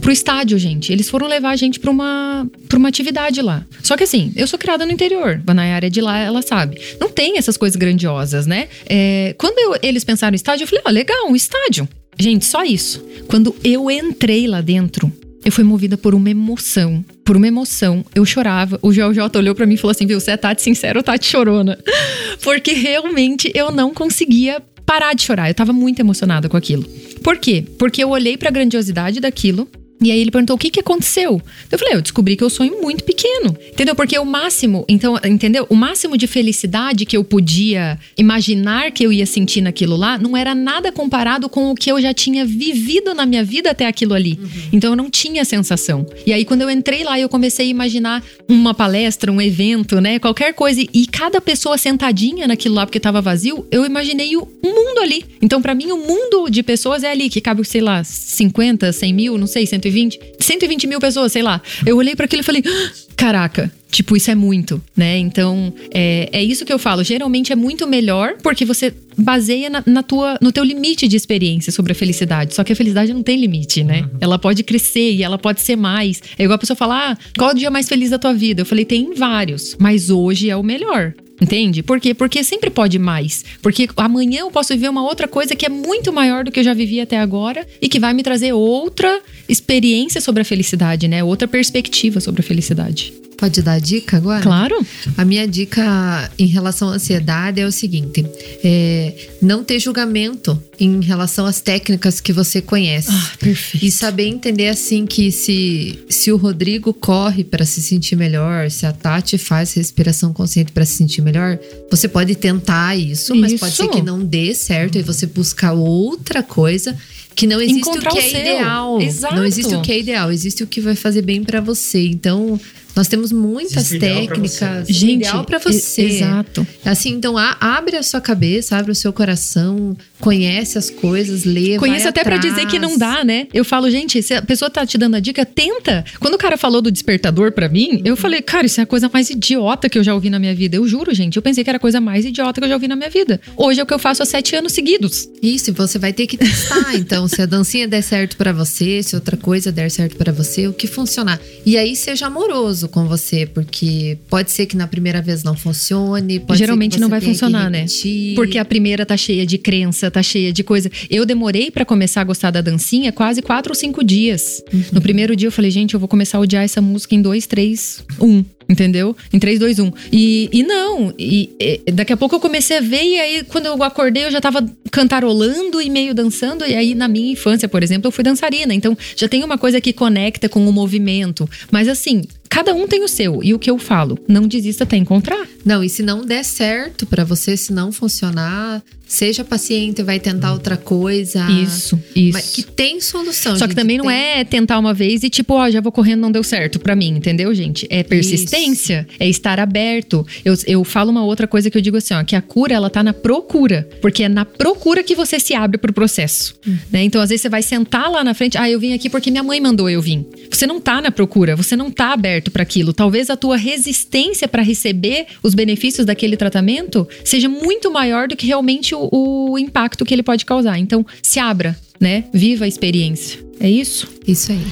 pro 0.00 0.12
estádio, 0.12 0.58
gente. 0.58 0.92
Eles 0.92 1.08
foram 1.08 1.26
levar 1.26 1.50
a 1.50 1.56
gente 1.56 1.78
pra 1.80 1.90
uma, 1.90 2.46
pra 2.68 2.78
uma 2.78 2.88
atividade 2.88 3.40
lá. 3.40 3.64
Só 3.82 3.96
que 3.96 4.04
assim, 4.04 4.32
eu 4.36 4.46
sou 4.46 4.58
criada 4.58 4.84
no 4.84 4.92
interior. 4.92 5.40
A 5.46 5.54
Nayara 5.54 5.86
é 5.86 5.90
de 5.90 6.00
lá, 6.00 6.18
ela 6.18 6.42
sabe. 6.42 6.78
Não 7.00 7.08
tem 7.10 7.38
essas 7.38 7.56
coisas 7.56 7.76
grandiosas, 7.76 8.46
né? 8.46 8.68
É, 8.88 9.34
quando 9.38 9.58
eu- 9.58 9.78
eles 9.82 10.04
pensaram 10.04 10.32
no 10.32 10.36
estádio, 10.36 10.64
eu 10.64 10.68
falei, 10.68 10.82
ó, 10.86 10.90
legal, 10.90 11.28
um 11.28 11.36
estádio. 11.36 11.88
Gente, 12.18 12.44
só 12.44 12.64
isso. 12.64 13.04
Quando 13.28 13.54
eu 13.64 13.90
entrei 13.90 14.46
lá 14.46 14.60
dentro, 14.60 15.10
eu 15.44 15.52
fui 15.52 15.64
movida 15.64 15.96
por 15.96 16.14
uma 16.14 16.30
emoção. 16.30 17.04
Por 17.24 17.36
uma 17.36 17.46
emoção. 17.46 18.04
Eu 18.14 18.24
chorava. 18.24 18.78
O 18.82 18.92
GeoJ 18.92 19.20
olhou 19.36 19.54
pra 19.54 19.66
mim 19.66 19.74
e 19.74 19.76
falou 19.76 19.92
assim: 19.92 20.06
viu, 20.06 20.18
você 20.20 20.32
é 20.32 20.36
Tati 20.36 20.62
sincero 20.62 20.98
ou 20.98 21.02
Tati 21.02 21.26
chorona? 21.26 21.78
Porque 22.42 22.72
realmente 22.72 23.50
eu 23.54 23.70
não 23.70 23.92
conseguia 23.94 24.60
parar 24.86 25.12
de 25.14 25.22
chorar. 25.22 25.50
Eu 25.50 25.54
tava 25.54 25.72
muito 25.72 26.00
emocionada 26.00 26.48
com 26.48 26.56
aquilo. 26.56 26.84
Por 27.22 27.36
quê? 27.36 27.64
Porque 27.78 28.02
eu 28.02 28.10
olhei 28.10 28.38
pra 28.38 28.50
grandiosidade 28.50 29.20
daquilo. 29.20 29.68
E 30.00 30.10
aí 30.10 30.20
ele 30.20 30.30
perguntou 30.30 30.56
o 30.56 30.58
que 30.58 30.70
que 30.70 30.80
aconteceu. 30.80 31.40
Eu 31.70 31.78
falei, 31.78 31.94
eu 31.94 32.02
descobri 32.02 32.36
que 32.36 32.44
eu 32.44 32.50
sonho 32.50 32.80
muito 32.82 33.02
pequeno. 33.04 33.56
Entendeu? 33.70 33.94
Porque 33.94 34.18
o 34.18 34.24
máximo, 34.24 34.84
então, 34.88 35.18
entendeu? 35.24 35.66
O 35.70 35.74
máximo 35.74 36.16
de 36.16 36.26
felicidade 36.26 37.06
que 37.06 37.16
eu 37.16 37.24
podia 37.24 37.98
imaginar 38.16 38.90
que 38.90 39.04
eu 39.04 39.12
ia 39.12 39.26
sentir 39.26 39.60
naquilo 39.60 39.96
lá 39.96 40.18
não 40.18 40.36
era 40.36 40.54
nada 40.54 40.92
comparado 40.92 41.48
com 41.48 41.70
o 41.70 41.74
que 41.74 41.90
eu 41.90 42.00
já 42.00 42.12
tinha 42.12 42.44
vivido 42.44 43.14
na 43.14 43.24
minha 43.24 43.42
vida 43.42 43.70
até 43.70 43.86
aquilo 43.86 44.14
ali. 44.14 44.38
Então 44.72 44.90
eu 44.90 44.96
não 44.96 45.10
tinha 45.10 45.44
sensação. 45.44 46.06
E 46.26 46.32
aí 46.32 46.44
quando 46.44 46.62
eu 46.62 46.70
entrei 46.70 47.02
lá, 47.02 47.18
eu 47.18 47.28
comecei 47.28 47.66
a 47.66 47.70
imaginar 47.70 48.22
uma 48.48 48.74
palestra, 48.74 49.32
um 49.32 49.40
evento, 49.40 50.00
né? 50.00 50.18
Qualquer 50.18 50.52
coisa. 50.52 50.80
E 50.80 51.06
cada 51.06 51.40
pessoa 51.40 51.78
sentadinha 51.78 52.46
naquilo 52.46 52.74
lá 52.74 52.86
porque 52.86 53.00
tava 53.00 53.20
vazio, 53.20 53.66
eu 53.70 53.84
imaginei 53.84 54.36
o 54.36 54.48
um 54.62 54.74
mundo 54.74 55.00
ali. 55.00 55.24
Então, 55.40 55.62
pra 55.62 55.74
mim, 55.74 55.90
o 55.92 55.96
mundo 55.96 56.50
de 56.50 56.62
pessoas 56.62 57.02
é 57.02 57.10
ali, 57.10 57.28
que 57.28 57.40
cabe, 57.40 57.64
sei 57.64 57.80
lá, 57.80 58.02
50, 58.02 58.92
100 58.92 59.12
mil, 59.12 59.38
não 59.38 59.46
sei, 59.46 59.66
120. 59.86 60.20
120 60.40 60.86
mil 60.86 61.00
pessoas, 61.00 61.32
sei 61.32 61.42
lá. 61.42 61.60
Eu 61.84 61.96
olhei 61.96 62.14
para 62.16 62.24
aquilo 62.24 62.40
e 62.40 62.44
falei, 62.44 62.62
"Ah, 62.66 62.90
caraca. 63.16 63.70
Tipo, 63.90 64.16
isso 64.16 64.30
é 64.30 64.34
muito, 64.34 64.82
né? 64.96 65.16
Então, 65.16 65.72
é, 65.94 66.28
é 66.32 66.42
isso 66.42 66.64
que 66.64 66.72
eu 66.72 66.78
falo. 66.78 67.02
Geralmente 67.02 67.52
é 67.52 67.56
muito 67.56 67.86
melhor 67.86 68.34
porque 68.42 68.64
você 68.64 68.92
baseia 69.16 69.70
na, 69.70 69.82
na 69.86 70.02
tua, 70.02 70.36
no 70.42 70.52
teu 70.52 70.62
limite 70.64 71.08
de 71.08 71.16
experiência 71.16 71.72
sobre 71.72 71.92
a 71.92 71.94
felicidade. 71.94 72.54
Só 72.54 72.62
que 72.62 72.72
a 72.72 72.76
felicidade 72.76 73.14
não 73.14 73.22
tem 73.22 73.40
limite, 73.40 73.82
né? 73.82 74.08
Ela 74.20 74.38
pode 74.38 74.62
crescer 74.62 75.12
e 75.12 75.22
ela 75.22 75.38
pode 75.38 75.62
ser 75.62 75.76
mais. 75.76 76.20
É 76.38 76.44
igual 76.44 76.56
a 76.56 76.58
pessoa 76.58 76.76
falar, 76.76 77.12
ah, 77.12 77.18
qual 77.38 77.50
é 77.50 77.52
o 77.54 77.56
dia 77.56 77.70
mais 77.70 77.88
feliz 77.88 78.10
da 78.10 78.18
tua 78.18 78.34
vida? 78.34 78.62
Eu 78.62 78.66
falei, 78.66 78.84
tem 78.84 79.14
vários, 79.14 79.76
mas 79.78 80.10
hoje 80.10 80.50
é 80.50 80.56
o 80.56 80.62
melhor. 80.62 81.14
Entende? 81.40 81.82
Por 81.82 82.00
quê? 82.00 82.14
Porque 82.14 82.42
sempre 82.42 82.70
pode 82.70 82.98
mais. 82.98 83.44
Porque 83.60 83.88
amanhã 83.96 84.40
eu 84.40 84.50
posso 84.50 84.72
viver 84.72 84.88
uma 84.88 85.02
outra 85.02 85.28
coisa 85.28 85.54
que 85.54 85.66
é 85.66 85.68
muito 85.68 86.12
maior 86.12 86.44
do 86.44 86.50
que 86.50 86.60
eu 86.60 86.64
já 86.64 86.72
vivi 86.72 87.00
até 87.00 87.18
agora 87.18 87.66
e 87.80 87.88
que 87.88 88.00
vai 88.00 88.14
me 88.14 88.22
trazer 88.22 88.52
outra 88.52 89.20
experiência 89.48 90.20
sobre 90.20 90.42
a 90.42 90.44
felicidade, 90.44 91.06
né? 91.08 91.22
Outra 91.22 91.46
perspectiva 91.46 92.20
sobre 92.20 92.40
a 92.40 92.44
felicidade. 92.44 93.25
Pode 93.36 93.60
dar 93.62 93.78
dica 93.78 94.16
agora? 94.16 94.42
Claro. 94.42 94.86
A 95.16 95.24
minha 95.24 95.46
dica 95.46 96.30
em 96.38 96.46
relação 96.46 96.88
à 96.88 96.94
ansiedade 96.94 97.60
é 97.60 97.66
o 97.66 97.72
seguinte: 97.72 98.24
é 98.64 99.14
não 99.42 99.62
ter 99.62 99.78
julgamento 99.78 100.60
em 100.78 101.00
relação 101.00 101.46
às 101.46 101.60
técnicas 101.60 102.20
que 102.20 102.32
você 102.32 102.60
conhece. 102.60 103.08
Ah, 103.10 103.32
perfeito. 103.38 103.84
E 103.84 103.90
saber 103.90 104.26
entender 104.26 104.68
assim 104.68 105.06
que 105.06 105.30
se, 105.30 105.98
se 106.08 106.32
o 106.32 106.36
Rodrigo 106.36 106.92
corre 106.92 107.44
para 107.44 107.64
se 107.64 107.82
sentir 107.82 108.16
melhor, 108.16 108.70
se 108.70 108.86
a 108.86 108.92
Tati 108.92 109.38
faz 109.38 109.72
respiração 109.74 110.32
consciente 110.32 110.72
para 110.72 110.84
se 110.84 110.96
sentir 110.96 111.20
melhor, 111.20 111.58
você 111.90 112.08
pode 112.08 112.34
tentar 112.34 112.96
isso, 112.96 113.34
mas 113.34 113.52
Isso. 113.52 113.60
pode 113.60 113.76
ser 113.76 113.88
que 113.88 114.02
não 114.02 114.22
dê 114.22 114.54
certo 114.54 114.98
e 114.98 115.02
você 115.02 115.26
buscar 115.26 115.72
outra 115.72 116.42
coisa. 116.42 116.96
Que 117.34 117.46
não 117.46 117.60
existe 117.60 117.80
Encontrar 117.80 118.12
o 118.12 118.14
que 118.14 118.20
é 118.20 118.40
ideal. 118.40 119.00
Exato. 119.00 119.34
Não 119.34 119.44
existe 119.44 119.74
o 119.74 119.82
que 119.82 119.92
é 119.92 119.98
ideal, 119.98 120.32
existe 120.32 120.62
o 120.62 120.66
que 120.66 120.80
vai 120.80 120.96
fazer 120.96 121.20
bem 121.20 121.44
para 121.44 121.60
você. 121.60 122.06
Então, 122.06 122.58
nós 122.96 123.06
temos 123.08 123.30
muitas 123.30 123.76
Existe 123.76 123.96
ideal 123.96 124.14
pra 124.26 124.34
técnicas. 124.36 124.86
você. 124.86 124.92
Gente, 124.92 125.20
ideal 125.26 125.44
para 125.44 125.58
e- 125.58 125.62
você. 125.72 126.02
exato. 126.02 126.66
Assim, 126.84 127.10
então 127.10 127.36
a- 127.38 127.56
abre 127.60 127.96
a 127.96 128.02
sua 128.02 128.20
cabeça, 128.20 128.76
abre 128.76 128.90
o 128.90 128.94
seu 128.94 129.12
coração, 129.12 129.96
conhece 130.18 130.78
as 130.78 130.88
coisas, 130.90 131.44
lê, 131.44 131.76
Conheço 131.78 132.00
vai 132.04 132.08
até 132.08 132.24
pra 132.24 132.36
atrás. 132.36 132.54
dizer 132.54 132.66
que 132.66 132.78
não 132.78 132.96
dá, 132.96 133.22
né? 133.24 133.46
Eu 133.52 133.64
falo, 133.64 133.90
gente, 133.90 134.22
se 134.22 134.32
a 134.34 134.40
pessoa 134.42 134.70
tá 134.70 134.86
te 134.86 134.96
dando 134.96 135.14
a 135.16 135.20
dica, 135.20 135.44
tenta. 135.44 136.04
Quando 136.18 136.34
o 136.34 136.38
cara 136.38 136.56
falou 136.56 136.80
do 136.80 136.90
despertador 136.90 137.52
pra 137.52 137.68
mim, 137.68 138.00
eu 138.04 138.16
falei, 138.16 138.40
cara, 138.40 138.66
isso 138.66 138.80
é 138.80 138.84
a 138.84 138.86
coisa 138.86 139.10
mais 139.12 139.28
idiota 139.30 139.88
que 139.88 139.98
eu 139.98 140.02
já 140.04 140.14
ouvi 140.14 140.30
na 140.30 140.38
minha 140.38 140.54
vida. 140.54 140.76
Eu 140.76 140.88
juro, 140.88 141.14
gente. 141.14 141.36
Eu 141.36 141.42
pensei 141.42 141.62
que 141.62 141.68
era 141.70 141.76
a 141.76 141.80
coisa 141.80 142.00
mais 142.00 142.24
idiota 142.24 142.60
que 142.60 142.64
eu 142.64 142.68
já 142.68 142.74
ouvi 142.74 142.88
na 142.88 142.96
minha 142.96 143.10
vida. 143.10 143.40
Hoje 143.56 143.78
é 143.80 143.82
o 143.82 143.86
que 143.86 143.92
eu 143.94 143.98
faço 143.98 144.22
há 144.22 144.26
sete 144.26 144.56
anos 144.56 144.72
seguidos. 144.72 145.28
Isso, 145.42 145.70
e 145.70 145.72
você 145.72 145.98
vai 145.98 146.12
ter 146.12 146.26
que 146.26 146.36
testar. 146.38 146.94
então, 146.96 147.28
se 147.28 147.42
a 147.42 147.46
dancinha 147.46 147.86
der 147.86 148.02
certo 148.02 148.36
pra 148.36 148.52
você, 148.52 149.02
se 149.02 149.14
outra 149.14 149.36
coisa 149.36 149.70
der 149.70 149.90
certo 149.90 150.16
pra 150.16 150.32
você, 150.32 150.66
o 150.66 150.72
que 150.72 150.86
funcionar. 150.86 151.38
E 151.64 151.76
aí 151.76 151.94
seja 151.94 152.26
amoroso 152.26 152.85
com 152.88 153.06
você, 153.06 153.46
porque 153.46 154.18
pode 154.28 154.50
ser 154.50 154.66
que 154.66 154.76
na 154.76 154.86
primeira 154.86 155.22
vez 155.22 155.42
não 155.42 155.56
funcione, 155.56 156.42
Geralmente 156.54 156.98
não 156.98 157.08
vai 157.08 157.20
funcionar, 157.20 157.70
né? 157.70 157.86
Porque 158.34 158.58
a 158.58 158.64
primeira 158.64 159.04
tá 159.04 159.16
cheia 159.16 159.46
de 159.46 159.58
crença, 159.58 160.10
tá 160.10 160.22
cheia 160.22 160.52
de 160.52 160.62
coisa. 160.62 160.90
Eu 161.10 161.24
demorei 161.24 161.70
pra 161.70 161.84
começar 161.84 162.20
a 162.20 162.24
gostar 162.24 162.50
da 162.50 162.60
dancinha 162.60 163.12
quase 163.12 163.42
quatro 163.42 163.72
ou 163.72 163.74
cinco 163.74 164.02
dias. 164.02 164.62
No 164.92 165.00
primeiro 165.00 165.36
dia 165.36 165.48
eu 165.48 165.52
falei, 165.52 165.70
gente, 165.70 165.94
eu 165.94 166.00
vou 166.00 166.08
começar 166.08 166.38
a 166.38 166.40
odiar 166.40 166.64
essa 166.64 166.80
música 166.80 167.14
em 167.14 167.22
dois, 167.22 167.46
três, 167.46 168.04
um. 168.20 168.44
Entendeu? 168.68 169.16
Em 169.32 169.38
3, 169.38 169.60
2, 169.60 169.78
1. 169.78 169.92
E, 170.10 170.48
e 170.52 170.62
não, 170.64 171.14
e, 171.16 171.50
e 171.86 171.92
daqui 171.92 172.12
a 172.12 172.16
pouco 172.16 172.34
eu 172.34 172.40
comecei 172.40 172.78
a 172.78 172.80
ver, 172.80 173.02
e 173.02 173.20
aí 173.20 173.44
quando 173.44 173.66
eu 173.66 173.80
acordei 173.82 174.24
eu 174.24 174.30
já 174.30 174.40
tava 174.40 174.68
cantarolando 174.90 175.80
e 175.80 175.88
meio 175.88 176.12
dançando. 176.12 176.64
E 176.64 176.74
aí 176.74 176.94
na 176.94 177.06
minha 177.06 177.32
infância, 177.32 177.68
por 177.68 177.82
exemplo, 177.82 178.08
eu 178.08 178.12
fui 178.12 178.24
dançarina. 178.24 178.74
Então 178.74 178.96
já 179.14 179.28
tem 179.28 179.44
uma 179.44 179.56
coisa 179.56 179.80
que 179.80 179.92
conecta 179.92 180.48
com 180.48 180.66
o 180.66 180.72
movimento. 180.72 181.48
Mas 181.70 181.86
assim, 181.86 182.24
cada 182.48 182.74
um 182.74 182.86
tem 182.86 183.04
o 183.04 183.08
seu. 183.08 183.42
E 183.42 183.54
o 183.54 183.58
que 183.58 183.70
eu 183.70 183.78
falo, 183.78 184.18
não 184.28 184.46
desista 184.46 184.84
até 184.84 184.96
encontrar. 184.96 185.46
Não, 185.64 185.82
e 185.82 185.88
se 185.88 186.02
não 186.02 186.24
der 186.24 186.44
certo 186.44 187.06
pra 187.06 187.24
você, 187.24 187.56
se 187.56 187.72
não 187.72 187.90
funcionar, 187.90 188.82
seja 189.06 189.44
paciente, 189.44 190.02
vai 190.02 190.18
tentar 190.18 190.52
outra 190.52 190.76
coisa. 190.76 191.46
Isso, 191.50 191.98
isso. 192.14 192.32
Mas 192.32 192.50
que 192.50 192.62
tem 192.62 193.00
solução. 193.00 193.56
Só 193.56 193.66
que 193.68 193.74
também 193.74 193.96
não 193.96 194.06
tem. 194.06 194.16
é 194.16 194.44
tentar 194.44 194.78
uma 194.78 194.92
vez 194.92 195.22
e 195.22 195.30
tipo, 195.30 195.54
ó, 195.54 195.70
já 195.70 195.80
vou 195.80 195.92
correndo, 195.92 196.20
não 196.20 196.32
deu 196.32 196.42
certo 196.42 196.78
pra 196.80 196.96
mim, 196.96 197.08
entendeu, 197.16 197.54
gente? 197.54 197.86
É 197.88 198.02
persistência, 198.02 199.06
é 199.18 199.28
estar 199.28 199.60
aberto. 199.60 200.26
Eu, 200.44 200.54
eu 200.66 200.84
falo 200.84 201.10
uma 201.10 201.24
outra 201.24 201.46
coisa 201.46 201.70
que 201.70 201.78
eu 201.78 201.82
digo 201.82 201.96
assim, 201.96 202.14
ó, 202.14 202.24
que 202.24 202.34
a 202.34 202.42
cura, 202.42 202.74
ela 202.74 202.90
tá 202.90 203.02
na 203.02 203.14
procura. 203.14 203.88
Porque 204.02 204.24
é 204.24 204.28
na 204.28 204.44
procura 204.44 205.02
que 205.02 205.14
você 205.14 205.38
se 205.38 205.54
abre 205.54 205.78
pro 205.78 205.92
processo, 205.92 206.54
né? 206.90 207.04
Então, 207.04 207.20
às 207.20 207.28
vezes 207.28 207.42
você 207.42 207.48
vai 207.48 207.62
sentar 207.62 208.10
lá 208.10 208.24
na 208.24 208.34
frente, 208.34 208.58
ah, 208.58 208.68
eu 208.68 208.80
vim 208.80 208.92
aqui 208.92 209.08
porque 209.08 209.30
minha 209.30 209.42
mãe 209.42 209.60
mandou 209.60 209.88
eu 209.88 210.02
vim. 210.02 210.26
Você 210.50 210.66
não 210.66 210.80
tá 210.80 211.00
na 211.00 211.10
procura, 211.10 211.54
você 211.54 211.76
não 211.76 211.90
tá 211.90 212.12
aberto 212.12 212.50
pra 212.50 212.62
aquilo. 212.62 212.92
Talvez 212.92 213.30
a 213.30 213.36
tua 213.36 213.56
resistência 213.56 214.48
pra 214.48 214.62
receber 214.62 215.26
os 215.42 215.54
benefícios 215.54 216.04
daquele 216.04 216.36
tratamento 216.36 217.06
seja 217.24 217.48
muito 217.48 217.90
maior 217.90 218.26
do 218.26 218.36
que 218.36 218.46
realmente 218.46 218.95
o, 218.96 219.52
o 219.52 219.58
impacto 219.58 220.04
que 220.04 220.14
ele 220.14 220.22
pode 220.22 220.44
causar. 220.44 220.78
Então, 220.78 221.04
se 221.22 221.38
abra, 221.38 221.76
né? 222.00 222.24
Viva 222.32 222.64
a 222.64 222.68
experiência. 222.68 223.44
É 223.60 223.68
isso? 223.68 224.08
Isso 224.26 224.52
aí. 224.52 224.66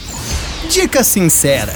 Dica 0.71 1.03
sincera. 1.03 1.73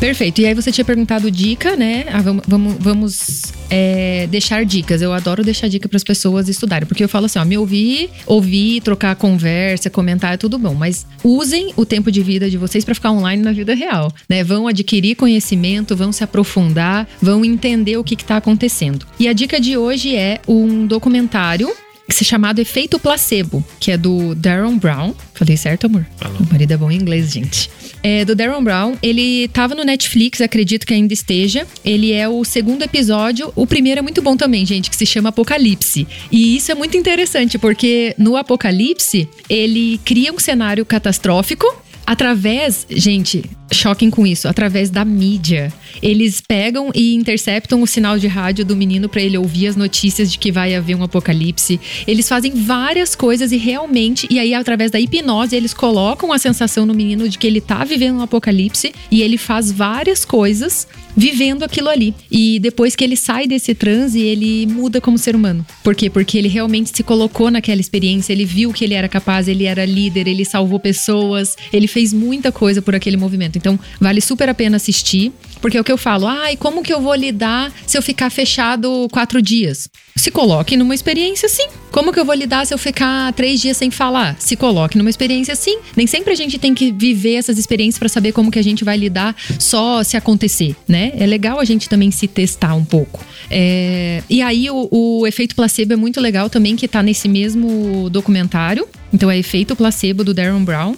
Perfeito. 0.00 0.40
E 0.40 0.46
aí 0.46 0.54
você 0.54 0.70
tinha 0.70 0.84
perguntado 0.84 1.28
dica, 1.30 1.76
né? 1.76 2.04
Ah, 2.12 2.22
vamos 2.22 2.44
vamos, 2.46 2.76
vamos, 2.78 3.42
é, 3.68 4.28
deixar 4.28 4.64
dicas. 4.64 5.02
Eu 5.02 5.12
adoro 5.12 5.42
deixar 5.42 5.68
dica 5.68 5.88
para 5.88 5.96
as 5.96 6.04
pessoas 6.04 6.48
estudarem. 6.48 6.86
Porque 6.86 7.02
eu 7.02 7.08
falo 7.08 7.26
assim, 7.26 7.38
ó, 7.38 7.44
me 7.44 7.58
ouvir, 7.58 8.08
ouvir, 8.24 8.80
trocar 8.80 9.16
conversa, 9.16 9.90
comentar, 9.90 10.34
é 10.34 10.36
tudo 10.36 10.56
bom. 10.58 10.74
Mas 10.74 11.04
usem 11.24 11.72
o 11.76 11.84
tempo 11.84 12.12
de 12.12 12.22
vida 12.22 12.48
de 12.48 12.56
vocês 12.56 12.84
para 12.84 12.94
ficar 12.94 13.10
online 13.10 13.42
na 13.42 13.52
vida 13.52 13.74
real, 13.74 14.12
né? 14.28 14.44
Vão 14.44 14.68
adquirir 14.68 15.16
conhecimento, 15.16 15.96
vão 15.96 16.12
se 16.12 16.22
aprofundar, 16.22 17.08
vão 17.20 17.44
entender 17.44 17.96
o 17.96 18.04
que 18.04 18.14
está 18.14 18.36
acontecendo. 18.36 19.04
E 19.18 19.26
a 19.26 19.32
dica 19.32 19.60
de 19.60 19.76
hoje 19.76 20.14
é 20.14 20.40
um 20.46 20.86
documentário 20.86 21.68
que 22.08 22.14
se 22.14 22.24
chamado 22.24 22.58
Efeito 22.58 22.98
Placebo, 22.98 23.62
que 23.78 23.90
é 23.90 23.98
do 23.98 24.34
Darren 24.34 24.78
Brown. 24.78 25.14
Falei 25.34 25.58
certo, 25.58 25.86
amor? 25.86 26.06
Falou. 26.16 26.38
O 26.40 26.50
marido 26.50 26.72
é 26.72 26.76
bom 26.76 26.90
em 26.90 26.96
inglês, 26.96 27.30
gente. 27.30 27.70
É 28.02 28.24
do 28.24 28.34
Darren 28.34 28.64
Brown. 28.64 28.96
Ele 29.02 29.46
tava 29.48 29.74
no 29.74 29.84
Netflix, 29.84 30.40
acredito 30.40 30.86
que 30.86 30.94
ainda 30.94 31.12
esteja. 31.12 31.66
Ele 31.84 32.12
é 32.12 32.26
o 32.26 32.42
segundo 32.44 32.82
episódio. 32.82 33.52
O 33.54 33.66
primeiro 33.66 33.98
é 33.98 34.02
muito 34.02 34.22
bom 34.22 34.38
também, 34.38 34.64
gente, 34.64 34.88
que 34.88 34.96
se 34.96 35.04
chama 35.04 35.28
Apocalipse. 35.28 36.08
E 36.32 36.56
isso 36.56 36.72
é 36.72 36.74
muito 36.74 36.96
interessante, 36.96 37.58
porque 37.58 38.14
no 38.16 38.36
Apocalipse, 38.36 39.28
ele 39.48 40.00
cria 40.02 40.32
um 40.32 40.38
cenário 40.38 40.86
catastrófico 40.86 41.66
através, 42.08 42.86
gente, 42.88 43.44
choquem 43.70 44.08
com 44.08 44.26
isso, 44.26 44.48
através 44.48 44.88
da 44.88 45.04
mídia. 45.04 45.70
Eles 46.00 46.40
pegam 46.40 46.90
e 46.94 47.14
interceptam 47.14 47.82
o 47.82 47.86
sinal 47.86 48.18
de 48.18 48.26
rádio 48.26 48.64
do 48.64 48.74
menino 48.74 49.10
para 49.10 49.20
ele 49.20 49.36
ouvir 49.36 49.66
as 49.66 49.76
notícias 49.76 50.32
de 50.32 50.38
que 50.38 50.50
vai 50.50 50.74
haver 50.74 50.96
um 50.96 51.02
apocalipse. 51.02 51.78
Eles 52.06 52.26
fazem 52.26 52.52
várias 52.64 53.14
coisas 53.14 53.52
e 53.52 53.58
realmente, 53.58 54.26
e 54.30 54.38
aí 54.38 54.54
através 54.54 54.90
da 54.90 54.98
hipnose, 54.98 55.54
eles 55.54 55.74
colocam 55.74 56.32
a 56.32 56.38
sensação 56.38 56.86
no 56.86 56.94
menino 56.94 57.28
de 57.28 57.36
que 57.36 57.46
ele 57.46 57.60
tá 57.60 57.84
vivendo 57.84 58.16
um 58.16 58.22
apocalipse 58.22 58.90
e 59.10 59.20
ele 59.20 59.36
faz 59.36 59.70
várias 59.70 60.24
coisas 60.24 60.88
vivendo 61.18 61.64
aquilo 61.64 61.88
ali. 61.88 62.14
E 62.30 62.60
depois 62.60 62.94
que 62.94 63.02
ele 63.02 63.16
sai 63.16 63.48
desse 63.48 63.74
transe, 63.74 64.20
ele 64.20 64.66
muda 64.66 65.00
como 65.00 65.18
ser 65.18 65.34
humano. 65.34 65.66
Por 65.82 65.94
quê? 65.94 66.08
Porque 66.08 66.38
ele 66.38 66.48
realmente 66.48 66.90
se 66.94 67.02
colocou 67.02 67.50
naquela 67.50 67.80
experiência, 67.80 68.32
ele 68.32 68.44
viu 68.44 68.72
que 68.72 68.84
ele 68.84 68.94
era 68.94 69.08
capaz, 69.08 69.48
ele 69.48 69.64
era 69.64 69.84
líder, 69.84 70.28
ele 70.28 70.44
salvou 70.44 70.78
pessoas, 70.78 71.56
ele 71.72 71.88
fez 71.88 72.12
muita 72.12 72.52
coisa 72.52 72.80
por 72.80 72.94
aquele 72.94 73.16
movimento. 73.16 73.58
Então, 73.58 73.78
vale 74.00 74.20
super 74.20 74.48
a 74.48 74.54
pena 74.54 74.76
assistir. 74.76 75.32
Porque 75.60 75.76
é 75.76 75.80
o 75.80 75.84
que 75.84 75.90
eu 75.90 75.98
falo, 75.98 76.26
ai, 76.28 76.56
como 76.56 76.84
que 76.84 76.92
eu 76.92 77.00
vou 77.00 77.14
lidar 77.14 77.72
se 77.84 77.98
eu 77.98 78.02
ficar 78.02 78.30
fechado 78.30 79.08
quatro 79.10 79.42
dias? 79.42 79.88
Se 80.18 80.30
coloque 80.32 80.76
numa 80.76 80.94
experiência 80.94 81.48
sim. 81.48 81.68
Como 81.92 82.12
que 82.12 82.18
eu 82.18 82.24
vou 82.24 82.34
lidar 82.34 82.66
se 82.66 82.74
eu 82.74 82.78
ficar 82.78 83.32
três 83.32 83.60
dias 83.60 83.76
sem 83.76 83.90
falar? 83.90 84.36
Se 84.38 84.56
coloque 84.56 84.98
numa 84.98 85.08
experiência 85.08 85.54
sim. 85.54 85.78
Nem 85.96 86.06
sempre 86.06 86.32
a 86.32 86.36
gente 86.36 86.58
tem 86.58 86.74
que 86.74 86.90
viver 86.90 87.34
essas 87.34 87.56
experiências 87.56 87.98
para 87.98 88.08
saber 88.08 88.32
como 88.32 88.50
que 88.50 88.58
a 88.58 88.62
gente 88.62 88.84
vai 88.84 88.96
lidar 88.96 89.34
só 89.58 90.02
se 90.02 90.16
acontecer, 90.16 90.74
né? 90.88 91.12
É 91.16 91.24
legal 91.24 91.60
a 91.60 91.64
gente 91.64 91.88
também 91.88 92.10
se 92.10 92.26
testar 92.26 92.74
um 92.74 92.84
pouco. 92.84 93.24
É, 93.50 94.22
E 94.28 94.42
aí 94.42 94.68
o, 94.70 94.88
o 94.90 95.26
efeito 95.26 95.54
placebo 95.54 95.92
é 95.92 95.96
muito 95.96 96.20
legal 96.20 96.50
também, 96.50 96.74
que 96.74 96.88
tá 96.88 97.02
nesse 97.02 97.28
mesmo 97.28 98.10
documentário. 98.10 98.86
Então 99.12 99.30
é 99.30 99.38
efeito 99.38 99.76
placebo 99.76 100.24
do 100.24 100.34
Darren 100.34 100.64
Brown. 100.64 100.94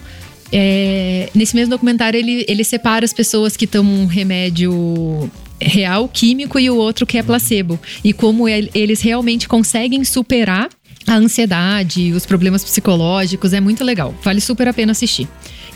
É, 0.52 1.28
nesse 1.34 1.55
mesmo 1.55 1.70
documentário, 1.70 2.18
ele, 2.18 2.44
ele 2.48 2.64
separa 2.64 3.05
as 3.05 3.12
pessoas 3.12 3.56
que 3.56 3.66
tomam 3.66 4.02
um 4.02 4.06
remédio 4.06 5.30
real, 5.60 6.08
químico, 6.08 6.58
e 6.58 6.68
o 6.70 6.76
outro 6.76 7.06
que 7.06 7.18
é 7.18 7.22
placebo. 7.22 7.78
E 8.02 8.12
como 8.12 8.48
el- 8.48 8.70
eles 8.74 9.00
realmente 9.00 9.48
conseguem 9.48 10.02
superar 10.04 10.68
a 11.06 11.14
ansiedade, 11.14 12.12
os 12.12 12.26
problemas 12.26 12.62
psicológicos. 12.64 13.52
É 13.52 13.60
muito 13.60 13.82
legal. 13.84 14.14
Vale 14.22 14.40
super 14.40 14.68
a 14.68 14.72
pena 14.72 14.92
assistir. 14.92 15.26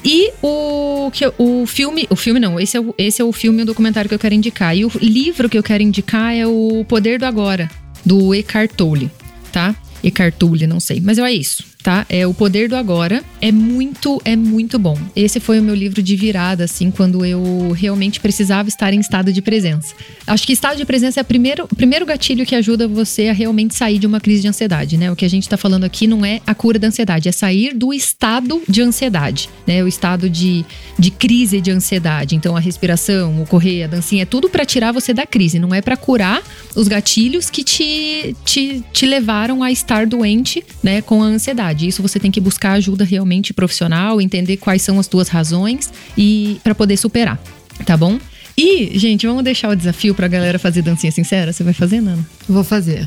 E 0.05 0.31
o, 0.43 1.11
que, 1.12 1.24
o 1.39 1.65
filme. 1.66 2.06
O 2.11 2.16
filme 2.16 2.39
não, 2.39 2.61
esse 2.61 2.77
é 2.77 2.81
o, 2.81 2.94
esse 2.98 3.23
é 3.23 3.24
o 3.24 3.32
filme 3.32 3.61
e 3.61 3.62
o 3.62 3.66
documentário 3.66 4.09
que 4.09 4.15
eu 4.15 4.19
quero 4.19 4.35
indicar. 4.35 4.77
E 4.77 4.85
o 4.85 4.93
livro 5.01 5.48
que 5.48 5.56
eu 5.56 5.62
quero 5.62 5.82
indicar 5.82 6.35
é 6.35 6.47
O 6.47 6.85
Poder 6.86 7.19
do 7.19 7.24
Agora, 7.24 7.70
do 8.05 8.35
Eckhart 8.35 8.73
Tolle, 8.77 9.11
tá? 9.51 9.74
Eckhart 10.02 10.35
Tolle, 10.36 10.66
não 10.66 10.78
sei. 10.78 11.01
Mas 11.02 11.16
é 11.19 11.32
isso, 11.32 11.65
tá? 11.85 12.06
É 12.09 12.27
O 12.27 12.32
Poder 12.32 12.66
do 12.66 12.74
Agora. 12.74 13.23
É 13.43 13.52
muito, 13.52 14.20
é 14.24 14.35
muito 14.35 14.78
bom. 14.78 14.98
Esse 15.15 15.39
foi 15.39 15.61
o 15.61 15.62
meu 15.62 15.74
livro 15.74 16.02
de 16.02 16.16
virada, 16.16 16.65
assim, 16.65 16.90
quando 16.90 17.24
eu 17.27 17.73
realmente 17.73 18.19
precisava 18.19 18.70
estar 18.70 18.94
em 18.94 18.98
estado 18.98 19.31
de 19.31 19.43
presença. 19.43 19.94
Acho 20.27 20.47
que 20.47 20.55
estado 20.55 20.78
de 20.78 20.85
presença 20.86 21.20
é 21.20 21.23
o 21.23 21.24
primeiro, 21.24 21.69
primeiro 21.69 22.06
gatilho 22.06 22.47
que 22.47 22.55
ajuda 22.55 22.89
você 22.89 23.28
a 23.28 23.35
realmente 23.35 23.74
sair 23.74 23.98
de 23.98 24.06
uma 24.06 24.19
crise 24.19 24.40
de 24.40 24.48
ansiedade, 24.48 24.97
né? 24.97 25.12
O 25.12 25.16
que 25.16 25.27
a 25.27 25.28
gente 25.28 25.47
tá 25.47 25.59
falando 25.59 25.85
aqui 25.85 26.06
não 26.06 26.24
é 26.24 26.40
a 26.47 26.55
cura 26.55 26.78
da 26.78 26.89
ansiedade, 26.89 27.28
é 27.28 27.32
sair 27.32 27.74
do 27.74 27.93
estado 27.93 28.62
de 28.66 28.81
ansiedade, 28.81 29.51
né? 29.66 29.85
O 29.85 29.86
estado 29.86 30.31
de, 30.31 30.65
de 30.98 31.11
crise 31.11 31.61
de 31.61 31.70
ansiedade. 31.70 32.35
Então, 32.35 32.56
a 32.56 32.61
respiração, 32.61 33.43
o 33.43 33.47
correr, 33.47 33.85
a 33.85 33.86
dancinha, 33.89 34.23
é 34.23 34.27
tudo 34.27 34.48
pra 34.48 34.65
tirar 34.65 34.90
você 34.90 35.12
da 35.12 35.27
crise, 35.27 35.59
não 35.59 35.74
é 35.74 35.82
pra 35.82 35.98
curar 35.98 36.43
os 36.74 36.89
gatilhos 36.89 37.51
que 37.51 37.62
te, 37.62 38.35
te, 38.43 38.82
te 38.90 39.05
levaram 39.05 39.62
a 39.62 39.70
estar 39.70 40.06
doente, 40.06 40.65
né, 40.82 41.02
com 41.02 41.23
a 41.23 41.27
ansiedade. 41.27 41.74
Isso 41.83 42.01
você 42.03 42.19
tem 42.21 42.31
que 42.31 42.41
buscar 42.41 42.73
ajuda 42.73 43.05
realmente 43.05 43.53
profissional, 43.53 44.21
entender 44.21 44.57
quais 44.59 44.83
são 44.83 44.99
as 45.01 45.07
tuas 45.07 45.29
razões 45.29 45.93
e 46.17 46.59
para 46.63 46.75
poder 46.75 46.97
superar, 46.97 47.39
tá 47.85 47.97
bom? 47.97 48.19
E, 48.57 48.97
gente, 48.97 49.27
vamos 49.27 49.43
deixar 49.43 49.69
o 49.71 49.75
desafio 49.75 50.15
pra 50.15 50.29
galera 50.29 50.61
fazer 50.61 50.81
dancinha 50.81 51.11
sincera? 51.11 51.53
Você 51.53 51.65
vai 51.65 51.73
fazer, 51.73 52.01
Nana? 52.01 52.25
Vou 52.49 52.63
fazer. 52.63 53.01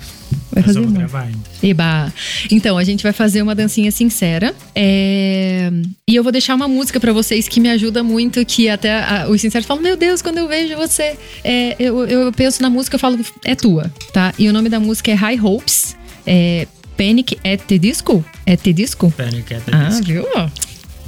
Vai 0.51 0.61
Nós 0.61 0.65
fazer, 0.65 0.79
vamos 0.79 0.91
não? 0.93 0.99
gravar 0.99 1.21
ainda. 1.21 1.37
Eba! 1.63 2.13
Então, 2.51 2.77
a 2.77 2.83
gente 2.83 3.01
vai 3.01 3.13
fazer 3.13 3.41
uma 3.41 3.55
dancinha 3.55 3.89
sincera. 3.89 4.53
é, 4.75 5.71
E 6.05 6.15
eu 6.15 6.21
vou 6.21 6.33
deixar 6.33 6.53
uma 6.53 6.67
música 6.67 6.99
pra 6.99 7.13
vocês 7.13 7.47
que 7.47 7.61
me 7.61 7.69
ajuda 7.69 8.03
muito, 8.03 8.43
que 8.45 8.67
até 8.67 8.99
a- 9.01 9.27
os 9.29 9.39
sinceros 9.39 9.65
falam, 9.65 9.81
meu 9.81 9.95
Deus, 9.95 10.21
quando 10.21 10.37
eu 10.37 10.49
vejo 10.49 10.75
você, 10.75 11.15
é, 11.45 11.77
eu, 11.79 12.05
eu 12.05 12.29
penso 12.33 12.61
na 12.61 12.69
música, 12.69 12.95
eu 12.95 12.99
falo, 12.99 13.17
é 13.45 13.55
tua, 13.55 13.89
tá? 14.11 14.33
E 14.37 14.49
o 14.49 14.53
nome 14.53 14.67
da 14.67 14.81
música 14.81 15.11
é 15.11 15.13
High 15.13 15.39
Hopes, 15.41 15.95
é 16.25 16.67
Panic 16.97 17.37
at 17.45 17.63
the 17.67 17.77
Disco? 17.77 18.23
At 18.45 18.57
the 18.63 18.73
Disco? 18.73 19.11
Panic 19.11 19.53
at 19.53 19.61
the 19.63 19.71
Ah, 19.73 19.87
Disco. 19.89 20.05
viu? 20.05 20.25
Ó, 20.35 20.49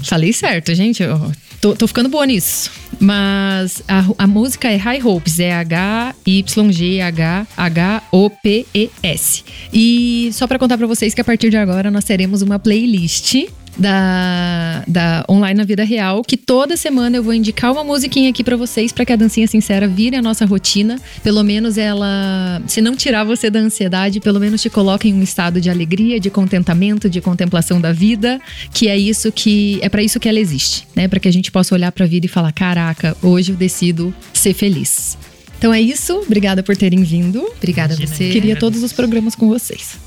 Falei 0.03 0.31
certo, 0.31 0.73
gente. 0.73 1.03
ó, 1.03 1.19
Tô, 1.59 1.75
tô 1.75 1.85
ficando 1.87 2.07
boa 2.07 2.25
nisso. 2.25 2.71
Mas 3.01 3.83
a, 3.85 4.05
a 4.17 4.25
música 4.27 4.69
é 4.69 4.77
High 4.77 5.03
Hopes, 5.03 5.39
é 5.39 5.51
H-Y-G-H-H-O-P-E-S. 8.09 9.43
E 9.73 10.29
só 10.33 10.47
pra 10.47 10.57
contar 10.59 10.77
pra 10.77 10.87
vocês 10.87 11.13
que 11.13 11.21
a 11.21 11.23
partir 11.23 11.49
de 11.49 11.57
agora 11.57 11.91
nós 11.91 12.03
teremos 12.05 12.41
uma 12.41 12.57
playlist 12.59 13.35
da, 13.77 14.83
da 14.87 15.25
Online 15.29 15.57
na 15.57 15.63
Vida 15.63 15.83
Real, 15.83 16.23
que 16.23 16.37
toda 16.37 16.75
semana 16.75 17.17
eu 17.17 17.23
vou 17.23 17.33
indicar 17.33 17.71
uma 17.71 17.83
musiquinha 17.83 18.29
aqui 18.29 18.43
pra 18.43 18.57
vocês, 18.57 18.91
pra 18.91 19.05
que 19.05 19.13
a 19.13 19.15
dancinha 19.15 19.47
sincera 19.47 19.87
vire 19.87 20.15
a 20.15 20.21
nossa 20.21 20.45
rotina. 20.45 20.99
Pelo 21.23 21.43
menos 21.43 21.77
ela, 21.77 22.61
se 22.67 22.81
não 22.81 22.95
tirar 22.95 23.23
você 23.23 23.49
da 23.49 23.59
ansiedade, 23.59 24.19
pelo 24.19 24.39
menos 24.39 24.61
te 24.61 24.69
coloca 24.69 25.07
em 25.07 25.13
um 25.13 25.21
estado 25.21 25.61
de 25.61 25.69
alegria, 25.69 26.19
de 26.19 26.29
contentamento, 26.29 27.09
de 27.09 27.21
contemplação 27.21 27.79
da 27.79 27.91
vida, 27.91 28.39
que 28.73 28.87
é 28.87 28.97
isso 28.97 29.31
que 29.31 29.79
é 29.81 29.89
pra 29.89 30.03
isso 30.03 30.19
que 30.19 30.27
ela 30.27 30.39
existe, 30.39 30.87
né? 30.95 31.07
Para 31.07 31.19
que 31.19 31.27
a 31.27 31.33
gente 31.33 31.51
possa 31.51 31.73
olhar 31.75 31.91
pra 31.91 32.05
vida 32.05 32.25
e 32.25 32.29
falar: 32.29 32.51
"Caraca, 32.51 33.15
hoje 33.21 33.51
eu 33.51 33.55
decido 33.55 34.13
ser 34.33 34.53
feliz". 34.53 35.17
Então 35.59 35.73
é 35.73 35.81
isso, 35.81 36.15
obrigada 36.21 36.63
por 36.63 36.75
terem 36.75 37.03
vindo. 37.03 37.43
Obrigada 37.57 37.93
a 37.93 37.97
você. 37.97 38.29
Queria 38.29 38.55
todos 38.55 38.81
os 38.81 38.93
programas 38.93 39.35
com 39.35 39.49
vocês. 39.49 39.97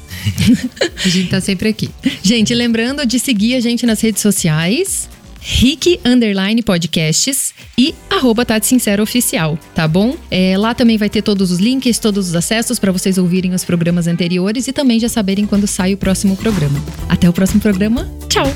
A 1.05 1.09
gente 1.09 1.29
tá 1.29 1.43
sempre 1.43 1.69
aqui. 1.69 1.91
Gente, 2.23 2.55
lembrando 2.55 3.05
de 3.05 3.19
seguir 3.19 3.55
a 3.55 3.61
gente 3.61 3.85
nas 3.85 4.01
redes 4.01 4.23
sociais. 4.23 5.11
Rick 5.45 6.01
Underline 6.05 6.63
Podcasts 6.63 7.53
e 7.77 7.95
arroba 8.09 8.47
Tati 8.47 8.65
Sincero 8.65 9.03
Oficial, 9.03 9.59
tá 9.75 9.89
bom? 9.89 10.17
É, 10.31 10.57
lá 10.57 10.73
também 10.73 10.97
vai 10.97 11.11
ter 11.11 11.21
todos 11.21 11.51
os 11.51 11.59
links, 11.59 11.99
todos 11.99 12.29
os 12.29 12.35
acessos 12.35 12.79
para 12.79 12.93
vocês 12.93 13.19
ouvirem 13.19 13.53
os 13.53 13.65
programas 13.65 14.07
anteriores 14.07 14.69
e 14.69 14.73
também 14.73 15.01
já 15.01 15.09
saberem 15.09 15.45
quando 15.45 15.67
sai 15.67 15.95
o 15.95 15.97
próximo 15.97 16.37
programa. 16.37 16.81
Até 17.09 17.29
o 17.29 17.33
próximo 17.33 17.61
programa. 17.61 18.09
Tchau! 18.29 18.47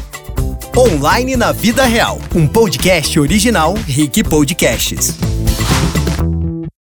Online 0.77 1.36
na 1.36 1.51
Vida 1.51 1.85
Real, 1.85 2.20
um 2.35 2.47
podcast 2.47 3.18
original 3.18 3.74
Rick 3.89 4.23
Podcasts. 4.23 5.35